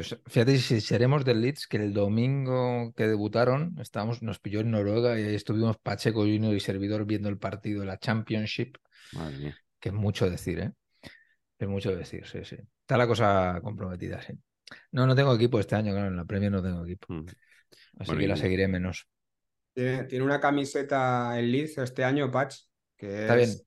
Pues 0.00 0.18
fíjate 0.28 0.56
si 0.56 0.80
seremos 0.80 1.26
del 1.26 1.42
Leeds, 1.42 1.66
que 1.66 1.76
el 1.76 1.92
domingo 1.92 2.94
que 2.96 3.06
debutaron, 3.06 3.76
estábamos, 3.78 4.22
nos 4.22 4.38
pilló 4.38 4.60
en 4.60 4.70
Noruega 4.70 5.20
y 5.20 5.24
ahí 5.24 5.34
estuvimos 5.34 5.76
Pacheco 5.76 6.20
Junior 6.20 6.54
y 6.54 6.60
servidor 6.60 7.04
viendo 7.04 7.28
el 7.28 7.36
partido 7.36 7.80
de 7.80 7.86
la 7.86 7.98
Championship, 7.98 8.78
Madre 9.12 9.36
mía. 9.36 9.58
que 9.78 9.90
es 9.90 9.94
mucho 9.94 10.30
decir, 10.30 10.58
¿eh? 10.60 10.72
Es 11.58 11.68
mucho 11.68 11.94
decir, 11.94 12.26
sí, 12.26 12.38
sí. 12.44 12.56
Está 12.80 12.96
la 12.96 13.06
cosa 13.06 13.60
comprometida, 13.62 14.22
sí. 14.22 14.32
No, 14.90 15.06
no 15.06 15.14
tengo 15.14 15.34
equipo 15.34 15.60
este 15.60 15.76
año, 15.76 15.92
claro, 15.92 16.08
en 16.08 16.16
la 16.16 16.24
Premier 16.24 16.50
no 16.50 16.62
tengo 16.62 16.82
equipo. 16.82 17.12
Mm. 17.12 17.26
Así 17.98 18.06
Bueno, 18.06 18.20
que 18.20 18.28
la 18.28 18.36
seguiré 18.36 18.68
menos. 18.68 19.06
Tiene, 19.74 20.04
tiene 20.04 20.24
una 20.24 20.40
camiseta 20.40 21.38
en 21.38 21.52
Leeds 21.52 21.76
este 21.76 22.04
año, 22.04 22.30
Patch, 22.30 22.56
que 22.96 23.20
Está 23.20 23.38
es... 23.38 23.54
bien. 23.56 23.66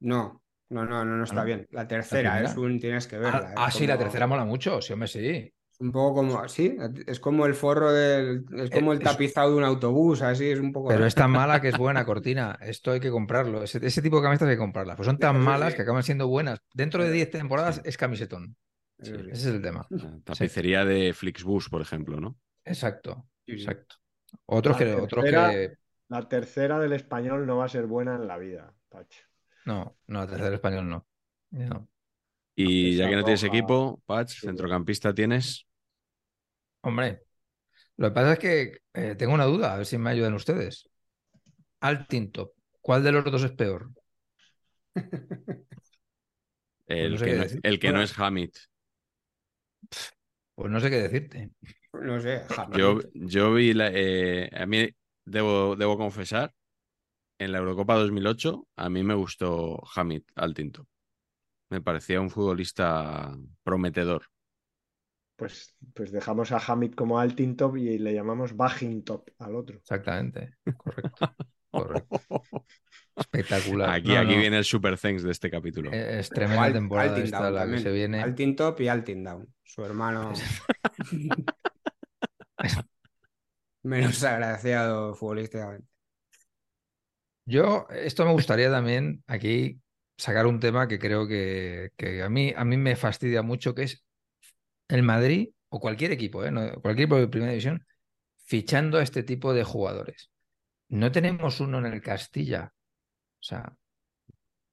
No, 0.00 0.42
no, 0.70 0.84
no, 0.84 1.04
no, 1.04 1.16
no 1.16 1.24
está 1.24 1.36
no? 1.40 1.44
bien. 1.44 1.66
La 1.70 1.86
tercera 1.88 2.42
es 2.42 2.56
un... 2.56 2.78
Tienes 2.80 3.06
que 3.06 3.16
Ah, 3.16 3.20
verla. 3.20 3.54
ah, 3.56 3.68
es 3.68 3.74
sí, 3.74 3.86
la 3.86 3.98
tercera 3.98 4.26
mola 4.26 4.44
mucho, 4.44 4.80
sí, 4.82 4.92
hombre, 4.92 5.08
sí. 5.08 5.26
Es 5.72 5.80
un 5.80 5.92
poco 5.92 6.14
como... 6.16 6.48
Sí, 6.48 6.76
es 7.06 7.20
como 7.20 7.46
el 7.46 7.54
forro 7.54 7.92
del... 7.92 8.44
Es 8.56 8.70
como 8.70 8.92
el 8.92 8.98
es- 8.98 9.04
tapizado 9.04 9.50
de 9.52 9.56
un 9.56 9.64
autobús, 9.64 10.22
así, 10.22 10.50
es 10.50 10.58
un 10.60 10.72
poco... 10.72 10.88
Pero 10.88 11.06
es 11.06 11.14
tan 11.14 11.30
mala 11.30 11.60
que 11.60 11.68
es 11.68 11.78
buena, 11.78 12.04
Cortina. 12.06 12.58
Esto 12.60 12.90
hay 12.92 13.00
que 13.00 13.10
comprarlo. 13.10 13.62
Ese, 13.62 13.84
ese 13.86 14.02
tipo 14.02 14.16
de 14.16 14.22
camisetas 14.24 14.48
hay 14.48 14.54
que 14.56 14.60
comprarlas. 14.60 14.96
Pues 14.96 15.06
son 15.06 15.18
tan 15.18 15.36
sí. 15.36 15.42
malas 15.42 15.74
que 15.74 15.82
acaban 15.82 16.02
siendo 16.02 16.28
buenas. 16.28 16.60
Dentro 16.74 17.02
de 17.02 17.10
Sí. 17.10 17.16
10 17.16 17.30
temporadas 17.30 17.76
Sí. 17.76 17.82
es 17.84 17.96
camisetón. 17.96 18.56
Ese 18.98 19.30
es 19.30 19.46
el 19.46 19.62
tema. 19.62 19.86
La 19.90 20.18
tapicería 20.24 20.84
de 20.84 21.12
Flixbus, 21.14 21.68
por 21.68 21.80
ejemplo, 21.80 22.20
¿no? 22.20 22.36
Exacto, 22.64 23.28
exacto. 23.46 23.94
Otros 24.46 24.78
La 24.80 24.86
que, 24.86 24.94
otros 24.94 25.24
tercera- 25.24 25.50
que. 25.50 25.74
La 26.08 26.28
tercera 26.28 26.78
del 26.80 26.92
español 26.94 27.46
no 27.46 27.58
va 27.58 27.66
a 27.66 27.68
ser 27.68 27.86
buena 27.86 28.16
en 28.16 28.26
la 28.26 28.36
vida, 28.38 28.74
Pacho. 28.88 29.22
No, 29.68 29.98
no, 30.06 30.26
tercer 30.26 30.54
español 30.54 30.88
no. 30.88 31.06
No. 31.50 31.86
Y 32.56 32.96
ya 32.96 33.04
Esa 33.04 33.10
que 33.10 33.16
no 33.16 33.24
tienes 33.24 33.42
equipo, 33.44 34.00
Patch, 34.06 34.40
centrocampista 34.40 35.12
tienes. 35.12 35.66
Hombre, 36.80 37.20
lo 37.98 38.08
que 38.08 38.14
pasa 38.14 38.32
es 38.32 38.38
que 38.38 38.78
eh, 38.94 39.14
tengo 39.14 39.34
una 39.34 39.44
duda, 39.44 39.74
a 39.74 39.76
ver 39.76 39.84
si 39.84 39.98
me 39.98 40.08
ayudan 40.08 40.32
ustedes. 40.32 40.88
Altintop, 41.80 42.54
¿cuál 42.80 43.04
de 43.04 43.12
los 43.12 43.24
dos 43.26 43.44
es 43.44 43.52
peor? 43.52 43.90
El, 46.86 47.12
no 47.12 47.18
sé 47.18 47.24
que, 47.26 47.30
qué 47.30 47.36
no, 47.36 47.42
decir. 47.42 47.60
el 47.62 47.78
que 47.78 47.92
no 47.92 48.00
es 48.00 48.18
Hamid. 48.18 48.50
Pues 50.54 50.70
no 50.70 50.80
sé 50.80 50.88
qué 50.88 50.96
decirte. 50.96 51.50
No 51.92 52.18
sé, 52.22 52.42
Hamid. 52.56 52.78
Yo, 52.78 53.00
yo 53.12 53.52
vi, 53.52 53.74
la, 53.74 53.90
eh, 53.92 54.48
a 54.50 54.64
mí 54.64 54.88
debo, 55.26 55.76
debo 55.76 55.98
confesar, 55.98 56.54
en 57.38 57.52
la 57.52 57.58
Eurocopa 57.58 57.94
2008, 57.96 58.66
a 58.76 58.88
mí 58.88 59.02
me 59.02 59.14
gustó 59.14 59.82
Hamid 59.94 60.22
Altinto. 60.34 60.86
Me 61.70 61.80
parecía 61.80 62.20
un 62.20 62.30
futbolista 62.30 63.36
prometedor. 63.62 64.26
Pues, 65.36 65.76
pues 65.94 66.10
dejamos 66.10 66.50
a 66.50 66.58
Hamid 66.58 66.94
como 66.94 67.20
Altin 67.20 67.56
Top 67.56 67.76
y 67.76 67.98
le 67.98 68.12
llamamos 68.12 68.56
Bajin 68.56 69.04
Top 69.04 69.28
al 69.38 69.54
otro. 69.54 69.76
Exactamente. 69.76 70.54
Correcto. 70.76 71.32
Correcto. 71.70 72.20
Espectacular. 73.14 73.90
Aquí, 73.90 74.08
No, 74.14 74.20
aquí 74.20 74.34
no, 74.34 74.40
viene 74.40 74.58
el 74.58 74.64
super 74.64 74.98
thanks 74.98 75.22
de 75.22 75.30
este 75.30 75.50
capítulo. 75.50 75.92
eh, 75.92 76.18
Es 76.20 76.30
tremenda 76.30 76.66
Alt- 76.66 76.72
temporada 76.72 77.10
Altin 77.10 77.24
esta 77.24 77.42
Down 77.42 77.54
la 77.54 77.60
que 77.60 77.64
también. 77.64 77.82
se 77.82 77.92
viene. 77.92 78.22
Altin 78.22 78.56
Top 78.56 78.80
y 78.80 78.88
Altin 78.88 79.22
Down. 79.22 79.54
Su 79.62 79.84
hermano. 79.84 80.32
menos 83.82 84.22
agraciado 84.24 85.14
futbolísticamente. 85.14 85.86
Yo, 87.48 87.86
esto 87.90 88.26
me 88.26 88.32
gustaría 88.32 88.70
también 88.70 89.24
aquí 89.26 89.80
sacar 90.18 90.46
un 90.46 90.60
tema 90.60 90.86
que 90.86 90.98
creo 90.98 91.26
que, 91.26 91.92
que 91.96 92.22
a, 92.22 92.28
mí, 92.28 92.52
a 92.54 92.62
mí 92.66 92.76
me 92.76 92.94
fastidia 92.94 93.40
mucho, 93.40 93.74
que 93.74 93.84
es 93.84 94.04
el 94.88 95.02
Madrid 95.02 95.48
o 95.70 95.80
cualquier 95.80 96.12
equipo, 96.12 96.44
¿eh? 96.44 96.50
No, 96.50 96.60
cualquier 96.82 97.06
equipo 97.06 97.16
de 97.16 97.28
primera 97.28 97.52
división, 97.52 97.86
fichando 98.44 98.98
a 98.98 99.02
este 99.02 99.22
tipo 99.22 99.54
de 99.54 99.64
jugadores. 99.64 100.30
No 100.90 101.10
tenemos 101.10 101.60
uno 101.60 101.78
en 101.78 101.86
el 101.86 102.02
Castilla. 102.02 102.70
O 103.40 103.42
sea, 103.42 103.72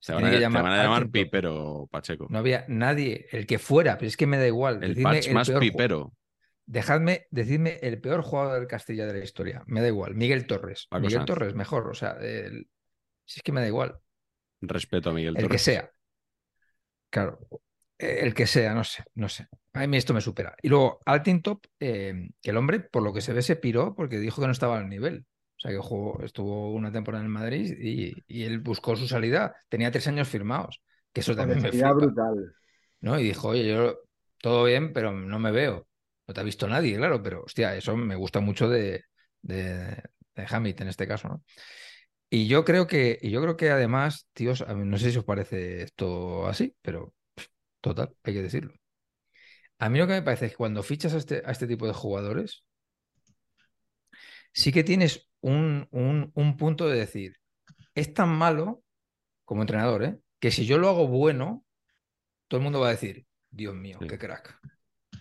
tiene 0.02 0.22
van 0.22 0.26
a, 0.26 0.30
que 0.32 0.36
te 0.36 0.42
llamar 0.42 0.64
van 0.64 0.74
a 0.74 0.84
llamar 0.84 0.98
Alcintop. 0.98 1.12
Pipero, 1.14 1.88
Pacheco. 1.90 2.28
no 2.30 2.40
había 2.40 2.66
nadie, 2.68 3.28
el 3.32 3.48
que 3.48 3.58
fuera, 3.58 3.98
pero 3.98 4.08
es 4.10 4.18
que 4.18 4.28
me 4.28 4.38
da 4.38 4.48
igual. 4.48 4.84
el 4.84 4.96
Decidme 4.96 5.04
patch 5.04 5.32
más 5.32 5.48
peor 5.48 5.62
pipero. 5.62 6.14
Dejadme, 6.68 7.28
decidme 7.30 7.80
el 7.82 8.02
peor 8.02 8.22
jugador 8.24 8.60
del 8.60 8.68
Castilla 8.68 9.06
de 9.06 9.14
la 9.14 9.24
historia. 9.24 9.64
Me 9.68 9.82
da 9.82 9.88
igual. 9.88 10.16
Miguel 10.16 10.48
Torres. 10.48 10.88
Paco 10.90 11.02
Miguel 11.02 11.20
Sanz. 11.20 11.28
Torres, 11.28 11.54
mejor. 11.56 11.88
O 11.90 11.94
sea, 11.94 12.12
el- 12.22 12.68
si 13.26 13.40
es 13.40 13.44
que 13.44 13.52
me 13.52 13.62
da 13.62 13.68
igual. 13.68 13.98
Respeto 14.62 15.10
a 15.10 15.14
Miguel 15.14 15.36
El 15.36 15.44
que 15.44 15.48
Torres. 15.48 15.62
sea. 15.62 15.92
Claro. 17.10 17.40
El 17.98 18.34
que 18.34 18.46
sea, 18.46 18.74
no 18.74 18.84
sé, 18.84 19.04
no 19.14 19.30
sé. 19.30 19.48
A 19.74 19.88
mí 19.88 19.96
esto 19.98 20.14
me 20.14 20.20
supera. 20.22 20.56
Y 20.62 20.68
luego, 20.68 21.00
Altintop, 21.06 21.66
eh, 21.80 22.30
que 22.42 22.50
el 22.52 22.58
hombre, 22.58 22.82
por 22.82 23.04
lo 23.04 23.14
que 23.14 23.22
se 23.22 23.32
ve, 23.32 23.42
se 23.42 23.56
piró 23.56 23.96
porque 23.96 24.20
dijo 24.20 24.42
que 24.42 24.48
no 24.48 24.52
estaba 24.52 24.78
al 24.78 24.90
nivel. 24.90 25.26
O 25.58 25.60
sea, 25.60 25.72
que 25.72 25.78
jugó, 25.78 26.22
estuvo 26.24 26.74
una 26.74 26.92
temporada 26.92 27.22
en 27.24 27.28
el 27.28 27.34
Madrid 27.34 27.74
y, 27.80 28.14
y 28.28 28.44
él 28.44 28.60
buscó 28.60 28.98
su 28.98 29.08
salida. 29.08 29.56
Tenía 29.70 29.92
tres 29.92 30.08
años 30.08 30.28
firmados. 30.28 30.82
Que 31.14 31.22
eso 31.22 31.36
también 31.36 31.62
me 31.62 31.70
flipa. 31.70 31.94
brutal. 31.94 32.54
¿no? 33.00 33.18
Y 33.18 33.24
dijo, 33.24 33.50
oye, 33.50 33.66
yo 33.66 34.00
todo 34.42 34.66
bien, 34.66 34.92
pero 34.92 35.14
no 35.14 35.40
me 35.40 35.52
veo. 35.52 35.88
No 36.28 36.34
te 36.34 36.42
ha 36.42 36.44
visto 36.44 36.68
nadie, 36.68 36.98
claro, 36.98 37.22
pero 37.22 37.44
hostia, 37.44 37.76
eso 37.76 37.96
me 37.98 38.16
gusta 38.16 38.40
mucho 38.40 38.68
de, 38.70 39.04
de, 39.42 40.04
de 40.36 40.46
Hamid 40.50 40.82
en 40.82 40.88
este 40.90 41.08
caso, 41.08 41.28
¿no? 41.30 41.44
Y 42.30 42.48
yo 42.48 42.66
creo 42.66 42.88
que, 42.88 43.20
y 43.22 43.32
yo 43.32 43.42
creo 43.42 43.58
que 43.58 43.72
además, 43.72 44.28
tíos, 44.34 44.62
a 44.62 44.74
mí 44.76 44.86
no 44.86 44.98
sé 44.98 45.12
si 45.12 45.18
os 45.20 45.26
parece 45.26 45.84
esto 45.84 46.48
así, 46.48 46.76
pero 46.82 47.14
pff, 47.36 47.48
total, 47.82 48.16
hay 48.24 48.34
que 48.34 48.42
decirlo. 48.44 48.74
A 49.80 49.90
mí 49.90 50.00
lo 50.00 50.08
que 50.08 50.14
me 50.14 50.22
parece 50.22 50.46
es 50.48 50.52
que 50.52 50.58
cuando 50.58 50.84
fichas 50.84 51.14
a 51.14 51.18
este, 51.18 51.42
a 51.46 51.52
este 51.52 51.68
tipo 51.68 51.88
de 51.88 51.94
jugadores, 51.94 52.66
sí 54.54 54.72
que 54.72 54.84
tienes 54.84 55.28
un, 55.42 55.88
un, 55.92 56.32
un 56.36 56.58
punto 56.58 56.88
de 56.88 56.98
decir, 57.00 57.38
es 57.96 58.14
tan 58.14 58.30
malo 58.30 58.84
como 59.46 59.62
entrenador, 59.64 60.04
¿eh? 60.04 60.20
que 60.40 60.52
si 60.52 60.66
yo 60.66 60.78
lo 60.78 60.90
hago 60.90 61.08
bueno, 61.08 61.66
todo 62.48 62.60
el 62.60 62.64
mundo 62.66 62.80
va 62.82 62.90
a 62.90 62.92
decir, 62.92 63.28
Dios 63.52 63.76
mío, 63.76 64.00
Sí. 64.00 64.08
qué 64.08 64.18
crack. 64.18 64.60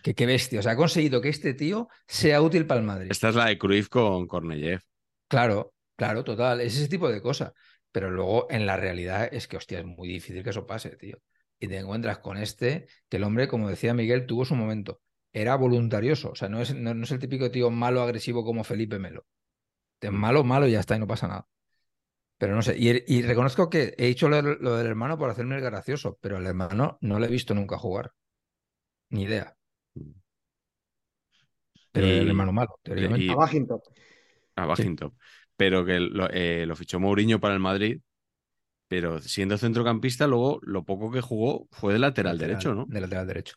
Que 0.04 0.14
qué 0.14 0.26
bestia. 0.26 0.60
O 0.60 0.62
sea, 0.62 0.72
ha 0.72 0.76
conseguido 0.76 1.22
que 1.22 1.30
este 1.30 1.54
tío 1.54 1.88
sea 2.06 2.42
útil 2.42 2.66
para 2.66 2.80
el 2.80 2.86
Madrid. 2.86 3.10
Esta 3.10 3.30
es 3.30 3.34
la 3.36 3.46
de 3.46 3.56
Cruyff 3.56 3.88
con 3.88 4.26
Korneyev. 4.26 4.82
Claro, 5.28 5.72
claro, 5.96 6.22
total. 6.22 6.60
Es 6.60 6.76
ese 6.76 6.88
tipo 6.88 7.08
de 7.08 7.22
cosas. 7.22 7.52
Pero 7.90 8.10
luego 8.10 8.46
en 8.50 8.66
la 8.66 8.76
realidad 8.76 9.30
es 9.32 9.48
que, 9.48 9.56
hostia, 9.56 9.78
es 9.78 9.86
muy 9.86 10.06
difícil 10.06 10.44
que 10.44 10.50
eso 10.50 10.66
pase, 10.66 10.94
tío. 10.96 11.16
Y 11.58 11.68
te 11.68 11.78
encuentras 11.78 12.18
con 12.18 12.36
este, 12.36 12.86
que 13.08 13.16
el 13.16 13.24
hombre, 13.24 13.48
como 13.48 13.70
decía 13.70 13.94
Miguel, 13.94 14.26
tuvo 14.26 14.44
su 14.44 14.54
momento. 14.54 15.00
Era 15.32 15.56
voluntarioso. 15.56 16.32
O 16.32 16.34
sea, 16.34 16.50
no 16.50 16.60
es, 16.60 16.74
no, 16.74 16.92
no 16.92 17.04
es 17.04 17.10
el 17.10 17.18
típico 17.18 17.50
tío 17.50 17.70
malo, 17.70 18.02
agresivo 18.02 18.44
como 18.44 18.62
Felipe 18.62 18.98
Melo. 18.98 19.24
Es 20.02 20.12
malo, 20.12 20.44
malo 20.44 20.68
y 20.68 20.72
ya 20.72 20.80
está, 20.80 20.96
y 20.96 20.98
no 20.98 21.06
pasa 21.06 21.28
nada. 21.28 21.48
Pero 22.36 22.54
no 22.54 22.60
sé. 22.60 22.76
Y, 22.76 23.04
y 23.06 23.22
reconozco 23.22 23.70
que 23.70 23.94
he 23.96 24.08
dicho 24.08 24.28
lo, 24.28 24.42
lo 24.42 24.76
del 24.76 24.86
hermano 24.86 25.16
por 25.16 25.30
hacerme 25.30 25.54
el 25.54 25.62
gracioso, 25.62 26.18
pero 26.20 26.36
al 26.36 26.46
hermano 26.46 26.98
no 27.00 27.18
le 27.18 27.26
he 27.26 27.30
visto 27.30 27.54
nunca 27.54 27.78
jugar. 27.78 28.12
Ni 29.08 29.22
idea. 29.22 29.56
Pero 31.94 32.06
Y- 32.08 32.10
el 32.10 32.28
hermano 32.28 32.52
malo, 32.52 32.80
teóricamente. 32.82 33.26
y- 33.26 33.30
A 33.30 33.36
Bajinto. 33.36 33.82
a 34.56 34.66
Bajinto. 34.66 35.14
Pero 35.56 35.84
que 35.84 36.00
lo, 36.00 36.28
eh, 36.30 36.66
lo 36.66 36.76
fichó 36.76 36.98
Mourinho 37.00 37.40
para 37.40 37.54
el 37.54 37.60
Madrid, 37.60 38.00
pero 38.88 39.20
siendo 39.20 39.58
centrocampista, 39.58 40.26
luego 40.26 40.60
lo 40.62 40.84
poco 40.84 41.10
que 41.10 41.20
jugó 41.20 41.68
fue 41.72 41.92
de 41.94 41.98
lateral, 42.00 42.38
derecho, 42.38 42.74
¿no? 42.74 42.86
De 42.88 43.00
lateral 43.00 43.26
derecho. 43.26 43.56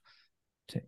Sí. 0.68 0.82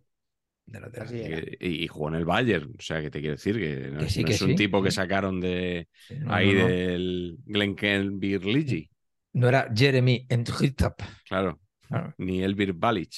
De 0.66 0.80
lateral. 0.80 1.14
Era. 1.14 1.40
Y, 1.60 1.84
y 1.84 1.88
jugó 1.88 2.08
en 2.08 2.14
el 2.16 2.24
Bayern. 2.24 2.74
O 2.78 2.82
sea, 2.82 3.02
que 3.02 3.10
te 3.10 3.20
quiero 3.20 3.36
decir 3.36 3.56
que 3.58 3.90
no, 3.90 3.98
Que 4.00 4.06
es, 4.06 4.12
sí, 4.12 4.22
no 4.22 4.26
que 4.28 4.34
es 4.34 4.42
un 4.42 4.50
sí, 4.50 4.56
tipo 4.56 4.82
que 4.82 4.90
sacaron 4.92 5.40
de 5.40 5.88
Sí, 6.08 6.14
no, 6.18 6.32
ahí 6.32 6.54
no, 6.54 6.60
no. 6.62 6.68
del 6.68 7.38
Glenken 7.46 8.20
Birligi. 8.20 8.90
No 9.32 9.48
era 9.48 9.68
Jeremy 9.74 10.26
Entritap. 10.28 11.00
Claro. 11.28 11.60
Claro, 11.88 12.14
Ni 12.18 12.42
Elvir 12.42 12.72
Balic. 12.72 13.12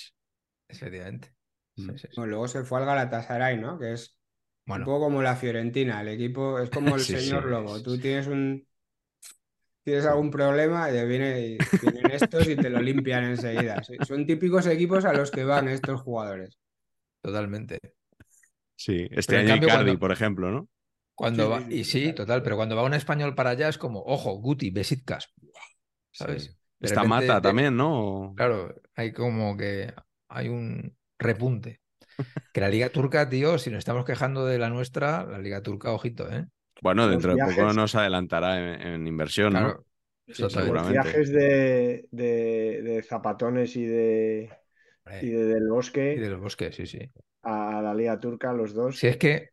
efectivamente. 0.69 1.35
Sí, 1.77 1.83
Mm. 1.83 1.97
sí, 1.97 1.99
sí. 1.99 2.09
Bueno, 2.17 2.31
luego 2.31 2.49
se 2.49 2.65
fue 2.65 2.81
al 2.81 2.87
Galatasaray, 2.87 3.59
¿no? 3.59 3.79
Que 3.79 3.93
es 3.95 4.19
Bueno, 4.67 4.85
un 4.85 4.85
poco 4.85 5.01
como 5.07 5.23
la 5.23 5.37
Fiorentina. 5.37 6.01
El 6.03 6.09
equipo 6.09 6.59
es 6.59 6.71
como 6.71 6.97
el 6.97 7.05
Sí, 7.07 7.17
señor 7.17 7.45
sí, 7.45 7.47
Lobo. 7.47 7.83
sí, 7.83 7.83
Tú 7.83 7.99
sí. 7.99 8.01
tienes 8.01 8.27
un. 8.27 8.67
Tienes 9.85 10.07
algún 10.07 10.31
problema 10.31 10.89
y 10.91 10.93
te 10.93 11.05
viene, 11.07 11.41
y 11.41 11.69
vienen 11.81 12.11
estos 12.11 12.49
y 12.49 12.57
te 12.59 12.71
lo 12.71 12.81
limpian 12.81 13.25
enseguida. 13.25 13.83
Son 14.01 14.27
típicos 14.27 14.67
equipos 14.67 15.05
a 15.05 15.13
los 15.13 15.33
que 15.33 15.45
van 15.45 15.69
estos 15.69 16.01
jugadores. 16.03 16.59
totalmente. 17.21 17.79
Sí, 18.77 19.09
este 19.13 19.39
año 19.39 19.55
cambio, 19.55 19.71
Icardi, 19.71 19.97
cuando- 19.97 19.97
por 19.97 20.13
ejemplo, 20.13 20.51
¿no? 20.51 20.69
Cuando 21.15 21.49
Sí, 21.49 21.51
va, 21.51 21.67
y 21.71 21.85
sí, 21.85 22.13
total. 22.13 22.43
pero 22.43 22.57
cuando 22.57 22.77
va 22.77 22.83
un 22.85 22.95
español 22.95 23.35
para 23.35 23.51
allá 23.51 23.69
es 23.69 23.79
como, 23.79 24.01
ojo, 24.03 24.33
Guti, 24.41 24.71
Besitkas. 24.71 25.33
¿Sabes? 26.13 26.57
Repente 26.81 27.05
mata 27.05 27.41
también, 27.43 27.77
¿no? 27.77 28.37
Claro, 28.37 28.75
hay 28.97 29.13
como 29.15 29.57
que 29.59 29.95
hay 30.29 30.49
un 30.49 30.97
repunte. 31.21 31.82
Que 32.53 32.61
la 32.61 32.69
Liga 32.69 32.91
Turca, 32.91 33.29
tío, 33.29 33.59
si 33.59 33.71
nos 33.71 33.79
estamos 33.81 34.05
quejando 34.05 34.45
de 34.47 34.59
la 34.59 34.69
nuestra, 34.71 35.25
la 35.25 35.39
Liga 35.39 35.63
Turca, 35.63 35.93
ojito, 35.93 36.31
¿eh? 36.31 36.47
Bueno, 36.81 37.07
Los 37.07 37.09
dentro 37.09 37.33
de 37.33 37.39
poco 37.39 37.73
nos 37.73 37.95
adelantará 37.95 38.59
en, 38.75 38.83
en 38.83 39.07
inversión, 39.07 39.59
¿no? 39.59 39.85
Sí, 40.27 40.35
totalmente. 40.39 40.79
Los 40.79 40.83
seguramente. 40.83 41.09
viajes 41.15 41.31
de, 41.33 42.09
de- 42.11 42.83
de 42.83 43.03
zapatones 43.03 43.77
y 43.77 43.85
de, 43.87 44.51
y 45.21 45.31
de 45.31 45.45
Del 45.47 45.69
y 46.15 46.21
Bosque 46.21 46.21
de 46.21 46.31
los 46.31 46.41
bosques, 46.41 46.75
sí, 46.77 46.87
sí. 46.87 47.01
a 47.43 47.81
la 47.83 47.95
Liga 47.95 48.19
Turca, 48.19 48.53
los 48.53 48.75
dos. 48.75 48.97
Si 48.99 49.07
es 49.07 49.17
que 49.17 49.51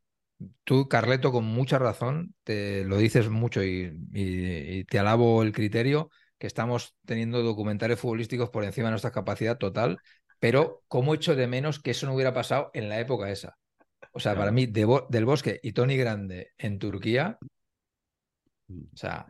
tú, 0.64 0.88
Carleto, 0.90 1.32
con 1.32 1.46
mucha 1.46 1.80
razón, 1.80 2.36
te 2.44 2.84
lo 2.86 2.98
dices 2.98 3.30
mucho 3.30 3.64
y, 3.64 3.94
y- 4.14 4.80
y 4.80 4.86
te 4.86 5.00
alabo 5.00 5.44
el 5.44 5.54
criterio 5.54 6.10
que 6.38 6.48
estamos 6.48 6.96
teniendo 7.06 7.44
documentales 7.44 8.00
futbolísticos 8.00 8.50
por 8.50 8.64
encima 8.64 8.88
de 8.88 8.92
nuestra 8.94 9.12
capacidad 9.12 9.58
total, 9.58 10.02
pero 10.40 10.84
cómo 10.88 11.14
echo 11.14 11.36
de 11.36 11.48
menos 11.48 11.80
que 11.80 11.92
eso 11.92 12.06
no 12.08 12.14
hubiera 12.14 12.34
pasado 12.34 12.72
en 12.74 12.90
la 12.90 13.00
época 13.00 13.30
esa. 13.30 13.58
O 14.12 14.20
sea, 14.20 14.34
para 14.36 14.52
mí, 14.52 14.66
de 14.66 14.86
Bo- 14.86 15.08
Del 15.10 15.26
Bosque 15.26 15.60
y 15.62 15.74
Tony 15.74 15.96
Grande 15.98 16.52
en 16.58 16.80
Turquía, 16.80 17.38
o 18.72 18.98
sea, 18.98 19.28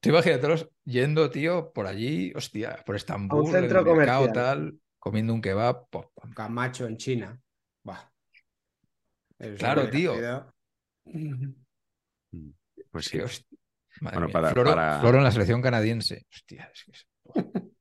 tú 0.00 0.10
imagínatelos 0.10 0.68
yendo, 0.84 1.30
tío, 1.30 1.72
por 1.72 1.86
allí, 1.86 2.32
hostia, 2.34 2.82
por 2.84 2.96
Estambul, 2.96 3.48
en 3.48 3.54
el 3.56 3.60
centro 3.62 3.84
mercado, 3.96 4.20
comercial. 4.26 4.32
tal, 4.44 4.80
comiendo 4.98 5.32
un 5.34 5.40
kebab. 5.40 5.86
Camacho 6.34 6.86
en 6.86 6.96
China. 6.96 7.40
Claro, 9.56 9.88
tío. 9.88 10.14
sido- 10.14 10.52
Pues 12.90 13.04
sí. 13.06 13.18
Bueno, 14.02 14.28
para- 14.28 14.50
Floro, 14.50 14.70
para- 14.70 15.00
Floro 15.00 15.18
en 15.18 15.24
la 15.24 15.30
selección 15.30 15.62
canadiense. 15.62 16.26
Hostia, 16.30 16.70
es 16.74 16.84
que 16.84 16.92
es- 16.92 17.06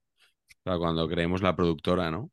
Claro, 0.63 0.79
cuando 0.79 1.07
creemos 1.09 1.41
la 1.41 1.55
productora, 1.55 2.09
¿no? 2.11 2.31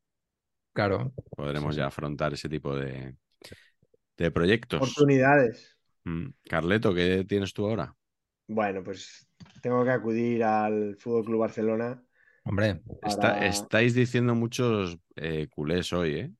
Claro. 0.76 1.12
Podremos 1.36 1.70
Sí, 1.70 1.74
sí. 1.74 1.80
ya 1.80 1.86
afrontar 1.86 2.32
ese 2.34 2.48
tipo 2.48 2.74
de, 2.76 3.14
de 4.16 4.30
proyectos. 4.30 4.80
Oportunidades. 4.80 5.76
Mm. 6.04 6.28
Carleto, 6.48 6.94
¿qué 6.94 7.24
tienes 7.28 7.52
tú 7.52 7.66
ahora? 7.66 7.94
Bueno, 8.48 8.82
pues 8.84 9.26
tengo 9.60 9.84
que 9.84 9.90
acudir 9.90 10.44
al 10.44 10.96
Fútbol 10.96 11.24
Club 11.24 11.40
Barcelona. 11.40 12.02
Hombre, 12.44 12.80
Está- 13.02 13.44
estáis 13.46 13.94
diciendo 13.94 14.34
muchos 14.34 14.98
eh, 15.16 15.48
culés 15.50 15.92
hoy, 15.92 16.14
¿eh? 16.14 16.30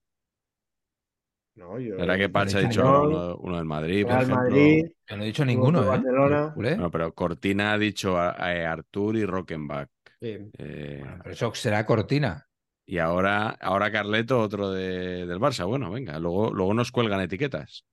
No, 1.57 1.79
yo 1.81 1.97
¿Verdad 1.97 2.19
que 2.19 2.29
Pacha 2.29 2.59
ha 2.59 2.61
dicho 2.61 2.83
uno, 2.83 3.37
uno 3.39 3.57
del 3.57 3.65
Madrid, 3.65 4.05
por 4.07 4.13
ejemplo? 4.13 4.37
Madrid, 4.37 4.87
yo 5.09 5.17
no 5.17 5.23
he 5.23 5.27
dicho 5.27 5.45
ninguno, 5.45 5.83
¿eh? 5.83 5.87
Barcelona. 5.89 6.55
No, 6.77 6.91
pero 6.91 7.15
Cortina 7.15 7.73
ha 7.73 7.79
dicho 7.79 8.17
a, 8.19 8.31
a 8.31 8.73
Artur 8.73 9.17
y 9.17 9.25
Rockenbach. 9.25 9.89
Sí. 10.21 10.39
Eh, 10.59 10.99
Bueno, 11.01 11.19
pero 11.23 11.33
eso 11.33 11.55
será 11.55 11.85
cortina. 11.87 12.46
Y 12.87 12.99
ahora, 12.99 13.51
ahora 13.51 13.91
Carleto, 13.93 14.41
otro 14.41 14.71
de- 14.71 15.27
del 15.27 15.39
Barça. 15.41 15.67
Bueno, 15.67 15.91
venga, 15.91 16.19
luego, 16.19 16.53
luego 16.53 16.73
nos 16.75 16.93
cuelgan 16.93 17.21
etiquetas. 17.21 17.85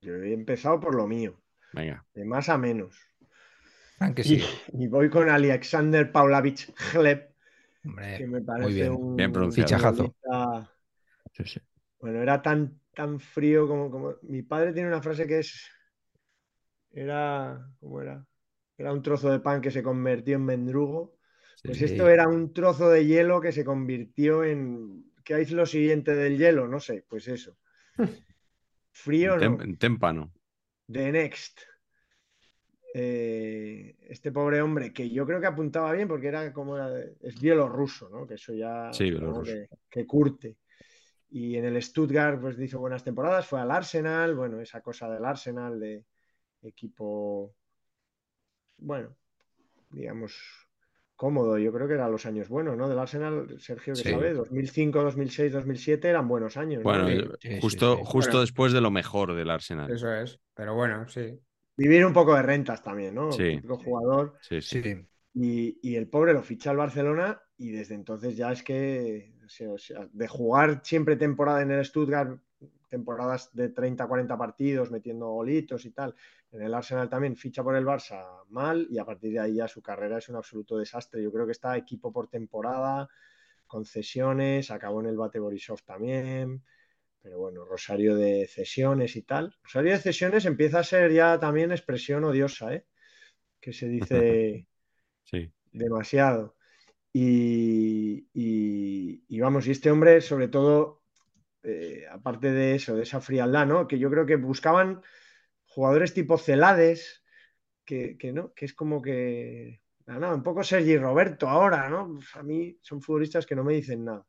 yo 0.00 0.14
he 0.14 0.32
empezado 0.32 0.78
por 0.78 0.94
lo 0.94 1.06
mío, 1.06 1.40
Venga. 1.72 2.04
de 2.14 2.24
más 2.24 2.48
a 2.48 2.58
menos. 2.58 2.96
Frank, 3.98 4.14
que 4.16 4.22
Y, 4.22 4.40
sí. 4.40 4.44
y 4.74 4.86
voy 4.88 5.08
con 5.10 5.28
Alexander 5.28 6.12
Pavlovich 6.12 6.72
Hleb, 6.94 7.32
Hombre, 7.84 8.18
que 8.18 8.26
me 8.26 8.40
parece 8.42 8.64
muy 8.64 8.74
bien. 8.74 8.92
un 8.92 9.16
Bien 9.16 9.32
pronunciado. 9.32 9.66
Fichajazo. 9.68 10.04
futbolista- 10.04 10.72
Sí, 11.32 11.44
sí. 11.44 11.60
Bueno, 11.98 12.22
era 12.22 12.40
tan, 12.40 12.80
tan 12.94 13.18
frío 13.20 13.66
como, 13.68 13.90
como. 13.90 14.14
Mi 14.22 14.42
padre 14.42 14.72
tiene 14.72 14.88
una 14.88 15.02
frase 15.02 15.26
que 15.26 15.40
es. 15.40 15.68
Era. 16.92 17.68
¿Cómo 17.80 18.00
era? 18.00 18.24
Era 18.78 18.92
un 18.92 19.02
trozo 19.02 19.30
de 19.30 19.40
pan 19.40 19.60
que 19.60 19.70
se 19.70 19.82
convirtió 19.82 20.36
en 20.36 20.44
mendrugo. 20.44 21.15
Pues 21.64 21.78
Sí. 21.78 21.84
esto 21.86 22.08
era 22.08 22.28
un 22.28 22.52
trozo 22.52 22.90
de 22.90 23.06
hielo 23.06 23.40
que 23.40 23.52
se 23.52 23.64
convirtió 23.64 24.44
en. 24.44 25.12
¿Qué 25.24 25.40
es 25.40 25.50
lo 25.50 25.66
siguiente 25.66 26.14
del 26.14 26.38
hielo? 26.38 26.68
No 26.68 26.78
sé, 26.80 27.04
pues 27.08 27.26
eso. 27.28 27.56
Frío 28.92 29.36
no. 29.36 29.60
en 29.62 29.76
témpano. 29.76 30.32
The 30.90 31.10
Next. 31.12 31.60
Eh, 32.94 33.94
este 34.08 34.32
pobre 34.32 34.62
hombre, 34.62 34.92
que 34.92 35.10
yo 35.10 35.26
creo 35.26 35.38
que 35.40 35.46
apuntaba 35.46 35.92
bien 35.92 36.08
porque 36.08 36.28
era 36.28 36.50
como 36.52 36.76
era 36.76 36.90
es 37.20 37.38
bielorruso, 37.40 38.08
¿no? 38.08 38.26
Que 38.26 38.34
eso 38.34 38.54
ya 38.54 38.90
Sí, 38.92 39.12
que, 39.44 39.68
que 39.90 40.06
curte. 40.06 40.56
Y 41.28 41.56
en 41.56 41.66
el 41.66 41.82
Stuttgart 41.82 42.40
pues 42.40 42.58
hizo 42.58 42.78
buenas 42.78 43.04
temporadas, 43.04 43.46
fue 43.46 43.60
al 43.60 43.70
Arsenal, 43.70 44.34
bueno, 44.34 44.60
esa 44.60 44.80
cosa 44.80 45.10
del 45.10 45.24
Arsenal 45.24 45.78
de 45.78 46.04
equipo, 46.62 47.54
bueno, 48.78 49.14
digamos, 49.90 50.65
cómodo. 51.16 51.58
Yo 51.58 51.72
creo 51.72 51.88
que 51.88 51.94
eran 51.94 52.12
los 52.12 52.26
años 52.26 52.48
buenos, 52.48 52.76
¿no? 52.76 52.88
Del 52.88 52.98
Arsenal, 52.98 53.56
Sergio, 53.58 53.94
que 53.94 54.00
Sí. 54.02 54.10
sabe, 54.10 54.32
2005, 54.34 55.02
2006, 55.02 55.52
2007 55.52 56.08
eran 56.08 56.28
buenos 56.28 56.56
años, 56.56 56.78
¿no? 56.84 56.90
Bueno, 56.90 57.06
De- 57.06 57.16
yo- 57.16 57.32
sí, 57.40 57.58
justo, 57.60 57.96
sí. 57.96 58.02
justo 58.04 58.30
Bueno. 58.32 58.40
después 58.42 58.72
de 58.72 58.80
lo 58.80 58.90
mejor 58.90 59.34
del 59.34 59.50
Arsenal. 59.50 59.90
Eso 59.90 60.12
es. 60.14 60.38
Pero 60.54 60.74
bueno, 60.74 61.08
sí. 61.08 61.38
vivir 61.78 62.06
un 62.06 62.12
poco 62.14 62.34
de 62.34 62.42
rentas 62.42 62.82
también, 62.82 63.14
¿no? 63.14 63.32
Sí. 63.32 63.60
Jugador. 63.66 64.34
Sí, 64.40 64.60
sí. 64.62 64.82
Sí. 64.82 65.06
Y, 65.34 65.78
y 65.82 65.96
el 65.96 66.08
pobre 66.08 66.32
lo 66.32 66.42
ficha 66.42 66.70
al 66.70 66.78
Barcelona 66.78 67.38
y 67.58 67.70
desde 67.70 67.94
entonces 67.94 68.36
ya 68.36 68.52
es 68.52 68.62
que 68.62 69.34
o 69.70 69.76
sea, 69.78 70.08
de 70.10 70.26
jugar 70.28 70.80
siempre 70.82 71.16
temporada 71.16 71.60
en 71.62 71.70
el 71.70 71.84
Stuttgart, 71.84 72.40
temporadas 72.88 73.50
de 73.54 73.70
30, 73.70 74.06
40 74.06 74.36
partidos, 74.38 74.90
metiendo 74.90 75.28
golitos 75.28 75.84
y 75.84 75.90
tal. 75.92 76.14
En 76.52 76.62
el 76.62 76.74
Arsenal 76.74 77.08
también 77.08 77.36
ficha 77.36 77.62
por 77.62 77.76
el 77.76 77.84
Barça 77.84 78.24
mal 78.48 78.86
y 78.90 78.98
a 78.98 79.04
partir 79.04 79.32
de 79.32 79.40
ahí 79.40 79.54
ya 79.56 79.68
su 79.68 79.82
carrera 79.82 80.18
es 80.18 80.28
un 80.28 80.36
absoluto 80.36 80.78
desastre. 80.78 81.22
Yo 81.22 81.32
creo 81.32 81.46
que 81.46 81.52
está 81.52 81.76
equipo 81.76 82.12
por 82.12 82.28
temporada, 82.28 83.08
concesiones, 83.66 84.70
acabó 84.70 85.00
en 85.00 85.06
el 85.08 85.16
Bate 85.16 85.38
Borisov 85.40 85.82
también. 85.84 86.62
Pero 87.22 87.38
bueno, 87.40 87.64
Rosario 87.64 88.16
de 88.16 88.46
cesiones 88.48 89.16
y 89.16 89.22
tal. 89.22 89.54
Rosario 89.64 89.92
de 89.92 89.98
cesiones 89.98 90.44
empieza 90.46 90.80
a 90.80 90.84
ser 90.84 91.12
ya 91.12 91.38
también 91.40 91.72
expresión 91.72 92.24
odiosa, 92.24 92.74
¿eh? 92.74 92.86
Que 93.60 93.72
se 93.72 93.88
dice 93.88 94.66
Sí. 95.24 95.52
demasiado. 95.72 96.56
Y, 97.12 98.28
y- 98.34 99.24
y 99.28 99.40
vamos, 99.40 99.66
y 99.66 99.72
este 99.72 99.90
hombre, 99.90 100.20
sobre 100.20 100.48
todo, 100.48 101.02
eh, 101.66 102.06
aparte 102.10 102.52
de 102.52 102.74
eso, 102.76 102.94
de 102.94 103.02
esa 103.02 103.20
frialdad, 103.20 103.66
¿no? 103.66 103.88
Que 103.88 103.98
yo 103.98 104.10
creo 104.10 104.24
que 104.24 104.36
buscaban 104.36 105.02
jugadores 105.66 106.14
tipo 106.14 106.38
Celades, 106.38 107.24
que, 107.84 108.16
no, 108.32 108.52
que 108.54 108.64
es 108.64 108.74
como 108.74 109.02
que, 109.02 109.82
nada, 110.06 110.34
un 110.34 110.42
poco 110.42 110.64
Sergi 110.64 110.96
Roberto 110.96 111.48
ahora, 111.48 111.88
¿no? 111.88 112.18
A 112.34 112.42
mí 112.42 112.78
son 112.82 113.02
futbolistas 113.02 113.46
que 113.46 113.56
no 113.56 113.64
me 113.64 113.74
dicen 113.74 114.04
nada. 114.04 114.26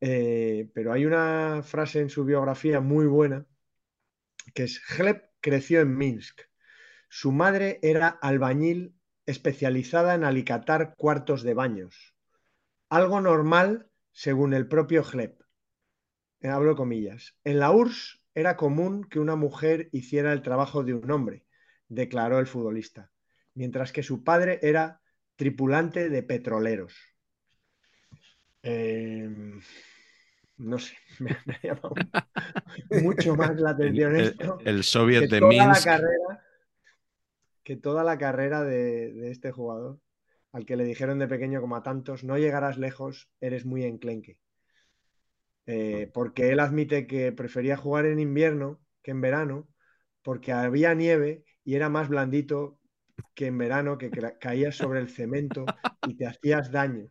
Eh, 0.00 0.70
pero 0.72 0.92
hay 0.92 1.04
una 1.04 1.62
frase 1.62 2.00
en 2.00 2.10
su 2.10 2.24
biografía 2.24 2.80
muy 2.80 3.06
buena, 3.06 3.46
que 4.54 4.64
es, 4.64 4.80
Hleb 4.98 5.30
creció 5.40 5.80
en 5.80 5.96
Minsk. 5.96 6.40
Su 7.08 7.32
madre 7.32 7.78
era 7.82 8.08
albañil 8.08 8.94
especializada 9.26 10.14
en 10.14 10.24
alicatar 10.24 10.94
cuartos 10.96 11.42
de 11.42 11.54
baños. 11.54 12.14
Algo 12.88 13.20
normal 13.20 13.90
según 14.12 14.54
el 14.54 14.68
propio 14.68 15.02
Hleb. 15.02 15.39
Hablo 16.42 16.74
comillas. 16.76 17.36
En 17.44 17.58
la 17.58 17.70
URSS 17.70 18.22
era 18.34 18.56
común 18.56 19.04
que 19.04 19.18
una 19.20 19.36
mujer 19.36 19.88
hiciera 19.92 20.32
el 20.32 20.42
trabajo 20.42 20.82
de 20.84 20.94
un 20.94 21.10
hombre, 21.10 21.44
declaró 21.88 22.38
el 22.38 22.46
futbolista, 22.46 23.10
mientras 23.54 23.92
que 23.92 24.02
su 24.02 24.24
padre 24.24 24.58
era 24.62 25.00
tripulante 25.36 26.08
de 26.08 26.22
petroleros. 26.22 26.94
Eh, 28.62 29.28
no 30.58 30.78
sé, 30.78 30.96
me, 31.18 31.36
me 31.46 31.54
ha 31.54 31.60
llamado 31.62 31.94
mucho 33.02 33.34
más 33.34 33.58
la 33.58 33.70
atención 33.70 34.16
El, 34.16 34.22
esto 34.26 34.58
el 34.64 34.84
soviet 34.84 35.22
que 35.22 35.28
de 35.28 35.40
toda 35.40 35.52
la 35.54 35.66
Minsk. 35.66 35.84
carrera 35.84 36.44
que 37.62 37.76
toda 37.76 38.04
la 38.04 38.18
carrera 38.18 38.62
de, 38.62 39.12
de 39.12 39.30
este 39.30 39.52
jugador 39.52 40.00
al 40.52 40.66
que 40.66 40.76
le 40.76 40.84
dijeron 40.84 41.18
de 41.18 41.28
pequeño 41.28 41.60
como 41.60 41.76
a 41.76 41.82
tantos 41.82 42.24
no 42.24 42.36
llegarás 42.36 42.78
lejos 42.78 43.30
eres 43.40 43.64
muy 43.64 43.84
enclenque 43.84 44.40
Eh, 45.66 46.10
porque 46.12 46.50
él 46.50 46.60
admite 46.60 47.06
que 47.06 47.32
prefería 47.32 47.76
jugar 47.76 48.06
en 48.06 48.18
invierno 48.18 48.80
que 49.02 49.10
en 49.10 49.20
verano 49.20 49.68
porque 50.22 50.52
había 50.52 50.94
nieve 50.94 51.44
y 51.64 51.74
era 51.74 51.88
más 51.88 52.08
blandito 52.08 52.78
que 53.34 53.46
en 53.46 53.58
verano 53.58 53.98
que 53.98 54.10
caías 54.40 54.74
sobre 54.74 55.00
el 55.00 55.08
cemento 55.08 55.64
y 56.06 56.16
te 56.16 56.26
hacías 56.26 56.70
daño 56.70 57.10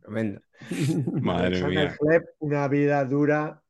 Tremendo. 0.00 0.40
Madre 1.20 1.46
Alexander 1.46 1.96
mía. 2.00 2.22
Una 2.40 2.68
vida 2.68 3.04
dura 3.04 3.62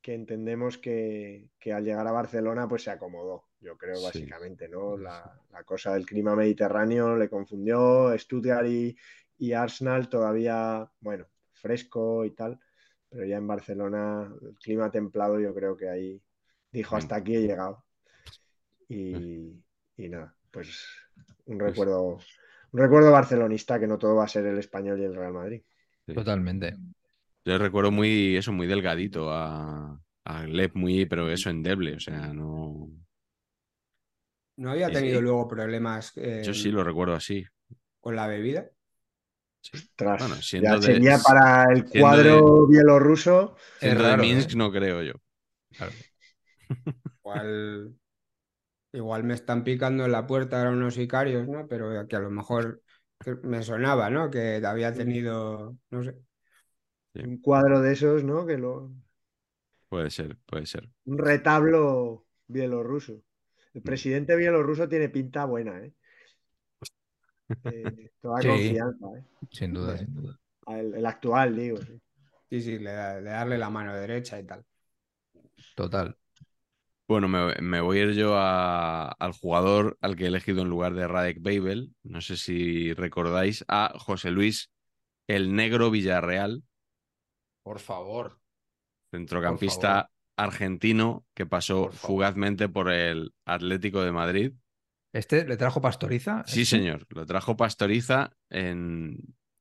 que 0.00 0.14
entendemos 0.14 0.78
que, 0.78 1.50
que 1.58 1.72
al 1.72 1.84
llegar 1.84 2.06
a 2.06 2.12
Barcelona 2.12 2.66
pues 2.66 2.82
se 2.82 2.90
acomodó, 2.90 3.44
yo 3.60 3.76
creo 3.76 3.96
Sí. 3.96 4.04
básicamente, 4.06 4.68
¿no? 4.68 4.96
La, 4.96 5.38
la 5.52 5.64
cosa 5.64 5.94
del 5.94 6.06
clima 6.06 6.34
mediterráneo 6.34 7.16
le 7.16 7.28
confundió, 7.28 8.16
Stuttgart 8.18 8.66
y, 8.66 8.96
y 9.38 9.52
Arsenal 9.52 10.08
todavía, 10.08 10.90
bueno, 11.00 11.26
fresco 11.52 12.24
y 12.24 12.30
tal, 12.32 12.58
pero 13.08 13.24
ya 13.24 13.36
en 13.36 13.46
Barcelona 13.46 14.30
el 14.42 14.56
clima 14.58 14.90
templado 14.90 15.40
yo 15.40 15.54
creo 15.54 15.76
que 15.76 15.88
ahí 15.88 16.22
dijo 16.70 16.96
hasta 16.96 17.16
aquí 17.16 17.36
he 17.36 17.42
llegado. 17.42 17.84
Y, 18.88 19.52
y 19.96 20.08
nada, 20.08 20.34
pues 20.50 20.86
un 21.46 21.58
recuerdo, 21.60 22.18
un 22.72 22.80
recuerdo 22.80 23.12
barcelonista 23.12 23.78
que 23.78 23.86
no 23.86 23.98
todo 23.98 24.16
va 24.16 24.24
a 24.24 24.28
ser 24.28 24.46
el 24.46 24.58
español 24.58 25.00
y 25.00 25.04
el 25.04 25.14
Real 25.14 25.32
Madrid. 25.32 25.62
Sí. 26.06 26.14
Totalmente. 26.14 26.76
Yo 27.44 27.58
recuerdo 27.58 27.90
muy, 27.90 28.36
eso, 28.36 28.52
muy 28.52 28.66
delgadito 28.66 29.30
a, 29.30 30.00
a 30.24 30.42
Gleb, 30.44 30.72
muy, 30.74 31.06
pero 31.06 31.30
eso 31.30 31.50
endeble, 31.50 31.94
o 31.96 32.00
sea, 32.00 32.32
no. 32.32 32.90
¿No 34.56 34.70
había 34.70 34.90
tenido 34.90 35.18
sí. 35.18 35.22
luego 35.22 35.48
problemas 35.48 36.12
eh, 36.16 36.42
Yo 36.44 36.52
sí 36.52 36.70
lo 36.70 36.82
recuerdo 36.82 37.14
así. 37.14 37.44
con 38.00 38.16
la 38.16 38.26
bebida? 38.26 38.70
Tras, 39.96 40.20
Bueno, 40.20 40.36
ya 40.60 40.76
de- 40.78 40.82
sería 40.82 41.18
para 41.18 41.72
el 41.72 41.84
cuadro 41.88 42.66
bielorruso. 42.66 43.56
Raro, 43.80 44.22
de 44.22 44.28
Minsk, 44.28 44.50
¿eh? 44.52 44.56
no 44.56 44.70
creo 44.72 45.02
yo. 45.02 45.12
Igual, 47.22 47.94
igual 48.92 49.24
me 49.24 49.34
están 49.34 49.64
picando 49.64 50.04
en 50.04 50.12
la 50.12 50.26
puerta 50.26 50.58
ahora 50.58 50.70
unos 50.72 50.94
sicarios, 50.94 51.46
¿no? 51.48 51.66
Pero 51.68 52.06
que 52.08 52.16
a 52.16 52.20
lo 52.20 52.30
mejor 52.30 52.82
me 53.42 53.62
sonaba, 53.62 54.10
¿no? 54.10 54.30
Que 54.30 54.62
había 54.64 54.92
tenido, 54.94 55.76
no 55.90 56.02
sé. 56.04 56.16
Sí. 57.14 57.20
Un 57.22 57.38
cuadro 57.40 57.80
de 57.80 57.92
esos, 57.92 58.24
¿no? 58.24 58.44
Que 58.46 58.58
lo, 58.58 58.90
Puede 59.90 60.10
ser, 60.10 60.36
puede 60.46 60.64
ser. 60.66 60.88
un 61.06 61.18
retablo 61.18 62.26
bielorruso. 62.46 63.22
El 63.74 63.82
presidente 63.82 64.36
bielorruso 64.36 64.88
tiene 64.88 65.08
pinta 65.08 65.44
buena, 65.44 65.78
¿eh? 65.84 65.92
Eh, 67.64 68.10
toda 68.20 68.40
Sí. 68.42 68.46
confianza, 68.46 69.06
¿eh? 69.16 69.24
Sin 69.50 69.74
duda, 69.74 69.96
sin 69.98 70.14
duda. 70.14 70.38
El, 70.66 70.94
el 70.94 71.06
actual, 71.06 71.56
digo. 71.56 71.78
sí. 71.82 72.00
Sí, 72.50 72.60
sí, 72.62 72.78
le, 72.78 72.92
da- 72.92 73.20
darle 73.20 73.58
la 73.58 73.70
mano 73.70 73.94
derecha 73.96 74.38
y 74.38 74.44
tal. 74.44 74.64
Total. 75.74 76.16
Bueno, 77.08 77.28
me, 77.28 77.54
me 77.62 77.80
voy 77.80 77.98
a 78.00 78.04
ir 78.04 78.12
yo 78.14 78.36
a- 78.36 79.08
al 79.10 79.32
jugador 79.32 79.98
al 80.02 80.16
que 80.16 80.24
he 80.24 80.26
elegido 80.28 80.62
en 80.62 80.70
lugar 80.70 80.94
de 80.94 81.08
Radek 81.08 81.38
Babel. 81.42 81.94
No 82.04 82.20
sé 82.22 82.36
si 82.36 82.94
recordáis 82.94 83.64
a 83.68 83.92
José 83.98 84.30
Luis 84.30 84.70
el 85.28 85.54
Negro 85.56 85.90
Villarreal, 85.90 86.64
Por 87.62 87.78
favor. 87.78 88.40
centrocampista 89.10 90.10
argentino 90.36 91.24
que 91.34 91.46
pasó 91.46 91.90
Por 91.90 91.92
fugazmente 91.92 92.68
por 92.68 92.90
el 92.90 93.32
Atlético 93.44 94.02
de 94.02 94.12
Madrid. 94.12 94.52
¿Este 95.12 95.46
le 95.46 95.56
trajo 95.56 95.80
pastoriza? 95.80 96.44
Sí, 96.46 96.62
¿Este? 96.62 96.76
señor, 96.76 97.06
lo 97.10 97.26
trajo 97.26 97.56
Pastoriza 97.56 98.32
en... 98.50 99.18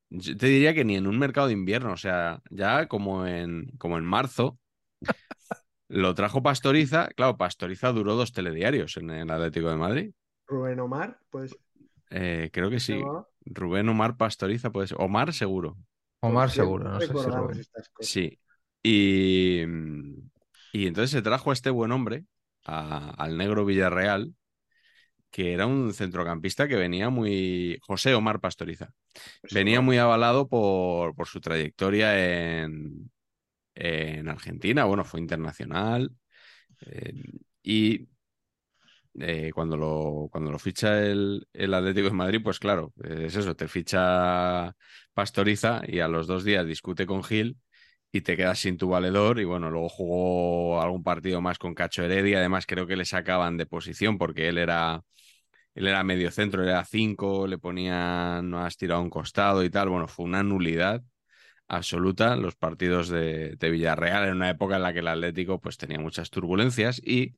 Yo 0.10 0.38
te 0.38 0.46
diría 0.48 0.74
que 0.74 0.86
ni 0.86 0.96
en 0.96 1.06
un 1.06 1.20
mercado 1.20 1.48
de 1.48 1.54
invierno, 1.54 1.92
o 1.92 1.98
sea, 1.98 2.42
ya 2.50 2.88
como 2.88 3.26
en, 3.28 3.72
como 3.78 3.98
en 3.98 4.06
marzo. 4.06 4.58
Lo 5.90 6.14
trajo 6.16 6.44
Pastoriza, 6.44 7.08
claro, 7.16 7.38
Pastoriza 7.38 7.92
duró 7.92 8.16
dos 8.16 8.32
telediarios 8.34 8.98
en 8.98 9.10
el 9.10 9.30
Atlético 9.32 9.70
de 9.70 9.76
Madrid. 9.78 10.12
Rubén 10.48 10.80
Omar, 10.80 11.20
pues. 11.30 11.56
Eh, 12.10 12.50
creo 12.54 12.70
que 12.70 12.80
sí. 12.80 12.94
llamaba? 12.94 13.28
Rubén 13.46 13.90
Omar 13.90 14.18
Pastoriza, 14.18 14.72
puede 14.72 14.88
ser. 14.88 14.98
Omar 15.00 15.34
seguro. 15.34 15.78
Omar 16.22 16.48
Pues, 16.48 16.56
seguro, 16.56 16.84
no 16.90 17.00
sé 17.00 17.08
si 17.08 17.62
estas 17.62 17.90
cosas. 17.90 18.12
Sí. 18.12 18.40
Y, 18.84 19.62
y 20.74 20.88
entonces 20.88 21.12
se 21.12 21.22
trajo 21.22 21.50
a 21.50 21.54
este 21.54 21.70
buen 21.70 21.92
hombre, 21.92 22.26
a- 22.66 23.10
al 23.18 23.38
negro 23.38 23.66
Villarreal, 23.66 24.34
que 25.32 25.54
era 25.54 25.66
un 25.68 25.94
centrocampista 25.94 26.68
que 26.68 26.76
venía 26.76 27.10
muy... 27.10 27.78
José 27.82 28.14
Omar 28.16 28.40
Pastoriza. 28.40 28.90
Pues, 29.42 29.54
Venía 29.54 29.82
muy 29.82 29.98
avalado 29.98 30.48
por, 30.48 31.16
por 31.16 31.28
su 31.28 31.42
trayectoria 31.42 32.62
en, 32.64 33.12
en 33.76 34.30
Argentina. 34.30 34.86
Bueno, 34.86 35.06
fue 35.06 35.20
internacional. 35.22 36.12
eh, 36.82 37.14
y 37.64 38.08
eh, 39.20 39.52
cuando, 39.54 39.78
lo, 39.78 40.30
cuando 40.32 40.52
lo 40.52 40.60
ficha 40.60 41.04
el, 41.06 41.48
el 41.54 41.74
Atlético 41.74 42.08
de 42.10 42.14
Madrid, 42.14 42.42
pues 42.44 42.60
claro, 42.60 42.94
es 43.04 43.36
eso, 43.36 43.56
te 43.56 43.68
ficha 43.68 44.74
Pastoriza 45.14 45.82
y 45.88 46.00
a 46.00 46.08
los 46.08 46.28
dos 46.28 46.44
días 46.44 46.66
discute 46.68 47.06
con 47.06 47.24
Gil 47.24 47.58
y 48.12 48.22
te 48.22 48.38
quedas 48.38 48.60
sin 48.60 48.78
tu 48.78 48.90
valedor. 48.90 49.40
Y 49.40 49.46
bueno, 49.46 49.72
luego 49.72 49.90
jugó 49.90 50.82
algún 50.82 51.04
partido 51.04 51.42
más 51.42 51.58
con 51.58 51.74
Cacho 51.74 52.04
Heredia. 52.04 52.40
Además, 52.40 52.66
creo 52.68 52.88
que 52.88 52.96
le 52.96 53.06
sacaban 53.06 53.58
de 53.58 53.66
posición 53.66 54.18
porque 54.18 54.48
él 54.50 54.58
era, 54.58 55.02
él 55.78 55.88
era 55.88 56.04
medio 56.04 56.32
centro, 56.32 56.64
era 56.64 56.84
cinco, 56.86 57.46
le 57.46 57.60
ponían, 57.60 58.50
no 58.50 58.66
has 58.66 58.78
tirado 58.78 59.00
a 59.00 59.04
un 59.04 59.12
costado 59.12 59.64
y 59.64 59.70
tal. 59.70 59.90
Bueno, 59.90 60.08
fue 60.08 60.26
una 60.26 60.42
nulidad 60.42 61.04
absoluta 61.68 62.36
los 62.36 62.56
partidos 62.56 63.10
de, 63.10 63.56
Villarreal 63.62 64.28
en 64.28 64.34
una 64.36 64.50
época 64.50 64.78
en 64.78 64.82
la 64.82 64.92
que 64.92 65.00
el 65.00 65.08
Atlético 65.08 65.62
pues 65.62 65.78
tenía 65.78 66.00
muchas 66.00 66.32
turbulencias 66.32 67.00
y 67.04 67.36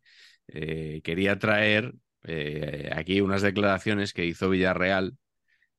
eh, 0.48 1.02
quería 1.03 1.38
traer 1.38 1.94
eh, 2.24 2.90
aquí 2.95 3.20
unas 3.20 3.41
declaraciones 3.41 4.14
que 4.14 4.26
hizo 4.26 4.49
Villarreal 4.49 5.18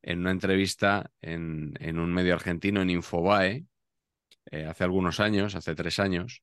en 0.02 0.20
una 0.20 0.30
entrevista 0.30 1.10
en, 1.22 1.98
un 1.98 2.12
medio 2.12 2.34
argentino, 2.34 2.82
en 2.82 2.90
Infobae, 2.90 3.64
eh, 4.50 4.66
hace 4.66 4.84
algunos 4.84 5.18
años, 5.18 5.54
hace 5.54 5.74
tres 5.74 5.98
años. 5.98 6.42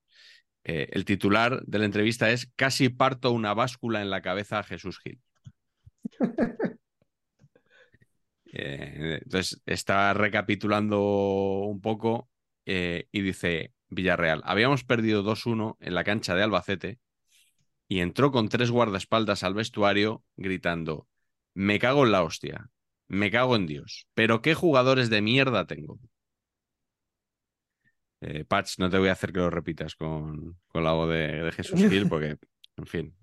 El 0.64 1.06
titular 1.06 1.64
de 1.66 1.80
la 1.80 1.86
entrevista 1.86 2.30
es 2.30 2.52
Casi 2.58 2.90
parto 2.90 3.32
una 3.32 3.54
báscula 3.54 4.02
en 4.02 4.10
la 4.10 4.22
cabeza 4.22 4.60
a 4.60 4.64
Jesús 4.64 5.00
Gil. 5.00 5.22
Eh, 8.54 9.20
entonces 9.24 9.62
está 9.66 10.14
recapitulando 10.14 11.02
un 11.68 11.82
poco 11.82 12.30
eh, 12.66 13.08
y 13.12 13.22
dice 13.22 13.74
Villarreal, 13.90 14.42
habíamos 14.46 14.84
perdido 14.84 15.22
2-1 15.22 15.78
en 15.80 15.94
la 15.94 16.04
cancha 16.04 16.34
de 16.34 16.44
Albacete 16.44 17.00
y 17.88 18.00
entró 18.00 18.32
con 18.32 18.50
tres 18.50 18.72
guardaespaldas 18.72 19.44
al 19.44 19.54
vestuario 19.54 20.24
gritando, 20.38 21.08
me 21.54 21.78
cago 21.78 22.06
en 22.06 22.12
la 22.12 22.24
hostia, 22.24 22.70
me 23.08 23.32
cago 23.32 23.56
en 23.56 23.68
Dios, 23.68 24.08
pero 24.14 24.42
qué 24.42 24.54
jugadores 24.54 25.10
de 25.10 25.22
mierda 25.22 25.68
tengo. 25.68 26.00
Eh, 28.22 28.46
Patch, 28.46 28.80
no 28.80 28.90
te 28.90 28.98
voy 28.98 29.10
a 29.10 29.14
hacer 29.14 29.32
que 29.32 29.40
lo 29.40 29.50
repitas 29.50 29.96
con, 29.96 30.58
con 30.68 30.84
la 30.84 30.94
voz 30.94 31.10
de, 31.10 31.44
de 31.44 31.52
Jesús 31.52 31.80
Gil 31.88 32.10
porque, 32.10 32.38
en 32.78 32.86
fin, 32.86 33.17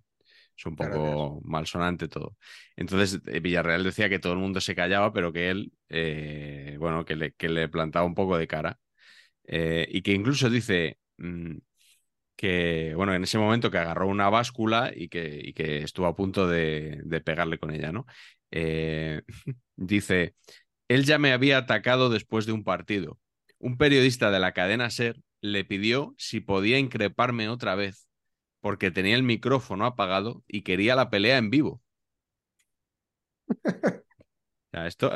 es 0.57 0.67
un 0.67 0.77
poco 0.77 1.41
malsonante 1.45 2.09
todo. 2.09 2.37
Entonces, 2.77 3.21
eh, 3.27 3.41
Villarreal 3.41 3.85
decía 3.85 4.09
que 4.09 4.19
todo 4.19 4.33
el 4.35 4.39
mundo 4.39 4.61
se 4.61 4.75
callaba, 4.75 5.13
pero 5.13 5.33
que 5.33 5.51
él, 5.51 5.73
eh, 5.89 6.77
bueno, 6.79 7.05
que 7.05 7.17
le, 7.17 7.33
que 7.33 7.49
le 7.49 7.69
plantaba 7.69 8.07
un 8.07 8.15
poco 8.15 8.39
de 8.39 8.47
cara. 8.47 8.79
Eh, 9.45 9.87
y 9.91 10.03
que 10.03 10.13
incluso 10.13 10.51
dice 10.51 10.99
mm, 11.19 11.57
que, 12.37 12.95
bueno, 12.97 13.15
en 13.15 13.25
ese 13.25 13.39
momento 13.39 13.71
que 13.71 13.79
agarró 13.79 14.09
una 14.09 14.31
báscula 14.31 14.93
y 14.95 15.09
que, 15.09 15.41
y 15.43 15.53
que 15.53 15.79
estuvo 15.79 16.07
a 16.07 16.17
punto 16.17 16.49
de, 16.49 17.01
de 17.05 17.21
pegarle 17.21 17.59
con 17.59 17.71
ella, 17.73 17.93
¿no? 17.93 18.07
Eh, 18.51 19.23
dice, 19.77 20.35
él 20.89 21.05
ya 21.05 21.19
me 21.19 21.33
había 21.33 21.59
atacado 21.59 22.11
después 22.11 22.47
de 22.47 22.53
un 22.53 22.65
partido. 22.65 23.19
Un 23.59 23.79
periodista 23.79 24.31
de 24.31 24.41
la 24.41 24.53
cadena 24.53 24.87
SER 24.87 25.21
le 25.41 25.65
pidió 25.65 26.15
si 26.19 26.41
podía 26.41 26.79
increparme 26.79 27.49
otra 27.49 27.75
vez 27.75 28.09
porque 28.65 28.91
tenía 28.91 29.15
el 29.15 29.23
micrófono 29.23 29.85
apagado 29.85 30.43
y 30.49 30.63
quería 30.63 30.97
la 30.97 31.11
pelea 31.11 31.37
en 31.37 31.51
vivo. 31.51 31.83
O 34.73 34.77
sea, 34.77 34.87
esto, 34.89 35.13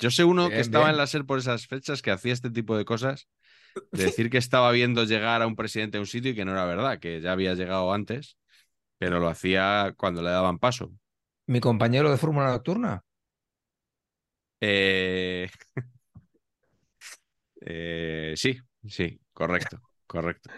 yo 0.00 0.10
sé 0.10 0.24
uno 0.24 0.50
que 0.50 0.60
estaba 0.60 0.86
bien. 0.86 0.94
en 0.94 0.96
la 0.98 1.04
SER 1.04 1.24
por 1.24 1.38
esas 1.38 1.66
fechas 1.66 2.02
que 2.02 2.10
hacía 2.10 2.32
este 2.32 2.50
tipo 2.50 2.76
de 2.76 2.84
cosas, 2.84 3.28
de 3.92 4.04
decir 4.04 4.28
que 4.28 4.36
estaba 4.36 4.70
viendo 4.72 5.04
llegar 5.04 5.40
a 5.42 5.46
un 5.46 5.54
presidente 5.54 5.96
a 5.96 6.00
un 6.00 6.06
sitio 6.06 6.32
y 6.32 6.34
que 6.34 6.44
no 6.44 6.52
era 6.52 6.66
verdad, 6.66 6.98
que 6.98 7.20
ya 7.20 7.32
había 7.32 7.54
llegado 7.54 7.94
antes, 7.94 8.36
pero 8.98 9.20
lo 9.20 9.28
hacía 9.28 9.94
cuando 9.96 10.20
le 10.20 10.30
daban 10.30 10.58
paso. 10.58 10.92
Mi 11.46 11.60
compañero 11.60 12.10
de 12.10 12.18
Fórmula 12.18 12.48
Nocturna. 12.48 13.02
Eh, 14.60 15.48
eh, 17.60 18.34
sí, 18.36 18.58
sí, 18.86 19.20
correcto, 19.32 19.80
correcto. 20.06 20.50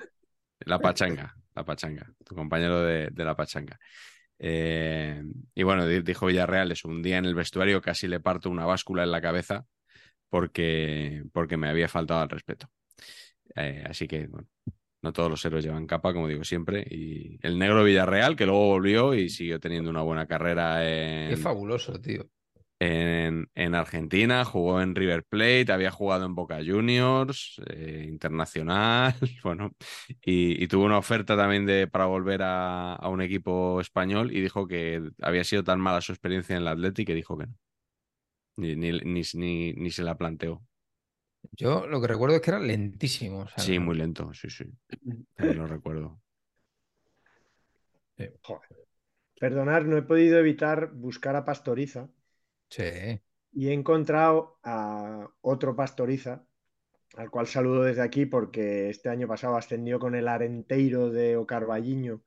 La 0.61 0.81
pachanga, 0.81 1.37
la 1.59 1.65
pachanga, 1.65 2.11
tu 2.25 2.35
compañero 2.35 2.83
de, 2.83 3.09
de 3.11 3.25
la 3.25 3.35
pachanga. 3.37 3.79
Eh, 4.39 5.23
y 5.55 5.63
bueno, 5.65 5.87
di- 5.87 6.03
dijo 6.03 6.27
Villarreal, 6.27 6.71
es 6.73 6.85
un 6.85 7.03
día 7.03 7.19
en 7.19 7.25
el 7.25 7.35
vestuario 7.35 7.81
casi 7.81 8.07
le 8.09 8.21
parto 8.21 8.51
una 8.51 8.65
báscula 8.67 9.03
en 9.03 9.11
la 9.11 9.21
cabeza 9.21 9.65
porque, 10.29 11.23
porque 11.33 11.57
me 11.57 11.69
había 11.69 11.89
faltado 11.89 12.21
al 12.21 12.29
respeto. 12.29 12.69
Eh, 13.57 13.83
así 13.89 14.07
que, 14.07 14.27
bueno, 14.29 14.47
no 15.03 15.13
todos 15.13 15.31
los 15.31 15.45
héroes 15.45 15.65
llevan 15.65 15.87
capa, 15.87 16.13
como 16.13 16.29
digo 16.29 16.45
siempre. 16.45 16.87
Y 16.89 17.39
el 17.43 17.59
negro 17.59 17.83
Villarreal, 17.83 18.37
que 18.37 18.47
luego 18.47 18.67
volvió 18.67 19.15
y 19.15 19.29
siguió 19.29 19.59
teniendo 19.59 19.91
una 19.91 20.03
buena 20.03 20.27
carrera 20.27 20.81
Qué 20.81 21.33
en, 21.33 21.39
fabuloso, 21.39 22.01
tío. 22.01 22.29
En, 22.81 23.51
en 23.55 23.75
Argentina, 23.75 24.45
jugó 24.45 24.81
en 24.83 24.95
River 24.95 25.25
Plate, 25.25 25.73
había 25.73 25.91
jugado 25.91 26.27
en 26.27 26.35
Boca 26.35 26.59
Juniors, 26.65 27.61
eh, 27.69 28.07
internacional, 28.09 29.15
bueno, 29.45 29.73
y, 30.23 30.63
y 30.63 30.69
tuvo 30.69 30.85
una 30.85 30.99
oferta 30.99 31.37
también 31.37 31.67
de, 31.67 31.87
para 31.89 32.07
volver 32.07 32.43
a, 32.43 32.95
a 32.95 33.09
un 33.09 33.23
equipo 33.23 33.81
español 33.81 34.33
y 34.33 34.41
dijo 34.41 34.67
que 34.69 35.11
había 35.23 35.45
sido 35.45 35.65
tan 35.65 35.81
mala 35.81 36.01
su 36.01 36.13
experiencia 36.13 36.57
en 36.57 36.63
el 36.63 36.69
Atleti 36.69 37.05
que 37.05 37.15
dijo 37.15 37.37
que 37.39 37.47
no. 37.47 37.55
Ni, 38.63 38.75
ni, 38.77 38.91
ni, 39.13 39.23
ni- 39.35 39.73
ni 39.75 39.91
se 39.91 40.03
la 40.03 40.17
planteó. 40.19 40.63
Yo 41.53 41.87
lo 41.87 42.01
que 42.01 42.07
recuerdo 42.07 42.37
es 42.37 42.43
que 42.43 42.51
era 42.51 42.59
lentísimo. 42.61 43.41
o 43.41 43.49
sea, 43.49 43.65
Sí, 43.65 43.79
muy 43.79 43.97
lento, 43.97 44.33
sí, 44.33 44.49
sí. 44.51 44.65
También 45.37 45.59
lo 45.59 45.67
recuerdo. 45.67 46.21
Perdonar, 49.43 49.85
no 49.87 49.97
he 49.97 50.03
podido 50.11 50.39
evitar 50.39 50.93
buscar 51.07 51.35
a 51.37 51.45
Pastoriza 51.45 52.09
Sí. 52.71 53.21
y 53.53 53.69
he 53.69 53.73
encontrado 53.73 54.59
a 54.63 55.29
otro 55.41 55.75
Pastoriza, 55.75 56.45
al 57.17 57.31
cual 57.31 57.47
saludo 57.47 57.83
desde 57.83 58.03
aquí 58.03 58.27
porque 58.27 58.91
este 58.91 59.09
año 59.09 59.27
pasado 59.27 59.57
ascendió 59.57 59.99
con 59.99 60.15
el 60.15 60.29
Arenteiro 60.29 61.11
de 61.11 61.37
Ocarvalliño 61.37 62.23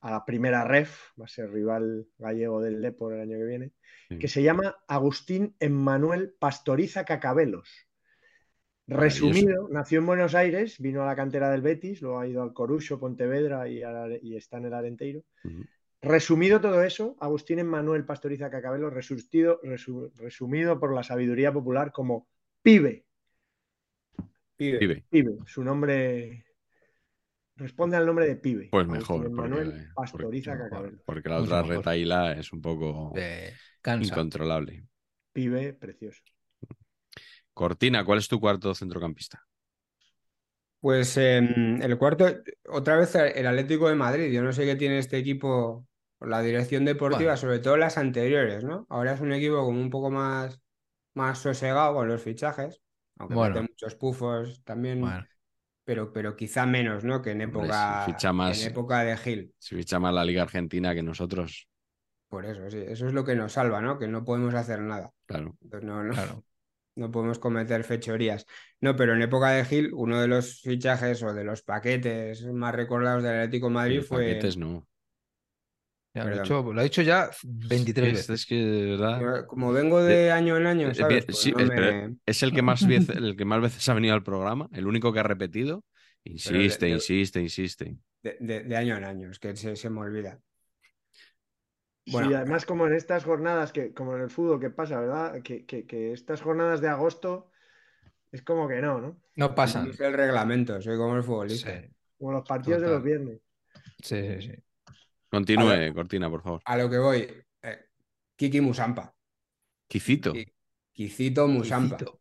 a 0.00 0.10
la 0.10 0.24
primera 0.24 0.64
ref, 0.64 1.10
va 1.20 1.24
a 1.24 1.28
ser 1.28 1.50
rival 1.50 2.06
gallego 2.18 2.60
del 2.60 2.82
Depor 2.82 3.14
el 3.14 3.20
año 3.20 3.38
que 3.38 3.44
viene, 3.44 3.72
Sí. 4.08 4.18
que 4.18 4.28
se 4.28 4.42
llama 4.42 4.76
Agustín 4.86 5.54
Emmanuel 5.60 6.34
Pastoriza 6.38 7.04
Cacabelos. 7.04 7.68
Resumido, 8.86 9.68
nació 9.70 9.98
en 9.98 10.06
Buenos 10.06 10.34
Aires, 10.34 10.78
vino 10.78 11.02
a 11.02 11.06
la 11.06 11.14
cantera 11.14 11.50
del 11.50 11.60
Betis, 11.60 12.00
luego 12.00 12.18
ha 12.18 12.26
ido 12.26 12.42
al 12.42 12.54
Corucho, 12.54 12.98
Pontevedra 12.98 13.68
y, 13.68 13.82
está 14.34 14.56
en 14.56 14.64
el 14.64 14.72
Arenteiro. 14.72 15.24
Resumido 16.00 16.60
todo 16.60 16.82
eso, 16.82 17.16
Agustín 17.20 17.58
Emmanuel 17.58 18.04
Pastoriza 18.04 18.50
Cacabelo, 18.50 18.88
resustido- 18.90 19.60
resu- 19.62 20.12
resumido 20.16 20.78
por 20.78 20.94
la 20.94 21.02
sabiduría 21.02 21.52
popular 21.52 21.90
como 21.90 22.28
pibe. 22.62 23.04
Pibe. 24.56 24.78
Pibe. 24.78 25.04
Pibe, 25.08 25.38
su 25.46 25.64
nombre 25.64 26.44
responde 27.56 27.96
al 27.96 28.06
nombre 28.06 28.26
de 28.26 28.36
pibe. 28.36 28.68
Pues 28.70 28.84
Agustín 28.84 28.98
mejor, 29.00 29.16
porque, 29.16 29.32
Emmanuel 29.32 29.70
porque- 29.70 29.86
Pastoriza 29.96 30.52
mejor, 30.54 30.70
Cacabelo. 30.70 31.02
porque 31.04 31.28
la 31.28 31.34
Mucho 31.40 31.44
otra 31.46 31.62
mejor. 31.62 31.76
retaíla 31.78 32.32
es 32.32 32.52
un 32.52 32.62
poco 32.62 33.12
Eh, 33.16 33.52
incontrolable. 34.00 34.84
Pibe 35.32 35.72
precioso. 35.74 36.22
Cortina, 37.52 38.04
¿cuál 38.04 38.18
es 38.18 38.28
tu 38.28 38.38
cuarto 38.38 38.72
centrocampista? 38.72 39.44
Pues 40.80 41.16
el 41.16 41.96
cuarto, 41.98 42.26
otra 42.68 42.96
vez 42.96 43.14
el 43.16 43.46
Atlético 43.46 43.88
de 43.88 43.96
Madrid. 43.96 44.30
Yo 44.32 44.42
no 44.42 44.52
sé 44.52 44.64
qué 44.64 44.76
tiene 44.76 44.98
este 44.98 45.18
equipo, 45.18 45.86
la 46.20 46.40
dirección 46.40 46.84
deportiva, 46.84 47.30
Bueno. 47.32 47.36
sobre 47.36 47.58
todo 47.58 47.76
las 47.76 47.98
anteriores, 47.98 48.62
¿no? 48.64 48.86
Ahora 48.88 49.12
es 49.14 49.20
un 49.20 49.32
equipo 49.32 49.56
como 49.64 49.80
un 49.80 49.90
poco 49.90 50.10
más, 50.10 50.60
más 51.14 51.38
sosegado 51.40 51.94
con 51.94 52.06
los 52.08 52.22
fichajes, 52.22 52.80
aunque 53.18 53.34
Bueno. 53.34 53.54
mete 53.56 53.68
muchos 53.72 53.94
pufos 53.96 54.62
también, 54.64 55.00
Bueno, 55.00 55.26
pero, 55.84 56.12
pero 56.12 56.36
quizá 56.36 56.64
menos, 56.64 57.02
¿no? 57.02 57.22
Que 57.22 57.30
en 57.32 57.42
Hombre, 57.42 57.58
época, 57.60 58.04
si 58.06 58.12
ficha 58.12 58.32
más- 58.32 58.62
en 58.62 58.70
época 58.70 59.00
de 59.00 59.16
Gil. 59.16 59.54
Se 59.58 59.74
ficha 59.74 59.98
más 59.98 60.14
la 60.14 60.24
Liga 60.24 60.42
Argentina 60.42 60.94
que 60.94 61.02
nosotros, 61.02 61.68
Por 62.28 62.44
eso, 62.44 62.70
sí, 62.70 62.78
eso 62.86 63.06
es 63.08 63.14
lo 63.14 63.24
que 63.24 63.34
nos 63.34 63.52
salva, 63.54 63.80
¿no? 63.80 63.98
Que 63.98 64.06
no 64.06 64.24
podemos 64.24 64.54
hacer 64.54 64.80
nada. 64.80 65.10
claro. 65.26 65.56
Entonces, 65.62 65.88
no, 65.88 66.04
no, 66.04 66.12
claro. 66.12 66.44
No 66.98 67.10
podemos 67.10 67.38
cometer 67.38 67.84
fechorías. 67.84 68.46
No, 68.80 68.96
pero 68.96 69.14
en 69.14 69.22
época 69.22 69.50
de 69.50 69.64
Gil, 69.64 69.90
uno 69.94 70.20
de 70.20 70.28
los 70.28 70.60
fichajes 70.60 71.22
o 71.22 71.32
de 71.32 71.44
los 71.44 71.62
paquetes 71.62 72.44
más 72.46 72.74
recordados 72.74 73.22
del 73.22 73.36
Atlético 73.36 73.68
de 73.68 73.74
Madrid 73.74 74.02
fue. 74.02 74.18
paquetes 74.24 74.56
no. 74.56 74.86
Ya 76.14 76.24
lo, 76.24 76.34
he 76.34 76.40
dicho, 76.40 76.72
lo 76.72 76.80
ha 76.80 76.84
dicho 76.84 77.02
ya 77.02 77.30
23 77.44 78.08
Es, 78.08 78.16
veces. 78.16 78.40
es 78.40 78.46
que 78.46 78.54
de 78.56 78.86
verdad. 78.96 79.46
Como 79.46 79.72
vengo 79.72 80.00
de 80.02 80.32
año 80.32 80.56
en 80.56 80.66
año, 80.66 80.90
Eh, 80.90 80.94
¿sabes? 80.94 81.24
Pues 81.26 81.38
sí, 81.38 81.52
no 81.52 81.58
es, 81.60 81.68
me- 81.68 81.76
pero 81.76 82.16
es 82.26 82.42
el 82.42 82.52
que 82.52 82.62
más 82.62 82.80
veces, 82.88 83.16
el 83.16 83.36
que 83.36 83.44
más 83.44 83.60
veces 83.60 83.88
ha 83.88 83.94
venido 83.94 84.14
al 84.14 84.22
programa, 84.24 84.68
el 84.72 84.86
único 84.86 85.12
que 85.12 85.20
ha 85.20 85.22
repetido. 85.22 85.84
Insiste, 86.24 86.86
de- 86.86 86.92
insiste, 86.92 87.40
insiste. 87.40 87.96
de 88.22 88.76
año 88.76 88.96
en 88.96 89.04
año, 89.04 89.30
es 89.30 89.38
que 89.38 89.54
se, 89.56 89.76
se 89.76 89.90
me 89.90 90.00
olvida. 90.00 90.40
Sí, 92.08 92.12
Bueno. 92.14 92.36
además 92.38 92.64
como 92.64 92.86
en 92.86 92.94
estas 92.94 93.24
jornadas, 93.24 93.72
que, 93.72 93.92
como 93.92 94.16
en 94.16 94.22
el 94.22 94.30
fútbol, 94.30 94.58
que 94.60 94.70
pasa, 94.70 94.98
¿verdad? 94.98 95.42
Que, 95.42 95.66
que- 95.66 95.86
que 95.86 96.12
estas 96.12 96.40
jornadas 96.40 96.80
de 96.80 96.88
agosto 96.88 97.50
es 98.32 98.42
como 98.42 98.66
que 98.68 98.80
no, 98.80 99.00
¿no? 99.00 99.20
No 99.36 99.54
pasan. 99.54 99.88
No 99.88 99.92
sé 99.92 100.06
el 100.06 100.14
reglamento, 100.14 100.80
soy 100.80 100.96
como 100.96 101.16
el 101.16 101.22
futbolista. 101.22 101.80
Sí, 101.80 101.88
Como 102.18 102.32
los 102.32 102.48
partidos 102.48 102.80
de 102.80 102.88
los 102.88 102.96
Total. 103.02 103.06
viernes. 103.06 103.40
sí, 104.02 104.40
sí, 104.40 104.48
sí. 104.48 104.52
Continúe, 105.30 105.66
ver. 105.68 105.94
Cortina, 105.94 106.30
por 106.30 106.42
favor. 106.42 106.62
A 106.64 106.76
lo 106.78 106.88
que 106.88 106.98
voy, 106.98 107.28
eh, 107.62 107.86
Kiki 108.36 108.60
Musampa. 108.62 109.14
Quicito. 109.86 110.32
Kicito 110.92 111.46
Musampa. 111.46 111.96
Quicito. 111.96 112.20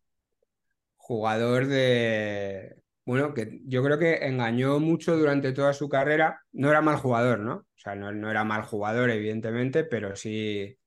Jugador 0.98 1.68
de, 1.68 2.84
bueno, 3.08 3.34
que 3.34 3.62
yo 3.66 3.82
creo 3.84 3.98
que 3.98 4.26
engañó 4.28 4.80
mucho 4.82 5.16
durante 5.18 5.54
toda 5.54 5.72
su 5.74 5.88
carrera. 5.88 6.42
No 6.52 6.70
era 6.70 6.82
mal 6.82 6.98
jugador, 6.98 7.40
¿no? 7.40 7.56
O 7.56 7.66
sea, 7.78 7.96
no, 7.96 8.30
era 8.30 8.44
mal 8.44 8.64
jugador, 8.64 9.10
evidentemente, 9.12 9.86
pero 9.86 10.18
sí 10.18 10.78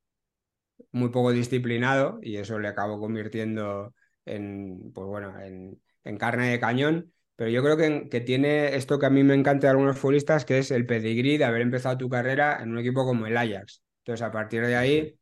muy 0.92 1.08
poco 1.10 1.32
disciplinado 1.32 2.18
y 2.22 2.36
eso 2.36 2.58
le 2.58 2.68
acabó 2.68 3.00
convirtiendo 3.00 3.94
en, 4.26 4.92
pues 4.92 5.06
bueno, 5.06 5.40
en, 5.40 5.80
en 6.04 6.18
carne 6.18 6.50
de 6.50 6.60
cañón. 6.60 7.12
Pero 7.36 7.50
yo 7.50 7.62
creo 7.62 7.78
que, 7.78 8.10
que, 8.10 8.20
tiene 8.20 8.76
esto 8.76 8.98
que 8.98 9.06
a 9.06 9.10
mí 9.10 9.24
me 9.24 9.34
encanta 9.34 9.68
de 9.68 9.70
algunos 9.70 9.98
futbolistas, 9.98 10.44
que 10.44 10.58
es 10.58 10.70
el 10.70 10.84
pedigrí 10.86 11.38
de 11.38 11.44
haber 11.46 11.62
empezado 11.62 11.96
tu 11.96 12.10
carrera 12.10 12.62
en 12.62 12.72
un 12.72 12.80
equipo 12.80 13.06
como 13.06 13.26
el 13.26 13.36
Ajax. 13.38 13.82
Entonces, 14.00 14.26
a 14.26 14.30
partir 14.30 14.66
de 14.66 14.76
ahí, 14.76 15.18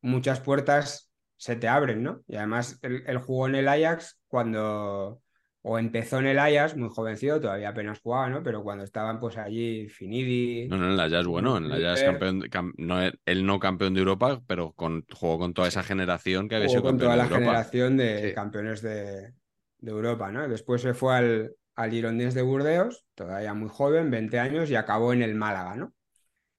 muchas 0.00 0.40
puertas 0.40 1.10
se 1.36 1.56
te 1.56 1.68
abren, 1.68 2.02
¿no? 2.02 2.22
Y 2.26 2.36
además, 2.36 2.78
él, 2.82 3.04
él 3.06 3.18
jugó 3.18 3.46
en 3.46 3.56
el 3.56 3.68
Ajax 3.68 4.18
cuando, 4.26 5.22
o 5.62 5.78
empezó 5.78 6.18
en 6.18 6.26
el 6.26 6.38
Ajax, 6.38 6.76
muy 6.76 6.88
jovencito, 6.88 7.40
todavía 7.40 7.68
apenas 7.70 8.00
jugaba, 8.00 8.30
¿no? 8.30 8.42
Pero 8.42 8.62
cuando 8.62 8.84
estaban 8.84 9.20
pues 9.20 9.36
allí 9.36 9.88
Finidi. 9.88 10.68
No, 10.68 10.76
no, 10.78 10.86
en 10.86 10.92
el 10.92 11.00
Ajax, 11.00 11.26
bueno, 11.26 11.56
en 11.58 11.64
el 11.66 11.84
Ajax 11.84 12.02
campeón, 12.04 12.40
cam, 12.50 12.72
no, 12.78 13.00
él 13.02 13.46
no 13.46 13.58
campeón 13.60 13.94
de 13.94 14.00
Europa, 14.00 14.42
pero 14.46 14.72
con, 14.72 15.04
jugó 15.12 15.38
con 15.38 15.52
toda 15.54 15.68
esa 15.68 15.82
generación 15.82 16.48
que 16.48 16.54
había 16.56 16.66
jugó 16.66 16.72
sido 16.72 16.82
con 16.82 16.92
campeón 16.92 16.98
toda 16.98 17.16
la 17.16 17.22
Europa. 17.24 17.38
generación 17.40 17.96
de 17.96 18.28
Sí. 18.28 18.34
campeones 18.34 18.82
de, 18.82 19.32
de 19.78 19.90
Europa, 19.90 20.30
¿no? 20.30 20.48
Después 20.48 20.82
se 20.82 20.94
fue 20.94 21.14
al, 21.16 21.52
al 21.74 21.90
Girondins 21.90 22.34
de 22.34 22.42
Burdeos, 22.42 23.04
todavía 23.14 23.54
muy 23.54 23.68
joven, 23.68 24.10
20 24.10 24.38
años, 24.38 24.70
y 24.70 24.76
acabó 24.76 25.12
en 25.12 25.22
el 25.22 25.34
Málaga, 25.34 25.76
¿no? 25.76 25.92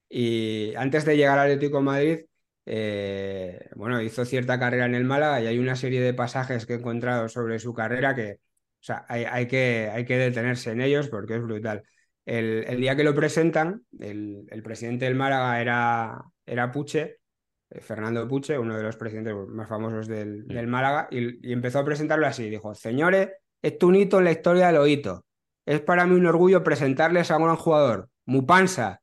Y 0.08 0.74
antes 0.76 1.04
de 1.04 1.16
llegar 1.16 1.38
al 1.38 1.46
Atlético 1.52 1.78
de 1.78 1.82
Madrid, 1.84 2.20
eh, 2.66 3.68
bueno, 3.76 4.00
hizo 4.02 4.24
cierta 4.24 4.58
carrera 4.58 4.86
en 4.86 4.94
el 4.94 5.04
Málaga 5.04 5.40
y 5.40 5.46
hay 5.46 5.58
una 5.58 5.76
serie 5.76 6.00
de 6.02 6.14
pasajes 6.14 6.66
que 6.66 6.74
he 6.74 6.76
encontrado 6.76 7.28
sobre 7.28 7.58
su 7.58 7.72
carrera 7.74 8.14
que, 8.14 8.38
o 8.82 8.84
sea, 8.84 9.06
hay, 9.08 9.24
hay 9.24 9.46
que, 9.46 9.88
hay 9.92 10.04
que 10.04 10.18
detenerse 10.18 10.72
en 10.72 10.80
ellos 10.80 11.08
porque 11.08 11.36
es 11.36 11.42
brutal. 11.42 11.84
El, 12.26 12.64
el 12.66 12.80
día 12.80 12.96
que 12.96 13.04
lo 13.04 13.14
presentan, 13.14 13.82
el, 14.00 14.44
el 14.50 14.62
presidente 14.62 15.04
del 15.04 15.14
Málaga 15.14 15.60
era, 15.60 16.20
era 16.44 16.72
Puche, 16.72 17.18
eh, 17.70 17.80
Fernando 17.80 18.26
Puche, 18.26 18.58
uno 18.58 18.76
de 18.76 18.82
los 18.82 18.96
presidentes 18.96 19.34
más 19.48 19.68
famosos 19.68 20.08
del, 20.08 20.46
del 20.48 20.66
Málaga, 20.66 21.06
y, 21.10 21.48
y 21.48 21.52
empezó 21.52 21.78
a 21.78 21.84
presentarlo 21.84 22.26
así. 22.26 22.50
Dijo, 22.50 22.74
señores, 22.74 23.30
esto 23.62 23.86
es 23.86 23.88
un 23.88 23.96
hito 23.96 24.18
en 24.18 24.24
la 24.24 24.32
historia 24.32 24.66
de 24.66 24.72
los 24.72 24.88
hitos. 24.88 25.20
Es 25.64 25.80
para 25.80 26.04
mí 26.06 26.16
un 26.16 26.26
orgullo 26.26 26.64
presentarles 26.64 27.30
a 27.30 27.36
un 27.36 27.44
gran 27.44 27.56
jugador, 27.56 28.08
Mupansa. 28.26 29.00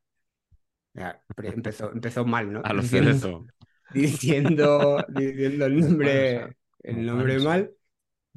Ya, 0.94 1.22
empezó, 1.38 1.92
empezó 1.92 2.26
mal, 2.26 2.52
¿no? 2.52 2.62
A 2.66 2.74
los 2.74 2.92
Diciendo- 2.92 3.46
diciendo, 3.94 5.06
diciendo 5.08 5.66
el 5.66 5.80
nombre, 5.80 6.58
el 6.84 7.06
nombre 7.06 7.40
mal. 7.40 7.72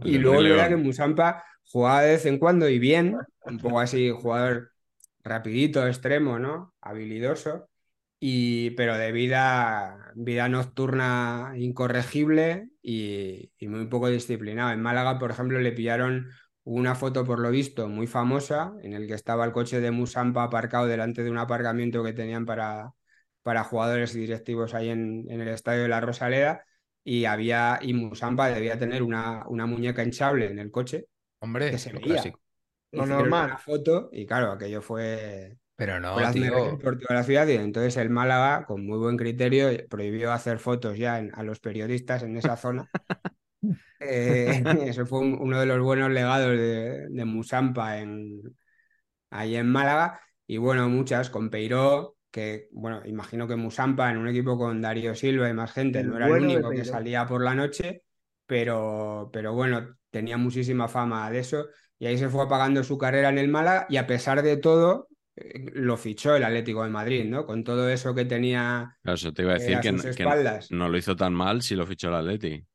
Y 0.05 0.19
luego 0.19 0.43
verdad 0.43 0.69
que. 0.69 0.77
Musampa 0.77 1.45
jugaba 1.65 2.03
de 2.03 2.13
vez 2.13 2.27
en 2.27 2.39
cuando 2.39 2.69
y 2.69 2.79
bien, 2.79 3.17
un 3.45 3.59
poco 3.59 3.81
así, 3.81 4.11
jugador 4.11 4.73
rapidito, 5.25 5.87
extremo, 5.87 6.39
¿no? 6.39 6.75
Habilidoso. 6.81 7.69
Y, 8.19 8.71
pero 8.71 8.97
de 8.97 9.11
vida, 9.11 10.13
vida 10.15 10.49
nocturna 10.49 11.55
incorregible 11.57 12.69
y, 12.81 13.51
y 13.59 13.69
muy 13.69 13.87
poco 13.87 14.09
disciplinado. 14.09 14.71
En 14.71 14.81
Málaga, 14.81 15.19
por 15.19 15.33
ejemplo, 15.33 15.59
le 15.59 15.73
pillaron 15.73 16.31
una 16.65 16.95
foto, 16.95 17.25
por 17.25 17.41
lo 17.41 17.51
visto, 17.51 17.89
muy 17.89 18.07
famosa, 18.07 18.75
en 18.83 18.93
el 18.93 19.09
que 19.09 19.15
estaba 19.15 19.45
el 19.45 19.53
coche 19.53 19.81
de 19.81 19.91
Musampa 19.91 20.45
aparcado 20.45 20.87
delante 20.87 21.25
de 21.25 21.31
un 21.31 21.39
aparcamiento 21.39 22.05
que 22.05 22.13
tenían 22.13 22.47
para, 22.47 22.93
para 23.43 23.65
jugadores 23.65 24.15
y 24.15 24.21
directivos 24.21 24.75
ahí 24.75 24.91
en, 24.91 25.27
en 25.29 25.41
el 25.41 25.49
estadio 25.49 25.83
de 25.83 25.89
la 25.89 26.01
Rosaleda. 26.01 26.65
Y 27.05 27.25
había, 27.25 27.79
y 27.83 27.95
Musampa 27.95 28.49
debía 28.51 28.79
tener 28.79 29.03
una, 29.03 29.47
una 29.49 29.67
muñeca 29.67 30.05
hinchable 30.05 30.47
en 30.47 30.59
el 30.59 30.71
coche 30.71 31.07
Hombre, 31.41 31.69
que 31.69 31.79
se 31.79 31.93
lo 31.93 32.01
veía. 32.01 32.33
Lo 32.93 33.05
Hicieron 33.05 33.07
normal. 33.07 33.51
una 33.51 33.59
foto 33.59 34.11
y 34.13 34.27
claro, 34.27 34.53
aquello 34.53 34.83
fue 34.83 35.59
Pero 35.77 36.01
no, 36.01 36.15
fue 36.15 36.25
hazmerreír 36.25 36.79
tío. 36.79 36.79
por 36.79 36.99
toda 36.99 37.17
la 37.17 37.25
ciudad 37.25 37.47
y 37.49 37.55
entonces 37.55 37.97
el 37.99 38.11
Málaga, 38.11 38.67
con 38.67 38.87
muy 38.87 38.99
buen 38.99 39.17
criterio, 39.19 39.71
prohibió 39.89 40.33
hacer 40.33 40.59
fotos 40.61 40.99
ya 40.99 41.19
en- 41.21 41.33
a 41.35 41.43
los 41.45 41.61
periodistas 41.61 42.23
en 42.25 42.37
esa 42.39 42.57
zona. 42.57 42.89
Eh, 43.99 44.65
eso 44.89 45.07
fue 45.07 45.21
un- 45.21 45.39
uno 45.41 45.61
de 45.61 45.67
los 45.67 45.81
buenos 45.81 46.11
legados 46.11 46.51
de, 46.51 47.09
de 47.09 47.25
Musampa 47.25 47.99
en, 47.99 48.57
ahí 49.31 49.57
en 49.57 49.69
Málaga. 49.71 50.21
Y 50.47 50.59
bueno, 50.59 50.89
muchas 50.91 51.31
con 51.31 51.51
Peiró, 51.51 52.17
que 52.33 52.69
bueno, 52.73 53.03
imagino 53.07 53.47
que 53.49 53.57
Musampa 53.57 54.11
en 54.11 54.17
un 54.19 54.29
equipo 54.29 54.59
con 54.59 54.81
Darío 54.83 55.15
Silva 55.15 55.49
y 55.51 55.55
más 55.55 55.73
gente 55.73 56.01
El 56.01 56.09
no 56.11 56.17
era 56.17 56.27
el 56.29 56.33
único 56.43 56.71
que 56.71 56.85
salía 56.85 57.27
por 57.27 57.43
la 57.45 57.55
noche, 57.55 58.03
pero, 58.47 59.31
pero 59.33 59.55
bueno, 59.55 59.97
tenía 60.11 60.37
muchísima 60.39 60.89
fama 60.89 61.31
de 61.31 61.39
eso. 61.41 61.67
Y 62.01 62.07
ahí 62.07 62.19
se 62.19 62.29
fue 62.29 62.45
apagando 62.45 62.83
su 62.85 62.99
carrera 62.99 63.29
en 63.31 63.39
el 63.39 63.49
Málaga 63.49 63.87
y 63.89 63.97
a 63.99 64.07
pesar 64.09 64.43
de 64.43 64.57
todo, 64.57 65.09
eh, 65.37 65.67
lo 65.75 65.97
fichó 65.97 66.35
el 66.37 66.45
Atlético 66.45 66.83
de 66.85 66.91
Madrid, 66.91 67.25
¿no? 67.27 67.47
Con 67.47 67.65
todo 67.65 67.89
eso 67.91 68.15
que 68.15 68.25
tenía 68.25 68.99
Claro, 69.03 69.15
eso 69.17 69.33
te 69.33 69.43
iba 69.43 69.53
a 69.53 69.57
eh, 69.57 69.59
decir 69.61 69.77
a 69.77 69.81
que, 69.81 69.89
espaldas. 70.11 70.71
no 70.71 70.89
lo 70.89 70.99
hizo 70.99 71.15
tan 71.17 71.35
mal 71.35 71.63
si 71.63 71.77
lo 71.77 71.87
fichó 71.87 72.09
el 72.09 72.15
Atleti. 72.17 72.67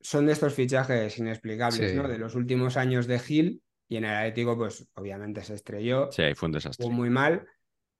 son 0.00 0.26
de 0.26 0.32
estos 0.32 0.54
fichajes 0.54 1.18
inexplicables, 1.18 1.90
Sí. 1.90 1.96
¿no? 1.96 2.08
De 2.08 2.18
los 2.18 2.34
últimos 2.34 2.76
años 2.76 3.06
de 3.06 3.18
Gil 3.18 3.62
y 3.88 3.96
en 3.96 4.04
el 4.04 4.14
Atlético, 4.16 4.56
pues 4.56 4.88
obviamente 4.94 5.42
se 5.42 5.54
estrelló, 5.54 6.10
Sí, 6.10 6.22
ahí 6.22 6.34
fue 6.34 6.46
un 6.48 6.52
desastre. 6.52 6.84
jugó 6.84 6.96
muy 6.96 7.10
mal 7.10 7.46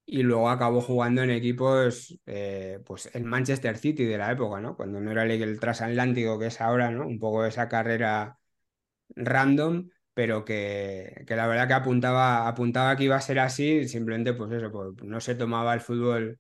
y 0.07 0.23
luego 0.23 0.51
acabó 0.51 0.81
jugando 0.81 1.23
en 1.23 1.31
equipos, 1.31 2.19
eh, 2.27 2.81
pues 2.87 3.11
el 3.15 3.25
Manchester 3.25 3.79
City 3.79 4.05
de 4.05 4.19
la 4.19 4.33
época, 4.33 4.61
¿no? 4.61 4.77
Cuando 4.77 5.01
no 5.01 5.11
era 5.13 5.23
el, 5.25 5.31
el 5.43 5.61
transatlántico 5.61 6.39
que 6.39 6.47
es 6.47 6.61
ahora, 6.61 6.91
¿no? 6.91 7.07
Un 7.07 7.19
poco 7.21 7.45
esa 7.45 7.69
carrera 7.69 8.39
random, 9.17 9.89
pero 10.15 10.45
que, 10.45 11.25
que 11.27 11.37
la 11.37 11.47
verdad 11.47 11.69
que 11.69 11.75
apuntaba, 11.75 12.49
apuntaba 12.49 12.97
que 12.97 13.05
iba 13.05 13.17
a 13.17 13.21
ser 13.21 13.39
así, 13.39 13.89
simplemente 13.89 14.35
pues 14.35 14.53
eso, 14.53 14.71
pues 14.71 14.95
no 15.03 15.21
se 15.21 15.35
tomaba 15.35 15.75
el 15.75 15.81
fútbol 15.81 16.39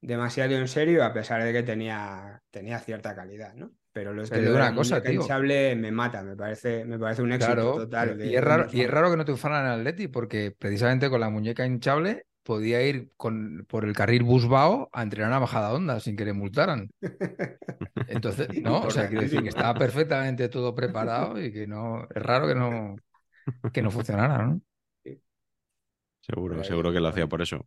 demasiado 0.00 0.54
en 0.54 0.68
serio, 0.68 1.04
a 1.04 1.12
pesar 1.12 1.42
de 1.44 1.52
que 1.52 1.62
tenía, 1.62 2.42
tenía 2.50 2.78
cierta 2.80 3.14
calidad, 3.14 3.54
¿no? 3.54 3.72
Pero 3.92 4.12
lo 4.12 4.22
que 4.24 4.40
te 4.40 4.50
una 4.50 4.68
la 4.68 4.72
cosa, 4.74 5.02
muñeca 5.02 5.10
tío. 5.10 5.34
hinchable 5.34 5.76
me 5.76 5.92
mata, 5.92 6.22
me 6.22 6.36
parece, 6.36 6.84
me 6.84 6.98
parece 6.98 7.22
un 7.22 7.32
éxito 7.32 7.70
Claro, 7.70 7.72
total. 7.72 8.18
de- 8.18 8.28
y, 8.28 8.34
es 8.36 8.44
raro, 8.44 8.68
y 8.70 8.82
es 8.82 8.90
raro 8.90 9.10
que 9.10 9.16
no 9.16 9.24
triunfaran 9.24 9.66
en 9.66 9.72
el 9.72 9.78
Atleti, 9.80 10.06
porque 10.08 10.52
precisamente 10.52 11.10
con 11.10 11.20
la 11.20 11.30
muñeca 11.30 11.66
hinchable 11.66 12.26
podía 12.44 12.86
ir 12.86 13.10
con, 13.16 13.66
por 13.68 13.84
el 13.84 13.94
carril 13.94 14.22
Busbao 14.22 14.90
a 14.92 15.02
entrenar 15.02 15.32
a 15.32 15.38
bajada 15.40 15.72
onda 15.72 15.98
sin 15.98 16.14
que 16.14 16.24
le 16.24 16.34
multaran. 16.34 16.90
Entonces, 18.06 18.48
no, 18.62 18.82
o 18.82 18.90
sea, 18.90 19.08
quiero 19.08 19.22
decir 19.22 19.42
que 19.42 19.48
estaba 19.48 19.74
perfectamente 19.74 20.48
todo 20.48 20.74
preparado 20.74 21.42
y 21.42 21.52
que 21.52 21.66
no, 21.66 22.06
es 22.14 22.22
raro 22.22 22.46
que 22.46 22.54
no, 22.54 22.96
que 23.72 23.82
no 23.82 23.90
funcionara, 23.90 24.46
¿no? 24.46 24.60
Seguro, 26.20 26.62
seguro 26.64 26.92
que 26.92 27.00
lo 27.00 27.08
hacía 27.08 27.26
por 27.26 27.42
eso. 27.42 27.66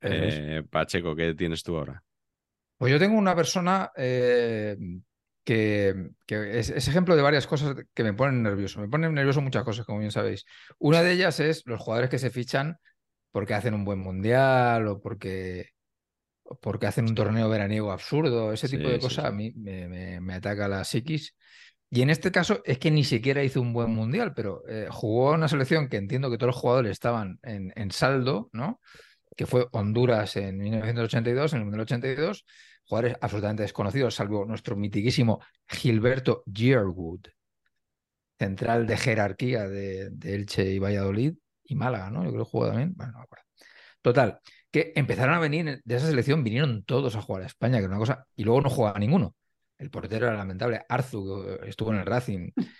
Eso 0.00 0.14
es. 0.14 0.34
Eh, 0.38 0.62
Pacheco, 0.68 1.14
¿qué 1.14 1.34
tienes 1.34 1.62
tú 1.62 1.76
ahora? 1.76 2.02
Pues 2.76 2.92
yo 2.92 2.98
tengo 2.98 3.16
una 3.16 3.34
persona 3.34 3.90
eh, 3.96 4.76
que, 5.42 6.10
que 6.26 6.58
es, 6.58 6.68
es 6.68 6.88
ejemplo 6.88 7.16
de 7.16 7.22
varias 7.22 7.46
cosas 7.46 7.76
que 7.94 8.04
me 8.04 8.12
ponen 8.12 8.42
nervioso. 8.42 8.80
Me 8.80 8.88
ponen 8.88 9.14
nervioso 9.14 9.40
muchas 9.40 9.64
cosas, 9.64 9.86
como 9.86 10.00
bien 10.00 10.12
sabéis. 10.12 10.44
Una 10.78 11.02
de 11.02 11.12
ellas 11.12 11.40
es 11.40 11.62
los 11.66 11.80
jugadores 11.80 12.10
que 12.10 12.18
se 12.18 12.30
fichan 12.30 12.78
porque 13.32 13.54
hacen 13.54 13.74
un 13.74 13.84
buen 13.84 13.98
mundial 14.00 14.86
o 14.88 15.00
porque, 15.00 15.70
porque 16.60 16.86
hacen 16.86 17.06
un 17.06 17.14
torneo 17.14 17.48
veraniego 17.48 17.92
absurdo. 17.92 18.52
Ese 18.52 18.68
tipo 18.68 18.88
Sí, 18.88 18.90
de 18.90 19.00
sí, 19.00 19.00
cosas 19.00 19.24
sí. 19.24 19.26
a 19.26 19.32
mí 19.32 19.52
me, 19.56 19.88
me- 19.88 20.20
me 20.20 20.34
ataca 20.34 20.68
la 20.68 20.84
psiquis. 20.84 21.34
Y 21.90 22.02
en 22.02 22.10
este 22.10 22.32
caso 22.32 22.62
es 22.64 22.78
que 22.78 22.90
ni 22.90 23.04
siquiera 23.04 23.44
hizo 23.44 23.60
un 23.62 23.72
buen 23.74 23.90
mundial, 23.92 24.34
pero 24.34 24.62
eh, 24.68 24.88
jugó 24.90 25.32
una 25.34 25.48
selección 25.48 25.88
que 25.88 25.98
entiendo 25.98 26.30
que 26.30 26.38
todos 26.38 26.54
los 26.54 26.62
jugadores 26.62 26.92
estaban 26.92 27.38
en, 27.42 27.72
en 27.76 27.90
saldo, 27.92 28.50
¿no? 28.52 28.80
que 29.36 29.46
fue 29.46 29.66
Honduras 29.72 30.36
en 30.36 30.58
1982, 30.58 31.52
en 31.54 31.60
el 31.60 31.64
Mundial 31.64 31.82
82, 31.82 32.44
jugadores 32.86 33.16
absolutamente 33.20 33.62
desconocidos, 33.62 34.14
salvo 34.16 34.44
nuestro 34.44 34.76
mitiquísimo 34.76 35.40
Gilberto 35.68 36.42
Yearwood, 36.46 37.20
central 38.38 38.86
de 38.86 38.96
jerarquía 38.96 39.68
de, 39.68 40.10
de 40.10 40.34
Elche 40.34 40.72
y 40.72 40.78
Valladolid 40.78 41.34
y 41.68 41.76
Málaga, 41.76 42.10
¿no? 42.10 42.24
Yo 42.24 42.30
creo 42.30 42.44
que 42.44 42.50
jugó 42.50 42.66
también, 42.68 42.94
bueno, 42.96 43.12
no 43.12 43.18
me 43.18 43.24
acuerdo. 43.24 43.44
Total, 44.02 44.40
que 44.70 44.92
empezaron 44.96 45.34
a 45.34 45.38
venir, 45.38 45.80
de 45.84 45.96
esa 45.96 46.06
selección 46.08 46.44
vinieron 46.44 46.82
todos 46.84 47.14
a 47.16 47.22
jugar 47.22 47.42
a 47.42 47.46
España, 47.46 47.78
que 47.78 47.84
era 47.84 47.88
una 47.88 47.98
cosa, 47.98 48.26
y 48.36 48.44
luego 48.44 48.60
no 48.62 48.70
jugaba 48.70 48.98
ninguno. 48.98 49.34
El 49.78 49.90
portero 49.90 50.26
era 50.26 50.36
lamentable, 50.36 50.82
Arzu 50.88 51.58
que 51.62 51.68
estuvo 51.68 51.92
en 51.92 52.00
el 52.00 52.06
Racing. 52.06 52.50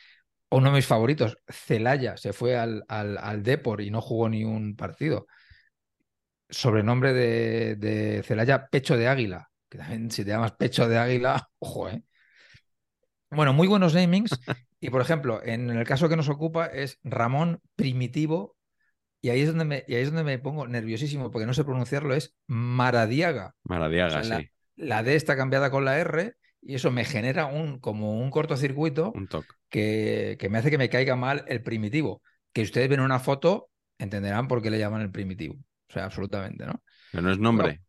Uno 0.51 0.71
de 0.71 0.77
mis 0.77 0.87
favoritos, 0.87 1.37
Celaya, 1.47 2.17
se 2.17 2.33
fue 2.33 2.57
al, 2.57 2.83
al, 2.89 3.19
al 3.19 3.43
Depor 3.43 3.83
y 3.83 3.91
no 3.91 4.01
jugó 4.01 4.29
ni 4.31 4.45
un 4.45 4.77
partido 4.77 5.27
sobrenombre 6.49 7.13
de, 7.13 7.77
de 7.77 8.23
Celaya, 8.23 8.69
Pecho 8.69 8.97
de 8.97 9.09
Águila, 9.09 9.51
que 9.69 9.79
también 9.79 10.11
si 10.11 10.25
te 10.25 10.31
llamas 10.31 10.53
Pecho 10.53 10.89
de 10.89 10.99
Águila, 10.99 11.49
ojo, 11.59 11.89
¿eh? 11.89 12.03
Bueno, 13.31 13.53
muy 13.53 13.69
buenos 13.69 13.95
namings. 13.95 14.31
Y 14.81 14.89
por 14.91 15.03
ejemplo, 15.03 15.43
en 15.45 15.69
el 15.69 15.85
caso 15.87 16.09
que 16.09 16.17
nos 16.17 16.31
ocupa 16.31 16.67
es 16.67 16.99
Ramón 17.03 17.61
Primitivo, 17.77 18.57
y 19.21 19.31
ahí 19.31 19.41
es 19.41 19.49
donde 19.49 19.65
me, 19.65 19.85
y 19.89 19.95
ahí 19.95 20.03
es 20.03 20.09
donde 20.13 20.25
me 20.25 20.39
pongo 20.39 20.67
nerviosísimo 20.67 21.31
porque 21.31 21.47
no 21.47 21.55
sé 21.55 21.65
pronunciarlo, 21.65 22.15
es 22.15 22.35
Maradiaga. 22.47 23.55
Maradiaga, 23.65 24.21
O 24.21 24.23
sea, 24.25 24.37
la- 24.37 24.41
sí. 24.43 24.51
La 24.77 25.03
D 25.03 25.17
está 25.17 25.37
cambiada 25.37 25.71
con 25.73 25.85
la 25.85 25.99
R 25.99 26.35
y 26.63 26.75
eso 26.77 26.91
me 26.93 27.05
genera 27.05 27.47
un, 27.47 27.81
como 27.81 28.21
un 28.21 28.31
cortocircuito 28.31 29.13
Un 29.15 29.29
que, 29.69 30.37
que 30.39 30.49
me 30.49 30.59
hace 30.59 30.71
que 30.71 30.79
me 30.79 30.89
caiga 30.89 31.17
mal 31.17 31.45
el 31.49 31.63
primitivo. 31.63 32.23
que 32.53 32.63
ustedes 32.63 32.89
ven 32.89 33.01
una 33.01 33.19
foto, 33.19 33.71
entenderán 33.99 34.47
por 34.49 34.63
qué 34.63 34.71
le 34.71 34.79
llaman 34.79 35.03
el 35.03 35.11
primitivo. 35.11 35.55
O 35.55 35.93
sea, 35.93 36.05
absolutamente, 36.05 36.65
¿no? 36.67 36.83
Pero 37.13 37.23
no 37.23 37.33
es 37.33 37.39
nombre. 37.39 37.81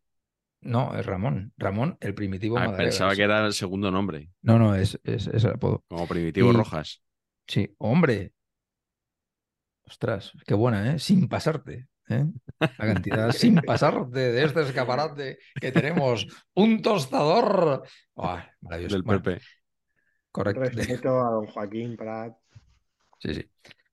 No, 0.62 0.96
es 0.98 1.06
Ramón. 1.06 1.54
Ramón, 1.58 1.98
el 2.02 2.14
primitivo 2.14 2.58
Ah, 2.58 2.62
Madariaga, 2.62 2.84
pensaba 2.90 3.12
sí. 3.12 3.18
que 3.18 3.24
era 3.24 3.46
el 3.46 3.54
segundo 3.54 3.92
nombre, 3.92 4.30
No, 4.42 4.58
no, 4.60 4.76
es, 4.76 5.00
es, 5.04 5.28
es 5.28 5.44
el 5.44 5.52
apodo. 5.52 5.84
como 5.88 6.08
Primitivo 6.08 6.52
Y- 6.52 6.56
Rojas. 6.56 7.02
Sí, 7.48 7.74
hombre. 7.78 8.34
Ostras, 9.90 10.34
qué 10.46 10.54
buena, 10.54 10.94
¿eh? 10.94 11.00
Sin 11.00 11.28
pasarte. 11.28 11.88
¿eh? 12.10 12.26
La 12.60 12.70
cantidad 12.70 13.32
sin 13.32 13.56
pasarte 13.56 14.32
de 14.32 14.44
este 14.44 14.62
escaparate 14.62 15.40
que 15.60 15.72
tenemos. 15.72 16.28
Un 16.54 16.84
tostador. 16.84 17.84
Ah, 18.16 18.48
maravilloso. 18.62 18.96
Del 18.96 19.04
Bueno, 19.04 19.24
correcto. 20.32 20.62
Respeto 20.62 21.20
a 21.20 21.32
don 21.32 21.48
Joaquín 21.48 21.98
Prat. 21.98 22.34
Sí, 23.20 23.34
sí, 23.34 23.50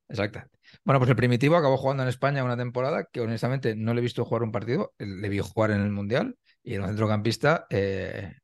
exactamente. 0.06 0.58
Bueno, 0.84 1.00
pues 1.00 1.08
el 1.08 1.16
Primitivo 1.16 1.56
acabó 1.56 1.78
jugando 1.78 2.02
en 2.02 2.10
España 2.10 2.44
una 2.44 2.58
temporada 2.58 3.08
que 3.10 3.22
honestamente 3.22 3.74
no 3.74 3.94
le 3.94 4.00
he 4.00 4.02
visto 4.02 4.24
jugar 4.26 4.42
un 4.42 4.52
partido, 4.52 4.92
le 4.98 5.28
vi 5.30 5.38
jugar 5.38 5.70
en 5.70 5.80
el 5.80 5.90
Mundial 5.90 6.36
y 6.62 6.74
era 6.74 6.82
un 6.82 6.88
centrocampista 6.88 7.66
eh, 7.70 8.34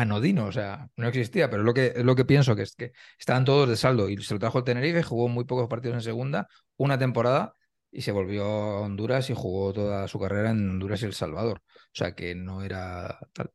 anodino, 0.00 0.46
o 0.46 0.52
sea, 0.52 0.88
no 0.96 1.08
existía, 1.08 1.50
pero 1.50 1.62
es 1.62 1.66
lo 1.66 1.74
que, 1.74 1.92
es 1.96 2.04
lo 2.04 2.14
que 2.16 2.24
pienso, 2.24 2.56
que 2.56 2.62
es 2.62 2.74
que 2.74 2.92
estaban 3.18 3.44
todos 3.44 3.68
de 3.68 3.76
saldo 3.76 4.08
y 4.08 4.16
se 4.22 4.34
lo 4.34 4.40
trajo 4.40 4.58
el 4.58 4.64
Tenerife, 4.64 5.02
jugó 5.02 5.28
muy 5.28 5.44
pocos 5.44 5.68
partidos 5.68 5.96
en 5.96 6.02
segunda, 6.02 6.48
una 6.76 6.98
temporada 6.98 7.54
y 7.90 8.02
se 8.02 8.12
volvió 8.12 8.44
a 8.44 8.80
Honduras 8.82 9.30
y 9.30 9.34
jugó 9.34 9.72
toda 9.72 10.08
su 10.08 10.18
carrera 10.20 10.50
en 10.50 10.70
Honduras 10.70 11.02
y 11.02 11.06
El 11.06 11.14
Salvador, 11.14 11.62
o 11.66 11.70
sea 11.92 12.14
que 12.14 12.34
no 12.34 12.62
era 12.62 13.18
tal. 13.32 13.50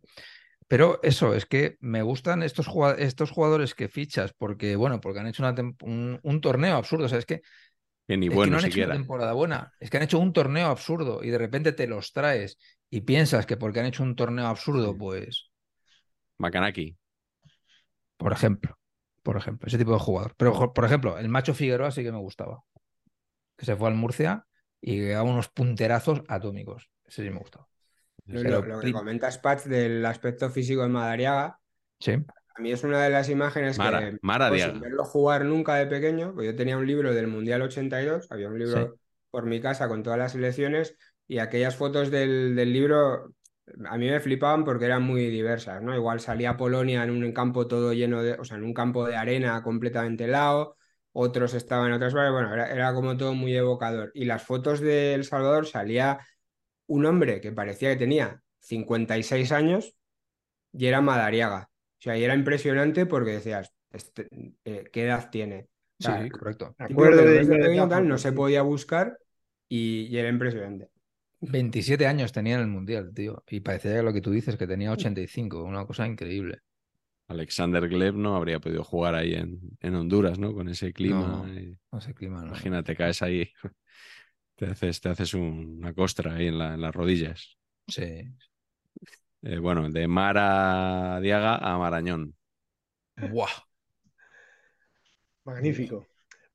Pero 0.67 0.99
eso, 1.03 1.33
es 1.35 1.45
que 1.45 1.77
me 1.81 2.01
gustan 2.01 2.41
estos, 2.43 2.67
estos 2.97 3.31
jugadores 3.31 3.75
que 3.75 3.89
fichas 3.89 4.33
porque, 4.33 4.75
bueno, 4.75 4.99
porque 5.01 5.19
han 5.19 5.27
hecho 5.27 5.43
una 5.43 5.55
un, 5.83 6.19
un 6.23 6.41
torneo 6.41 6.75
absurdo. 6.77 7.05
O 7.05 7.09
sea, 7.09 7.19
es 7.19 7.25
que, 7.25 7.41
Que 8.07 8.17
ni 8.17 8.29
es 8.29 8.39
que 8.39 8.49
bueno 8.49 8.51
no 8.51 8.59
han 8.59 8.65
hecho 8.65 8.75
siquiera. 8.75 8.93
una 8.93 8.95
temporada 8.95 9.33
buena, 9.33 9.73
es 9.79 9.89
que 9.89 9.97
han 9.97 10.03
hecho 10.03 10.19
un 10.19 10.33
torneo 10.33 10.67
absurdo 10.67 11.23
y 11.23 11.29
de 11.29 11.37
repente 11.37 11.73
te 11.73 11.87
los 11.87 12.11
traes 12.13 12.57
y 12.89 13.01
piensas 13.01 13.45
que 13.45 13.57
porque 13.57 13.79
han 13.79 13.85
hecho 13.87 14.03
un 14.03 14.15
torneo 14.15 14.47
absurdo, 14.47 14.97
pues, 14.97 15.51
Macanaki. 16.37 16.97
por 18.17 18.31
ejemplo, 18.33 18.77
por 19.21 19.37
ejemplo, 19.37 19.67
ese 19.67 19.77
tipo 19.77 19.93
de 19.93 19.99
jugador. 19.99 20.33
Pero, 20.37 20.73
por 20.73 20.85
ejemplo, 20.85 21.17
el 21.17 21.29
macho 21.29 21.53
Figueroa 21.53 21.91
sí 21.91 22.03
que 22.03 22.11
me 22.11 22.19
gustaba. 22.19 22.63
Que 23.57 23.65
se 23.65 23.75
fue 23.75 23.89
al 23.89 23.95
Murcia 23.95 24.45
y 24.81 25.11
a 25.11 25.23
unos 25.23 25.49
punterazos 25.49 26.21
atómicos. 26.27 26.89
Ese 27.05 27.23
sí 27.23 27.29
me 27.29 27.39
gustaba. 27.39 27.67
Lo, 28.25 28.41
Pero 28.41 28.61
lo 28.65 28.79
que 28.79 28.91
comentas, 28.91 29.37
Patch, 29.37 29.63
del 29.63 30.05
aspecto 30.05 30.49
físico 30.49 30.83
de 30.83 30.89
Madariaga, 30.89 31.59
Sí, 31.99 32.11
a 32.11 32.61
mí 32.61 32.71
es 32.71 32.83
una 32.83 33.01
de 33.03 33.09
las 33.09 33.29
imágenes 33.29 33.77
Mara, 33.77 33.99
que, 33.99 34.17
Mara 34.21 34.49
pues, 34.49 34.63
sin 34.63 34.79
verlo 34.79 35.05
jugar 35.05 35.45
nunca 35.45 35.75
de 35.75 35.87
pequeño, 35.87 36.33
pues 36.33 36.47
yo 36.47 36.55
tenía 36.55 36.77
un 36.77 36.85
libro 36.85 37.13
del 37.13 37.27
Mundial 37.27 37.61
82, 37.61 38.27
había 38.29 38.47
un 38.49 38.59
libro 38.59 38.87
Sí. 38.87 38.99
por 39.31 39.45
mi 39.45 39.61
casa 39.61 39.87
con 39.87 40.03
todas 40.03 40.19
las 40.19 40.33
selecciones 40.33 40.97
y 41.27 41.39
aquellas 41.39 41.75
fotos 41.75 42.11
del, 42.11 42.55
del 42.55 42.73
libro 42.73 43.33
a 43.85 43.97
mí 43.97 44.09
me 44.09 44.19
flipaban 44.19 44.63
porque 44.63 44.85
eran 44.85 45.03
muy 45.03 45.27
diversas, 45.29 45.81
¿no? 45.81 45.95
Igual 45.95 46.19
salía 46.19 46.57
Polonia 46.57 47.03
en 47.03 47.11
un 47.11 47.31
campo 47.31 47.67
todo 47.67 47.93
lleno 47.93 48.21
de, 48.21 48.33
o 48.33 48.43
sea, 48.43 48.57
en 48.57 48.63
un 48.63 48.73
campo 48.73 49.05
de 49.05 49.15
arena 49.15 49.61
completamente 49.63 50.25
helado, 50.25 50.77
otros 51.13 51.53
estaban 51.53 51.87
en 51.87 51.93
otras 51.93 52.13
partes, 52.13 52.31
bueno, 52.33 52.53
era, 52.53 52.71
era 52.71 52.93
como 52.93 53.15
todo 53.17 53.33
muy 53.33 53.55
evocador. 53.55 54.11
Y 54.13 54.25
las 54.25 54.43
fotos 54.43 54.79
de 54.79 55.13
El 55.13 55.23
Salvador 55.23 55.67
salía 55.67 56.19
un 56.87 57.05
hombre 57.05 57.39
que 57.39 57.51
parecía 57.51 57.91
que 57.91 57.99
tenía 57.99 58.41
56 58.59 59.51
años 59.51 59.95
y 60.73 60.87
era 60.87 61.01
Madariaga. 61.01 61.69
O 61.71 62.01
sea, 62.03 62.17
y 62.17 62.23
era 62.23 62.33
impresionante 62.33 63.05
porque 63.05 63.31
decías, 63.31 63.73
este, 63.91 64.27
eh, 64.65 64.89
¿qué 64.91 65.05
edad 65.05 65.29
tiene? 65.29 65.69
O 65.99 66.03
sea, 66.03 66.23
sí, 66.23 66.29
correcto. 66.29 66.75
Acuerdo 66.77 67.23
de 67.23 68.01
no 68.01 68.17
se 68.17 68.33
podía 68.33 68.61
buscar 68.63 69.17
y, 69.69 70.07
y 70.09 70.17
era 70.17 70.29
impresionante. 70.29 70.89
27 71.51 72.07
años 72.07 72.31
tenía 72.31 72.55
en 72.55 72.61
el 72.61 72.67
Mundial, 72.67 73.13
tío. 73.13 73.43
Y 73.47 73.59
parecía 73.59 74.01
lo 74.01 74.13
que 74.13 74.21
tú 74.21 74.31
dices, 74.31 74.57
que 74.57 74.67
tenía 74.67 74.91
85, 74.91 75.63
una 75.63 75.85
cosa 75.85 76.07
increíble. 76.07 76.59
Alexander 77.27 77.87
Gleb 77.87 78.15
no 78.15 78.35
habría 78.35 78.59
podido 78.59 78.83
jugar 78.83 79.15
ahí 79.15 79.33
en, 79.33 79.59
en 79.79 79.95
Honduras, 79.95 80.37
¿no? 80.39 80.53
Con 80.53 80.69
ese 80.69 80.93
clima. 80.93 81.27
No. 81.27 81.47
y- 81.53 81.77
No 81.91 82.01
sé, 82.01 82.13
clima, 82.13 82.41
no. 82.41 82.47
Imagínate, 82.47 82.95
caes 82.95 83.21
ahí, 83.21 83.49
te 84.55 84.65
haces, 84.67 85.01
te 85.01 85.09
haces 85.09 85.33
un- 85.33 85.77
una 85.79 85.93
costra 85.93 86.35
ahí 86.35 86.47
en, 86.47 86.59
la- 86.59 86.73
en 86.75 86.81
las 86.81 86.93
rodillas. 86.95 87.57
Sí. 87.87 88.33
Eh, 89.41 89.57
bueno, 89.57 89.89
de 89.89 90.07
Mara 90.07 91.19
Diaga 91.21 91.57
a 91.57 91.77
Marañón. 91.77 92.35
Buah. 93.17 93.51
Magnífico. 95.45 96.05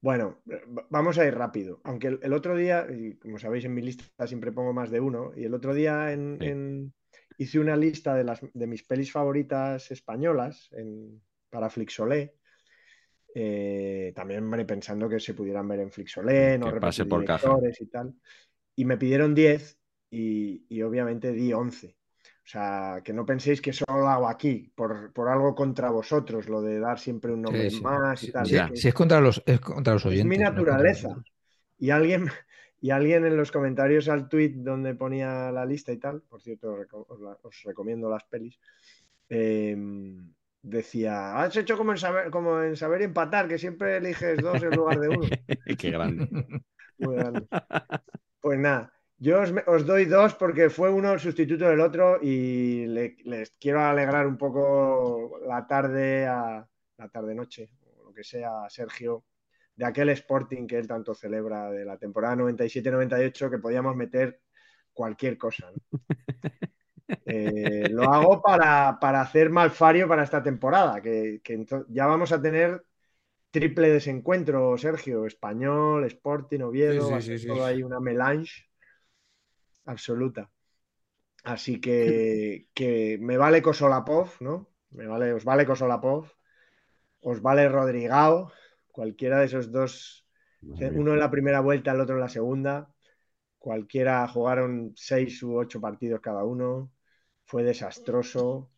Bueno, 0.01 0.39
va- 0.47 0.87
vamos 0.91 1.19
a 1.19 1.27
ir 1.27 1.35
rápido. 1.35 1.81
Aunque 1.85 2.07
el, 2.09 2.21
el 2.23 2.33
otro 2.33 2.57
día, 2.57 2.87
y 2.91 3.15
como 3.17 3.39
sabéis, 3.39 3.65
en 3.65 3.75
mi 3.75 3.83
lista 3.83 4.27
siempre 4.27 4.53
pongo 4.53 4.73
más 4.73 4.91
de 4.91 5.01
uno, 5.01 5.33
y 5.37 5.45
el 5.45 5.55
otro 5.55 5.75
día 5.75 6.13
en, 6.13 6.39
Sí. 6.41 6.47
en- 6.47 6.95
hice 7.37 7.59
una 7.59 7.77
lista 7.77 8.15
de, 8.15 8.25
las, 8.25 8.41
de 8.53 8.67
mis 8.67 8.85
pelis 8.85 9.13
favoritas 9.13 9.91
españolas 9.91 10.69
en, 10.73 11.21
para 11.51 11.71
Flixolé. 11.71 12.35
Eh, 13.35 14.13
también 14.17 14.43
hombre, 14.45 14.65
pensando 14.65 15.09
que 15.09 15.21
se 15.21 15.35
pudieran 15.35 15.69
ver 15.69 15.81
en 15.81 15.91
Flixolé, 15.93 16.59
no 16.59 16.67
pase 16.81 17.03
repetir 17.03 17.09
por 17.09 17.25
caja. 17.25 17.59
y 17.79 17.87
tal. 17.87 18.15
Y 18.77 18.85
me 18.85 18.97
pidieron 18.97 19.35
10 19.35 19.79
y, 20.11 20.65
y 20.69 20.83
obviamente 20.83 21.33
di 21.33 21.53
11. 21.53 21.98
O 22.49 22.51
sea, 22.51 23.03
que 23.05 23.13
no 23.13 23.27
penséis 23.27 23.61
que 23.61 23.75
solo 23.75 23.99
lo 24.01 24.09
hago 24.09 24.27
aquí, 24.27 24.73
por, 24.75 25.13
por 25.13 25.29
algo 25.29 25.55
contra 25.55 25.91
vosotros, 25.91 26.49
lo 26.49 26.63
de 26.63 26.81
dar 26.81 26.99
siempre 26.99 27.31
un 27.31 27.43
nombre 27.43 27.69
Sí, 27.69 27.77
sí. 27.77 27.85
más 27.85 28.23
y 28.25 28.33
tal. 28.33 28.47
sí, 28.47 28.55
que- 28.67 28.81
sí, 28.81 28.89
es 28.89 28.95
contra 28.95 29.21
los, 29.21 29.43
es 29.45 29.61
contra 29.61 29.93
los 29.93 30.03
es 30.07 30.11
oyentes. 30.13 30.25
mi 30.25 30.39
no 30.39 30.45
contra 30.47 30.55
naturaleza. 30.55 31.09
Y 31.79 31.91
alguien, 31.91 32.29
y 32.81 32.91
alguien 32.91 33.27
en 33.27 33.37
los 33.37 33.53
comentarios 33.53 34.09
al 34.09 34.29
tweet 34.31 34.55
donde 34.57 34.95
ponía 34.95 35.53
la 35.53 35.67
lista 35.67 35.93
y 35.93 35.99
tal, 35.99 36.23
por 36.23 36.41
cierto, 36.43 36.75
os, 37.09 37.21
la- 37.21 37.39
os 37.43 37.63
recomiendo 37.65 38.09
las 38.09 38.25
pelis, 38.25 38.59
eh, 39.29 39.77
decía, 40.63 41.41
has 41.43 41.57
hecho 41.57 41.77
como 41.77 41.93
en, 41.93 41.99
saber, 41.99 42.31
como 42.31 42.63
en 42.63 42.77
saber 42.77 43.03
empatar, 43.03 43.47
que 43.49 43.59
siempre 43.59 43.99
eliges 43.99 44.41
dos 44.41 44.63
en 44.63 44.75
lugar 44.75 45.01
de 45.01 45.09
uno. 45.11 45.37
Qué 45.79 45.91
grande. 45.91 46.29
Muy 46.99 47.17
grande. 47.17 47.47
Pues 48.41 48.59
nada, 48.59 48.93
yo 49.19 49.41
os, 49.41 49.53
os 49.67 49.87
doy 49.87 50.05
dos 50.05 50.35
porque 50.35 50.71
fue 50.71 50.91
uno 50.91 51.13
el 51.13 51.21
sustituto 51.21 51.69
del 51.69 51.81
otro 51.81 52.19
y 52.23 52.87
le- 52.87 53.17
les 53.25 53.51
quiero 53.59 53.81
alegrar 53.81 54.27
un 54.27 54.37
poco 54.39 55.39
la 55.47 55.67
tarde 55.67 56.27
a 56.27 56.67
la 56.97 57.09
tarde 57.09 57.35
noche 57.35 57.71
o 57.99 58.05
lo 58.05 58.13
que 58.15 58.25
sea 58.25 58.65
a 58.65 58.71
Sergio 58.71 59.25
de 59.75 59.85
aquel 59.87 60.09
Sporting 60.11 60.67
que 60.67 60.79
él 60.79 60.87
tanto 60.89 61.15
celebra 61.15 61.71
de 61.71 61.85
la 61.85 61.97
temporada 61.99 62.37
97-98 62.37 63.51
que 63.51 63.59
podíamos 63.59 63.95
meter 63.97 64.41
cualquier 64.93 65.39
cosa. 65.39 65.71
¿no? 65.71 65.79
Eh, 67.31 67.89
lo 67.91 68.05
hago 68.05 68.41
para, 68.41 68.99
para 68.99 69.21
hacer 69.21 69.51
malfario 69.51 70.09
para 70.09 70.23
esta 70.23 70.43
temporada, 70.43 71.03
que, 71.03 71.41
ya 71.89 72.07
vamos 72.07 72.33
a 72.33 72.41
tener 72.41 72.83
triple 73.51 73.91
desencuentro, 73.91 74.79
Sergio, 74.79 75.27
español, 75.27 76.05
Sporting, 76.05 76.61
Oviedo, 76.61 77.21
Sí, 77.21 77.23
sí, 77.23 77.39
sí. 77.39 77.47
todo 77.49 77.65
ahí 77.67 77.83
una 77.83 78.01
melange 78.01 78.68
absoluta. 79.89 80.51
Así 81.45 81.81
que, 81.81 82.69
que 82.75 83.19
me 83.21 83.37
vale 83.37 83.63
Kosolapov, 83.63 84.31
¿no? 84.41 84.69
Me 84.91 85.07
vale, 85.07 85.33
os 85.33 85.45
vale 85.45 85.65
Kosolapov, 85.65 86.31
os 87.21 87.41
vale 87.41 87.69
Rodrigao, 87.69 88.53
cualquiera 88.93 89.39
de 89.39 89.47
esos 89.47 89.73
dos, 89.73 90.27
uno 90.63 91.13
en 91.13 91.19
la 91.19 91.31
primera 91.31 91.61
vuelta, 91.61 91.93
el 91.93 92.01
otro 92.01 92.17
en 92.17 92.21
la 92.21 92.29
segunda, 92.29 92.93
cualquiera 93.59 94.27
jugaron 94.29 94.93
seis 94.95 95.43
u 95.43 95.57
ocho 95.57 95.81
partidos 95.81 96.21
cada 96.21 96.45
uno, 96.45 96.93
fue 97.45 97.63
desastroso. 97.63 98.71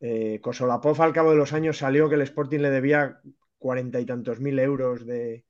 Eh, 0.00 0.40
Kosolapov 0.40 1.00
al 1.02 1.12
cabo 1.12 1.30
de 1.30 1.38
los 1.38 1.52
años 1.52 1.78
salió 1.78 2.08
que 2.08 2.14
el 2.16 2.22
Sporting 2.22 2.60
le 2.60 2.70
debía 2.70 3.20
cuarenta 3.58 3.98
y 3.98 4.06
tantos 4.06 4.38
mil 4.40 4.58
euros 4.58 5.06
de, 5.06 5.44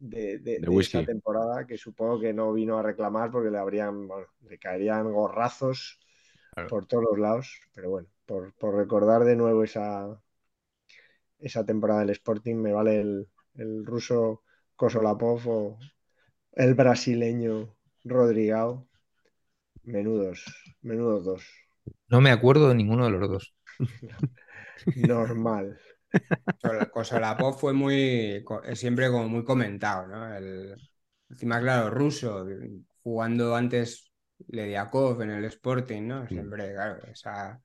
de, 0.00 0.38
de- 0.40 0.60
De 0.62 0.68
de 0.68 0.76
whisky. 0.76 0.82
esa 0.82 1.04
temporada, 1.04 1.66
que 1.66 1.78
supongo 1.78 2.20
que 2.20 2.32
no 2.34 2.52
vino 2.54 2.78
a 2.78 2.82
reclamar 2.82 3.30
porque 3.32 3.50
le 3.52 3.58
habrían, 3.58 4.08
bueno, 4.08 4.26
le 4.42 4.58
caerían 4.58 5.12
gorrazos 5.12 6.00
Claro. 6.54 6.70
por 6.70 6.86
todos 6.86 7.04
los 7.10 7.18
lados. 7.20 7.60
Pero 7.74 7.90
bueno, 7.90 8.08
por, 8.26 8.54
por 8.54 8.76
recordar 8.76 9.24
de 9.24 9.36
nuevo 9.36 9.64
esa, 9.64 10.20
esa 11.38 11.64
temporada 11.64 12.00
del 12.00 12.10
Sporting, 12.10 12.56
me 12.56 12.72
vale 12.72 13.00
el, 13.00 13.28
el 13.54 13.84
ruso 13.86 14.42
Kosolapov 14.76 15.40
o 15.48 15.78
el 16.52 16.74
brasileño 16.74 17.76
Rodrigao. 18.04 18.88
Menudos, 19.84 20.40
menudos 20.82 21.24
dos. 21.24 21.44
No 22.08 22.20
me 22.20 22.30
acuerdo 22.30 22.68
de 22.68 22.74
ninguno 22.74 23.04
de 23.06 23.10
los 23.12 23.28
dos. 23.30 23.54
Normal. 24.94 25.78
Kosolapov 26.92 27.58
fue 27.58 27.72
muy, 27.72 28.44
es 28.64 28.78
siempre 28.80 29.10
como 29.10 29.28
muy 29.28 29.44
comentado, 29.44 30.06
¿no? 30.06 30.34
El, 30.34 30.80
encima, 31.30 31.60
claro, 31.60 31.90
ruso, 31.90 32.46
jugando 33.02 33.54
antes 33.56 34.12
Lediakov 34.48 35.22
en 35.22 35.30
el 35.30 35.44
Sporting, 35.46 36.02
¿no? 36.06 36.28
Siempre, 36.28 36.72
claro, 36.74 37.02
esa, 37.06 37.60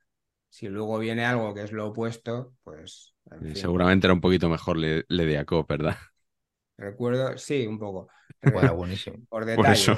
si 0.50 0.68
luego 0.70 1.00
viene 1.00 1.26
algo 1.26 1.54
que 1.54 1.64
es 1.64 1.72
lo 1.74 1.88
opuesto, 1.90 2.56
pues, 2.64 3.16
en 3.32 3.46
Eh, 3.46 3.48
fin. 3.48 3.56
Seguramente 3.56 4.08
era 4.08 4.14
un 4.14 4.22
poquito 4.22 4.50
mejor 4.50 4.78
Le- 4.78 5.06
Lediakov, 5.10 5.66
¿verdad? 5.68 5.98
Recuerdo, 6.78 7.38
sí, 7.38 7.66
un 7.68 7.80
poco. 7.80 8.12
Era 8.42 8.72
buenísimo. 8.72 9.26
Por 9.30 9.46
Por 9.54 9.70
eso. 9.70 9.98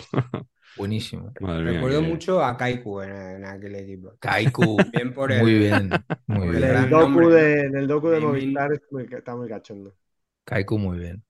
Buenísimo. 0.76 1.34
Madre 1.40 1.64
mía, 1.64 1.74
Recuerdo 1.74 2.02
que- 2.02 2.08
mucho 2.08 2.44
a 2.44 2.56
Kaiku 2.58 3.02
en, 3.02 3.12
en 3.16 3.46
aquel 3.46 3.76
equipo. 3.76 4.14
Kaiku. 4.20 4.78
Bien 4.94 5.14
por 5.14 5.32
el- 5.32 5.42
Muy 5.42 5.54
bien. 5.58 5.90
Muy 6.28 6.48
el 6.48 6.52
bien. 6.58 6.62
gran 6.70 6.84
el 6.86 6.90
docu 6.90 7.30
de, 7.30 7.62
en 7.62 7.76
el 7.78 7.88
docu 7.88 8.10
de. 8.10 8.20
Movistar 8.20 8.74
es 8.74 8.82
muy- 8.92 9.08
está 9.12 9.36
muy 9.36 9.48
cachondo. 9.48 9.96
Kaiku 10.44 10.78
muy 10.78 11.00
bien. 11.00 11.24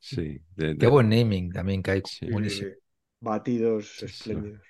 Sí. 0.00 0.40
de- 0.56 0.76
Qué 0.76 0.86
buen 0.86 1.08
naming 1.08 1.52
también, 1.52 1.82
Kaiku. 1.82 2.08
Sí. 2.08 2.30
Buenísimo. 2.30 2.70
Batidos 3.20 4.02
espléndidos. 4.02 4.60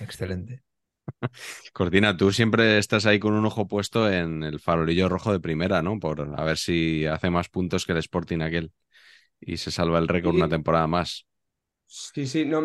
Excelente. 0.00 0.62
Cortina, 1.72 2.16
tú 2.16 2.32
siempre 2.32 2.78
estás 2.78 3.06
ahí 3.06 3.18
con 3.20 3.34
un 3.34 3.44
ojo 3.46 3.68
puesto 3.68 4.10
en 4.10 4.42
el 4.42 4.58
farolillo 4.60 5.08
rojo 5.08 5.32
de 5.32 5.40
primera, 5.40 5.82
¿no? 5.82 5.98
Por 6.00 6.20
a 6.36 6.44
ver 6.44 6.56
si 6.58 7.06
hace 7.06 7.30
más 7.30 7.48
puntos 7.48 7.86
que 7.86 7.92
el 7.92 7.98
Sporting 7.98 8.40
aquel 8.40 8.72
y 9.40 9.58
se 9.58 9.70
salva 9.70 9.98
el 9.98 10.08
récord 10.08 10.32
Sí. 10.34 10.38
una 10.38 10.48
temporada 10.48 10.86
más. 10.86 11.26
Sí, 11.88 12.26
sí, 12.26 12.44
no, 12.44 12.62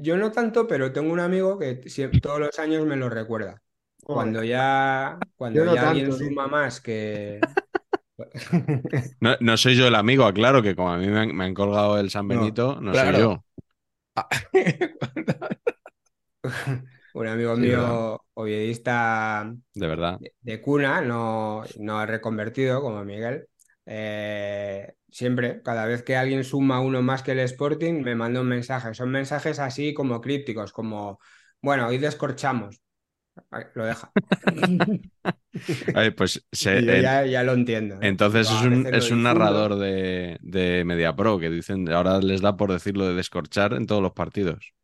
yo 0.00 0.16
no 0.16 0.32
tanto, 0.32 0.66
pero 0.66 0.92
tengo 0.92 1.12
un 1.12 1.20
amigo 1.20 1.58
que 1.58 1.74
todos 2.20 2.40
los 2.40 2.58
años 2.58 2.86
me 2.86 2.96
lo 2.96 3.08
recuerda. 3.10 3.62
Cuando 4.02 4.42
ya, 4.42 5.26
cuando 5.36 5.64
no 5.64 5.66
ya 5.66 5.82
alguien 5.84 6.10
tanto, 6.10 6.18
¿eh? 6.20 6.30
suma 6.30 6.46
más 6.46 6.80
que... 6.80 7.50
No, 9.20 9.36
no 9.40 9.56
soy 9.56 9.76
yo 9.76 9.86
el 9.86 9.94
amigo, 9.94 10.24
aclaro 10.24 10.62
que 10.62 10.74
como 10.76 10.90
a 10.92 10.98
mí 10.98 11.06
me 11.06 11.20
han, 11.20 11.34
me 11.34 11.44
han 11.44 11.54
colgado 11.54 11.98
el 11.98 12.10
San 12.10 12.28
Benito, 12.28 12.80
no, 12.80 12.94
claro. 12.94 12.94
soy 12.94 13.14
yo. 13.16 13.44
Un 17.14 17.26
amigo 17.26 17.56
Sí, 17.56 17.56
mío, 17.56 18.24
oviedista 18.34 19.54
De 19.74 19.86
verdad. 19.86 20.20
de, 20.20 20.34
de 20.40 20.62
cuna, 20.62 21.00
no, 21.02 21.64
no 21.78 22.06
reconvertido 22.06 22.80
como 22.82 23.04
Miguel, 23.04 23.48
eh, 23.86 24.94
siempre, 25.10 25.62
cada 25.62 25.86
vez 25.86 26.02
que 26.02 26.16
alguien 26.16 26.44
suma 26.44 26.80
uno 26.80 27.02
más 27.02 27.22
que 27.22 27.32
el 27.32 27.40
Sporting, 27.40 28.02
me 28.02 28.14
manda 28.14 28.40
un 28.40 28.48
mensaje. 28.48 28.94
Son 28.94 29.10
mensajes 29.10 29.58
así 29.58 29.94
como 29.94 30.20
crípticos, 30.20 30.72
como, 30.72 31.18
bueno, 31.60 31.86
hoy 31.88 31.98
descorchamos. 31.98 32.80
Lo 33.74 33.84
deja. 33.86 34.12
Ay, 35.92 36.10
pues 36.12 36.44
se- 36.52 36.82
yo 36.84 36.96
ya, 36.96 37.24
ya 37.26 37.42
lo 37.42 37.52
entiendo. 37.52 37.96
¿no? 37.96 38.02
entonces 38.08 38.50
es 38.50 38.62
un, 38.62 38.88
es 38.92 39.10
un 39.10 39.22
narrador 39.22 39.76
de, 39.76 40.38
de 40.42 40.84
MediaPro 40.84 41.38
que 41.38 41.50
dicen, 41.50 41.88
ahora 41.92 42.20
les 42.20 42.40
da 42.40 42.56
por 42.56 42.72
decirlo 42.72 43.06
de 43.06 43.14
descorchar 43.14 43.74
en 43.74 43.86
todos 43.86 44.02
los 44.02 44.12
partidos. 44.12 44.74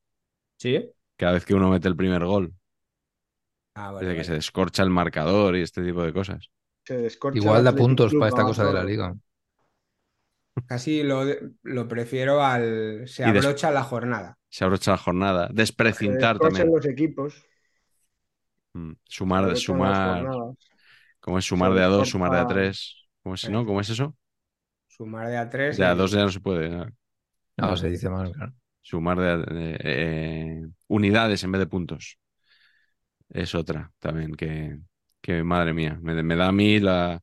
¿Sí? 0.58 0.92
Cada 1.18 1.32
vez 1.34 1.44
que 1.44 1.54
uno 1.54 1.68
mete 1.70 1.86
el 1.86 1.96
primer 1.96 2.24
gol. 2.24 2.54
Ah, 3.74 3.92
vale, 3.92 4.14
que 4.16 4.24
se 4.24 4.32
descorcha 4.34 4.82
el 4.82 4.90
marcador 4.90 5.56
y 5.56 5.62
este 5.62 5.82
tipo 5.84 6.02
de 6.02 6.12
cosas. 6.12 6.50
Se 6.88 6.96
descorcha 6.96 7.38
Igual 7.40 7.64
da 7.64 7.72
puntos 7.80 8.10
Club 8.10 8.20
para 8.20 8.30
esta 8.30 8.44
cosa 8.48 8.64
de 8.66 8.72
la 8.78 8.84
liga. 8.90 9.14
Casi 10.66 11.02
lo, 11.02 11.24
lo 11.62 11.88
prefiero 11.88 12.42
al 12.42 13.08
se 13.08 13.24
Y 13.24 13.28
abrocha 13.30 13.70
la 13.70 13.82
jornada. 13.82 14.38
Se 14.50 14.64
abrocha 14.64 14.90
la 14.92 14.98
jornada. 14.98 15.48
Desprecintar 15.52 16.38
también. 16.40 16.68
los 16.74 16.84
equipos. 16.86 17.44
Mm, 18.74 18.92
Sumar, 19.08 19.56
sumar. 19.56 20.26
¿Cómo 21.20 21.38
es 21.38 21.44
sumar 21.46 21.74
de 21.74 21.82
a 21.84 21.88
dos, 21.88 22.10
sumar 22.10 22.32
de 22.32 22.38
a 22.40 22.46
tres? 22.46 23.08
¿Cómo 23.22 23.34
es, 23.34 23.48
no? 23.48 23.66
¿Cómo 23.66 23.80
es 23.80 23.90
eso? 23.90 24.16
Sumar 24.94 25.28
de 25.28 25.36
a 25.38 25.48
tres. 25.48 25.76
De 25.78 25.84
a 25.84 25.94
dos 25.94 26.10
ya 26.12 26.22
no 26.24 26.30
se 26.30 26.40
puede. 26.40 26.68
¿no? 26.70 26.86
No, 27.56 27.76
se 27.76 27.88
dice 27.90 28.08
mal, 28.08 28.32
claro. 28.32 28.54
Sumar 28.82 29.18
de, 29.18 29.54
de- 29.54 29.78
eh, 29.84 30.66
unidades 30.88 31.42
en 31.44 31.52
vez 31.52 31.60
de 31.60 31.66
puntos. 31.66 32.18
Es 33.30 33.54
otra 33.54 33.90
también 34.00 34.34
que, 34.34 34.78
que 35.28 35.42
madre 35.44 35.72
mía, 35.74 35.98
me, 36.02 36.22
me 36.22 36.36
da 36.36 36.48
a 36.48 36.52
mí 36.52 36.80
la, 36.80 37.20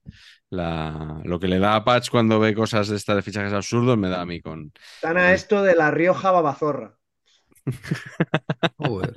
la- 0.49 1.21
lo 1.25 1.39
que 1.39 1.47
le 1.47 1.59
da 1.59 1.75
a 1.75 1.83
Patch 1.85 2.09
cuando 2.11 2.39
ve 2.39 2.55
cosas 2.55 2.87
de 2.89 2.97
estas 2.97 3.15
de 3.17 3.21
fichajes 3.23 3.53
absurdos, 3.53 3.97
me 3.97 4.09
da 4.09 4.21
a 4.21 4.25
mí 4.25 4.41
con... 4.41 4.71
Están 4.97 5.15
a 5.17 5.33
esto 5.33 5.63
de 5.63 5.73
la 5.73 5.89
Rioja 5.89 6.31
Babazorra. 6.31 6.99
Joder. 8.77 9.15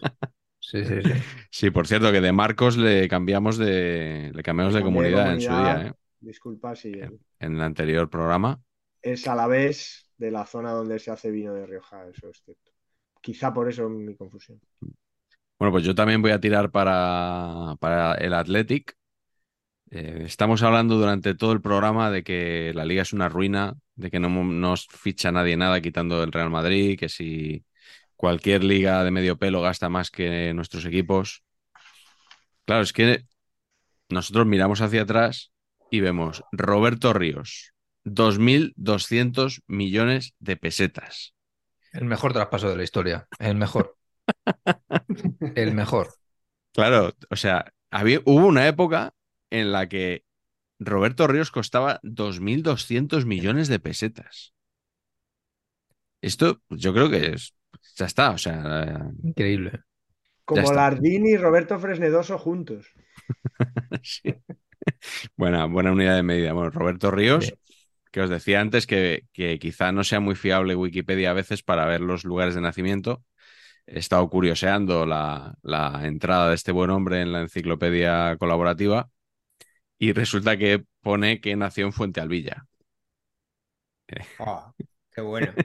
Sí, 0.61 0.85
sí, 0.85 1.03
sí. 1.03 1.15
Sí, 1.51 1.71
por 1.71 1.87
cierto, 1.87 2.13
que 2.13 2.21
de 2.21 2.33
Marcos 2.33 2.77
le 2.77 3.09
cambiamos 3.09 3.59
de, 3.59 4.33
le 4.35 4.43
cambiamos 4.43 4.75
de 4.75 4.83
comunidad 4.83 5.33
en 5.33 5.41
su 5.41 5.57
día, 5.57 5.87
¿eh? 5.89 5.93
Disculpa 6.21 6.75
si 6.77 6.93
el- 7.01 7.21
en 7.41 7.55
el 7.57 7.63
anterior 7.63 8.09
programa. 8.11 8.61
es 9.03 9.27
a 9.27 9.35
la 9.35 9.47
vez 9.49 10.09
de 10.19 10.31
la 10.31 10.47
zona 10.47 10.73
donde 10.73 10.99
se 11.01 11.11
hace 11.11 11.31
vino 11.31 11.53
de 11.55 11.67
Rioja, 11.67 12.09
eso 12.09 12.29
es 12.29 12.43
cierto. 12.45 12.73
Quizá 13.21 13.53
por 13.53 13.69
eso 13.69 13.89
mi 13.89 14.17
confusión. 14.17 14.61
Bueno, 15.59 15.73
pues 15.73 15.85
yo 15.85 15.95
también 15.95 16.23
voy 16.23 16.31
a 16.31 16.41
tirar 16.41 16.71
para, 16.71 17.75
para 17.81 18.15
el 18.15 18.33
Athletic. 18.33 18.97
Eh, 19.91 20.23
estamos 20.27 20.63
hablando 20.63 20.97
durante 20.97 21.35
todo 21.35 21.53
el 21.53 21.61
programa 21.61 22.11
de 22.11 22.23
que 22.23 22.73
la 22.75 22.85
liga 22.85 23.03
es 23.03 23.13
una 23.13 23.29
ruina, 23.29 23.75
de 23.97 24.11
que 24.11 24.21
no, 24.21 24.29
no 24.29 24.75
ficha 24.77 25.33
nadie 25.33 25.57
nada 25.57 25.81
quitando 25.81 26.23
el 26.23 26.33
Real 26.33 26.51
Madrid, 26.51 26.99
que 26.99 27.09
si 27.09 27.65
cualquier 28.15 28.65
liga 28.65 29.03
de 29.03 29.11
medio 29.11 29.39
pelo 29.39 29.63
gasta 29.63 29.89
más 29.89 30.11
que 30.11 30.53
nuestros 30.55 30.85
equipos. 30.85 31.43
Claro, 32.65 32.83
es 32.83 32.93
que 32.93 33.25
nosotros 34.09 34.47
miramos 34.47 34.81
hacia 34.81 35.03
atrás 35.03 35.53
y 35.91 36.01
vemos 36.01 36.45
Roberto 36.53 37.13
Ríos, 37.13 37.73
2.200 38.05 39.63
millones 39.67 40.35
de 40.39 40.57
pesetas. 40.57 41.35
El 41.93 42.05
mejor 42.05 42.33
traspaso 42.33 42.69
de 42.69 42.77
la 42.77 42.85
historia. 42.85 43.27
El 43.39 43.57
mejor. 43.57 43.98
El 45.55 45.75
mejor. 45.75 46.09
Claro, 46.73 47.13
o 47.31 47.37
sea, 47.37 47.73
había, 47.91 48.21
hubo 48.25 48.47
una 48.47 48.69
época 48.69 49.15
en 49.51 49.73
la 49.73 49.89
que 49.89 50.25
Roberto 50.79 51.27
Ríos 51.27 51.51
costaba 51.51 52.01
2.200 52.03 53.27
millones 53.27 53.69
de 53.69 53.81
pesetas. 53.81 54.55
Esto, 56.21 56.63
yo 56.71 56.93
creo 56.93 57.11
que 57.11 57.33
es, 57.33 57.55
ya 57.97 58.07
está, 58.07 58.31
o 58.31 58.39
sea, 58.39 59.11
Increíble. 59.23 59.83
Como. 60.45 60.73
Lardini 60.73 61.31
y 61.33 61.37
Roberto 61.37 61.79
Fresnedoso 61.79 62.39
juntos. 62.39 62.87
sí. 64.03 64.35
buena, 65.37 65.67
buena 65.67 65.93
unidad 65.93 66.17
de 66.17 66.23
medida. 66.23 66.53
Bueno, 66.53 66.71
Roberto 66.71 67.11
Ríos, 67.11 67.47
Sí. 67.47 67.55
que 68.13 68.21
os 68.23 68.31
decía 68.31 68.61
antes 68.61 68.87
que, 68.87 69.25
que 69.33 69.59
quizá 69.59 69.93
no 69.93 70.05
sea 70.05 70.21
muy 70.21 70.35
fiable 70.37 70.77
Wikipedia 70.77 71.31
a 71.31 71.35
veces 71.35 71.63
para 71.63 71.87
ver 71.87 72.01
los 72.01 72.25
lugares 72.25 72.55
de 72.55 72.61
nacimiento. 72.63 73.25
He 73.91 73.99
estado 73.99 74.29
curioseando 74.31 75.07
la, 75.07 75.55
la 75.63 76.03
entrada 76.07 76.49
de 76.51 76.55
este 76.57 76.73
buen 76.73 76.91
hombre 76.91 77.23
en 77.23 77.33
la 77.33 77.41
enciclopedia 77.43 78.37
colaborativa 78.39 79.11
y 79.99 80.13
resulta 80.13 80.57
que 80.59 80.85
pone 81.03 81.41
que 81.41 81.57
nació 81.57 81.87
en 81.87 81.93
Fuente 81.95 82.21
Alvilla. 82.21 82.67
Ah, 84.39 84.73
qué 85.13 85.21
bueno. 85.21 85.59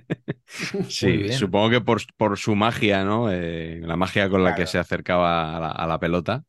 Sí, 0.87 1.31
supongo 1.31 1.69
que 1.69 1.81
por, 1.81 2.01
por 2.17 2.37
su 2.37 2.55
magia, 2.55 3.03
¿no? 3.03 3.31
Eh, 3.31 3.79
la 3.83 3.95
magia 3.97 4.29
con 4.29 4.43
la 4.43 4.53
que 4.53 4.67
se 4.67 4.77
acercaba 4.79 5.57
a 5.57 5.59
la, 5.59 5.71
a 5.71 5.87
la 5.87 5.99
pelota. 5.99 6.43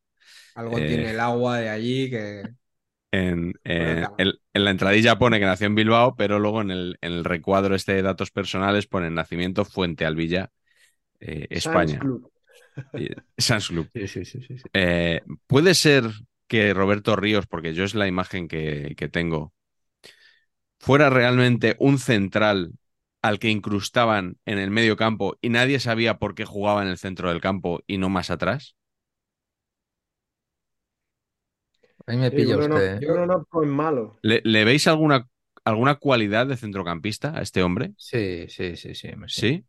Algo 0.54 0.82
Eh, 0.82 0.84
tiene 0.84 1.10
el 1.10 1.20
agua 1.20 1.58
de 1.58 1.68
allí 1.68 2.10
que. 2.10 2.54
En, 3.12 3.54
en- 3.64 4.08
en- 4.18 4.32
en 4.54 4.64
la 4.64 4.70
entradilla 4.72 5.18
pone 5.18 5.38
que 5.38 5.46
nació 5.46 5.66
en 5.68 5.76
Bilbao, 5.76 6.16
pero 6.16 6.38
luego 6.40 6.60
en 6.62 6.70
el, 6.72 6.98
en 7.00 7.12
el 7.12 7.24
recuadro 7.24 7.74
este 7.76 7.94
de 7.94 8.02
datos 8.02 8.30
personales 8.32 8.86
pone 8.88 9.08
nacimiento 9.10 9.64
Fuente 9.64 10.04
Alvilla, 10.04 10.50
eh, 11.20 11.46
Sans 11.52 11.56
España. 11.56 11.98
Club. 11.98 12.30
Y- 12.94 13.10
Sans 13.38 13.68
Club. 13.68 13.90
Sí, 13.92 14.08
sí, 14.08 14.24
sí, 14.24 14.42
sí. 14.42 14.58
sí. 14.58 14.68
Eh, 14.74 15.22
puede 15.46 15.74
ser 15.74 16.04
que 16.48 16.74
Roberto 16.74 17.16
Ríos, 17.16 17.46
porque 17.46 17.74
yo 17.74 17.84
es 17.84 17.94
la 17.94 18.08
imagen 18.08 18.48
que, 18.48 18.94
que 18.96 19.08
tengo, 19.08 19.54
fuera 20.78 21.10
realmente 21.10 21.76
un 21.80 21.98
central 21.98 22.72
al 23.22 23.38
que 23.38 23.48
incrustaban 23.50 24.36
en 24.44 24.58
el 24.58 24.70
medio 24.70 24.96
campo 24.96 25.36
y 25.40 25.48
nadie 25.48 25.80
sabía 25.80 26.18
por 26.18 26.34
qué 26.34 26.44
jugaba 26.44 26.82
en 26.82 26.88
el 26.88 26.98
centro 26.98 27.30
del 27.30 27.40
campo 27.40 27.80
y 27.86 27.98
no 27.98 28.08
más 28.10 28.30
atrás. 28.30 28.76
Ahí 32.06 32.16
me 32.16 32.30
pilla 32.30 32.56
no, 32.56 32.60
usted. 32.60 33.02
¿eh? 33.02 33.06
uno 33.12 33.26
no 33.26 33.44
con 33.46 33.68
malo. 33.68 34.16
¿Le, 34.22 34.40
le 34.44 34.64
veis 34.64 34.86
alguna, 34.86 35.28
alguna 35.64 35.96
cualidad 35.96 36.46
de 36.46 36.56
centrocampista 36.56 37.36
a 37.36 37.42
este 37.42 37.62
hombre? 37.62 37.92
Sí, 37.96 38.46
sí, 38.48 38.76
sí, 38.76 38.94
sí. 38.94 39.08
me- 39.16 39.28
¿Sí? 39.28 39.64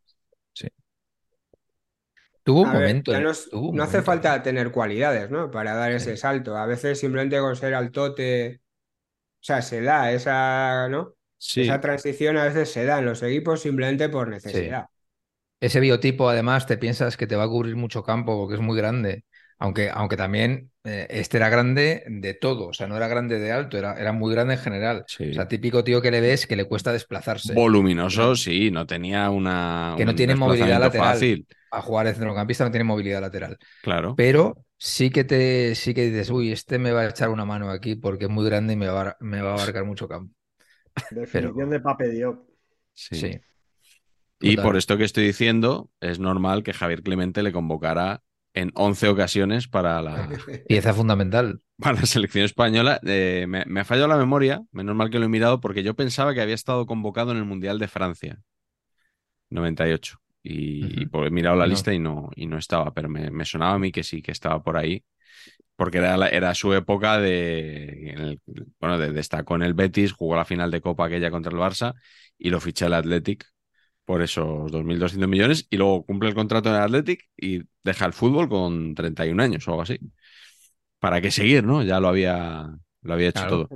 Tuvo 2.46 2.62
un 2.64 2.72
A 2.72 2.72
momento. 2.72 3.14
¿eh? 3.14 3.22
no, 3.22 3.32
es- 3.32 3.50
Tuvo 3.50 3.70
un 3.72 3.76
no 3.76 3.84
hace 3.84 4.02
falta 4.02 4.42
tener 4.44 4.72
cualidades, 4.72 5.30
¿no? 5.30 5.52
Para 5.52 5.76
dar 5.76 5.92
ese 5.92 6.18
salto. 6.18 6.58
A 6.58 6.66
veces 6.66 7.00
simplemente 7.00 7.40
con 7.40 7.56
ser 7.56 7.74
altote. 7.76 8.62
O 9.42 9.44
sea, 9.46 9.62
se 9.64 9.82
da 9.82 10.12
esa, 10.14 10.90
¿no? 10.90 11.16
Sí. 11.38 11.62
Esa 11.64 11.82
transición 11.82 12.38
a 12.38 12.46
veces 12.46 12.72
se 12.72 12.86
da 12.86 13.00
en 13.00 13.06
los 13.06 13.24
equipos 13.24 13.62
simplemente 13.62 14.10
por 14.10 14.30
necesidad. 14.30 14.88
Ese 15.60 15.80
biotipo, 15.80 16.30
además, 16.30 16.68
te 16.68 16.78
piensas 16.78 17.18
que 17.18 17.28
te 17.28 17.36
va 17.36 17.44
a 17.46 17.48
cubrir 17.50 17.76
mucho 17.76 18.04
campo 18.04 18.38
porque 18.38 18.56
es 18.56 18.62
muy 18.62 18.78
grande. 18.78 19.26
Aunque, 19.58 19.90
aunque 19.90 20.18
también 20.18 20.72
eh, 20.86 21.08
este 21.10 21.38
era 21.38 21.50
grande 21.50 22.04
de 22.08 22.34
todo, 22.36 22.68
o 22.68 22.74
sea, 22.74 22.88
no 22.88 22.96
era 22.96 23.08
grande 23.08 23.40
de 23.40 23.52
alto, 23.52 23.78
era, 23.78 23.96
era 24.00 24.12
muy 24.14 24.34
grande 24.34 24.54
en 24.54 24.60
general. 24.60 25.04
Sí. 25.08 25.32
O 25.32 25.34
sea, 25.34 25.48
típico 25.48 25.84
tío 25.84 26.02
que 26.02 26.12
le 26.12 26.22
ves 26.22 26.48
que 26.48 26.56
le 26.56 26.66
cuesta 26.66 26.94
desplazarse. 26.94 27.54
Voluminoso, 27.54 28.28
No. 28.30 28.36
sí, 28.36 28.72
no 28.72 28.86
tenía 28.86 29.30
una. 29.30 29.96
Que 29.98 30.06
no 30.06 30.12
un 30.12 30.18
tiene 30.18 30.36
movilidad 30.36 30.80
lateral. 30.80 31.14
Fácil, 31.14 31.48
A 31.72 31.82
jugar 31.82 32.06
de 32.08 32.14
centrocampista 32.14 32.64
no 32.66 32.72
tiene 32.72 32.84
movilidad 32.86 33.22
lateral. 33.22 33.58
claro. 33.82 34.14
Pero 34.16 34.64
sí 34.78 35.10
que 35.10 35.24
te 35.24 35.74
sí 35.76 35.94
que 35.94 36.06
dices, 36.10 36.30
uy, 36.30 36.52
este 36.52 36.78
me 36.80 36.92
va 36.92 37.02
a 37.02 37.10
echar 37.10 37.30
una 37.30 37.46
mano 37.46 37.70
aquí 37.72 37.96
porque 37.96 38.26
es 38.26 38.32
muy 38.32 38.46
grande 38.46 38.74
y 38.74 38.76
me 38.78 38.88
va, 38.88 39.02
a- 39.10 39.18
me 39.20 39.42
va 39.42 39.52
a 39.52 39.54
abarcar 39.56 39.84
mucho 39.86 40.08
campo. 40.08 40.34
Definición 41.12 41.54
Pero- 41.56 41.68
de 41.70 41.80
Pape 41.80 42.10
Diop. 42.10 42.48
Sí. 42.94 43.16
Sí. 43.16 43.40
Y 44.42 44.58
por 44.58 44.76
esto 44.78 44.98
que 44.98 45.06
estoy 45.06 45.26
diciendo, 45.26 45.90
es 46.02 46.20
normal 46.20 46.62
que 46.62 46.74
Javier 46.74 47.02
Clemente 47.02 47.42
le 47.42 47.52
convocara 47.54 48.22
en 48.56 48.72
11 48.76 49.08
ocasiones 49.10 49.68
para 49.68 50.02
la, 50.02 50.30
Pieza 50.68 50.94
fundamental. 50.94 51.62
para 51.78 52.00
la 52.02 52.06
selección 52.06 52.46
española. 52.46 53.00
Eh, 53.06 53.46
me, 53.48 53.66
me 53.66 53.82
ha 53.82 53.86
fallado 53.86 54.08
la 54.08 54.18
memoria, 54.18 54.62
menos 54.72 54.96
mal 54.96 55.10
que 55.10 55.20
lo 55.20 55.26
he 55.26 55.30
mirado, 55.30 55.60
porque 55.62 55.84
yo 55.84 55.96
pensaba 55.96 56.34
que 56.34 56.42
había 56.42 56.56
estado 56.56 56.86
convocado 56.86 57.32
en 57.32 57.38
el 57.38 57.46
Mundial 57.46 57.80
de 57.80 57.88
Francia, 57.88 58.40
98. 59.50 60.18
Y, 60.44 61.08
pues 61.08 61.28
he 61.28 61.32
mirado 61.32 61.56
la 61.56 61.66
No. 61.66 61.70
lista 61.72 61.92
y 61.94 61.98
no, 62.00 62.30
y 62.36 62.46
no 62.46 62.58
estaba, 62.60 62.94
pero 62.94 63.10
me, 63.10 63.32
me 63.32 63.46
sonaba 63.46 63.74
a 63.76 63.80
mí 63.80 63.92
que 63.92 64.04
sí, 64.04 64.22
que 64.22 64.32
estaba 64.32 64.62
por 64.62 64.78
ahí, 64.78 65.04
porque 65.76 66.00
era, 66.00 66.18
la- 66.18 66.30
era 66.30 66.54
su 66.56 66.74
época 66.74 67.20
de, 67.20 68.12
en 68.12 68.20
el- 68.20 68.42
bueno, 68.80 69.00
de, 69.00 69.12
destacó 69.14 69.56
en 69.56 69.64
el 69.64 69.74
Betis, 69.76 70.14
jugó 70.14 70.36
la 70.36 70.46
final 70.46 70.72
de 70.72 70.82
Copa 70.82 71.06
aquella 71.08 71.32
contra 71.32 71.52
el 71.52 71.60
Barça 71.60 71.96
y 72.38 72.50
lo 72.52 72.60
ficha 72.62 72.88
el 72.88 72.94
Athletic 72.96 73.46
por 74.06 74.22
esos 74.22 74.72
2.200 74.72 75.30
millones 75.30 75.68
y 75.70 75.78
luego 75.78 76.06
cumple 76.06 76.30
el 76.30 76.36
contrato 76.36 76.70
en 76.70 76.76
el 76.76 76.82
Athletic 76.82 77.28
y 77.38 77.64
deja 77.84 78.06
el 78.06 78.14
fútbol 78.14 78.50
con 78.50 78.96
31 78.96 79.40
años 79.42 79.68
o 79.68 79.72
algo 79.72 79.84
así. 79.84 80.00
¿Para 81.00 81.22
qué 81.22 81.32
seguir, 81.32 81.64
no? 81.64 81.84
Ya 81.84 82.00
lo 82.00 82.08
había, 82.08 82.68
lo 83.02 83.14
había 83.14 83.30
hecho 83.30 83.46
Claro, 83.46 83.48
todo. 83.48 83.72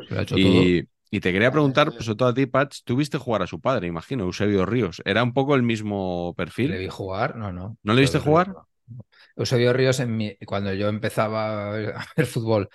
lo. 0.53 0.73
Y, 1.11 1.19
te 1.21 1.31
quería 1.33 1.51
preguntar, 1.51 1.93
pues 1.95 2.05
sobre 2.05 2.17
todo 2.17 2.29
a 2.29 2.33
ti, 2.33 2.45
Patch, 2.45 2.81
tú 2.85 2.95
viste 2.95 3.17
jugar 3.17 3.41
a 3.43 3.47
su 3.47 3.59
padre, 3.61 3.87
imagino, 3.87 4.23
Eusebio 4.25 4.65
Ríos. 4.65 5.01
¿Era 5.05 5.23
un 5.23 5.33
poco 5.33 5.55
el 5.55 5.63
mismo 5.63 6.33
perfil? 6.35 6.71
¿Le 6.71 6.77
vi 6.77 6.87
jugar? 6.89 7.35
No, 7.35 7.51
no. 7.51 7.77
¿No 7.83 7.93
le 7.93 8.01
viste 8.01 8.19
Eusebio 8.19 8.19
jugar? 8.19 8.47
Ríos, 8.47 8.65
no. 8.87 9.05
Eusebio 9.37 9.73
Ríos, 9.73 9.99
en 9.99 10.17
mi- 10.17 10.37
cuando 10.45 10.73
yo 10.73 10.89
empezaba 10.89 11.69
a 11.69 11.71
ver, 11.71 11.95
a 11.97 12.05
ver 12.17 12.25
fútbol, 12.27 12.69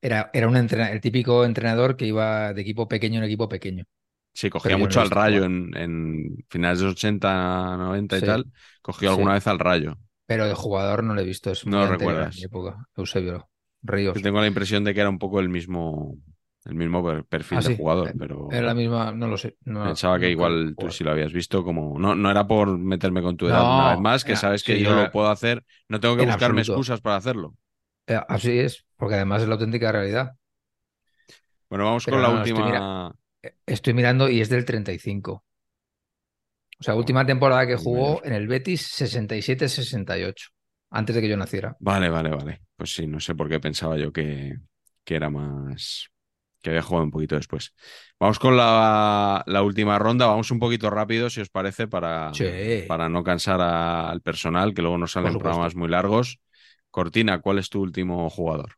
era, 0.00 0.30
era 0.34 0.48
un 0.48 0.56
entrena- 0.56 0.92
el 0.92 1.00
típico 1.00 1.44
entrenador 1.44 1.96
que 1.96 2.06
iba 2.06 2.52
de 2.54 2.62
equipo 2.62 2.88
pequeño 2.88 3.18
en 3.20 3.24
equipo 3.26 3.48
pequeño. 3.48 3.84
Sí, 4.38 4.50
cogía 4.50 4.68
Pero 4.68 4.78
yo 4.78 4.84
no 4.84 4.84
mucho 4.84 5.00
al 5.00 5.10
Rayo 5.10 5.44
en, 5.44 5.76
en 5.76 6.44
finales 6.48 6.78
de 6.78 6.84
los 6.84 6.92
80, 6.94 7.76
90 7.76 8.16
y 8.16 8.20
Sí. 8.20 8.26
tal. 8.26 8.46
Cogió 8.82 9.08
Sí. 9.08 9.14
alguna 9.16 9.32
vez 9.32 9.46
al 9.48 9.58
Rayo. 9.58 9.98
Pero 10.26 10.46
de 10.46 10.54
jugador 10.54 11.02
no 11.02 11.14
lo 11.14 11.20
he 11.20 11.24
visto, 11.24 11.50
es 11.50 11.66
muy 11.66 11.72
No 11.72 11.86
lo 11.86 11.92
recuerdas. 11.92 12.36
mi 12.36 12.44
época. 12.44 12.86
Eusebio 12.96 13.48
Ríos. 13.82 14.14
Que 14.14 14.20
tengo 14.20 14.40
la 14.40 14.46
impresión 14.46 14.84
de 14.84 14.94
que 14.94 15.00
era 15.00 15.08
un 15.10 15.18
poco 15.18 15.40
el 15.40 15.48
mismo, 15.48 16.16
el 16.66 16.74
mismo 16.76 17.04
per- 17.04 17.24
perfil 17.24 17.58
Ah, 17.58 17.68
de 17.68 17.76
jugador, 17.76 18.08
Eh, 18.10 18.14
pero 18.16 18.48
Era 18.52 18.66
la 18.68 18.74
misma, 18.74 19.10
no 19.12 19.26
lo 19.26 19.36
sé. 19.36 19.56
no- 19.64 19.84
pensaba 19.86 20.18
que 20.20 20.30
igual 20.30 20.76
tú 20.78 20.90
sí 20.92 21.02
lo 21.02 21.10
habías 21.10 21.32
visto 21.32 21.64
como... 21.64 21.98
No, 21.98 22.14
no 22.14 22.30
era 22.30 22.46
por 22.46 22.78
meterme 22.78 23.22
con 23.22 23.36
tu 23.36 23.46
edad 23.48 23.62
No, 23.62 23.74
una 23.74 23.90
vez 23.90 23.98
más, 23.98 24.24
que 24.24 24.32
era- 24.32 24.40
sabes 24.40 24.62
que 24.62 24.74
sí, 24.76 24.84
yo 24.84 24.94
lo 24.94 25.10
puedo 25.10 25.28
hacer. 25.30 25.64
No 25.88 25.98
tengo 25.98 26.14
que 26.16 26.22
en 26.22 26.28
buscarme 26.28 26.60
absoluto. 26.60 26.72
excusas 26.76 27.00
para 27.00 27.16
hacerlo. 27.16 27.56
Eh, 28.06 28.20
Así 28.28 28.58
es, 28.58 28.84
porque 28.96 29.14
además 29.16 29.42
es 29.42 29.48
la 29.48 29.54
auténtica 29.54 29.92
realidad. 29.92 30.32
Bueno, 31.68 31.84
vamos 31.84 32.04
Pero 32.04 32.16
con 32.16 32.22
la 32.22 32.28
estoy 32.30 32.50
última... 32.50 33.14
Estoy 33.66 33.94
mirando 33.94 34.28
y 34.28 34.40
es 34.40 34.48
del 34.48 34.64
35. 34.64 35.44
O 36.80 36.84
sea, 36.84 36.94
última 36.94 37.26
temporada 37.26 37.66
que 37.66 37.76
jugó 37.76 38.24
en 38.24 38.32
el 38.32 38.46
Betis 38.46 38.82
67-68, 38.86 40.46
antes 40.90 41.14
de 41.16 41.22
que 41.22 41.28
yo 41.28 41.36
naciera. 41.36 41.76
Vale, 41.80 42.08
vale, 42.08 42.30
vale. 42.30 42.60
Pues 42.76 42.94
sí, 42.94 43.06
no 43.06 43.18
sé 43.18 43.34
por 43.34 43.48
qué 43.48 43.58
pensaba 43.58 43.96
yo 43.96 44.12
que, 44.12 44.54
que 45.04 45.16
era 45.16 45.28
más... 45.28 46.08
que 46.62 46.70
había 46.70 46.82
jugado 46.82 47.04
un 47.04 47.10
poquito 47.10 47.34
después. 47.36 47.74
Vamos 48.20 48.38
con 48.38 48.56
la, 48.56 49.42
la 49.46 49.62
última 49.62 49.98
ronda. 49.98 50.26
Vamos 50.26 50.50
un 50.52 50.60
poquito 50.60 50.88
rápido, 50.90 51.30
si 51.30 51.40
os 51.40 51.50
parece, 51.50 51.88
para, 51.88 52.30
Sí. 52.32 52.84
para 52.88 53.08
no 53.08 53.24
cansar 53.24 53.60
a- 53.60 54.08
al 54.10 54.20
personal, 54.22 54.72
que 54.74 54.82
luego 54.82 54.98
nos 54.98 55.12
salen 55.12 55.38
programas 55.38 55.74
muy 55.74 55.88
largos. 55.88 56.38
Cortina, 56.90 57.40
¿cuál 57.40 57.58
es 57.58 57.70
tu 57.70 57.80
último 57.82 58.30
jugador? 58.30 58.74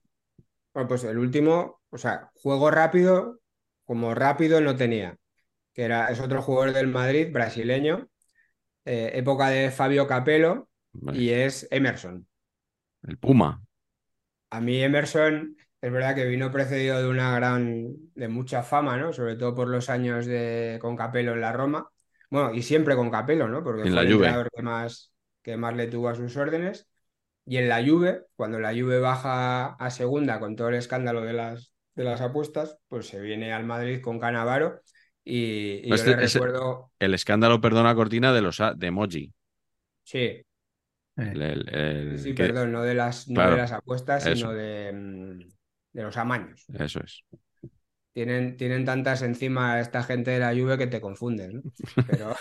Bueno, 0.75 0.89
pues 0.89 1.05
el 1.05 1.19
último, 1.19 1.81
o 1.91 1.99
sea, 1.99 2.31
juego 2.35 2.71
rápido, 2.71 3.41
como 3.91 4.15
rápido 4.15 4.61
no 4.61 4.77
tenía, 4.77 5.17
que 5.75 5.85
era, 5.85 6.09
es 6.11 6.21
otro 6.21 6.43
jugador 6.43 6.73
del 6.75 6.89
Madrid, 6.89 7.29
brasileño, 7.33 8.09
eh, 8.85 9.12
época 9.15 9.51
de 9.51 9.71
Fabio 9.71 10.07
Capello, 10.07 10.69
Vale. 10.93 11.19
y 11.21 11.31
es 11.31 11.69
Emerson. 11.71 12.29
El 13.03 13.19
Puma. 13.19 13.62
A 14.51 14.61
mí 14.61 14.83
Emerson 14.83 15.57
es 15.81 15.93
verdad 15.93 16.15
que 16.15 16.27
vino 16.27 16.51
precedido 16.51 17.01
de 17.01 17.09
una 17.09 17.35
gran, 17.35 17.95
de 18.15 18.29
mucha 18.29 18.62
fama, 18.62 18.97
¿no? 18.97 19.12
Sobre 19.12 19.37
todo 19.37 19.55
por 19.55 19.69
los 19.69 19.89
años 19.91 20.27
de, 20.27 20.79
con 20.81 20.97
Capello 20.97 21.33
en 21.33 21.41
la 21.41 21.53
Roma. 21.53 21.89
Bueno, 22.31 22.53
y 22.55 22.62
siempre 22.62 22.97
con 22.97 23.11
Capello, 23.11 23.49
¿no? 23.49 23.62
Porque 23.65 23.83
En 23.83 23.93
fue 23.93 24.03
la 24.03 24.03
el 24.03 24.12
Juve. 24.12 24.29
que 24.55 24.62
más, 24.62 25.12
que 25.43 25.57
más 25.57 25.75
le 25.77 25.87
tuvo 25.87 26.09
a 26.09 26.15
sus 26.15 26.37
órdenes. 26.37 26.89
Y 27.47 27.57
en 27.59 27.69
la 27.69 27.85
Juve, 27.85 28.27
cuando 28.37 28.61
la 28.61 28.71
Juve 28.73 29.01
baja 29.01 29.75
a 29.75 29.91
segunda 29.91 30.41
con 30.41 30.57
todo 30.57 30.69
el 30.69 30.77
escándalo 30.77 31.23
de 31.23 31.33
las, 31.33 31.73
de 31.95 32.05
las 32.05 32.21
apuestas, 32.21 32.79
pues 32.89 33.07
se 33.09 33.21
viene 33.21 33.53
al 33.53 33.65
Madrid 33.65 34.01
con 34.01 34.19
Canavaro. 34.19 34.81
Y, 35.25 35.81
y 35.85 35.89
yo 35.89 35.95
Este- 35.95 36.17
le 36.17 36.25
ese- 36.25 36.39
recuerdo, 36.39 36.93
El 36.99 37.15
escándalo, 37.15 37.61
perdona, 37.61 37.95
Cortina, 37.95 38.33
de 38.33 38.43
los 38.43 38.59
de 38.77 38.87
Emoji. 38.87 39.33
sí, 40.05 40.19
Eh, 40.19 40.45
El- 41.17 41.43
el- 41.43 41.69
el 41.75 42.19
sí, 42.19 42.35
que- 42.35 42.47
perdón, 42.49 42.73
no 42.73 42.83
de 42.83 42.95
las, 42.95 43.29
no 43.29 43.35
Claro, 43.35 43.51
de 43.53 43.57
las 43.59 43.73
apuestas, 43.73 44.27
eso. 44.27 44.35
sino 44.37 44.53
de, 44.53 44.93
mm, 44.93 45.39
de 45.93 46.03
los 46.03 46.17
amaños. 46.17 46.65
Eso 46.73 47.01
es. 47.01 47.25
Tienen, 48.12 48.57
tienen 48.57 48.85
tantas 48.85 49.23
encima 49.23 49.81
esta 49.81 50.03
gente 50.03 50.33
de 50.33 50.41
la 50.41 50.53
Juve 50.53 50.77
que 50.79 50.87
te 50.89 51.01
confunden, 51.01 51.55
¿no? 51.57 51.62
Pero, 52.07 52.37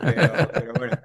pero, 0.00 0.50
pero 0.52 0.72
bueno, 0.74 0.96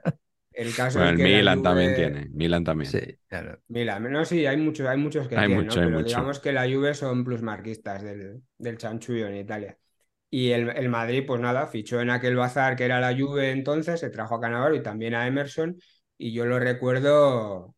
el 0.56 0.74
caso 0.74 1.04
Bueno, 1.04 1.18
es 1.20 1.20
el 1.20 1.20
Milan 1.20 1.62
Juve- 1.62 1.62
también 1.62 1.94
tiene. 1.94 2.28
Milan 2.30 2.64
también. 2.64 3.00
sí, 3.00 3.20
claro. 3.28 3.62
Milan, 3.68 4.12
no, 4.12 4.26
sí, 4.26 4.46
hay 4.46 4.58
muchos, 4.58 4.88
hay 4.88 4.98
muchos 4.98 5.28
que 5.28 5.40
Hay 5.40 5.48
tienen, 5.48 5.66
mucho, 5.66 5.80
¿no? 5.80 5.82
hay 5.82 5.88
Pero 5.88 6.02
mucho. 6.02 6.02
digamos 6.04 6.40
que 6.40 6.54
la 6.54 6.64
Juve 6.70 6.94
son 6.94 7.24
plusmarquistas 7.24 8.04
del, 8.04 8.44
del 8.58 8.78
chanchullo 8.78 9.28
en 9.28 9.38
Italia. 9.38 9.78
Y 10.30 10.52
el, 10.52 10.70
el 10.72 10.90
Madrid, 10.90 11.24
pues 11.28 11.42
nada, 11.42 11.68
fichó 11.68 12.02
en 12.02 12.10
aquel 12.10 12.36
bazar 12.36 12.76
que 12.76 12.86
era 12.86 13.00
la 13.00 13.18
Juve 13.18 13.52
entonces, 13.52 14.00
se 14.02 14.10
trajo 14.10 14.36
a 14.36 14.42
Cannavaro 14.42 14.76
y 14.76 14.84
también 14.84 15.16
a 15.16 15.28
Emerson, 15.28 15.78
y 16.18 16.34
yo 16.34 16.46
lo 16.46 16.60
recuerdo, 16.60 17.76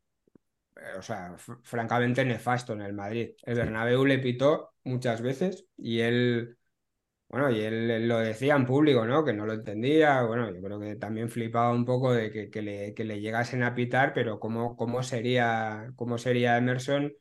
eh, 0.75 0.97
o 0.97 1.01
sea, 1.01 1.35
fr- 1.37 1.59
francamente 1.63 2.23
nefasto 2.25 2.73
en 2.73 2.81
el 2.81 2.93
Madrid. 2.93 3.31
El 3.43 3.55
Bernabéu 3.55 4.05
le 4.05 4.19
pitó 4.19 4.73
muchas 4.83 5.21
veces 5.21 5.65
y 5.77 5.99
él, 6.01 6.56
bueno, 7.29 7.51
y 7.51 7.59
él, 7.61 8.07
lo 8.07 8.19
decía 8.19 8.55
en 8.55 8.65
público, 8.65 9.05
¿no? 9.05 9.25
Que 9.25 9.33
no 9.33 9.45
lo 9.45 9.53
entendía, 9.53 10.23
bueno, 10.23 10.49
yo 10.53 10.61
creo 10.61 10.79
que 10.79 10.95
también 10.95 11.29
flipaba 11.29 11.73
un 11.73 11.83
poco 11.85 12.13
de 12.13 12.31
que, 12.31 12.49
que 12.49 12.61
le, 12.61 12.93
que 12.93 13.03
le 13.03 13.19
llegasen 13.19 13.63
a 13.63 13.75
pitar, 13.75 14.13
pero 14.13 14.39
cómo, 14.39 14.77
cómo 14.77 15.03
sería, 15.03 15.91
cómo 15.95 16.17
sería 16.17 16.57
Emerson 16.57 17.13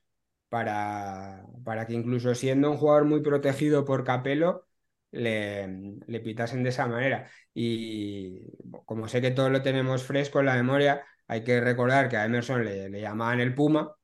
para, 0.49 1.45
para 1.65 1.87
que 1.87 1.95
incluso 1.95 2.35
siendo 2.35 2.71
un 2.71 2.77
jugador 2.79 3.05
muy 3.05 3.21
protegido 3.21 3.85
por 3.85 4.05
Capello, 4.05 4.67
le, 5.11 5.97
le 6.07 6.21
pitasen 6.21 6.63
de 6.63 6.71
esa 6.71 6.87
manera. 6.87 7.29
Y 7.55 8.43
como 8.85 9.09
sé 9.09 9.21
que 9.21 9.31
todos 9.33 9.51
lo 9.51 9.63
tenemos 9.63 10.05
fresco 10.05 10.41
en 10.41 10.47
la 10.47 10.55
memoria, 10.57 11.05
hay 11.27 11.43
que 11.45 11.61
recordar 11.61 12.09
que 12.09 12.17
a 12.17 12.25
Emerson 12.27 12.65
le, 12.65 12.89
le 12.91 13.01
llamaban 13.01 13.41
el 13.41 13.55
Puma 13.55 13.97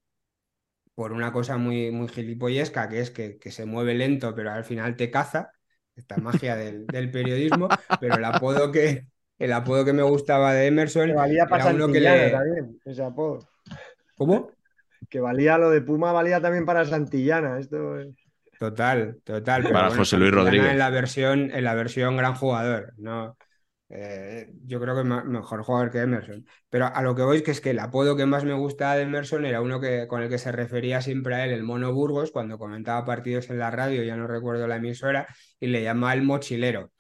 por 0.95 1.13
una 1.13 1.33
cosa 1.33 1.57
muy, 1.57 1.91
muy 1.91 2.09
gilipollesca, 2.09 2.89
que 2.89 3.01
es 3.01 3.11
que, 3.11 3.39
que 3.39 3.51
se 3.51 3.67
mueve 3.67 3.95
lento, 3.95 4.35
pero 4.35 4.51
al 4.53 4.65
final 4.65 4.97
te 4.97 5.11
caza, 5.11 5.53
esta 5.97 6.17
magia 6.17 6.57
del, 6.57 6.87
del 6.87 7.11
periodismo, 7.11 7.69
pero 8.01 8.17
el 8.17 8.25
apodo 8.25 8.73
que, 8.73 9.07
el 9.39 9.53
apodo 9.53 9.85
que 9.85 9.93
me 9.93 10.03
gustaba 10.03 10.53
de 10.55 10.67
Emerson 10.67 11.09
Que 11.09 11.15
valía 11.15 11.47
para 11.47 11.65
era 11.65 11.75
uno 11.75 11.87
que 11.93 12.01
Santillana 12.01 12.25
le... 12.25 12.31
también, 12.31 12.81
ese 12.85 13.03
apodo. 13.03 13.49
¿Cómo? 14.17 14.51
Que 15.09 15.21
valía 15.21 15.59
lo 15.59 15.71
de 15.71 15.81
Puma, 15.83 16.13
valía 16.13 16.41
también 16.41 16.65
para 16.65 16.85
Santillana. 16.85 17.59
Esto 17.59 17.99
es- 17.99 18.09
Total, 18.59 19.19
total. 19.25 19.63
Pero 19.63 19.75
Para 19.75 19.89
bueno, 19.89 20.01
José 20.01 20.17
Luis 20.19 20.31
Santillana 20.31 20.45
Rodríguez. 20.51 20.73
En 20.73 20.79
la 20.79 20.91
versión, 20.91 21.51
en 21.51 21.65
la 21.65 21.75
versión 21.75 22.17
gran 22.17 22.35
jugador, 22.35 22.93
¿no? 22.97 23.37
Eh, 23.95 24.51
yo 24.65 24.81
creo 24.81 24.97
que 24.97 25.05
ma- 25.05 25.23
mejor 25.23 25.63
jugador 25.63 25.91
que 25.91 25.99
Emerson. 26.01 26.47
Pero 26.71 26.87
a 26.87 27.03
lo 27.03 27.15
que 27.15 27.23
voy 27.23 27.39
es 27.39 27.43
que 27.43 27.51
es 27.51 27.61
que 27.61 27.71
el 27.71 27.79
apodo 27.79 28.17
que 28.17 28.25
más 28.25 28.43
me 28.45 28.55
gustaba 28.55 28.97
de 28.97 29.03
Emerson 29.03 29.45
era 29.45 29.61
uno 29.61 29.81
que, 29.81 30.07
con 30.09 30.23
el 30.23 30.31
que 30.31 30.39
se 30.39 30.51
refería 30.51 31.03
siempre 31.03 31.35
a 31.35 31.45
él, 31.45 31.51
el 31.53 31.63
Mono 31.63 31.93
Burgos, 31.93 32.31
cuando 32.33 32.59
comentaba 32.59 33.05
partidos 33.05 33.51
en 33.51 33.59
la 33.59 33.71
radio, 33.71 34.03
ya 34.03 34.17
no 34.17 34.27
recuerdo 34.27 34.67
la 34.67 34.77
emisora, 34.77 35.27
y 35.61 35.67
le 35.67 35.83
llamaba 35.83 36.15
el 36.15 36.23
mochilero, 36.23 36.91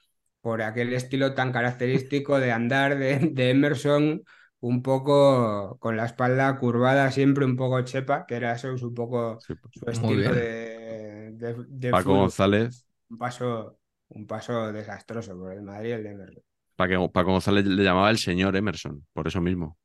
por 0.43 0.61
aquel 0.63 0.93
estilo 0.93 1.35
tan 1.35 1.51
característico 1.53 2.39
de 2.41 2.53
andar 2.53 2.99
de, 2.99 3.19
de 3.33 3.51
Emerson 3.51 4.23
un 4.61 4.83
poco 4.83 5.77
con 5.81 5.97
la 5.97 6.05
espalda 6.07 6.57
curvada, 6.59 7.11
siempre 7.11 7.45
un 7.47 7.57
poco 7.57 7.81
chepa, 7.83 8.27
que 8.27 8.37
era 8.37 8.53
eso, 8.55 8.73
es 8.73 8.83
un 8.83 8.95
poco 8.95 9.39
Sí. 9.39 9.55
su 9.71 9.89
estilo 9.91 10.33
de, 10.35 11.31
de, 11.33 11.55
de 11.69 11.91
Paco 11.91 12.03
fútbol. 12.05 12.19
González. 12.21 12.87
Un 13.11 13.19
paso, 13.19 13.79
un 14.09 14.27
paso 14.27 14.73
desastroso 14.73 15.37
por 15.39 15.53
el 15.53 15.63
Madrid 15.63 15.93
el 15.93 16.03
de 16.05 16.11
Emerson. 16.11 16.43
Paco, 16.77 17.13
Paco 17.13 17.33
González 17.33 17.65
le 17.67 17.83
llamaba 17.85 18.11
el 18.11 18.19
señor 18.19 18.57
Emerson, 18.57 19.07
por 19.13 19.29
eso 19.29 19.41
mismo. 19.41 19.79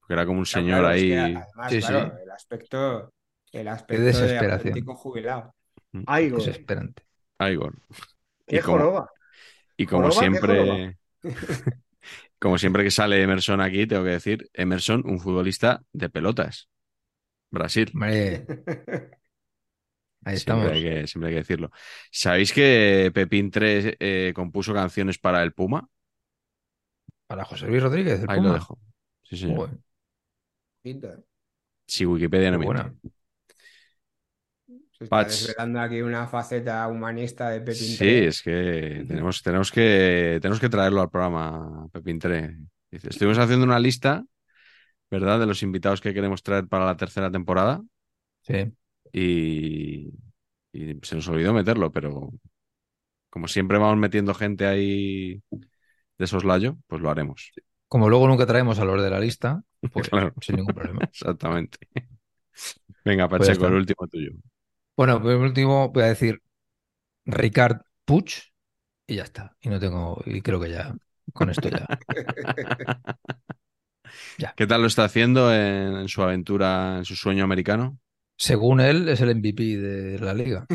Porque 0.00 0.14
era 0.14 0.26
como 0.26 0.40
un 0.40 0.44
Claro, 0.44 0.64
señor 0.66 0.80
claro, 0.80 0.94
es 0.94 1.02
ahí. 1.02 1.08
que 1.08 1.18
además, 1.18 1.48
Sí, 1.70 1.78
claro, 1.80 2.06
sí. 2.16 2.22
el 2.24 2.30
aspecto, 2.30 3.14
el 3.52 3.68
aspecto 3.68 4.00
de 4.02 4.06
desesperación. 4.08 4.52
auténtico 4.52 4.94
jubilado. 4.96 5.54
Aigo. 6.06 6.36
Desesperante. 6.38 7.02
Igor. 7.40 7.74
¡Qué 8.46 8.56
Y 8.56 8.60
como- 8.60 8.78
joroba! 8.78 9.10
Y 9.76 9.86
como 9.86 10.10
Joroba, 10.10 10.20
¿qué 10.20 10.28
siempre, 10.38 10.98
como 12.38 12.58
siempre 12.58 12.84
que 12.84 12.90
sale 12.90 13.22
Emerson 13.22 13.60
aquí, 13.60 13.86
tengo 13.86 14.04
que 14.04 14.10
decir, 14.10 14.48
Emerson, 14.52 15.02
un 15.06 15.20
futbolista 15.20 15.82
de 15.92 16.08
pelotas. 16.10 16.68
Brasil. 17.50 17.90
Hombre, 17.94 18.46
ahí 20.24 20.36
Siempre 20.36 20.36
estamos. 20.36 20.70
hay 20.70 20.82
que, 20.82 21.06
siempre 21.06 21.28
hay 21.28 21.34
que 21.34 21.40
decirlo. 21.40 21.70
¿Sabéis 22.10 22.52
que 22.52 23.10
Pepín 23.14 23.50
3 23.50 23.96
eh, 23.98 24.32
compuso 24.34 24.72
canciones 24.72 25.18
para 25.18 25.42
el 25.42 25.52
Puma? 25.52 25.88
Para 27.32 27.44
José 27.46 27.66
Luis 27.66 27.82
Rodríguez, 27.82 28.20
Ahí 28.28 28.36
lo 28.36 28.42
Puma. 28.42 28.54
dejo. 28.54 28.78
Sí, 29.22 29.46
¿eh? 29.46 29.56
Si 31.86 32.04
Wikipedia 32.06 32.50
no 32.50 32.58
buena. 32.58 32.94
Se 34.92 35.04
está 35.04 35.16
Patch. 35.16 35.30
desvelando 35.30 35.80
aquí 35.80 36.02
una 36.02 36.26
faceta 36.28 36.86
humanista 36.88 37.48
de 37.50 37.60
Pepín 37.60 37.74
Sí, 37.74 37.96
Tre. 37.96 38.26
es 38.28 38.42
que 38.42 39.04
tenemos, 39.08 39.42
tenemos 39.42 39.72
que 39.72 40.38
tenemos 40.40 40.60
que 40.60 40.68
traerlo 40.68 41.00
al 41.00 41.10
programa, 41.10 41.88
Pepín 41.92 42.18
Tre. 42.18 42.56
Estuvimos 42.90 43.38
haciendo 43.38 43.64
una 43.64 43.80
lista, 43.80 44.24
¿verdad? 45.10 45.40
De 45.40 45.46
los 45.46 45.62
invitados 45.62 46.00
que 46.00 46.14
queremos 46.14 46.42
traer 46.42 46.68
para 46.68 46.86
la 46.86 46.96
tercera 46.96 47.30
temporada 47.30 47.82
Sí. 48.42 48.72
y, 49.12 50.08
y 50.72 50.98
se 51.02 51.16
nos 51.16 51.28
olvidó 51.28 51.52
meterlo, 51.52 51.92
pero 51.92 52.30
como 53.30 53.48
siempre 53.48 53.78
vamos 53.78 53.98
metiendo 53.98 54.34
gente 54.34 54.66
ahí 54.66 55.42
de 56.22 56.26
soslayo, 56.28 56.76
pues 56.88 57.02
lo 57.02 57.10
haremos. 57.10 57.52
Como 57.88 58.08
luego 58.08 58.26
nunca 58.28 58.46
traemos 58.46 58.78
a 58.78 58.84
los 58.84 59.02
de 59.02 59.10
la 59.10 59.20
lista, 59.20 59.62
pues 59.92 60.08
Claro. 60.08 60.32
sin 60.40 60.56
ningún 60.56 60.74
problema. 60.74 61.00
Exactamente. 61.12 61.78
Venga, 63.04 63.28
Pues 63.28 63.28
Pacheco, 63.28 63.66
el 63.66 63.74
está. 63.74 63.74
último 63.74 64.06
tuyo. 64.08 64.30
Bueno, 64.96 65.20
pues 65.22 65.36
por 65.36 65.44
último 65.46 65.88
voy 65.90 66.02
a 66.04 66.06
decir 66.06 66.40
Ricard 67.26 67.82
Puig 68.06 68.26
y 69.06 69.16
ya 69.16 69.24
está. 69.24 69.56
Y 69.62 69.70
no 69.70 69.80
tengo, 69.80 70.22
y 70.26 70.42
creo 70.42 70.60
que 70.60 70.70
ya, 70.70 70.94
con 71.34 71.50
esto 71.50 71.70
ya. 71.70 71.86
¿Qué 74.56 74.66
tal 74.66 74.82
lo 74.82 74.86
está 74.86 75.04
haciendo 75.04 75.52
en, 75.54 75.96
en 75.96 76.08
su 76.08 76.22
aventura, 76.22 76.98
en 76.98 77.04
su 77.04 77.16
sueño 77.16 77.44
americano? 77.44 77.98
Según 78.36 78.80
él, 78.80 79.08
es 79.08 79.20
el 79.22 79.30
MVP 79.30 79.62
de 79.78 80.18
la 80.18 80.34
liga. 80.34 80.66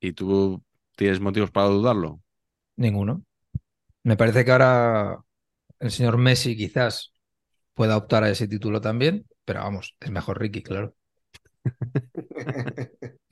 ¿Y 0.00 0.12
tú 0.12 0.62
tienes 0.96 1.20
motivos 1.20 1.50
para 1.50 1.68
dudarlo? 1.68 2.20
Ninguno. 2.76 3.24
Me 4.04 4.16
parece 4.16 4.44
que 4.44 4.52
ahora 4.52 5.24
el 5.80 5.90
señor 5.90 6.18
Messi 6.18 6.56
quizás 6.56 7.14
pueda 7.74 7.96
optar 7.96 8.24
a 8.24 8.30
ese 8.30 8.48
título 8.48 8.80
también, 8.80 9.26
pero 9.44 9.60
vamos, 9.60 9.96
es 10.00 10.10
mejor 10.10 10.40
Ricky, 10.40 10.62
claro. 10.62 10.94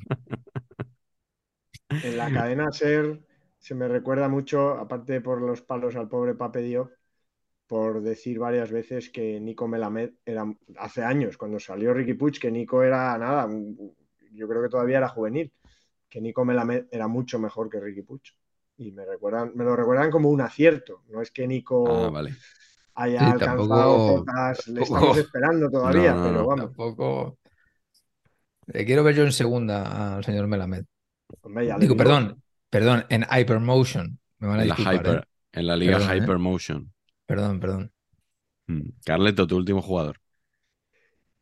En 2.03 2.17
la 2.17 2.33
cadena 2.33 2.71
Ser 2.73 3.21
se 3.59 3.75
me 3.75 3.89
recuerda 3.89 4.29
mucho, 4.29 4.71
aparte 4.73 5.21
por 5.21 5.41
los 5.41 5.63
palos 5.63 5.97
al 5.97 6.09
pobre 6.09 6.35
Pape 6.35 6.63
Diop, 6.63 6.91
por 7.67 8.03
decir 8.03 8.39
varias 8.39 8.71
veces 8.73 9.11
que 9.11 9.41
Nico 9.41 9.69
Melamed 9.69 10.13
era 10.25 10.45
hace 10.79 11.03
años, 11.05 11.37
cuando 11.37 11.61
salió 11.61 11.95
Ricky 11.95 12.15
Puig, 12.15 12.41
que 12.41 12.51
Nico 12.51 12.83
era 12.83 13.17
nada, 13.19 13.49
yo 14.33 14.49
creo 14.49 14.63
que 14.63 14.69
todavía 14.69 14.99
era 14.99 15.09
juvenil, 15.09 15.53
que 16.09 16.21
Nico 16.21 16.45
Melamed 16.45 16.87
era 16.91 17.09
mucho 17.09 17.39
mejor 17.39 17.71
que 17.71 17.81
Ricky 17.81 18.03
Puig. 18.03 18.23
Y 18.81 18.93
me 18.93 19.05
recuerdan, 19.05 19.53
me 19.55 19.63
lo 19.65 19.77
recuerdan 19.77 20.11
como 20.11 20.31
un 20.31 20.41
acierto. 20.41 21.03
No 21.11 21.21
es 21.21 21.31
que 21.31 21.47
Nico 21.47 22.07
Ah, 22.07 22.09
vale. 22.09 22.35
haya 22.95 23.19
Sí, 23.19 23.25
alcanzado 23.27 23.69
tampoco- 23.69 24.17
cotas, 24.25 24.69
le 24.69 24.81
tampoco- 24.81 24.95
estamos 24.97 25.19
esperando 25.19 25.71
todavía, 25.71 26.13
No, 26.15 26.17
no, 26.23 26.25
pero 26.31 26.47
vamos. 26.47 26.65
Tampoco. 26.65 27.39
Le 28.67 28.85
quiero 28.87 29.05
ver 29.05 29.15
yo 29.17 29.25
en 29.25 29.33
segunda 29.33 30.17
al 30.17 30.25
señor 30.25 30.47
Melamed. 30.47 30.85
Hombre, 31.43 31.67
ya 31.67 31.75
le 31.77 31.81
Digo, 31.83 31.95
perdón, 31.97 32.43
perdón, 32.71 33.05
en 33.11 33.25
Hypermotion. 33.31 34.19
Me 34.39 34.49
van 34.49 34.61
a 34.61 34.63
En 34.63 34.69
la, 34.69 34.75
Hyper, 34.77 35.17
¿eh? 35.17 35.23
en 35.53 35.67
la 35.67 35.77
liga 35.77 35.99
Perdón, 35.99 36.11
¿eh? 36.13 36.17
Hypermotion. 36.17 36.93
Perdón, 37.27 37.61
perdón. 37.61 37.93
Mm. 38.67 38.89
Carleto, 39.05 39.47
tu 39.47 39.57
último 39.59 39.83
jugador. 39.83 40.17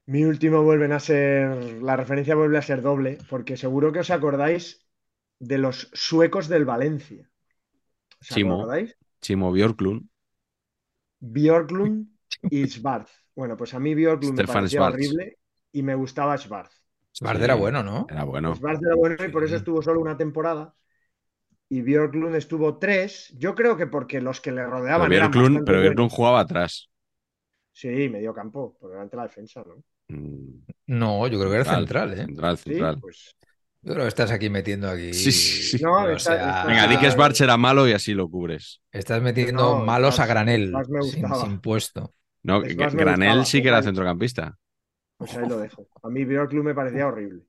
Mi 0.07 0.25
último 0.25 0.65
vuelven 0.65 0.91
a 0.93 0.99
ser, 1.01 1.83
la 1.83 1.95
referencia 1.95 2.35
vuelve 2.35 2.59
a 2.59 2.63
ser 2.63 2.83
doble, 2.83 3.19
porque 3.31 3.57
seguro 3.57 3.93
que 3.93 4.01
os 4.01 4.11
acordáis 4.11 4.85
de 5.41 5.59
los 5.59 5.91
suecos 5.93 6.49
del 6.49 6.65
Valencia. 6.65 7.31
¿Os 8.21 8.29
Chimo. 8.33 8.55
acordáis? 8.55 8.97
Chimo 9.23 9.53
Bjorklund. 9.53 10.09
Björklund 11.21 12.09
y 12.49 12.67
Schwarz. 12.69 13.11
Bueno, 13.35 13.57
pues 13.57 13.75
a 13.75 13.81
mí 13.81 13.95
Björklund 13.95 14.37
me 14.37 14.45
Stefan 14.45 14.47
parecía 14.47 14.69
Schwarz. 14.69 14.85
horrible 14.85 15.39
y 15.73 15.83
me 15.83 15.95
gustaba 15.95 16.37
Schwarz. 16.39 16.83
Svart 17.13 17.41
Sí. 17.41 17.43
era 17.43 17.55
bueno, 17.55 17.83
¿no? 17.83 18.07
Era 18.09 18.25
bueno. 18.25 18.55
Schwarz 18.55 18.81
era 18.83 18.95
bueno 18.97 19.25
y 19.25 19.31
por 19.31 19.45
eso 19.45 19.57
Sí. 19.57 19.57
estuvo 19.57 19.83
solo 19.83 20.01
una 20.01 20.17
temporada. 20.17 20.75
Y 21.71 21.83
Björklund 21.83 22.37
estuvo 22.37 22.79
tres. 22.79 23.35
Yo 23.39 23.55
creo 23.55 23.77
que 23.77 23.87
porque 23.89 24.21
los 24.21 24.41
que 24.41 24.53
le 24.53 24.67
Pero 24.93 25.07
rodeaban 25.07 25.13
eran 25.15 25.35
Bjorklund, 25.35 25.39
bastante 25.39 25.61
pero 25.65 25.81
Bjorklund 25.81 26.11
buenos. 26.11 26.13
jugaba 26.13 26.41
atrás. 26.41 26.91
Sí, 27.73 28.09
medio 28.11 28.35
campo, 28.35 28.77
por 28.79 28.91
delante 28.91 29.17
de 29.17 29.23
la 29.23 29.29
defensa, 29.29 29.65
¿no? 29.67 29.83
Mm, 30.09 30.65
No, 30.87 31.27
yo 31.29 31.39
creo 31.39 31.51
que 31.51 31.57
era 31.57 31.65
central, 31.65 32.13
¿eh? 32.15 32.17
Central, 32.27 32.59
Sí, 32.65 32.65
central. 32.65 32.97
pues 33.01 33.37
Estás 33.83 34.31
aquí 34.33 34.51
metiendo 34.51 34.89
aquí. 34.89 35.15
Sí, 35.15 35.31
sí, 35.33 35.79
sí. 35.79 35.85
No, 35.85 35.93
o 35.95 36.09
está- 36.11 36.37
sea, 36.37 36.47
está- 36.49 36.67
Venga, 36.67 36.87
di 36.89 36.99
que 36.99 37.07
Ah, 37.07 37.11
Sbarch 37.13 37.41
era 37.41 37.57
malo 37.57 37.89
y 37.89 37.93
así 37.93 38.13
lo 38.13 38.29
cubres. 38.29 38.83
Estás 38.93 39.23
metiendo 39.23 39.79
No, 39.79 39.85
malos 39.85 40.19
a 40.21 40.27
granel, 40.27 40.73
sin, 41.41 41.61
puesto. 41.61 42.13
No, 42.43 42.63
Es 42.63 42.69
que- 42.69 42.75
Granel 42.75 43.29
gustaba, 43.29 43.45
sí 43.45 43.63
que 43.63 43.69
era 43.69 43.83
centrocampista. 43.83 44.57
Pues 45.17 45.35
ahí 45.37 45.49
lo 45.49 45.59
dejo. 45.59 45.89
A 46.03 46.09
mí 46.09 46.25
Björklund 46.25 46.65
me 46.65 46.75
parecía 46.75 47.07
horrible. 47.07 47.43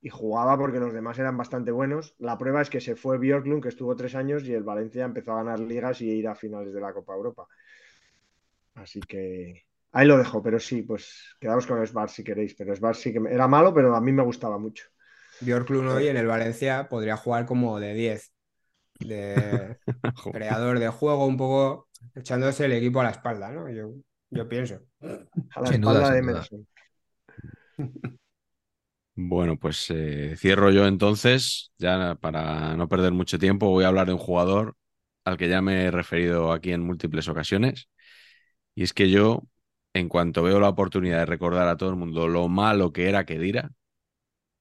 Y 0.00 0.08
jugaba 0.08 0.58
porque 0.58 0.80
los 0.80 0.92
demás 0.92 1.18
eran 1.18 1.36
bastante 1.36 1.70
buenos. 1.70 2.14
La 2.18 2.36
prueba 2.36 2.60
es 2.60 2.68
que 2.70 2.80
se 2.80 2.96
fue 2.96 3.18
Björklund, 3.18 3.62
que 3.62 3.68
estuvo 3.68 3.94
tres 3.94 4.14
años, 4.14 4.42
y 4.44 4.52
el 4.52 4.62
Valencia 4.64 5.04
empezó 5.04 5.32
a 5.32 5.36
ganar 5.44 5.60
ligas 5.60 6.00
y 6.00 6.10
ir 6.10 6.26
a 6.26 6.34
finales 6.34 6.74
de 6.74 6.80
la 6.80 6.92
Copa 6.92 7.14
Europa. 7.14 7.46
Así 8.74 9.00
que 9.00 9.64
ahí 9.92 10.06
lo 10.06 10.18
dejo, 10.18 10.42
pero 10.42 10.58
sí, 10.58 10.82
pues 10.82 11.36
quedaos 11.38 11.66
con 11.66 11.86
Sbar 11.86 12.10
si 12.10 12.24
queréis. 12.24 12.54
Pero 12.54 12.74
Sbar 12.74 12.96
sí 12.96 13.12
que 13.12 13.20
me- 13.20 13.32
era 13.32 13.46
malo, 13.46 13.72
pero 13.72 13.94
a 13.94 14.00
mí 14.00 14.10
me 14.12 14.22
gustaba 14.24 14.58
mucho. 14.58 14.86
Bjorklund 15.44 15.88
hoy 15.90 16.08
en 16.08 16.16
el 16.16 16.26
Valencia 16.26 16.88
podría 16.88 17.16
jugar 17.16 17.46
como 17.46 17.78
de 17.80 17.94
10, 17.94 18.32
de 19.00 19.78
creador 20.30 20.78
de 20.78 20.88
juego, 20.90 21.26
un 21.26 21.36
poco 21.38 21.88
echándose 22.14 22.66
el 22.66 22.72
equipo 22.72 23.00
a 23.00 23.04
la 23.04 23.10
espalda, 23.10 23.50
¿no? 23.52 23.70
Yo, 23.70 23.92
yo 24.30 24.48
pienso. 24.48 24.80
A 25.54 25.60
la 25.62 25.70
Sin 25.70 25.72
espalda 25.72 26.10
duda, 26.10 26.10
de. 26.10 26.18
Emerson. 26.18 26.66
Bueno, 29.14 29.58
pues 29.58 29.90
eh, 29.90 30.36
cierro 30.38 30.70
yo 30.70 30.86
entonces, 30.86 31.70
ya 31.78 32.14
para 32.16 32.74
no 32.76 32.88
perder 32.88 33.12
mucho 33.12 33.38
tiempo, 33.38 33.68
voy 33.68 33.84
a 33.84 33.88
hablar 33.88 34.06
de 34.06 34.14
un 34.14 34.18
jugador 34.18 34.74
al 35.24 35.36
que 35.36 35.48
ya 35.50 35.60
me 35.60 35.84
he 35.84 35.90
referido 35.90 36.50
aquí 36.52 36.72
en 36.72 36.80
múltiples 36.82 37.28
ocasiones. 37.28 37.88
Y 38.74 38.84
es 38.84 38.94
que 38.94 39.10
yo, 39.10 39.42
en 39.94 40.08
cuanto 40.08 40.42
veo 40.44 40.60
la 40.60 40.70
oportunidad 40.70 41.20
de 41.20 41.26
recordar 41.26 41.68
a 41.68 41.76
todo 41.76 41.90
el 41.90 41.96
mundo 41.96 42.28
lo 42.28 42.48
malo 42.48 42.92
que 42.92 43.08
era 43.08 43.26
Kedira, 43.26 43.70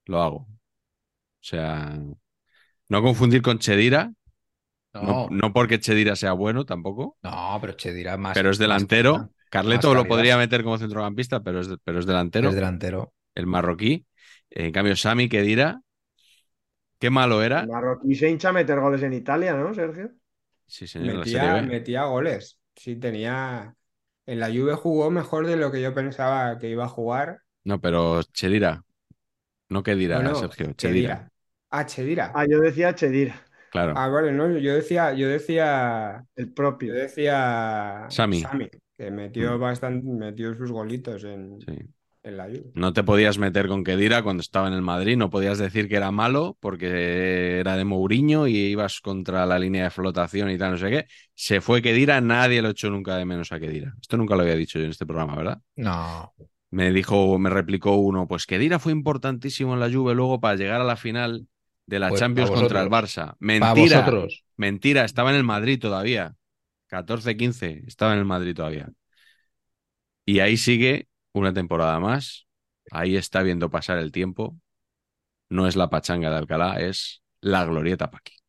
lo 0.06 0.22
hago. 0.22 0.48
O 1.42 1.44
sea, 1.44 1.98
no 2.90 3.02
confundir 3.02 3.42
con 3.42 3.60
Chedira, 3.60 4.12
no, 4.94 5.02
No, 5.04 5.28
no 5.32 5.54
porque 5.54 5.80
Chedira 5.80 6.16
sea 6.16 6.34
bueno 6.34 6.66
tampoco, 6.66 7.18
no, 7.24 7.58
pero 7.62 7.74
Che 7.74 7.94
dirá 7.94 8.18
más. 8.18 8.36
pero 8.36 8.50
es 8.52 8.58
delantero. 8.58 9.32
Carleto 9.50 9.88
Más 9.88 9.96
lo 9.96 10.08
podría 10.08 10.38
meter 10.38 10.64
como 10.64 10.78
centrocampista, 10.78 11.42
pero 11.44 11.60
es, 11.62 11.70
pero 11.84 12.00
es 12.00 12.06
delantero, 12.06 12.50
Es 12.50 12.56
delantero. 12.56 13.14
el 13.36 13.48
marroquí. 13.48 14.06
En 14.50 14.72
cambio, 14.72 14.96
Sami 14.96 15.28
Kedira, 15.30 15.82
qué 17.00 17.10
malo 17.10 17.42
era. 17.44 17.62
El 17.62 17.68
marroquí 17.68 18.16
se 18.16 18.30
hincha 18.30 18.50
a 18.50 18.54
meter 18.54 18.80
goles 18.80 19.02
en 19.04 19.14
Italia, 19.14 19.54
¿no, 19.54 19.74
Sergio? 19.74 20.12
Sí, 20.68 20.88
señor, 20.88 21.16
Metía, 21.18 21.62
metía 21.64 22.04
goles. 22.06 22.60
Sí, 22.76 22.96
tenía. 22.96 23.76
En 24.26 24.40
la 24.40 24.48
Juve 24.48 24.76
jugó 24.76 25.10
mejor 25.12 25.48
de 25.48 25.58
lo 25.58 25.72
que 25.72 25.82
yo 25.82 25.94
pensaba 25.94 26.58
que 26.60 26.70
iba 26.70 26.86
a 26.86 26.90
jugar. 26.90 27.42
No, 27.64 27.80
pero 27.80 28.24
Chedira. 28.24 28.84
No 29.70 29.84
Kedira, 29.84 30.22
No, 30.22 30.30
no, 30.32 30.36
Sergio. 30.36 30.74
Chedira. 30.74 30.78
Chedira. 30.78 31.31
Ah, 31.72 31.86
Chedira. 31.86 32.32
Ah, 32.36 32.46
yo 32.46 32.60
decía 32.60 32.94
Chedira, 32.94 33.42
Claro. 33.70 33.94
Ah, 33.96 34.10
vale, 34.10 34.32
no, 34.34 34.58
yo 34.58 34.76
decía, 34.76 35.14
yo 35.14 35.30
decía, 35.30 36.26
el 36.36 36.48
yo 36.48 36.54
propio. 36.54 36.94
decía 36.94 38.06
Sami. 38.10 38.44
que 38.98 39.10
metió 39.12 39.58
Mm. 39.58 39.60
bastante, 39.62 40.06
metió 40.08 40.54
sus 40.54 40.72
golitos 40.72 41.24
en, 41.24 41.60
Sí. 41.62 41.78
en 42.24 42.38
la 42.38 42.46
Juve. 42.46 42.72
No 42.76 42.92
te 42.94 43.04
podías 43.04 43.38
meter 43.38 43.68
con 43.70 43.84
Kedira 43.86 44.22
cuando 44.24 44.42
estaba 44.42 44.68
en 44.68 44.74
el 44.74 44.82
Madrid. 44.82 45.16
No 45.18 45.30
podías 45.30 45.58
decir 45.58 45.88
que 45.88 45.96
era 45.96 46.12
malo 46.12 46.58
porque 46.60 47.60
era 47.60 47.78
de 47.78 47.86
Mourinho 47.86 48.48
y 48.48 48.58
ibas 48.58 49.00
contra 49.00 49.46
la 49.46 49.58
línea 49.58 49.86
de 49.86 49.90
flotación 49.90 50.50
y 50.52 50.58
tal, 50.58 50.72
no 50.72 50.78
sé 50.78 50.90
qué. 50.90 51.06
Se 51.34 51.62
fue 51.62 51.82
Kedira, 51.82 52.20
nadie 52.22 52.62
lo 52.62 52.70
echó 52.70 52.90
nunca 52.90 53.16
de 53.16 53.24
menos 53.26 53.52
a 53.54 53.60
Kedira. 53.60 53.94
Esto 54.02 54.18
nunca 54.18 54.36
lo 54.36 54.42
había 54.42 54.56
dicho 54.56 54.78
yo 54.78 54.86
en 54.86 54.92
este 54.92 55.06
programa, 55.06 55.36
¿verdad? 55.38 55.60
No. 55.78 56.34
Me 56.70 56.92
dijo, 56.92 57.38
me 57.40 57.50
replicó 57.50 57.96
uno, 57.96 58.28
pues 58.28 58.46
Kedira 58.46 58.80
fue 58.80 58.92
importantísimo 58.94 59.74
en 59.74 59.80
la 59.82 59.92
Juve 59.92 60.14
luego 60.16 60.40
para 60.40 60.56
llegar 60.56 60.80
a 60.80 60.86
la 60.86 60.96
final 60.96 61.48
de 61.86 62.00
la 62.00 62.10
Pues 62.10 62.20
Champions 62.20 62.52
contra 62.52 62.82
el. 62.82 62.90
Barça. 62.90 63.36
Mentira. 63.40 64.10
Mentira, 64.58 65.06
estaba 65.06 65.32
en 65.32 65.38
el 65.38 65.44
Madrid 65.44 65.80
todavía. 65.80 66.36
14-15, 66.88 67.84
estaba 67.88 68.14
en 68.14 68.20
el 68.20 68.26
Madrid 68.26 68.56
todavía. 68.56 68.90
Y 70.26 70.40
ahí 70.40 70.58
sigue 70.58 71.08
una 71.34 71.54
temporada 71.54 72.00
más. 72.00 72.48
Ahí 72.92 73.16
está 73.16 73.42
viendo 73.44 73.70
pasar 73.70 73.98
el 73.98 74.12
tiempo. 74.12 74.58
No 75.50 75.68
es 75.68 75.76
la 75.76 75.90
pachanga 75.90 76.30
de 76.30 76.38
Alcalá, 76.38 76.80
es 76.80 77.24
la 77.42 77.66
glorieta 77.66 78.10
Paqui. 78.12 78.41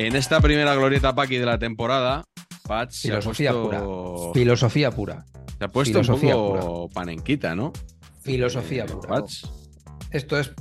En 0.00 0.16
esta 0.16 0.40
primera 0.40 0.74
glorieta 0.74 1.14
Paqui 1.14 1.36
de 1.36 1.44
la 1.44 1.58
temporada, 1.58 2.24
Patch 2.66 2.92
se 2.92 3.08
ha 3.08 3.20
Filosofía 3.20 3.52
puesto- 3.52 4.16
pura. 4.22 4.32
Filosofía 4.32 4.90
pura. 4.90 5.24
Se 5.58 5.64
ha 5.64 5.68
puesto 5.68 5.92
Filosofía 6.02 6.36
un 6.36 6.58
poco 6.58 6.88
panenquita, 6.88 7.54
¿no? 7.54 7.72
Filosofía 8.22 8.84
Eh, 8.84 8.88
pura. 8.88 9.08
Patch. 9.08 9.44
Esto 10.10 10.38
es 10.38 10.52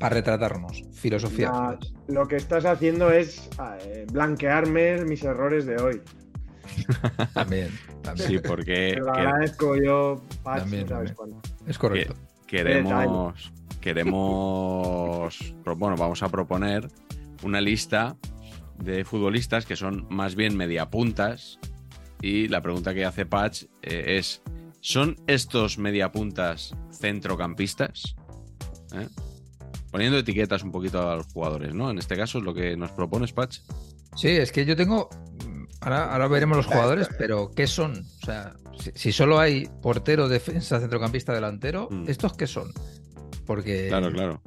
para 0.00 0.14
retratarnos. 0.16 0.82
Filosofía. 0.94 1.50
La- 1.52 1.78
lo 2.08 2.26
que 2.26 2.36
estás 2.36 2.64
haciendo 2.64 3.12
es 3.12 3.48
eh, 3.84 4.04
blanquearme 4.10 5.04
mis 5.04 5.22
errores 5.22 5.64
de 5.66 5.76
hoy. 5.80 6.02
También, 7.34 7.70
también. 8.02 8.28
Sí, 8.28 8.38
porque 8.40 8.94
Te 8.94 9.00
lo 9.00 9.12
que- 9.12 9.20
agradezco 9.20 9.76
yo, 9.76 10.22
Patch, 10.42 10.60
También, 10.62 10.82
no 10.84 10.88
sabes 10.88 11.14
también. 11.16 11.40
Es 11.68 11.78
correcto. 11.78 12.14
queremos, 12.48 13.52
queremos, 13.80 15.54
bueno, 15.76 15.96
vamos 15.96 16.22
a 16.22 16.28
proponer 16.28 16.88
una 17.44 17.60
lista 17.60 18.16
de 18.82 19.04
futbolistas 19.04 19.66
que 19.66 19.76
son 19.76 20.06
más 20.10 20.34
bien 20.34 20.56
mediapuntas 20.56 21.58
y 22.22 22.48
la 22.48 22.60
pregunta 22.62 22.94
que 22.94 23.04
hace 23.04 23.26
Patch 23.26 23.64
eh, 23.82 24.16
es, 24.18 24.42
¿son 24.80 25.16
estos 25.26 25.78
mediapuntas 25.78 26.74
centrocampistas? 26.92 28.16
¿Eh? 28.94 29.08
Poniendo 29.90 30.18
etiquetas 30.18 30.62
un 30.62 30.72
poquito 30.72 31.08
a 31.10 31.16
los 31.16 31.26
jugadores, 31.26 31.74
¿no? 31.74 31.90
En 31.90 31.98
este 31.98 32.16
caso 32.16 32.38
es 32.38 32.44
lo 32.44 32.54
que 32.54 32.76
nos 32.76 32.90
propones, 32.92 33.32
Patch. 33.32 33.60
Sí, 34.16 34.28
es 34.28 34.52
que 34.52 34.64
yo 34.64 34.76
tengo. 34.76 35.08
Ahora, 35.80 36.12
ahora 36.12 36.28
veremos 36.28 36.56
los 36.56 36.66
jugadores, 36.66 37.08
pero 37.18 37.50
¿qué 37.54 37.66
son? 37.66 38.04
O 38.22 38.26
sea, 38.26 38.54
si, 38.80 38.90
si 38.94 39.12
solo 39.12 39.38
hay 39.38 39.68
portero, 39.80 40.28
defensa, 40.28 40.80
centrocampista, 40.80 41.32
delantero, 41.32 41.88
Mm. 41.90 42.08
¿estos 42.08 42.34
qué 42.34 42.46
son? 42.46 42.72
Porque. 43.46 43.88
Claro, 43.88 44.10
claro. 44.12 44.42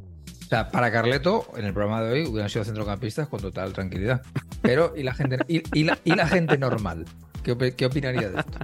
O 0.51 0.53
sea, 0.53 0.69
para 0.69 0.91
Carleto, 0.91 1.47
en 1.55 1.63
el 1.63 1.71
programa 1.73 2.01
de 2.03 2.11
hoy 2.11 2.27
hubieran 2.27 2.49
sido 2.49 2.65
centrocampistas 2.65 3.29
con 3.29 3.39
total 3.39 3.71
tranquilidad. 3.71 4.21
Pero, 4.61 4.91
¿y 4.97 5.03
la 5.03 5.13
gente, 5.13 5.37
y, 5.47 5.63
y 5.79 5.85
la, 5.85 5.97
y 6.03 6.13
la 6.13 6.27
gente 6.27 6.57
normal? 6.57 7.05
¿Qué, 7.41 7.73
qué 7.73 7.85
opinaría 7.85 8.29
de 8.29 8.39
esto? 8.41 8.59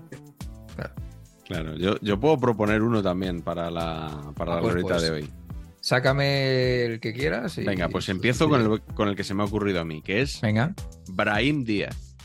Claro, 1.45 1.77
yo, 1.77 1.97
yo 2.01 2.19
puedo 2.19 2.37
proponer 2.37 2.81
uno 2.81 3.01
también 3.01 3.41
para 3.41 3.71
la, 3.71 4.33
para 4.35 4.51
Ah, 4.51 4.55
la 4.57 4.61
pues, 4.63 4.75
pues, 4.83 5.01
de 5.01 5.11
hoy. 5.11 5.29
Sácame 5.79 6.83
el 6.83 6.99
que 6.99 7.13
quieras. 7.13 7.57
y- 7.57 7.63
Venga, 7.63 7.87
pues 7.87 8.09
empiezo 8.09 8.49
con 8.49 8.59
el, 8.69 8.81
con 8.81 9.07
el 9.07 9.15
que 9.15 9.23
se 9.23 9.33
me 9.33 9.43
ha 9.43 9.45
ocurrido 9.45 9.79
a 9.79 9.85
mí, 9.85 10.01
que 10.01 10.21
es 10.21 10.41
Venga. 10.41 10.73
Brahim 11.07 11.63
Díaz. 11.63 12.17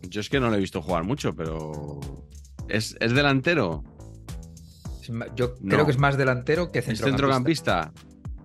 Yo 0.00 0.22
es 0.22 0.30
que 0.30 0.40
no 0.40 0.48
lo 0.48 0.56
he 0.56 0.60
visto 0.60 0.80
jugar 0.80 1.04
mucho, 1.04 1.36
pero. 1.36 2.00
¿Es, 2.70 2.96
es 3.00 3.12
delantero? 3.12 3.84
Es 5.02 5.10
Yo 5.36 5.54
No. 5.60 5.68
creo 5.74 5.84
que 5.84 5.90
es 5.92 5.98
más 5.98 6.16
delantero 6.16 6.70
que 6.72 6.78
¿Es 6.78 6.84
centrocampista. 6.86 7.92
centrocampista? 7.92 7.92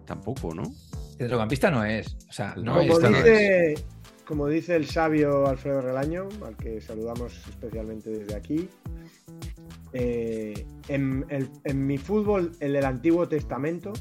Tampoco, 0.06 0.54
¿no? 0.54 0.64
Centrocampista 1.18 1.72
no 1.72 1.84
es. 1.86 2.18
O 2.30 2.34
sea, 2.34 2.54
no, 2.58 2.80
es. 2.82 2.88
Como 2.90 3.00
no 3.10 3.18
dice, 3.18 3.76
como 4.26 4.48
dice 4.48 4.76
el 4.76 4.88
sabio 4.88 5.48
Alfredo 5.48 5.82
Relaño, 5.82 6.28
al 6.46 6.56
que 6.58 6.82
saludamos 6.82 7.34
especialmente 7.48 8.10
desde 8.10 8.36
aquí, 8.36 8.70
eh, 9.94 10.66
en, 10.88 11.26
el- 11.30 11.50
en 11.64 11.86
mi 11.86 11.98
fútbol, 11.98 12.52
el 12.60 12.74
del 12.74 12.86
Antiguo 12.86 13.28
Testamento, 13.28 13.94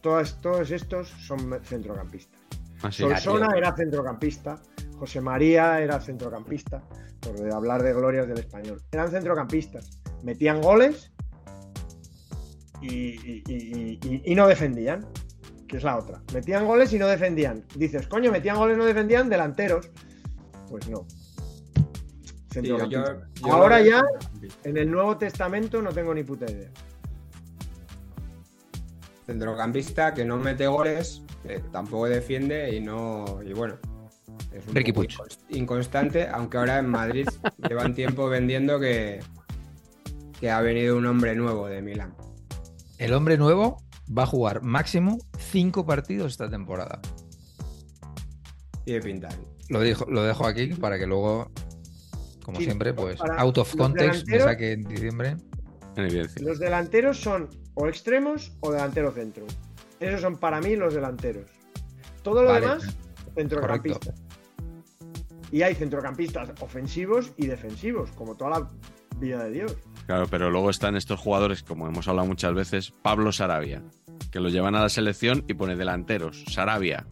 todas- 0.00 0.40
todos 0.40 0.70
estos 0.70 1.08
son 1.08 1.60
centrocampistas. 1.64 2.40
Ah, 2.82 2.90
sí. 2.90 3.02
Solsona 3.02 3.48
tío. 3.48 3.56
era 3.58 3.74
centrocampista, 3.76 4.60
José 4.98 5.20
María 5.20 5.80
era 5.80 6.00
centrocampista, 6.00 6.82
por 7.20 7.50
hablar 7.52 7.82
de 7.82 7.92
glorias 7.94 8.26
del 8.28 8.38
español. 8.38 8.82
Eran 8.92 9.10
centrocampistas, 9.10 10.00
metían 10.22 10.60
goles 10.60 11.12
y, 12.90 12.94
y- 12.94 13.42
y- 13.48 13.98
y- 14.02 14.22
y 14.24 14.34
no 14.34 14.46
defendían, 14.46 15.06
que 15.68 15.76
es 15.78 15.82
la 15.84 15.96
otra. 15.98 16.20
Metían 16.32 16.66
goles 16.66 16.92
y 16.92 16.98
no 16.98 17.06
defendían. 17.06 17.64
Dices, 17.74 18.06
coño, 18.06 18.30
metían 18.30 18.56
goles 18.56 18.76
y 18.76 18.78
no 18.78 18.84
defendían 18.86 19.28
delanteros. 19.28 19.90
Pues 20.68 20.88
no. 20.88 21.06
Sí, 21.08 22.62
yo- 22.62 22.78
Centrocampista. 22.78 23.16
yo- 23.40 23.46
yo 23.48 23.52
Ahora 23.52 23.80
ya, 23.80 24.02
en 24.64 24.76
el 24.76 24.90
Nuevo 24.90 25.16
Testamento, 25.18 25.82
no 25.82 25.90
tengo 25.92 26.14
ni 26.14 26.22
puta 26.22 26.50
idea. 26.50 26.70
Centrocampista 29.26 30.12
que 30.12 30.24
no 30.24 30.36
mete 30.36 30.66
goles, 30.66 31.22
eh, 31.44 31.62
tampoco 31.72 32.06
defiende 32.08 32.74
y 32.74 32.80
no. 32.80 33.40
Y 33.44 33.52
bueno. 33.54 33.76
Es 34.52 34.66
un 34.68 34.74
poco 34.74 35.06
inconstante, 35.48 36.28
aunque 36.28 36.58
ahora 36.58 36.78
en 36.78 36.86
Madrid 36.88 37.26
llevan 37.68 37.94
tiempo 37.94 38.28
vendiendo 38.28 38.78
que, 38.78 39.20
que 40.38 40.50
ha 40.50 40.60
venido 40.60 40.96
un 40.96 41.06
hombre 41.06 41.34
nuevo 41.34 41.66
de 41.66 41.82
Milán. 41.82 42.14
El 43.04 43.12
hombre 43.14 43.36
nuevo 43.36 43.82
va 44.16 44.22
a 44.24 44.26
jugar 44.26 44.62
máximo 44.62 45.18
cinco 45.38 45.84
partidos 45.86 46.32
esta 46.32 46.48
temporada. 46.48 47.00
Tiene 48.84 49.00
pinta. 49.00 49.28
Lo, 49.68 49.80
dijo, 49.80 50.04
lo 50.10 50.22
dejo 50.22 50.46
aquí 50.46 50.68
para 50.74 50.98
que 50.98 51.06
luego, 51.06 51.50
como 52.44 52.58
Sí, 52.58 52.64
siempre, 52.64 52.92
pues 52.92 53.16
para 53.18 53.40
out 53.40 53.58
of 53.58 53.68
los 53.74 53.76
context 53.76 54.26
me 54.28 54.36
delanteros- 54.38 54.44
saque 54.44 54.72
en 54.72 54.82
diciembre. 54.84 55.36
En 55.96 56.04
evidencia. 56.06 56.42
Los 56.42 56.58
delanteros 56.58 57.20
son 57.20 57.48
o 57.74 57.86
extremos 57.88 58.52
o 58.60 58.72
delantero 58.72 59.12
centro. 59.12 59.46
Esos 60.00 60.20
son 60.20 60.36
para 60.38 60.60
mí 60.60 60.76
los 60.76 60.92
delanteros. 60.94 61.50
Todo 62.22 62.42
lo 62.42 62.48
Vale. 62.48 62.60
demás, 62.66 62.96
centrocampistas. 63.34 64.14
Y 65.50 65.62
hay 65.62 65.74
centrocampistas 65.74 66.50
ofensivos 66.60 67.32
y 67.36 67.46
defensivos, 67.46 68.10
como 68.12 68.34
toda 68.34 68.50
la 68.58 68.70
vida 69.18 69.44
de 69.44 69.50
Dios. 69.50 69.76
Claro, 70.06 70.26
pero 70.30 70.50
luego 70.50 70.68
están 70.70 70.96
estos 70.96 71.18
jugadores, 71.18 71.62
como 71.62 71.86
hemos 71.86 72.06
hablado 72.08 72.26
muchas 72.28 72.52
veces, 72.54 72.92
Pablo 73.02 73.32
Sarabia, 73.32 73.82
que 74.30 74.38
lo 74.40 74.48
llevan 74.50 74.74
a 74.74 74.80
la 74.82 74.88
selección 74.90 75.44
y 75.48 75.54
pone 75.54 75.76
delanteros. 75.76 76.44
Sarabia. 76.50 77.06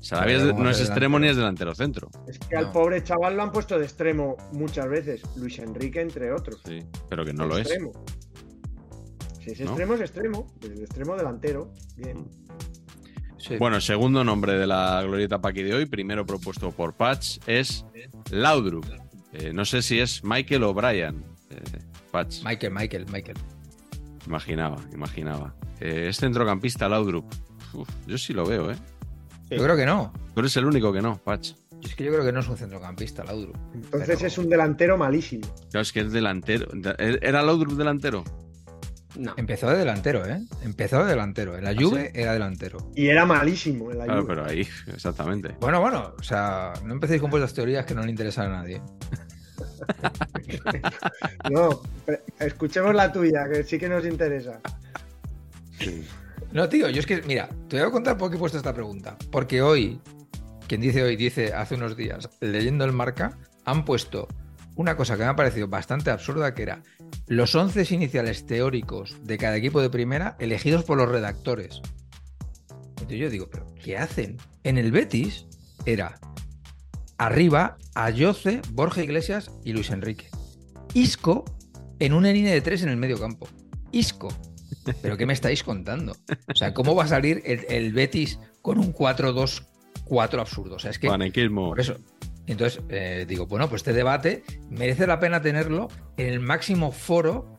Sarabia 0.00 0.36
es 0.38 0.44
de- 0.44 0.50
¿cómo 0.52 0.64
no 0.64 0.70
es 0.70 0.80
extremo 0.80 1.18
ni 1.18 1.28
es 1.28 1.36
delantero 1.36 1.74
centro. 1.74 2.08
Es 2.26 2.38
que 2.38 2.56
al 2.56 2.72
pobre 2.72 3.04
chaval 3.04 3.36
lo 3.36 3.42
han 3.42 3.52
puesto 3.52 3.78
de 3.78 3.84
extremo 3.84 4.36
muchas 4.52 4.88
veces. 4.88 5.20
Luis 5.36 5.58
Enrique, 5.58 6.00
entre 6.00 6.32
otros. 6.32 6.60
Sí, 6.64 6.78
pero 7.10 7.22
que 7.26 7.34
no 7.34 7.42
De 7.42 7.48
lo 7.50 7.56
es. 7.58 7.66
extremo. 7.66 7.92
Si 9.44 9.50
es 9.50 9.60
¿No? 9.60 9.66
extremo, 9.66 9.94
es 9.94 10.00
extremo. 10.00 10.46
Desde 10.60 10.80
extremo 10.84 11.16
delantero. 11.16 11.72
Bien. 11.96 12.26
Sí. 13.36 13.56
Bueno, 13.58 13.80
segundo 13.80 14.24
nombre 14.24 14.54
de 14.58 14.66
la 14.66 15.02
glorieta 15.02 15.40
Paqui 15.40 15.62
de 15.62 15.74
hoy, 15.74 15.86
primero 15.86 16.24
propuesto 16.24 16.70
por 16.72 16.94
Patch, 16.94 17.38
es 17.46 17.84
Laudrup. 18.30 18.86
Eh, 19.32 19.52
no 19.52 19.64
sé 19.66 19.82
si 19.82 19.98
es 20.00 20.24
Michael 20.24 20.62
o 20.64 20.74
Brian. 20.74 21.24
Eh, 21.50 21.56
Patch, 22.10 22.42
Michael, 22.44 22.72
Michael, 22.72 23.06
Michael. 23.12 23.36
imaginaba, 24.26 24.76
imaginaba. 24.92 25.54
Eh, 25.80 26.06
es 26.08 26.16
centrocampista 26.18 26.88
Laudrup. 26.88 27.24
Uf, 27.72 27.88
yo 28.06 28.18
sí 28.18 28.32
lo 28.32 28.44
veo, 28.46 28.70
¿eh? 28.70 28.76
Sí. 29.48 29.56
Yo 29.56 29.62
creo 29.64 29.76
que 29.76 29.86
no. 29.86 30.12
Tú 30.34 30.40
eres 30.40 30.56
el 30.56 30.64
único 30.66 30.92
que 30.92 31.00
no, 31.02 31.16
Patch. 31.18 31.52
Es 31.82 31.94
que 31.94 32.04
yo 32.04 32.12
creo 32.12 32.24
que 32.24 32.32
no 32.32 32.40
es 32.40 32.48
un 32.48 32.56
centrocampista, 32.58 33.24
Laudrup. 33.24 33.56
Entonces 33.74 34.16
Pero- 34.16 34.26
es 34.26 34.38
un 34.38 34.48
delantero 34.50 34.98
malísimo. 34.98 35.48
Claro, 35.70 35.82
es 35.82 35.92
que 35.92 36.00
es 36.00 36.12
delantero. 36.12 36.68
¿Era 36.98 37.42
Laudrup 37.42 37.72
delantero? 37.72 38.22
No. 39.18 39.32
Empezó 39.36 39.68
de 39.70 39.78
delantero, 39.78 40.24
¿eh? 40.24 40.40
Empezó 40.62 41.02
de 41.02 41.10
delantero. 41.10 41.56
En 41.56 41.64
la 41.64 41.74
Juve 41.74 42.12
era 42.14 42.32
delantero. 42.32 42.78
Y 42.94 43.08
era 43.08 43.26
malísimo 43.26 43.90
en 43.90 43.98
la 43.98 44.04
Claro, 44.04 44.22
Juve. 44.22 44.34
pero 44.34 44.46
ahí, 44.48 44.68
exactamente. 44.86 45.56
Bueno, 45.60 45.80
bueno, 45.80 46.14
o 46.18 46.22
sea, 46.22 46.74
no 46.84 46.92
empecéis 46.94 47.20
con 47.20 47.28
vuestras 47.30 47.52
teorías 47.52 47.84
que 47.86 47.94
no 47.94 48.02
le 48.02 48.10
interesan 48.10 48.52
a 48.52 48.58
nadie. 48.58 48.80
No, 51.50 51.82
escuchemos 52.38 52.94
la 52.94 53.12
tuya, 53.12 53.48
que 53.48 53.64
sí 53.64 53.78
que 53.78 53.88
nos 53.88 54.04
interesa. 54.04 54.60
No, 56.52 56.68
tío, 56.68 56.88
yo 56.90 57.00
es 57.00 57.06
que, 57.06 57.22
mira, 57.22 57.48
te 57.68 57.78
voy 57.78 57.88
a 57.88 57.90
contar 57.90 58.16
por 58.16 58.30
qué 58.30 58.36
he 58.36 58.38
puesto 58.38 58.58
esta 58.58 58.74
pregunta. 58.74 59.16
Porque 59.30 59.62
hoy, 59.62 60.00
quien 60.68 60.80
dice 60.80 61.02
hoy, 61.02 61.16
dice 61.16 61.54
hace 61.54 61.76
unos 61.76 61.96
días, 61.96 62.28
leyendo 62.40 62.84
el 62.84 62.92
marca, 62.92 63.38
han 63.64 63.84
puesto 63.84 64.28
una 64.76 64.96
cosa 64.96 65.16
que 65.16 65.22
me 65.22 65.28
ha 65.28 65.36
parecido 65.36 65.68
bastante 65.68 66.10
absurda, 66.10 66.54
que 66.54 66.62
era 66.62 66.82
los 67.26 67.54
once 67.54 67.86
iniciales 67.94 68.46
teóricos 68.46 69.16
de 69.22 69.38
cada 69.38 69.56
equipo 69.56 69.80
de 69.80 69.90
primera 69.90 70.36
elegidos 70.38 70.84
por 70.84 70.98
los 70.98 71.08
redactores. 71.08 71.80
Entonces 72.90 73.18
yo 73.18 73.30
digo, 73.30 73.48
¿pero 73.50 73.66
qué 73.82 73.98
hacen? 73.98 74.36
En 74.64 74.78
el 74.78 74.90
Betis 74.90 75.46
era 75.86 76.18
arriba 77.20 77.76
Ayoce, 77.94 78.62
Borja 78.72 79.02
Iglesias 79.02 79.50
y 79.64 79.72
Luis 79.72 79.90
Enrique. 79.90 80.28
Isco 80.94 81.44
en 81.98 82.14
una 82.14 82.32
línea 82.32 82.52
de 82.52 82.60
tres 82.62 82.82
en 82.82 82.88
el 82.88 82.96
medio 82.96 83.20
campo. 83.20 83.46
Isco. 83.92 84.28
¿Pero 85.02 85.16
qué 85.18 85.26
me 85.26 85.34
estáis 85.34 85.62
contando? 85.62 86.12
O 86.48 86.54
sea, 86.56 86.72
¿cómo 86.72 86.94
va 86.94 87.04
a 87.04 87.08
salir 87.08 87.42
el, 87.44 87.66
el 87.68 87.92
Betis 87.92 88.38
con 88.62 88.78
un 88.78 88.94
4-2-4 88.94 90.40
absurdo? 90.40 90.76
O 90.76 90.78
sea, 90.78 90.90
es 90.90 90.98
que 90.98 91.08
Panequismo. 91.08 91.68
por 91.70 91.80
eso. 91.80 91.96
Entonces, 92.46 92.80
eh, 92.88 93.26
digo, 93.28 93.46
bueno, 93.46 93.68
pues 93.68 93.80
este 93.80 93.92
debate 93.92 94.42
merece 94.70 95.06
la 95.06 95.20
pena 95.20 95.42
tenerlo 95.42 95.88
en 96.16 96.26
el 96.28 96.40
máximo 96.40 96.90
foro 96.90 97.58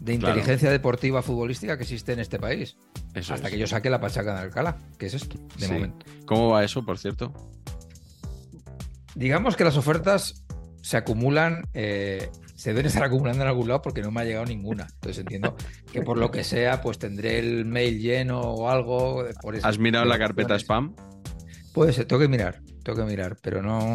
de 0.00 0.16
Claro. 0.18 0.34
inteligencia 0.36 0.70
deportiva 0.70 1.22
futbolística 1.22 1.76
que 1.76 1.82
existe 1.82 2.12
en 2.12 2.20
este 2.20 2.38
país. 2.38 2.76
Eso 3.14 3.34
hasta 3.34 3.48
es. 3.48 3.52
que 3.52 3.58
yo 3.60 3.66
saque 3.66 3.90
la 3.90 4.00
pachaca 4.00 4.34
de 4.34 4.40
Alcalá, 4.40 4.76
que 4.96 5.06
es 5.06 5.14
esto, 5.14 5.36
de 5.58 5.66
Sí. 5.66 5.72
momento. 5.72 6.06
¿Cómo 6.24 6.50
va 6.50 6.64
eso, 6.64 6.84
por 6.84 6.98
cierto? 6.98 7.32
Digamos 9.18 9.56
que 9.56 9.64
las 9.64 9.76
ofertas 9.76 10.44
se 10.80 10.96
acumulan, 10.96 11.66
eh, 11.74 12.30
se 12.54 12.70
deben 12.70 12.86
estar 12.86 13.02
acumulando 13.02 13.42
en 13.42 13.48
algún 13.48 13.66
lado 13.66 13.82
porque 13.82 14.00
no 14.00 14.12
me 14.12 14.20
ha 14.20 14.24
llegado 14.24 14.46
ninguna. 14.46 14.86
Entonces 14.94 15.18
entiendo 15.18 15.56
que 15.92 16.02
por 16.02 16.18
lo 16.18 16.30
que 16.30 16.44
sea, 16.44 16.80
pues 16.80 17.00
tendré 17.00 17.40
el 17.40 17.64
mail 17.64 17.98
lleno 17.98 18.40
o 18.40 18.70
algo. 18.70 19.24
Por 19.42 19.56
¿Has 19.60 19.76
mirado 19.80 20.04
la 20.04 20.20
carpeta 20.20 20.54
spam? 20.54 20.94
Puede 21.74 21.92
ser, 21.92 22.06
tengo 22.06 22.22
que 22.22 22.28
mirar, 22.28 22.60
tengo 22.84 23.00
que 23.00 23.10
mirar, 23.10 23.36
pero 23.42 23.60
no. 23.60 23.92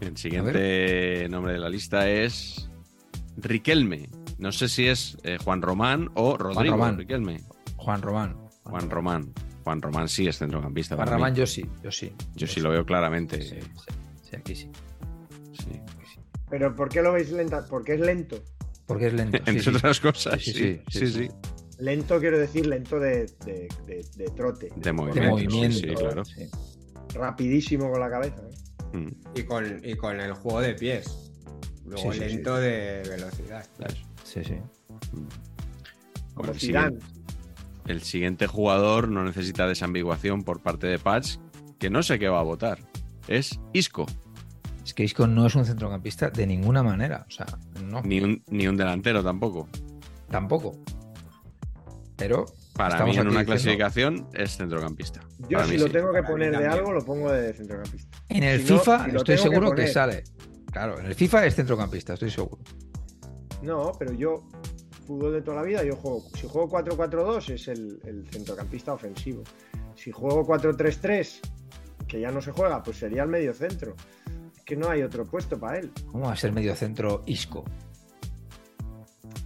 El 0.00 0.16
siguiente 0.16 1.28
nombre 1.30 1.52
de 1.52 1.60
la 1.60 1.68
lista 1.68 2.10
es 2.10 2.68
Riquelme. 3.36 4.08
No 4.38 4.50
sé 4.50 4.68
si 4.68 4.88
es 4.88 5.18
eh, 5.22 5.38
Juan 5.38 5.62
Román 5.62 6.10
o 6.14 6.36
Rodrigo 6.36 6.74
Román. 6.74 6.98
Riquelme. 6.98 7.40
Juan 7.76 8.02
Román. 8.02 8.36
Juan 8.64 8.90
Román. 8.90 9.32
Juan 9.64 9.80
Román 9.82 10.08
sí 10.08 10.28
es 10.28 10.38
centrocampista. 10.38 10.94
Juan. 10.96 11.08
Román, 11.08 11.34
yo 11.34 11.46
sí, 11.46 11.64
yo 11.82 11.90
sí. 11.90 12.12
Yo 12.34 12.46
sí 12.46 12.60
lo 12.60 12.70
veo 12.70 12.84
claramente. 12.84 13.40
Sí, 13.42 13.56
sí, 13.60 13.90
sí, 14.30 14.36
aquí 14.36 14.54
sí. 14.54 14.70
sí. 15.58 15.80
Pero 16.50 16.74
¿por 16.76 16.88
qué 16.90 17.02
lo 17.02 17.12
veis 17.12 17.32
lenta? 17.32 17.64
Porque 17.68 17.94
es 17.94 18.00
lento. 18.00 18.42
Porque 18.86 19.06
es 19.06 19.14
lento. 19.14 19.38
Entre 19.46 19.60
sí. 19.60 19.70
otras 19.70 19.98
cosas, 20.00 20.40
Sí, 20.42 20.52
sí, 20.52 20.58
sí, 20.58 20.80
sí, 20.88 20.98
sí, 20.98 21.06
sí, 21.12 21.28
sí. 21.28 21.30
Lento 21.78 22.20
quiero 22.20 22.38
decir 22.38 22.66
lento 22.66 23.00
de, 23.00 23.26
de- 23.44 23.68
de- 23.86 24.06
de 24.16 24.24
trote. 24.36 24.68
De 24.76 24.80
De 24.80 24.92
movimiento. 24.92 25.30
movimiento. 25.30 25.78
Sí, 25.78 25.88
sí, 25.88 25.94
claro. 25.94 26.24
sí. 26.24 26.48
Rapidísimo 27.14 27.90
con 27.90 28.00
la 28.00 28.10
cabeza. 28.10 28.42
¿eh? 28.92 28.96
Mm, 28.96 29.08
Y 29.34 29.42
con, 29.44 29.80
y 29.84 29.96
con 29.96 30.20
el 30.20 30.32
juego 30.34 30.60
de 30.60 30.74
pies. 30.74 31.32
Luego 31.86 32.12
Sí, 32.12 32.18
sí, 32.20 32.24
lento 32.26 32.56
de 32.56 33.02
velocidad. 33.08 33.66
¿sabes? 33.78 33.96
Sí, 34.22 34.44
sí. 34.44 34.54
Bueno, 34.88 35.28
Como 36.34 36.52
el, 36.52 36.60
Zidane. 36.60 37.00
siguiente, 37.00 37.13
el 37.86 38.02
siguiente 38.02 38.46
jugador 38.46 39.08
no 39.08 39.24
necesita 39.24 39.66
desambiguación 39.66 40.42
por 40.42 40.60
parte 40.62 40.86
de 40.86 40.98
Patch, 40.98 41.36
que 41.78 41.90
no 41.90 42.02
sé 42.02 42.18
qué 42.18 42.28
va 42.28 42.40
a 42.40 42.44
votar. 42.44 42.78
Es 43.28 43.58
Isco, 43.72 44.06
Es 44.84 44.92
que 44.94 45.02
Isco 45.04 45.26
no 45.26 45.46
es 45.46 45.54
un 45.54 45.64
centrocampista 45.64 46.28
de 46.30 46.46
ninguna 46.46 46.82
manera. 46.82 47.24
O 47.26 47.30
sea, 47.30 47.46
no, 47.84 48.02
ni 48.02 48.20
un, 48.20 48.42
ni 48.48 48.66
un 48.66 48.76
delantero 48.76 49.22
tampoco. 49.24 49.68
tampoco. 50.30 50.72
Pero 52.16 52.46
Para 52.74 52.94
Estamos 52.94 53.14
mí 53.14 53.20
en 53.20 53.28
una 53.28 53.40
diciendo- 53.40 53.52
clasificación 53.52 54.28
es 54.34 54.56
centrocampista. 54.56 55.20
Yo 55.48 55.58
Para 55.58 55.64
si 55.66 55.72
mí 55.72 55.78
lo 55.78 55.86
sí. 55.86 55.92
tengo 55.92 56.12
que 56.12 56.20
Para 56.20 56.28
poner 56.32 56.58
de 56.58 56.66
algo, 56.66 56.92
lo 56.92 57.04
pongo 57.04 57.30
de 57.32 57.52
centrocampista. 57.54 58.18
en 58.28 58.42
el 58.42 58.62
Si 58.66 58.72
no, 58.72 58.78
FIFA 58.78 59.04
si 59.10 59.16
estoy 59.16 59.36
que 59.36 59.42
seguro 59.42 59.70
que, 59.70 59.76
poner. 59.76 59.88
sale. 59.92 60.24
Claro, 60.72 60.98
en 61.00 61.06
el 61.06 61.14
FIFA 61.14 61.46
es 61.46 61.54
centrocampista, 61.54 62.14
estoy 62.14 62.30
seguro. 62.30 62.58
No, 63.62 63.92
pero 63.98 64.12
yo, 64.12 64.46
fútbol 65.04 65.32
de 65.32 65.42
toda 65.42 65.58
la 65.58 65.62
vida, 65.62 65.84
yo 65.84 65.96
juego. 65.96 66.24
Si 66.34 66.48
juego 66.48 66.68
4-4-2 66.70 67.54
es 67.54 67.68
el, 67.68 68.00
el 68.04 68.26
centrocampista 68.28 68.92
ofensivo. 68.92 69.42
Si 69.94 70.10
juego 70.10 70.46
4-3-3, 70.46 71.40
que 72.06 72.20
ya 72.20 72.30
no 72.30 72.40
se 72.40 72.52
juega, 72.52 72.82
pues 72.82 72.98
sería 72.98 73.22
el 73.22 73.28
medio 73.28 73.54
centro. 73.54 73.94
Es 74.56 74.62
que 74.64 74.76
no 74.76 74.88
hay 74.88 75.02
otro 75.02 75.24
puesto 75.24 75.58
para 75.58 75.78
él. 75.78 75.90
¿Cómo 76.10 76.26
va 76.26 76.32
a 76.32 76.36
ser 76.36 76.52
medio 76.52 76.74
centro 76.74 77.22
Isco? 77.26 77.64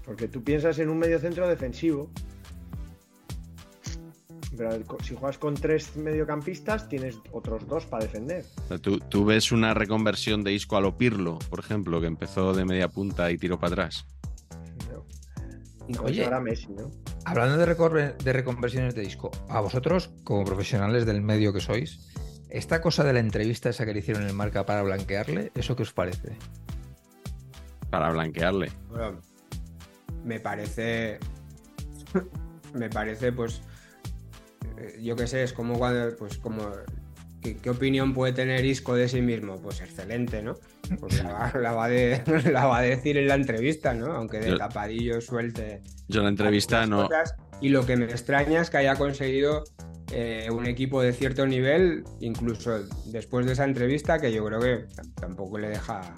Porque 0.04 0.28
tú 0.28 0.42
piensas 0.42 0.78
en 0.78 0.88
un 0.88 0.98
medio 0.98 1.18
centro 1.18 1.48
defensivo. 1.48 2.10
Pero 4.56 4.72
si 5.04 5.14
juegas 5.14 5.38
con 5.38 5.54
tres 5.54 5.94
mediocampistas, 5.96 6.88
tienes 6.88 7.18
otros 7.30 7.68
dos 7.68 7.86
para 7.86 8.04
defender. 8.04 8.44
¿Tú, 8.80 8.98
tú 8.98 9.24
ves 9.24 9.52
una 9.52 9.72
reconversión 9.72 10.42
de 10.42 10.52
Isco 10.52 10.76
a 10.76 10.80
lo 10.80 10.96
Pirlo, 10.96 11.38
por 11.48 11.60
ejemplo, 11.60 12.00
que 12.00 12.08
empezó 12.08 12.52
de 12.54 12.64
media 12.64 12.88
punta 12.88 13.30
y 13.30 13.38
tiró 13.38 13.60
para 13.60 13.72
atrás. 13.74 14.06
Oye, 16.02 16.14
si 16.14 16.22
ahora 16.22 16.40
Messi, 16.40 16.68
¿no? 16.68 16.90
hablando 17.24 17.56
de, 17.56 17.66
recor- 17.76 18.16
de 18.16 18.32
reconversiones 18.32 18.94
de 18.94 19.02
disco, 19.02 19.30
a 19.48 19.60
vosotros, 19.60 20.10
como 20.24 20.44
profesionales 20.44 21.06
del 21.06 21.22
medio 21.22 21.52
que 21.52 21.60
sois, 21.60 22.00
esta 22.50 22.80
cosa 22.80 23.04
de 23.04 23.12
la 23.12 23.20
entrevista 23.20 23.68
esa 23.70 23.84
que 23.86 23.92
le 23.92 23.98
hicieron 24.00 24.22
en 24.22 24.28
el 24.30 24.34
marca 24.34 24.64
para 24.66 24.82
blanquearle, 24.82 25.52
¿eso 25.54 25.76
qué 25.76 25.82
os 25.82 25.92
parece? 25.92 26.36
Para 27.90 28.10
blanquearle. 28.10 28.70
Bueno, 28.88 29.20
me 30.24 30.40
parece. 30.40 31.18
me 32.74 32.88
parece, 32.90 33.32
pues. 33.32 33.62
eh, 34.76 34.98
Yo 35.02 35.16
qué 35.16 35.26
sé, 35.26 35.42
es 35.42 35.52
como 35.54 35.78
cuando. 35.78 36.14
Pues 36.16 36.38
como. 36.38 36.70
¿Qué, 37.42 37.56
qué 37.56 37.70
opinión 37.70 38.14
puede 38.14 38.32
tener 38.32 38.64
Isco 38.64 38.94
de 38.94 39.08
sí 39.08 39.20
mismo? 39.20 39.56
Pues 39.60 39.80
excelente, 39.80 40.42
¿no? 40.42 40.54
Pues 40.98 41.22
la, 41.22 41.32
va- 41.32 41.52
la 41.60 41.72
va 41.72 41.88
de- 41.88 42.22
la 42.52 42.66
va 42.66 42.78
a 42.78 42.82
decir 42.82 43.16
en 43.16 43.28
la 43.28 43.34
entrevista, 43.34 43.94
¿no? 43.94 44.06
Aunque 44.12 44.38
de 44.40 44.50
Yo- 44.50 44.56
tapadillo 44.58 45.20
suelte. 45.20 45.82
Yo 46.08 46.20
en 46.20 46.24
la 46.24 46.30
entrevista 46.30 46.86
no. 46.86 47.04
cosas. 47.06 47.34
Y 47.60 47.70
lo 47.70 47.84
que 47.86 47.96
me 47.96 48.04
extraña 48.06 48.60
es 48.60 48.70
que 48.70 48.76
haya 48.78 48.94
conseguido 48.96 49.64
eh, 50.12 50.48
un 50.50 50.66
equipo 50.66 51.02
de 51.02 51.12
cierto 51.12 51.46
nivel, 51.46 52.04
incluso 52.20 52.78
después 53.06 53.46
de 53.46 53.52
esa 53.52 53.64
entrevista, 53.64 54.18
que 54.20 54.32
yo 54.32 54.44
creo 54.44 54.60
que 54.60 54.84
tampoco 55.20 55.58
le 55.58 55.68
deja 55.70 56.14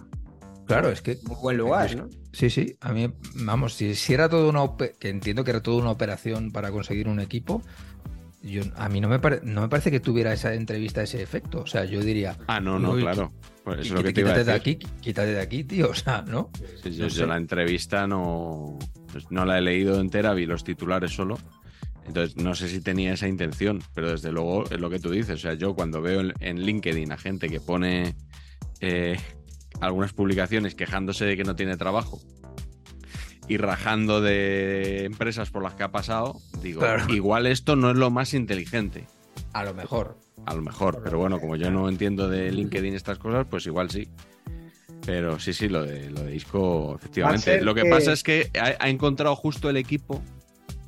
Claro, 0.67 0.91
es 0.91 1.03
que 1.03 1.19
muy 1.25 1.37
buen 1.43 1.57
lugar, 1.57 1.97
¿no? 1.97 2.09
Sí, 2.33 2.49
sí, 2.49 2.77
a 2.81 2.93
mí, 2.93 3.13
vamos, 3.35 3.75
si, 3.75 3.97
si 3.97 4.15
era 4.15 4.29
todo 4.29 4.49
una, 4.49 4.61
que 5.01 5.09
entiendo 5.09 5.43
que 5.43 5.51
era 5.51 5.61
toda 5.63 5.79
una 5.83 5.91
operación 5.91 6.53
para 6.53 6.71
conseguir 6.71 7.09
un 7.09 7.19
equipo, 7.19 7.61
yo, 8.43 8.63
a 8.77 8.89
mí 8.89 9.01
no 9.01 9.09
me, 9.09 9.19
pare- 9.19 9.41
no 9.45 9.61
me 9.63 9.69
parece 9.69 9.91
que 9.91 10.01
tuviera 10.01 10.33
esa 10.33 10.55
entrevista 10.55 11.03
ese 11.03 11.23
efecto. 11.23 11.61
O 11.63 11.67
sea, 11.67 11.85
yo 11.85 12.01
diría, 12.01 12.37
Ah, 12.47 12.61
no, 12.61 12.79
no, 12.79 12.95
claro. 12.97 13.33
Pues 13.65 13.81
eso 13.81 13.89
es 13.89 13.91
lo 13.93 14.01
"Quí- 14.01 14.05
que 14.05 14.13
te 14.15 14.21
iba 14.23 14.31
a 14.31 14.35
quítate 14.35 14.51
de 14.51 14.57
aquí, 14.57 14.79
quítate 15.03 15.33
de 15.35 15.41
aquí, 15.41 15.65
tío, 15.65 15.91
o 15.91 15.95
sea, 15.95 16.23
¿no? 16.23 16.51
Sí, 16.83 16.91
yo, 16.93 17.05
no 17.05 17.09
yo 17.09 17.11
sé. 17.11 17.27
la 17.27 17.37
entrevista 17.37 18.07
no, 18.07 18.79
pues 19.13 19.31
no 19.31 19.45
la 19.45 19.59
he 19.59 19.61
leído 19.61 20.01
entera, 20.01 20.33
vi 20.35 20.47
los 20.47 20.65
titulares 20.65 21.13
solo. 21.13 21.39
Entonces 22.07 22.37
no 22.43 22.55
sé 22.55 22.69
si 22.69 22.81
tenía 22.81 23.13
esa 23.13 23.29
intención, 23.29 23.83
pero 23.95 24.11
desde 24.11 24.33
luego 24.33 24.65
es 24.65 24.81
lo 24.81 24.89
que 24.91 24.99
tú 24.99 25.11
dices. 25.11 25.35
O 25.35 25.39
sea, 25.39 25.55
yo 25.55 25.75
cuando 25.75 26.01
veo 26.01 26.21
en, 26.21 26.33
en 26.41 26.61
LinkedIn 26.63 27.13
a 27.13 27.19
gente 27.19 27.49
que 27.49 27.61
pone 27.61 28.15
eh, 28.81 29.19
algunas 29.81 30.13
publicaciones 30.13 30.75
quejándose 30.75 31.25
de 31.27 31.37
que 31.37 31.45
no 31.45 31.55
tiene 31.55 31.77
trabajo 31.77 32.19
y 33.51 33.57
rajando 33.57 34.21
de 34.21 35.05
empresas 35.07 35.51
por 35.51 35.65
las 35.65 35.75
que 35.75 35.83
ha 35.83 35.91
pasado, 35.91 36.41
digo, 36.63 36.79
Claro. 36.81 37.13
igual 37.13 37.47
esto 37.49 37.75
no 37.75 37.91
es 37.91 37.97
lo 37.97 38.09
más 38.09 38.33
inteligente. 38.33 39.07
A 39.53 39.65
lo 39.65 39.75
mejor. 39.75 40.17
A 40.47 40.55
lo 40.55 40.63
mejor, 40.63 41.01
pero 41.03 41.19
bueno, 41.19 41.41
como 41.41 41.57
yo 41.57 41.69
no 41.71 41.89
entiendo 41.89 42.29
de 42.29 42.53
LinkedIn 42.53 42.95
estas 42.95 43.19
cosas, 43.19 43.47
pues 43.51 43.67
igual 43.67 43.91
sí. 43.91 44.07
Pero 45.05 45.41
sí, 45.41 45.53
sí, 45.53 45.69
lo 45.69 45.83
de, 45.85 46.11
lo 46.11 46.23
de 46.23 46.37
Isco, 46.37 46.95
efectivamente. 46.95 47.61
Lo 47.63 47.75
que, 47.75 47.83
que- 47.83 47.91
pasa 47.91 48.13
es 48.13 48.23
que 48.23 48.51
ha, 48.57 48.85
ha 48.85 48.89
encontrado 48.89 49.35
justo 49.35 49.69
el 49.69 49.77
equipo 49.79 50.23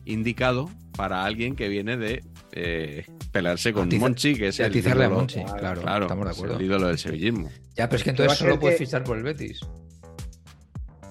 indicado 0.05 0.71
para 0.97 1.25
alguien 1.25 1.57
que 1.57 1.69
viene 1.69 1.97
de 1.97 2.23
eh, 2.53 3.07
pelearse 3.33 3.73
con 3.73 3.89
Atiza- 3.89 3.99
Monchi, 4.01 4.35
que 4.37 4.49
es 4.49 4.61
el 4.61 4.67
atizarle 4.67 5.05
a 5.05 5.07
ídolo- 5.09 5.17
Monchi, 5.19 5.43
claro, 5.43 5.81
Claro, 5.81 6.05
estamos 6.05 6.27
de 6.27 6.31
acuerdo. 6.33 6.57
el 6.59 6.63
ídolo 6.65 6.87
del 6.87 6.99
sevillismo. 6.99 7.51
Ya, 7.77 7.89
pero 7.89 7.97
es 7.97 8.05
que 8.05 8.11
entonces 8.11 8.39
solo 8.39 8.61
puedes 8.61 8.79
que- 8.79 8.85
fichar 8.87 9.03
por 9.03 9.17
el 9.17 9.25
Betis. 9.25 9.61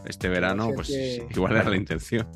Este 0.06 0.30
verano, 0.30 0.72
pues 0.76 0.88
que- 0.90 1.28
igual 1.30 1.56
era 1.56 1.70
la 1.70 1.76
intención. 1.78 2.28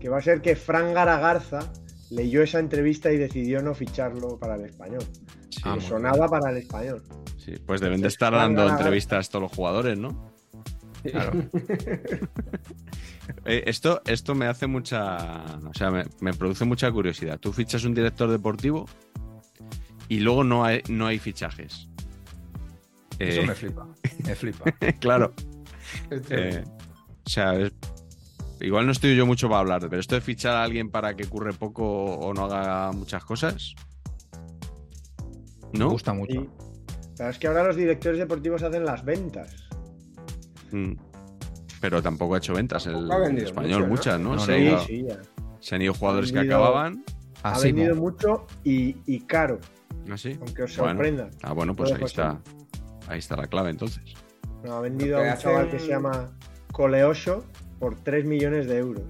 Que 0.00 0.08
va 0.08 0.18
a 0.18 0.22
ser 0.22 0.40
que 0.40 0.56
Fran 0.56 0.94
Garagarza 0.94 1.72
leyó 2.10 2.42
esa 2.42 2.58
entrevista 2.60 3.12
y 3.12 3.16
decidió 3.18 3.60
no 3.62 3.74
ficharlo 3.74 4.38
para 4.38 4.54
el 4.54 4.64
español. 4.64 5.02
Sí, 5.50 5.60
Ah, 5.64 5.74
que 5.74 5.80
sonaba 5.82 6.28
para 6.28 6.50
el 6.50 6.58
español. 6.58 7.02
sí, 7.36 7.54
pues 7.66 7.80
deben 7.80 8.00
de 8.00 8.08
estar 8.08 8.30
Fran 8.32 8.54
dando 8.54 8.62
Garagarza- 8.62 8.78
entrevistas 8.82 9.28
a 9.28 9.30
todos 9.30 9.42
los 9.44 9.52
jugadores, 9.52 9.98
¿no? 9.98 10.32
Claro. 11.02 11.32
Eh, 13.44 13.64
esto, 13.66 14.00
esto 14.06 14.34
me 14.34 14.46
hace 14.46 14.66
mucha. 14.66 15.44
O 15.68 15.74
sea, 15.74 15.90
me, 15.90 16.04
me 16.20 16.32
produce 16.32 16.64
mucha 16.64 16.90
curiosidad. 16.90 17.38
Tú 17.38 17.52
fichas 17.52 17.84
un 17.84 17.92
director 17.94 18.30
deportivo 18.30 18.86
y 20.08 20.20
luego 20.20 20.44
no 20.44 20.64
hay, 20.64 20.80
no 20.88 21.06
hay 21.06 21.18
fichajes. 21.18 21.88
Eso 23.18 23.40
Eh, 23.42 23.46
me 23.46 23.54
flipa. 23.54 23.86
Me 24.24 24.34
flipa. 24.34 24.64
claro. 25.00 25.34
Es 26.10 26.22
tremendo. 26.22 26.58
eh, 26.60 26.64
o 27.28 27.30
sea, 27.30 27.54
es- 27.54 27.72
igual 28.60 28.86
no 28.86 28.92
estoy 28.92 29.14
yo 29.14 29.26
mucho 29.26 29.48
para 29.48 29.60
hablar, 29.60 29.82
pero 29.90 30.00
esto 30.00 30.14
de 30.14 30.22
fichar 30.22 30.54
a 30.56 30.62
alguien 30.64 30.90
para 30.90 31.14
que 31.14 31.26
curre 31.26 31.52
poco 31.52 31.84
o 31.84 32.32
no 32.32 32.46
haga 32.46 32.90
muchas 32.92 33.22
cosas. 33.22 33.74
Me 35.74 35.80
¿No? 35.80 35.90
gusta 35.90 36.14
mucho. 36.14 36.46
Pero 37.18 37.28
es 37.28 37.38
que 37.38 37.46
ahora 37.48 37.64
los 37.64 37.76
directores 37.76 38.18
deportivos 38.18 38.62
hacen 38.62 38.86
las 38.86 39.04
ventas. 39.04 39.68
Mm. 40.72 40.92
Pero 41.82 42.00
tampoco 42.02 42.34
ha 42.34 42.38
hecho 42.38 42.54
ventas 42.54 42.86
el, 42.86 43.10
ha 43.12 43.26
español, 43.26 43.86
mucho, 43.86 43.86
¿no? 43.86 43.86
muchas, 43.88 44.20
¿no? 44.20 44.34
No, 44.36 44.40
se, 44.40 44.70
no. 44.70 44.80
Sí, 44.80 45.04
ya. 45.06 45.18
se 45.60 45.74
han 45.74 45.82
ido 45.82 45.92
jugadores 45.92 46.32
que 46.32 46.38
vendido- 46.38 46.56
acababan. 46.56 47.04
Ha 47.42 47.52
Así, 47.52 47.72
vendido 47.72 47.94
mucho 47.94 48.46
y, 48.64 48.96
y 49.06 49.20
caro, 49.20 49.60
¿Así? 50.10 50.38
aunque 50.40 50.62
os 50.62 50.76
Bueno. 50.78 50.92
sorprenda. 50.94 51.28
Ah, 51.42 51.52
bueno, 51.52 51.76
pues 51.76 51.92
ahí 51.92 52.02
está. 52.02 52.40
Ahí 53.06 53.18
está 53.18 53.36
la 53.36 53.46
clave 53.46 53.70
entonces. 53.70 54.14
No, 54.64 54.74
ha 54.76 54.80
vendido 54.80 55.18
a 55.18 55.22
un 55.34 55.38
chaval 55.38 55.70
que 55.70 55.78
se 55.78 55.86
llama 55.88 56.30
Coleoso 56.78 57.44
por 57.80 57.96
3 58.04 58.24
millones 58.24 58.68
de 58.68 58.78
euros. 58.78 59.02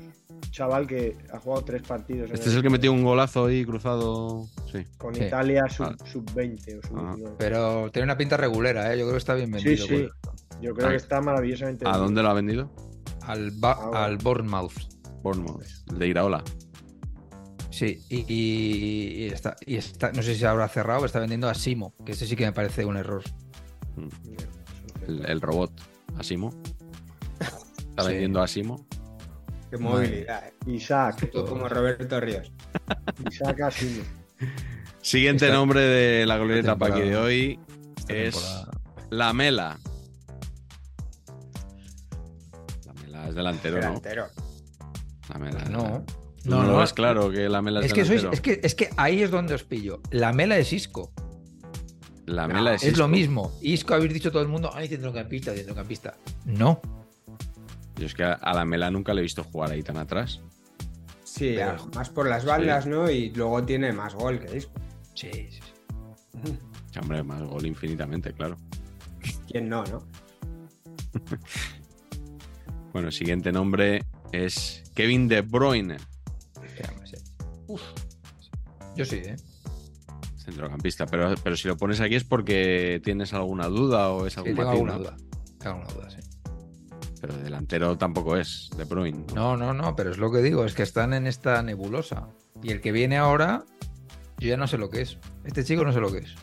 Chaval 0.51 0.87
que 0.87 1.19
ha 1.31 1.39
jugado 1.39 1.63
tres 1.67 1.83
partidos. 1.83 2.31
en 2.31 2.35
Este 2.35 2.49
es 2.49 2.55
el 2.57 2.63
que 2.63 2.71
metió 2.71 2.91
un 2.95 3.05
golazo 3.05 3.45
ahí 3.45 3.63
cruzado. 3.67 4.47
Sí. 4.73 4.87
Con 4.97 5.15
Sí. 5.15 5.25
Italia 5.25 5.69
sub, 5.69 5.85
Ah. 6.01 6.05
sub 6.11 6.25
20 6.33 6.79
o 6.79 6.83
sub 6.83 6.97
Ah. 6.99 7.13
19. 7.15 7.37
Pero 7.39 7.91
tiene 7.93 8.05
una 8.05 8.17
pinta 8.17 8.39
regulera, 8.39 8.91
¿eh? 8.91 8.99
Yo 8.99 9.05
creo 9.05 9.13
que 9.13 9.19
está 9.19 9.35
bien 9.35 9.49
Sí, 9.59 9.65
vendido. 9.67 9.87
sí. 9.87 10.09
pues. 10.23 10.61
Yo 10.63 10.75
creo 10.75 10.87
Ah. 10.87 10.91
que 10.93 10.97
está 10.97 11.21
maravillosamente 11.21 11.85
¿A 11.85 11.89
vendido. 11.91 12.05
dónde 12.07 12.23
lo 12.23 12.29
ha 12.31 12.33
vendido? 12.33 12.71
Al, 13.27 13.53
Ahora. 13.63 14.05
al 14.07 14.17
Bournemouth. 14.17 14.73
Bournemouth, 15.23 15.63
el 15.91 15.99
de 15.99 16.09
Iraola. 16.09 16.43
Sí, 17.71 18.03
y, 18.09 18.25
y- 18.33 19.25
y 19.25 19.27
está, 19.27 19.57
y 19.67 19.77
está, 19.77 20.11
no 20.13 20.23
sé 20.23 20.33
si 20.33 20.41
se 20.41 20.47
habrá 20.47 20.67
cerrado, 20.69 21.05
está 21.05 21.21
vendiendo 21.21 21.51
a 21.51 21.55
Simo, 21.55 21.95
que 22.07 22.13
ese 22.13 22.27
sí 22.27 22.35
que 22.35 22.47
me 22.47 22.53
parece 22.53 22.87
un 22.87 22.97
error. 22.97 23.23
El, 25.07 25.27
el 25.27 25.41
robot. 25.43 25.71
Asimo. 26.17 26.51
Está 27.99 28.11
Sí. 28.11 28.13
vendiendo 28.13 28.41
a 28.41 28.45
Asimo. 28.45 28.87
Qué 29.71 29.77
movilidad, 29.77 30.47
¿eh? 30.47 30.55
Isaac. 30.71 31.31
Como 31.33 31.69
Roberto 31.69 32.21
Ríos. 32.21 32.53
Isaac 33.29 33.61
Asino. 33.63 34.05
Siguiente 35.03 35.51
nombre 35.51 35.81
de 35.81 36.25
la 36.25 36.37
glorieta 36.39 36.77
aquí 36.81 37.01
de 37.01 37.17
hoy 37.17 37.61
esta 37.99 38.15
es 38.15 38.35
temporada. 38.35 38.71
La 39.11 39.33
Mela. 39.33 39.79
Lamela 42.87 43.29
es 43.29 43.35
delantero, 43.35 43.77
¿no? 43.77 43.83
delantero. 43.83 44.27
Lamela. 45.33 45.65
No. 45.65 46.05
No, 46.45 46.63
lo 46.63 46.77
ves 46.79 46.93
claro 46.93 47.31
que 47.31 47.49
Lamela 47.49 47.81
es, 47.81 47.87
Es 47.87 47.93
que, 47.93 48.05
sois, 48.05 48.23
delantero. 48.23 48.33
es, 48.35 48.41
que, 48.61 48.67
es 48.67 48.75
que 48.77 48.91
ahí 48.97 49.23
es 49.23 49.31
donde 49.33 49.55
os 49.55 49.65
pillo. 49.65 50.01
La 50.13 50.33
mela 50.33 50.57
es 50.57 50.73
Isco. 50.73 51.11
Lamela 52.27 52.75
es, 52.75 52.85
Es 52.85 52.97
lo 52.97 53.05
Isco. 53.05 53.09
mismo. 53.09 53.59
Isco 53.61 53.95
habéis 53.95 54.13
dicho 54.15 54.31
todo 54.31 54.43
el 54.43 54.49
mundo, 54.49 54.71
ay, 54.73 54.87
centrocampista, 54.89 55.53
centrocampista. 55.53 56.15
No. 56.45 56.81
Yo 57.99 58.07
es 58.07 58.15
que 58.15 58.25
a, 58.25 58.33
a 58.35 58.55
Lamela 58.55 58.91
nunca 58.91 59.13
le 59.13 59.21
he 59.21 59.23
visto 59.23 59.43
jugar 59.45 59.71
ahí 59.73 59.83
tan 59.83 59.97
atrás. 59.99 60.41
Sí, 61.25 61.55
Pero- 61.57 61.87
más 61.95 62.09
por 62.11 62.29
las 62.29 62.45
bandas, 62.45 62.87
¿no? 62.87 63.11
Y 63.11 63.31
luego 63.31 63.63
tiene 63.65 63.93
más 63.93 64.15
gol 64.15 64.39
que 64.41 64.57
Isco. 64.57 64.73
Sí, 65.15 65.31
sí. 65.33 65.51
sí. 65.53 65.61
Sí, 66.91 66.99
hombre, 67.01 67.23
más 67.23 67.43
gol 67.43 67.67
infinitamente, 67.67 68.33
claro. 68.33 68.57
¿Quién 69.47 69.69
no, 69.69 69.85
no? 69.85 70.03
Bueno, 72.93 73.09
el 73.09 73.13
siguiente 73.15 73.53
nombre 73.53 74.03
es 74.33 74.83
Kevin 74.95 75.29
De 75.29 75.43
Bruyne, 75.43 75.99
sí. 77.05 77.17
Yo 78.97 79.05
sí, 79.05 79.17
¿eh? 79.17 79.37
centrocampista. 80.39 81.07
Pero, 81.07 81.35
pero 81.45 81.57
si 81.57 81.69
lo 81.69 81.77
pones 81.77 82.01
aquí 82.01 82.15
es 82.15 82.25
porque 82.25 83.01
tienes 83.05 83.35
alguna 83.35 83.67
duda 83.69 84.09
o 84.11 84.27
es 84.27 84.33
Sí, 84.33 84.41
algún 84.41 84.55
tengo 84.57 84.65
matiz, 84.69 84.81
alguna 84.81 84.99
duda. 84.99 85.17
Tengo 85.59 85.77
alguna 85.77 85.95
duda, 85.95 86.11
sí. 86.11 86.19
Pero 87.21 87.35
delantero 87.37 87.97
tampoco 87.99 88.37
es 88.37 88.71
De 88.77 88.85
Bruyne. 88.85 89.25
¿no? 89.35 89.57
No, 89.57 89.73
no, 89.73 89.75
no, 89.83 89.97
pero 89.97 90.11
es 90.11 90.19
lo 90.19 90.31
que 90.31 90.39
digo, 90.39 90.65
es 90.65 90.75
que 90.75 90.83
están 90.83 91.13
en 91.15 91.27
esta 91.27 91.63
nebulosa. 91.63 92.29
Y 92.63 92.71
el 92.73 92.81
que 92.81 92.93
viene 92.93 93.17
ahora, 93.19 93.65
yo 94.39 94.49
ya 94.49 94.57
no 94.57 94.67
sé 94.67 94.79
lo 94.79 94.89
que 94.91 95.03
es. 95.03 95.19
Este 95.45 95.65
chico 95.65 95.85
no 95.85 95.93
sé 95.93 96.01
lo 96.01 96.13
que 96.13 96.19
es. 96.19 96.35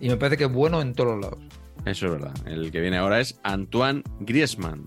Y 0.00 0.08
me 0.08 0.16
parece 0.16 0.36
que 0.36 0.44
es 0.44 0.52
bueno 0.52 0.80
en 0.82 0.94
todos 0.94 1.12
los 1.16 1.20
lados. 1.22 1.38
Eso 1.84 2.06
es 2.06 2.12
verdad. 2.12 2.34
El 2.46 2.70
que 2.70 2.80
viene 2.80 2.98
ahora 2.98 3.20
es 3.20 3.38
Antoine 3.42 4.02
Griezmann. 4.20 4.86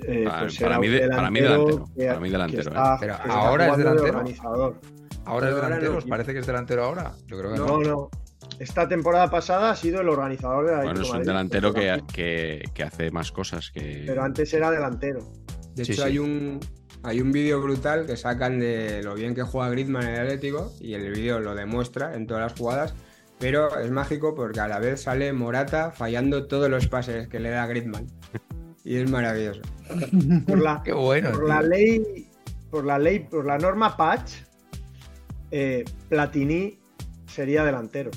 Eh, 0.00 0.24
Para- 0.26 0.40
pues 0.42 0.58
para 0.60 0.78
mí 0.78 0.88
para 0.88 1.00
delantero, 1.30 1.84
que- 1.96 2.06
para 2.06 2.20
mí 2.20 2.28
delantero, 2.30 2.62
está- 2.68 2.96
Pero 3.00 3.14
ahora 3.30 3.68
es 3.70 3.76
de 3.78 3.82
delantero. 3.84 4.18
Ahora 5.24 5.48
es 5.48 5.54
Pero 5.54 5.64
delantero. 5.66 5.96
¿os 5.98 6.04
parece 6.04 6.32
que 6.34 6.38
es 6.40 6.46
delantero 6.46 6.84
ahora? 6.84 7.12
Yo 7.26 7.38
creo 7.38 7.52
que 7.52 7.58
no. 7.58 7.66
No, 7.66 7.78
no. 7.80 8.10
Esta 8.58 8.88
temporada 8.88 9.30
pasada 9.30 9.70
ha 9.70 9.76
sido 9.76 10.00
el 10.00 10.08
organizador 10.08 10.66
de 10.66 10.72
la 10.72 10.82
Bueno, 10.84 11.00
es 11.02 11.06
un 11.08 11.12
Madrid, 11.14 11.26
delantero 11.28 11.74
que, 11.74 12.02
que, 12.12 12.62
que 12.74 12.82
hace 12.82 13.10
más 13.10 13.30
cosas 13.32 13.70
que. 13.70 14.04
Pero 14.06 14.22
antes 14.22 14.52
era 14.54 14.70
delantero. 14.70 15.20
De 15.74 15.84
Sí, 15.84 15.92
hecho, 15.92 16.02
sí. 16.02 16.08
hay 16.08 16.18
un 16.18 16.60
hay 17.02 17.20
un 17.20 17.30
vídeo 17.30 17.60
brutal 17.60 18.06
que 18.06 18.16
sacan 18.16 18.58
de 18.58 19.02
lo 19.02 19.14
bien 19.14 19.34
que 19.34 19.42
juega 19.42 19.68
Griezmann 19.70 20.04
en 20.04 20.14
el 20.14 20.20
Atlético 20.22 20.72
y 20.80 20.94
el 20.94 21.10
vídeo 21.12 21.38
lo 21.38 21.54
demuestra 21.54 22.14
en 22.14 22.26
todas 22.26 22.42
las 22.50 22.58
jugadas, 22.58 22.94
pero 23.38 23.78
es 23.78 23.90
mágico 23.90 24.34
porque 24.34 24.58
a 24.60 24.66
la 24.68 24.78
vez 24.80 25.02
sale 25.02 25.32
Morata 25.32 25.92
fallando 25.92 26.46
todos 26.46 26.68
los 26.70 26.88
pases 26.88 27.28
que 27.28 27.38
le 27.38 27.50
da 27.50 27.66
Griezmann. 27.66 28.06
Y 28.84 28.96
es 28.96 29.10
maravilloso. 29.10 29.60
Por 30.46 30.58
la, 30.62 30.80
Qué 30.84 30.92
bueno. 30.92 31.30
por 31.32 31.40
tío. 31.40 31.48
la 31.48 31.62
ley, 31.62 32.28
por 32.70 32.84
la 32.84 32.98
ley, 32.98 33.18
por 33.20 33.44
la 33.44 33.58
norma 33.58 33.96
Patch, 33.96 34.32
eh, 35.50 35.84
Platini 36.08 36.78
sería 37.26 37.64
delantero. 37.64 38.10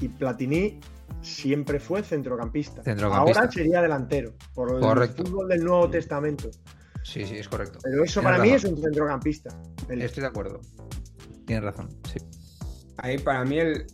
Y 0.00 0.08
Platini 0.08 0.80
siempre 1.22 1.78
fue 1.80 2.02
centrocampista. 2.02 2.82
Centrocampista. 2.82 3.40
Ahora 3.40 3.52
sería 3.52 3.80
delantero. 3.82 4.34
Por 4.54 4.74
el 4.74 4.80
Correcto. 4.80 5.24
fútbol 5.24 5.48
del 5.48 5.64
Nuevo 5.64 5.88
Testamento. 5.90 6.50
Sí, 7.02 7.24
sí, 7.26 7.36
es 7.36 7.48
correcto. 7.48 7.78
Pero 7.82 8.02
eso 8.02 8.20
Tienes 8.20 8.32
para 8.38 8.42
mí 8.42 8.50
es 8.52 8.64
un 8.64 8.80
centrocampista. 8.80 9.50
El- 9.88 10.02
Estoy 10.02 10.22
de 10.22 10.28
acuerdo. 10.28 10.60
Tienes 11.46 11.64
razón, 11.64 11.88
sí. 12.10 12.18
Ahí 12.96 13.18
para 13.18 13.44
mí 13.44 13.58
el- 13.58 13.86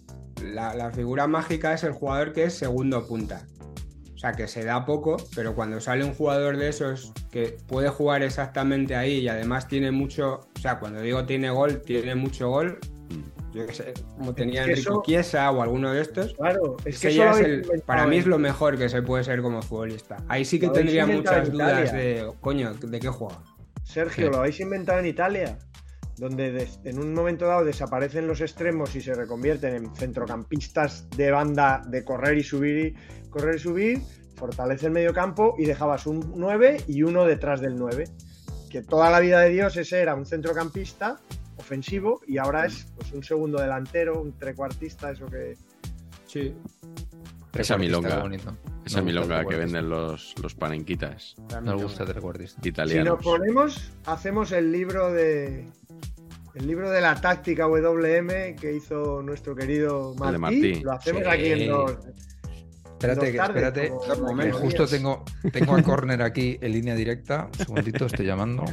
la, 0.44 0.74
la 0.74 0.90
figura 0.90 1.27
mágica 1.27 1.74
es 1.74 1.85
el 1.85 1.93
jugador 1.93 2.32
que 2.32 2.44
es 2.44 2.55
segundo 2.55 3.06
punta. 3.06 3.47
O 4.14 4.18
sea, 4.20 4.32
que 4.32 4.47
se 4.48 4.64
da 4.64 4.85
poco, 4.85 5.16
pero 5.35 5.55
cuando 5.55 5.81
sale 5.81 6.05
un 6.05 6.14
jugador 6.14 6.56
de 6.59 6.68
esos 6.68 7.12
que 7.31 7.56
puede 7.66 7.89
jugar 7.89 8.22
exactamente 8.22 8.94
ahí 8.94 9.18
y 9.18 9.28
además 9.28 9.66
tiene 9.66 9.90
mucho, 9.93 10.40
o 10.56 10.60
sea, 10.60 10.78
cuando 10.78 11.01
digo 11.01 11.24
tiene 11.24 11.51
gol, 11.51 11.81
tiene 11.82 12.14
mucho 12.14 12.48
gol, 12.51 12.78
yo 13.52 13.66
qué 13.66 13.74
sé, 13.74 13.94
como 14.16 14.35
tenía 14.35 14.62
Es 14.64 14.68
Enrico 14.70 15.02
Chiesa 15.05 15.51
o 15.51 15.62
alguno 15.62 15.93
de 15.93 16.02
estos, 16.02 16.35
Claro, 16.35 16.77
es 16.85 16.98
que 17.01 17.09
eso 17.09 17.31
es 17.31 17.40
el- 17.40 17.82
para 17.85 18.06
mí 18.06 18.16
es 18.18 18.27
lo 18.27 18.39
mejor 18.39 18.78
que 18.78 18.89
se 18.89 19.02
puede 19.02 19.24
ser 19.24 19.43
como 19.43 19.60
futbolista. 19.62 20.16
Ahí 20.28 20.44
sí 20.44 20.59
que 20.60 20.66
Lo 20.66 20.72
tendría 20.72 21.06
muchas 21.06 21.51
dudas 21.51 21.93
de, 21.93 22.31
coño, 22.40 22.74
¿de 22.74 23.01
qué 23.01 23.09
juega? 23.09 23.43
Sergio, 23.85 24.27
Sí. 24.27 24.31
lo 24.32 24.39
habéis 24.39 24.60
inventado 24.60 25.01
en 25.01 25.06
Italia, 25.06 25.59
donde 26.16 26.68
en 26.85 26.98
un 26.98 27.12
momento 27.14 27.47
dado 27.47 27.64
desaparecen 27.64 28.27
los 28.28 28.40
extremos 28.40 28.94
y 28.94 29.01
se 29.01 29.14
reconvierten 29.14 29.74
en 29.74 29.94
centrocampistas 29.97 31.09
de 31.10 31.31
banda 31.31 31.82
de 31.89 32.05
correr 32.05 32.39
y 32.39 32.43
subir 32.44 32.94
y 33.24 33.28
correr 33.31 33.56
y 33.56 33.59
subir, 33.59 33.98
fortalece 34.36 34.86
el 34.86 34.93
medio 34.93 35.12
campo 35.12 35.55
y 35.59 35.64
dejabas 35.64 36.06
un 36.06 36.32
9 36.36 36.82
y 36.86 37.02
uno 37.02 37.24
detrás 37.24 37.60
del 37.60 37.77
9. 37.77 38.05
Que 38.70 38.82
toda 38.82 39.10
la 39.10 39.18
vida 39.18 39.40
de 39.40 39.48
Dios 39.48 39.77
ese 39.77 40.01
era 40.01 40.14
un 40.14 40.24
centrocampista 40.27 41.18
ofensivo 41.74 42.20
y 42.26 42.38
ahora 42.38 42.66
es 42.66 42.88
pues, 42.97 43.12
un 43.12 43.22
segundo 43.22 43.60
delantero, 43.60 44.20
un 44.20 44.32
trecuartista, 44.36 45.12
eso 45.12 45.26
que... 45.26 45.56
Sí, 46.26 46.52
Esa 47.55 47.78
milonga. 47.78 48.18
bonito. 48.18 48.56
Esa 48.84 49.02
milonga 49.02 49.44
que 49.44 49.55
venden 49.56 49.88
los, 49.88 50.34
los 50.42 50.55
panenquitas 50.55 51.36
Nos 51.62 51.80
gusta 51.82 52.05
trecuartista. 52.05 52.60
Si 52.62 52.68
italianos. 52.70 53.06
nos 53.14 53.24
ponemos, 53.24 53.92
hacemos 54.06 54.51
el 54.52 54.72
libro 54.72 55.12
de... 55.12 55.68
El 56.56 56.66
libro 56.66 56.90
de 56.90 57.01
la 57.01 57.20
táctica 57.20 57.68
WM 57.68 58.56
que 58.56 58.72
hizo 58.74 59.22
nuestro 59.22 59.55
querido 59.55 60.16
Martí, 60.16 60.38
Martí. 60.38 60.80
lo 60.80 60.92
hacemos 60.92 61.22
Sí. 61.22 61.28
aquí 61.28 61.47
en 61.52 61.68
los, 61.68 61.92
Espérate, 63.01 63.31
espérate. 63.36 63.89
como 63.89 64.28
momentos. 64.28 64.60
justo 64.60 64.86
tengo, 64.86 65.24
tengo 65.52 65.74
a 65.74 65.82
Corner 65.82 66.20
aquí 66.22 66.59
en 66.60 66.72
línea 66.72 66.94
directa. 66.94 67.48
Un 67.59 67.66
segundito, 67.66 68.06
estoy 68.06 68.27
llamando. 68.27 68.64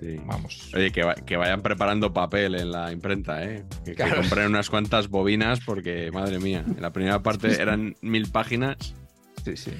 Sí. 0.00 0.16
Vamos. 0.24 0.70
Oye, 0.74 0.90
que, 0.90 1.02
va- 1.04 1.14
que 1.14 1.36
vayan 1.36 1.60
preparando 1.60 2.12
papel 2.14 2.54
en 2.54 2.70
la 2.72 2.90
imprenta, 2.92 3.44
¿eh? 3.44 3.64
Que, 3.84 3.94
compren 3.94 4.46
unas 4.48 4.70
cuantas 4.70 5.08
bobinas 5.08 5.60
porque, 5.66 6.10
madre 6.12 6.38
mía, 6.38 6.64
en 6.66 6.80
la 6.80 6.92
primera 6.92 7.22
parte 7.22 7.60
eran 7.60 7.94
mil 8.00 8.30
páginas. 8.30 8.94
Sí, 9.44 9.56
sí. 9.56 9.72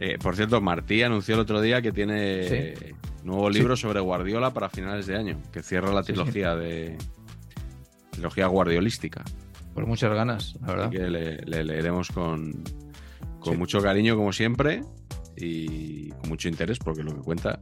Eh, 0.00 0.18
por 0.20 0.34
cierto, 0.34 0.60
Martí 0.60 1.02
anunció 1.02 1.34
el 1.34 1.40
otro 1.42 1.60
día 1.60 1.80
que 1.80 1.92
tiene 1.92 2.74
nuevo 3.22 3.48
libro 3.50 3.76
sobre 3.76 4.00
Guardiola 4.00 4.52
para 4.52 4.68
finales 4.68 5.06
de 5.06 5.16
año, 5.16 5.40
que 5.52 5.62
cierra 5.62 5.92
la 5.92 6.02
Sí, 6.02 6.08
sí. 6.08 6.12
trilogía 6.14 6.56
de 6.56 6.98
trilogía 8.10 8.46
guardiolística. 8.48 9.22
Por 9.74 9.86
muchas 9.86 10.12
ganas, 10.12 10.56
la 10.60 10.66
verdad. 10.66 10.86
Así 10.88 10.96
que 10.98 11.08
le, 11.08 11.36
le 11.46 11.64
leeremos 11.64 12.08
con, 12.10 12.62
con 13.42 13.54
Sí. 13.54 13.58
mucho 13.58 13.80
cariño, 13.80 14.16
como 14.16 14.32
siempre, 14.32 14.82
y 15.36 16.08
con 16.10 16.28
mucho 16.28 16.48
interés, 16.48 16.78
porque 16.78 17.02
lo 17.02 17.14
que 17.14 17.20
cuenta 17.22 17.60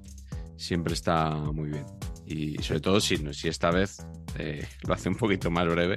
siempre 0.56 0.94
está 0.94 1.30
muy 1.34 1.70
bien. 1.70 1.86
Y 2.26 2.62
sobre 2.62 2.80
todo, 2.80 3.00
si, 3.00 3.16
si 3.32 3.48
esta 3.48 3.70
vez 3.70 3.98
eh, 4.38 4.66
lo 4.86 4.94
hace 4.94 5.08
un 5.08 5.16
poquito 5.16 5.50
más 5.50 5.66
breve, 5.66 5.96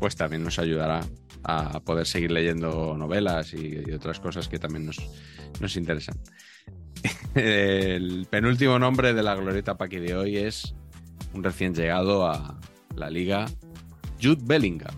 pues 0.00 0.16
también 0.16 0.42
nos 0.42 0.58
ayudará 0.58 1.00
a 1.44 1.80
poder 1.80 2.06
seguir 2.06 2.30
leyendo 2.30 2.96
novelas 2.96 3.52
y, 3.54 3.82
y 3.86 3.92
otras 3.92 4.18
cosas 4.18 4.48
que 4.48 4.58
también 4.58 4.86
nos, 4.86 4.98
nos 5.60 5.76
interesan. 5.76 6.18
El 7.34 8.26
penúltimo 8.30 8.78
nombre 8.78 9.12
de 9.12 9.22
la 9.22 9.34
glorieta 9.34 9.76
Paqui 9.76 9.98
de 9.98 10.16
hoy 10.16 10.36
es 10.38 10.74
un 11.34 11.42
recién 11.44 11.74
llegado 11.74 12.26
a 12.26 12.58
la 12.96 13.10
liga, 13.10 13.46
Jude 14.22 14.42
Bellingham. 14.44 14.94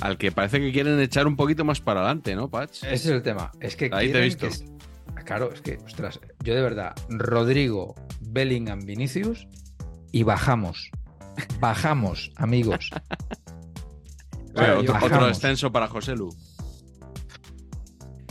Al 0.00 0.16
que 0.18 0.32
parece 0.32 0.60
que 0.60 0.72
quieren 0.72 0.98
echar 1.00 1.26
un 1.26 1.36
poquito 1.36 1.64
más 1.64 1.80
para 1.80 2.00
adelante, 2.00 2.34
¿no, 2.34 2.48
Patch? 2.48 2.84
Ese 2.84 2.94
es 2.94 3.06
el 3.06 3.22
tema. 3.22 3.50
Es 3.60 3.76
que 3.76 3.90
Ahí 3.92 4.10
te 4.10 4.18
he 4.18 4.22
visto. 4.22 4.48
que 4.48 5.24
Claro, 5.24 5.52
es 5.52 5.60
que, 5.60 5.76
ostras, 5.84 6.18
yo 6.42 6.54
de 6.54 6.62
verdad, 6.62 6.94
Rodrigo, 7.08 7.94
Bellingham, 8.20 8.80
Vinicius 8.80 9.46
y 10.10 10.22
bajamos. 10.22 10.90
Bajamos, 11.60 12.32
amigos. 12.36 12.90
Bueno, 14.52 14.82
Claro, 14.82 15.06
otro, 15.06 15.26
descenso 15.28 15.70
para 15.70 15.86
José 15.86 16.16
Lu. 16.16 16.28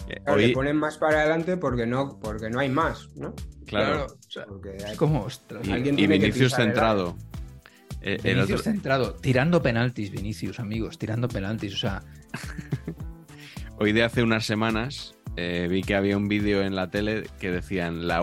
Claro, 0.06 0.34
hoy- 0.34 0.48
le 0.48 0.54
ponen 0.54 0.76
más 0.76 0.98
para 0.98 1.22
adelante 1.22 1.56
porque 1.56 1.86
no, 1.86 2.20
porque 2.20 2.50
no 2.50 2.60
hay 2.60 2.68
más, 2.68 3.08
¿no? 3.16 3.34
claro. 3.66 4.08
o 4.08 4.30
sea, 4.32 4.46
Porque 4.46 4.76
es 4.76 4.84
hay- 4.84 4.98
como, 4.98 5.24
ostras. 5.24 5.66
Y, 5.66 5.72
Alguien 5.72 5.94
y 5.96 5.98
tiene 6.00 6.20
que 6.20 6.26
Vinicius 6.26 6.54
centrado. 6.56 7.16
Eh, 8.02 8.18
el 8.24 8.36
Vinicius 8.36 8.62
otro- 8.62 8.72
centrado, 8.72 9.14
tirando 9.16 9.62
penaltis, 9.62 10.12
Vinicius, 10.12 10.60
amigos, 10.60 10.98
tirando 10.98 11.28
penaltis. 11.28 11.74
O 11.74 11.78
sea, 11.78 12.02
hoy 13.78 13.92
de 13.92 14.04
hace 14.04 14.24
unas 14.24 14.46
semanas 14.46 15.16
eh, 15.36 15.68
vi 15.70 15.82
que 15.84 15.96
había 15.96 16.18
un 16.18 16.28
vídeo 16.28 16.62
en 16.62 16.76
la 16.76 16.90
tele 16.90 17.28
que 17.40 17.52
decían 17.52 18.08
la 18.08 18.22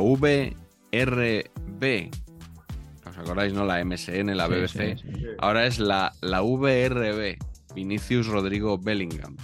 VRB. 0.92 2.10
¿Os 3.08 3.18
acordáis, 3.18 3.52
no? 3.52 3.64
La 3.64 3.84
MSN, 3.84 4.34
la 4.36 4.46
sí, 4.46 4.52
BBC. 4.52 4.98
sí, 4.98 5.08
sí. 5.14 5.24
Ahora 5.38 5.66
es 5.66 5.78
la, 5.78 6.12
la 6.20 6.42
VRB. 6.42 7.36
Vinicius 7.74 8.26
Rodrigo 8.26 8.78
Bellingham. 8.78 9.36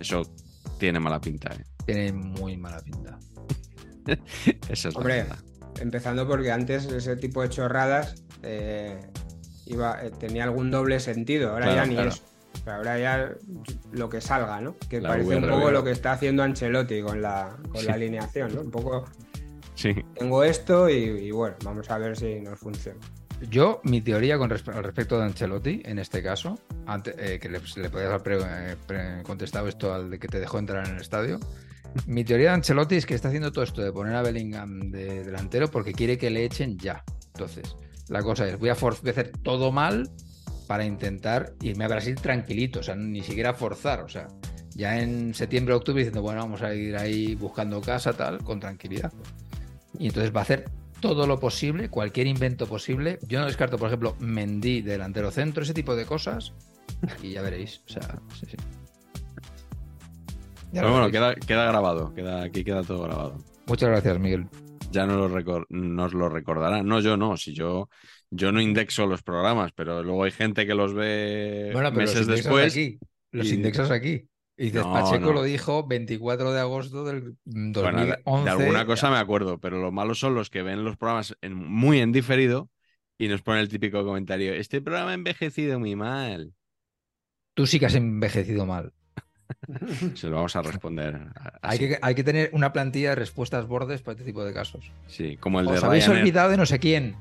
Eso 0.00 0.22
tiene 0.78 0.98
mala 0.98 1.20
pinta, 1.20 1.54
¿eh? 1.54 1.64
tiene 1.86 2.12
muy 2.12 2.56
mala 2.56 2.80
pinta. 2.80 3.18
Esa 4.68 4.88
es 4.88 4.94
la 4.94 4.98
Hombre, 5.00 5.26
empezando 5.80 6.26
porque 6.26 6.50
antes 6.50 6.86
ese 6.86 7.14
tipo 7.16 7.40
de 7.42 7.48
chorradas 7.50 8.24
eh, 8.42 9.00
iba, 9.72 10.04
eh, 10.04 10.10
tenía 10.18 10.44
algún 10.44 10.70
doble 10.70 11.00
sentido, 11.00 11.50
ahora 11.52 11.66
Claro, 11.66 11.76
ya 11.80 11.86
ni 11.86 11.94
claro. 11.94 12.08
eso. 12.10 12.22
Pero 12.64 12.76
ahora 12.76 12.98
ya 12.98 13.32
lo 13.92 14.08
que 14.10 14.20
salga, 14.20 14.60
¿no? 14.60 14.76
Que 14.88 15.00
La 15.00 15.08
parece 15.10 15.36
un 15.36 15.48
poco 15.48 15.70
lo 15.70 15.82
que 15.82 15.90
está 15.90 16.12
haciendo 16.12 16.42
Ancelotti 16.42 17.00
con 17.02 17.22
la, 17.22 17.56
con 17.72 17.84
la 17.86 17.94
alineación, 17.94 18.54
¿no? 18.54 18.60
Un 18.60 18.70
poco, 18.70 19.04
Sí. 19.74 19.94
tengo 20.14 20.44
esto 20.44 20.88
y, 20.90 20.94
y 20.94 21.30
bueno, 21.30 21.56
vamos 21.64 21.90
a 21.90 21.98
ver 21.98 22.16
si 22.16 22.40
nos 22.40 22.58
funciona. 22.58 23.00
Yo, 23.50 23.80
mi 23.82 24.00
teoría 24.02 24.38
con 24.38 24.50
respe- 24.50 24.72
al 24.76 24.84
respecto 24.84 25.18
de 25.18 25.24
Ancelotti, 25.24 25.82
en 25.84 25.98
este 25.98 26.22
caso, 26.22 26.58
antes, 26.86 27.16
eh, 27.18 27.40
que 27.40 27.48
le, 27.48 27.58
le 27.76 27.90
podías 27.90 28.12
haber 28.12 28.76
eh, 28.90 29.22
contestado 29.24 29.66
esto 29.66 29.92
al 29.92 30.10
de 30.10 30.18
que 30.20 30.28
te 30.28 30.38
dejó 30.38 30.58
entrar 30.60 30.86
en 30.86 30.94
el 30.94 31.00
estadio. 31.00 31.40
Mi 32.06 32.22
teoría 32.22 32.50
de 32.50 32.54
Ancelotti 32.56 32.94
es 32.96 33.06
que 33.06 33.14
está 33.14 33.28
haciendo 33.28 33.50
todo 33.50 33.64
esto 33.64 33.82
de 33.82 33.92
poner 33.92 34.14
a 34.14 34.22
Bellingham 34.22 34.90
de 34.92 35.24
delantero 35.24 35.68
porque 35.68 35.92
quiere 35.92 36.16
que 36.18 36.30
le 36.30 36.44
echen 36.44 36.78
ya. 36.78 37.02
Entonces, 37.34 37.74
la 38.12 38.22
cosa 38.22 38.46
es, 38.46 38.58
voy 38.58 38.68
a, 38.68 38.74
voy 38.74 38.92
a 39.06 39.10
hacer 39.10 39.32
todo 39.42 39.72
mal 39.72 40.10
para 40.66 40.84
intentar 40.84 41.54
irme 41.62 41.84
a 41.84 41.88
Brasil 41.88 42.14
tranquilito, 42.14 42.80
o 42.80 42.82
sea, 42.82 42.94
ni 42.94 43.22
siquiera 43.22 43.54
forzar, 43.54 44.02
o 44.02 44.08
sea, 44.08 44.28
ya 44.74 45.00
en 45.00 45.34
septiembre, 45.34 45.74
octubre 45.74 46.00
diciendo, 46.00 46.22
bueno, 46.22 46.40
vamos 46.40 46.62
a 46.62 46.74
ir 46.74 46.96
ahí 46.96 47.34
buscando 47.34 47.80
casa, 47.80 48.12
tal, 48.12 48.44
con 48.44 48.60
tranquilidad. 48.60 49.12
Y 49.98 50.08
entonces 50.08 50.34
va 50.34 50.40
a 50.40 50.42
hacer 50.42 50.66
todo 51.00 51.26
lo 51.26 51.40
posible, 51.40 51.88
cualquier 51.88 52.26
invento 52.26 52.66
posible. 52.66 53.18
Yo 53.26 53.40
no 53.40 53.46
descarto, 53.46 53.76
por 53.78 53.88
ejemplo, 53.88 54.14
Mendy 54.20 54.82
delantero 54.82 55.30
centro, 55.30 55.62
ese 55.62 55.74
tipo 55.74 55.96
de 55.96 56.06
cosas. 56.06 56.52
Y 57.22 57.32
ya 57.32 57.42
veréis. 57.42 57.82
O 57.88 57.92
sea, 57.92 58.20
sí, 58.38 58.46
sí. 58.50 58.56
Ya 60.72 60.80
Pero 60.80 60.92
bueno, 60.92 61.10
queda, 61.10 61.34
queda 61.34 61.66
grabado, 61.66 62.14
queda, 62.14 62.44
aquí 62.44 62.64
queda 62.64 62.82
todo 62.82 63.02
grabado. 63.02 63.36
Muchas 63.66 63.90
gracias, 63.90 64.18
Miguel. 64.18 64.46
Ya 64.92 65.06
nos 65.06 65.16
lo, 65.16 65.28
recor- 65.28 65.66
nos 65.70 66.14
lo 66.14 66.28
recordará. 66.28 66.82
No, 66.82 67.00
yo 67.00 67.16
no, 67.16 67.36
si 67.36 67.54
yo, 67.54 67.88
yo 68.30 68.52
no 68.52 68.60
indexo 68.60 69.06
los 69.06 69.22
programas, 69.22 69.72
pero 69.72 70.02
luego 70.02 70.24
hay 70.24 70.30
gente 70.32 70.66
que 70.66 70.74
los 70.74 70.94
ve 70.94 71.70
Bueno, 71.72 71.88
pero 71.90 72.00
meses 72.00 72.26
los 72.26 72.36
después. 72.36 72.72
aquí. 72.72 72.98
Los 73.32 73.46
y- 73.46 73.54
indexas 73.54 73.90
aquí. 73.90 74.28
Y 74.56 74.64
dices, 74.66 74.84
No, 74.84 74.92
Pacheco 74.92 75.26
no. 75.26 75.32
lo 75.32 75.42
dijo 75.44 75.86
24 75.86 76.52
de 76.52 76.60
agosto 76.60 77.04
del 77.04 77.36
mm, 77.44 77.72
2011. 77.72 78.22
Bueno, 78.22 78.44
de, 78.44 78.44
de 78.44 78.50
alguna 78.50 78.86
cosa 78.86 79.10
me 79.10 79.16
acuerdo, 79.16 79.58
pero 79.58 79.80
lo 79.80 79.90
malo 79.90 80.14
son 80.14 80.34
los 80.34 80.50
que 80.50 80.62
ven 80.62 80.84
los 80.84 80.96
programas 80.96 81.36
en- 81.40 81.54
muy 81.54 82.00
en 82.00 82.12
diferido 82.12 82.68
y 83.18 83.28
nos 83.28 83.42
ponen 83.42 83.62
el 83.62 83.68
típico 83.68 84.04
comentario. 84.04 84.52
Este 84.52 84.80
programa 84.82 85.12
ha 85.12 85.14
envejecido 85.14 85.80
muy 85.80 85.96
mal. 85.96 86.52
Tú 87.54 87.66
sí 87.66 87.78
que 87.78 87.86
has 87.86 87.94
envejecido 87.94 88.66
mal. 88.66 88.92
Se 90.14 90.28
lo 90.28 90.36
vamos 90.36 90.56
a 90.56 90.62
responder. 90.62 91.20
Hay 91.62 91.78
que, 91.78 91.98
hay 92.00 92.14
que 92.14 92.24
tener 92.24 92.50
una 92.52 92.72
plantilla 92.72 93.10
de 93.10 93.14
respuestas 93.16 93.66
bordes 93.66 94.02
para 94.02 94.12
este 94.12 94.24
tipo 94.24 94.44
de 94.44 94.52
casos. 94.52 94.90
Sí, 95.06 95.36
como 95.38 95.60
el 95.60 95.66
de 95.66 95.72
Os 95.72 95.84
habéis 95.84 96.06
Ryanair, 96.06 96.22
olvidado 96.22 96.50
de 96.50 96.56
no 96.56 96.66
sé 96.66 96.78
quién. 96.78 97.16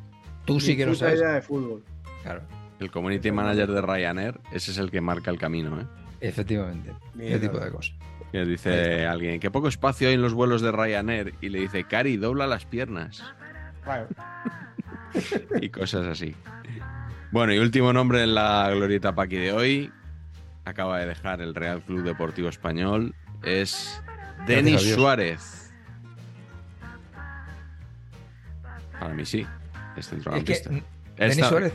Tú 0.45 0.59
sí 0.59 0.75
que 0.75 0.85
lo 0.85 0.95
sabes. 0.95 1.19
idea 1.19 1.33
de 1.33 1.41
fútbol. 1.41 1.83
Claro, 2.23 2.41
el 2.79 2.91
community 2.91 3.31
manager 3.31 3.71
de 3.71 3.81
Ryanair, 3.81 4.39
ese 4.51 4.71
es 4.71 4.77
el 4.77 4.91
que 4.91 5.01
marca 5.01 5.31
el 5.31 5.37
camino, 5.37 5.79
¿eh? 5.79 5.85
efectivamente. 6.21 6.93
Ese 7.19 7.39
tipo 7.39 7.59
de 7.59 7.71
cosas. 7.71 7.95
Que 8.31 8.45
dice 8.45 9.05
alguien, 9.05 9.39
qué 9.39 9.51
poco 9.51 9.67
espacio 9.67 10.07
hay 10.07 10.13
en 10.13 10.21
los 10.21 10.33
vuelos 10.33 10.61
de 10.61 10.71
Ryanair. 10.71 11.33
Y 11.41 11.49
le 11.49 11.59
dice, 11.59 11.83
Cari, 11.83 12.15
dobla 12.15 12.47
las 12.47 12.65
piernas. 12.65 13.23
Claro. 13.83 14.07
y 15.61 15.69
cosas 15.69 16.05
así. 16.07 16.33
Bueno, 17.31 17.53
y 17.53 17.59
último 17.59 17.91
nombre 17.91 18.23
en 18.23 18.35
la 18.35 18.69
glorieta 18.71 19.15
Paqui 19.15 19.37
de 19.37 19.51
hoy. 19.51 19.91
Acaba 20.65 20.99
de 20.99 21.07
dejar 21.07 21.41
el 21.41 21.55
Real 21.55 21.81
Club 21.81 22.03
Deportivo 22.03 22.49
Español. 22.49 23.15
Es 23.43 24.01
Denis. 24.45 24.81
Suárez. 24.93 25.71
Para 28.99 29.13
mí 29.13 29.25
sí. 29.25 29.45
Es 29.97 30.05
Es 30.05 30.07
que 30.07 30.15
centrocampista. 30.15 30.69
es, 30.69 30.83
Denis 31.17 31.37
tan, 31.37 31.49
Suárez 31.49 31.73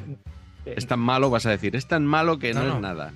es 0.64 0.86
tan 0.86 1.00
malo, 1.00 1.30
vas 1.30 1.46
a 1.46 1.50
decir. 1.50 1.74
Es 1.76 1.86
tan 1.86 2.04
malo 2.06 2.38
que 2.38 2.54
no, 2.54 2.60
No, 2.62 2.68
no. 2.68 2.74
es 2.76 2.80
nada. 2.82 3.12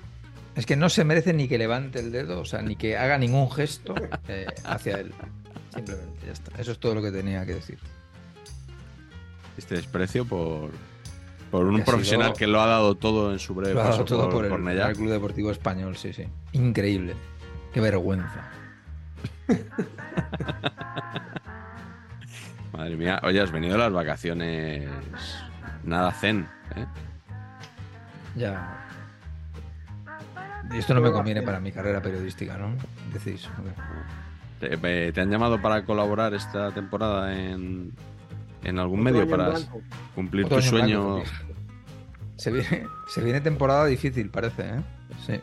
es 0.55 0.65
que 0.65 0.75
no 0.75 0.89
se 0.89 1.03
merece 1.03 1.33
ni 1.33 1.47
que 1.47 1.57
levante 1.57 1.99
el 1.99 2.11
dedo, 2.11 2.41
o 2.41 2.45
sea, 2.45 2.61
ni 2.61 2.75
que 2.75 2.97
haga 2.97 3.17
ningún 3.17 3.49
gesto 3.51 3.95
eh, 4.27 4.45
hacia 4.65 4.99
él. 4.99 5.13
Simplemente, 5.73 6.25
ya 6.25 6.31
está. 6.33 6.61
Eso 6.61 6.71
es 6.73 6.79
todo 6.79 6.95
lo 6.95 7.01
que 7.01 7.11
tenía 7.11 7.45
que 7.45 7.55
decir. 7.55 7.79
Este 9.57 9.75
desprecio 9.75 10.25
por, 10.25 10.71
por 11.51 11.65
un 11.67 11.77
Que 11.77 11.83
profesional 11.83 12.27
sido- 12.29 12.37
que 12.37 12.47
lo 12.47 12.61
ha 12.61 12.65
dado 12.67 12.95
todo 12.95 13.31
en 13.33 13.39
su 13.39 13.53
breve 13.53 13.73
Lo 13.75 13.81
ha 13.81 13.83
paso 13.83 13.97
dado 13.97 14.05
todo 14.05 14.29
por 14.29 14.45
el 14.45 14.51
Club 14.95 15.09
Deportivo 15.09 15.51
Español, 15.51 15.95
sí, 15.97 16.13
sí. 16.13 16.25
Increíble. 16.53 17.13
Qué 17.73 17.81
vergüenza. 17.81 18.49
Madre 22.73 22.95
mía, 22.95 23.19
oye, 23.23 23.41
has 23.41 23.51
venido 23.51 23.75
a 23.75 23.79
las 23.79 23.91
vacaciones 23.91 24.89
nada 25.83 26.11
zen, 26.13 26.47
¿eh? 26.75 26.85
Ya. 28.35 28.77
Y 30.73 30.77
esto 30.77 30.93
no 30.93 31.01
me 31.01 31.11
conviene 31.11 31.41
para 31.41 31.59
mi 31.59 31.71
carrera 31.73 32.01
periodística, 32.01 32.57
¿no? 32.57 32.69
Decís. 33.13 33.49
¿Te, 34.59 34.79
eh, 34.81 35.11
te 35.11 35.19
han 35.21 35.29
llamado 35.29 35.61
para 35.61 35.83
colaborar 35.83 36.33
esta 36.33 36.71
temporada 36.71 37.33
en, 37.35 37.91
en 38.63 38.79
algún 38.79 39.01
medio 39.01 39.27
para 39.29 39.53
cumplir 40.15 40.45
Otro 40.45 40.57
tu 40.57 40.63
sueño? 40.63 41.15
blanco, 41.15 41.29
se, 42.37 42.51
viene, 42.51 42.87
se 43.07 43.21
viene 43.23 43.41
temporada 43.41 43.85
difícil, 43.85 44.29
parece, 44.29 44.63
¿eh? 44.63 44.81
Sí. 45.25 45.33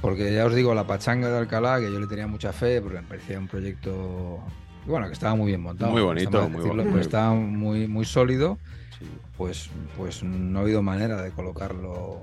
Porque 0.00 0.34
ya 0.34 0.44
os 0.44 0.54
digo, 0.54 0.74
la 0.74 0.86
pachanga 0.86 1.30
de 1.30 1.38
Alcalá, 1.38 1.80
que 1.80 1.90
yo 1.90 1.98
le 1.98 2.06
tenía 2.06 2.26
mucha 2.26 2.52
fe, 2.52 2.80
porque 2.82 2.98
me 3.00 3.06
parecía 3.06 3.38
un 3.38 3.48
proyecto. 3.48 4.38
Bueno, 4.86 5.06
que 5.06 5.14
estaba 5.14 5.34
muy 5.34 5.46
bien 5.46 5.62
montado. 5.62 5.92
Muy 5.92 6.00
no 6.02 6.06
bonito, 6.08 6.42
muy 6.42 6.50
decirlo, 6.58 6.68
bo- 6.68 6.76
pero 6.82 6.90
muy- 6.90 7.00
estaba 7.00 7.32
muy, 7.34 7.88
muy 7.88 8.04
sólido. 8.04 8.58
Sí. 8.98 9.06
Pues, 9.36 9.70
pues 9.96 10.22
no 10.22 10.58
ha 10.58 10.62
habido 10.62 10.82
manera 10.82 11.22
de 11.22 11.30
colocarlo. 11.30 12.22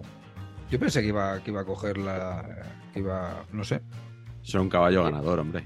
Yo 0.70 0.80
pensé 0.80 1.02
que 1.02 1.08
iba, 1.08 1.40
que 1.44 1.50
iba 1.52 1.62
a 1.62 1.66
coger 1.66 1.98
la. 1.98 2.46
que 2.94 3.00
iba. 3.00 3.44
no 3.52 3.64
sé. 3.64 3.82
Será 4.44 4.62
un 4.62 4.70
caballo 4.70 5.04
ganador, 5.04 5.40
hombre. 5.40 5.66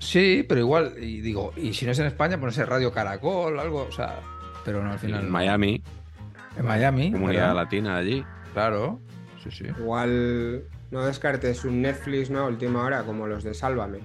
Sí, 0.00 0.44
pero 0.48 0.60
igual, 0.62 0.94
y 0.98 1.20
digo, 1.20 1.52
y 1.56 1.74
si 1.74 1.84
no 1.84 1.92
es 1.92 1.98
en 1.98 2.06
España, 2.06 2.38
ponerse 2.38 2.64
Radio 2.64 2.90
Caracol, 2.90 3.60
algo, 3.60 3.86
o 3.88 3.92
sea. 3.92 4.18
Pero 4.64 4.82
no, 4.82 4.92
al 4.92 4.98
final. 4.98 5.24
en. 5.24 5.30
Miami, 5.30 5.82
En 6.56 6.64
Miami. 6.64 7.12
comunidad 7.12 7.48
¿verdad? 7.48 7.54
latina 7.54 7.96
allí. 7.98 8.24
Claro. 8.54 8.98
Sí, 9.42 9.50
sí. 9.50 9.64
Igual 9.78 10.64
no 10.90 11.04
descartes 11.04 11.64
un 11.64 11.82
Netflix, 11.82 12.30
¿no? 12.30 12.46
Última 12.46 12.82
hora, 12.82 13.04
como 13.04 13.26
los 13.26 13.44
de 13.44 13.52
Sálvame, 13.54 14.00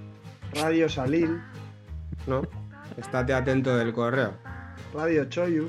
Radio 0.54 0.88
Salil, 0.88 1.40
¿no? 2.26 2.42
Estate 2.98 3.32
atento 3.34 3.76
del 3.76 3.92
correo. 3.92 4.34
Radio 4.94 5.24
Choyu. 5.24 5.68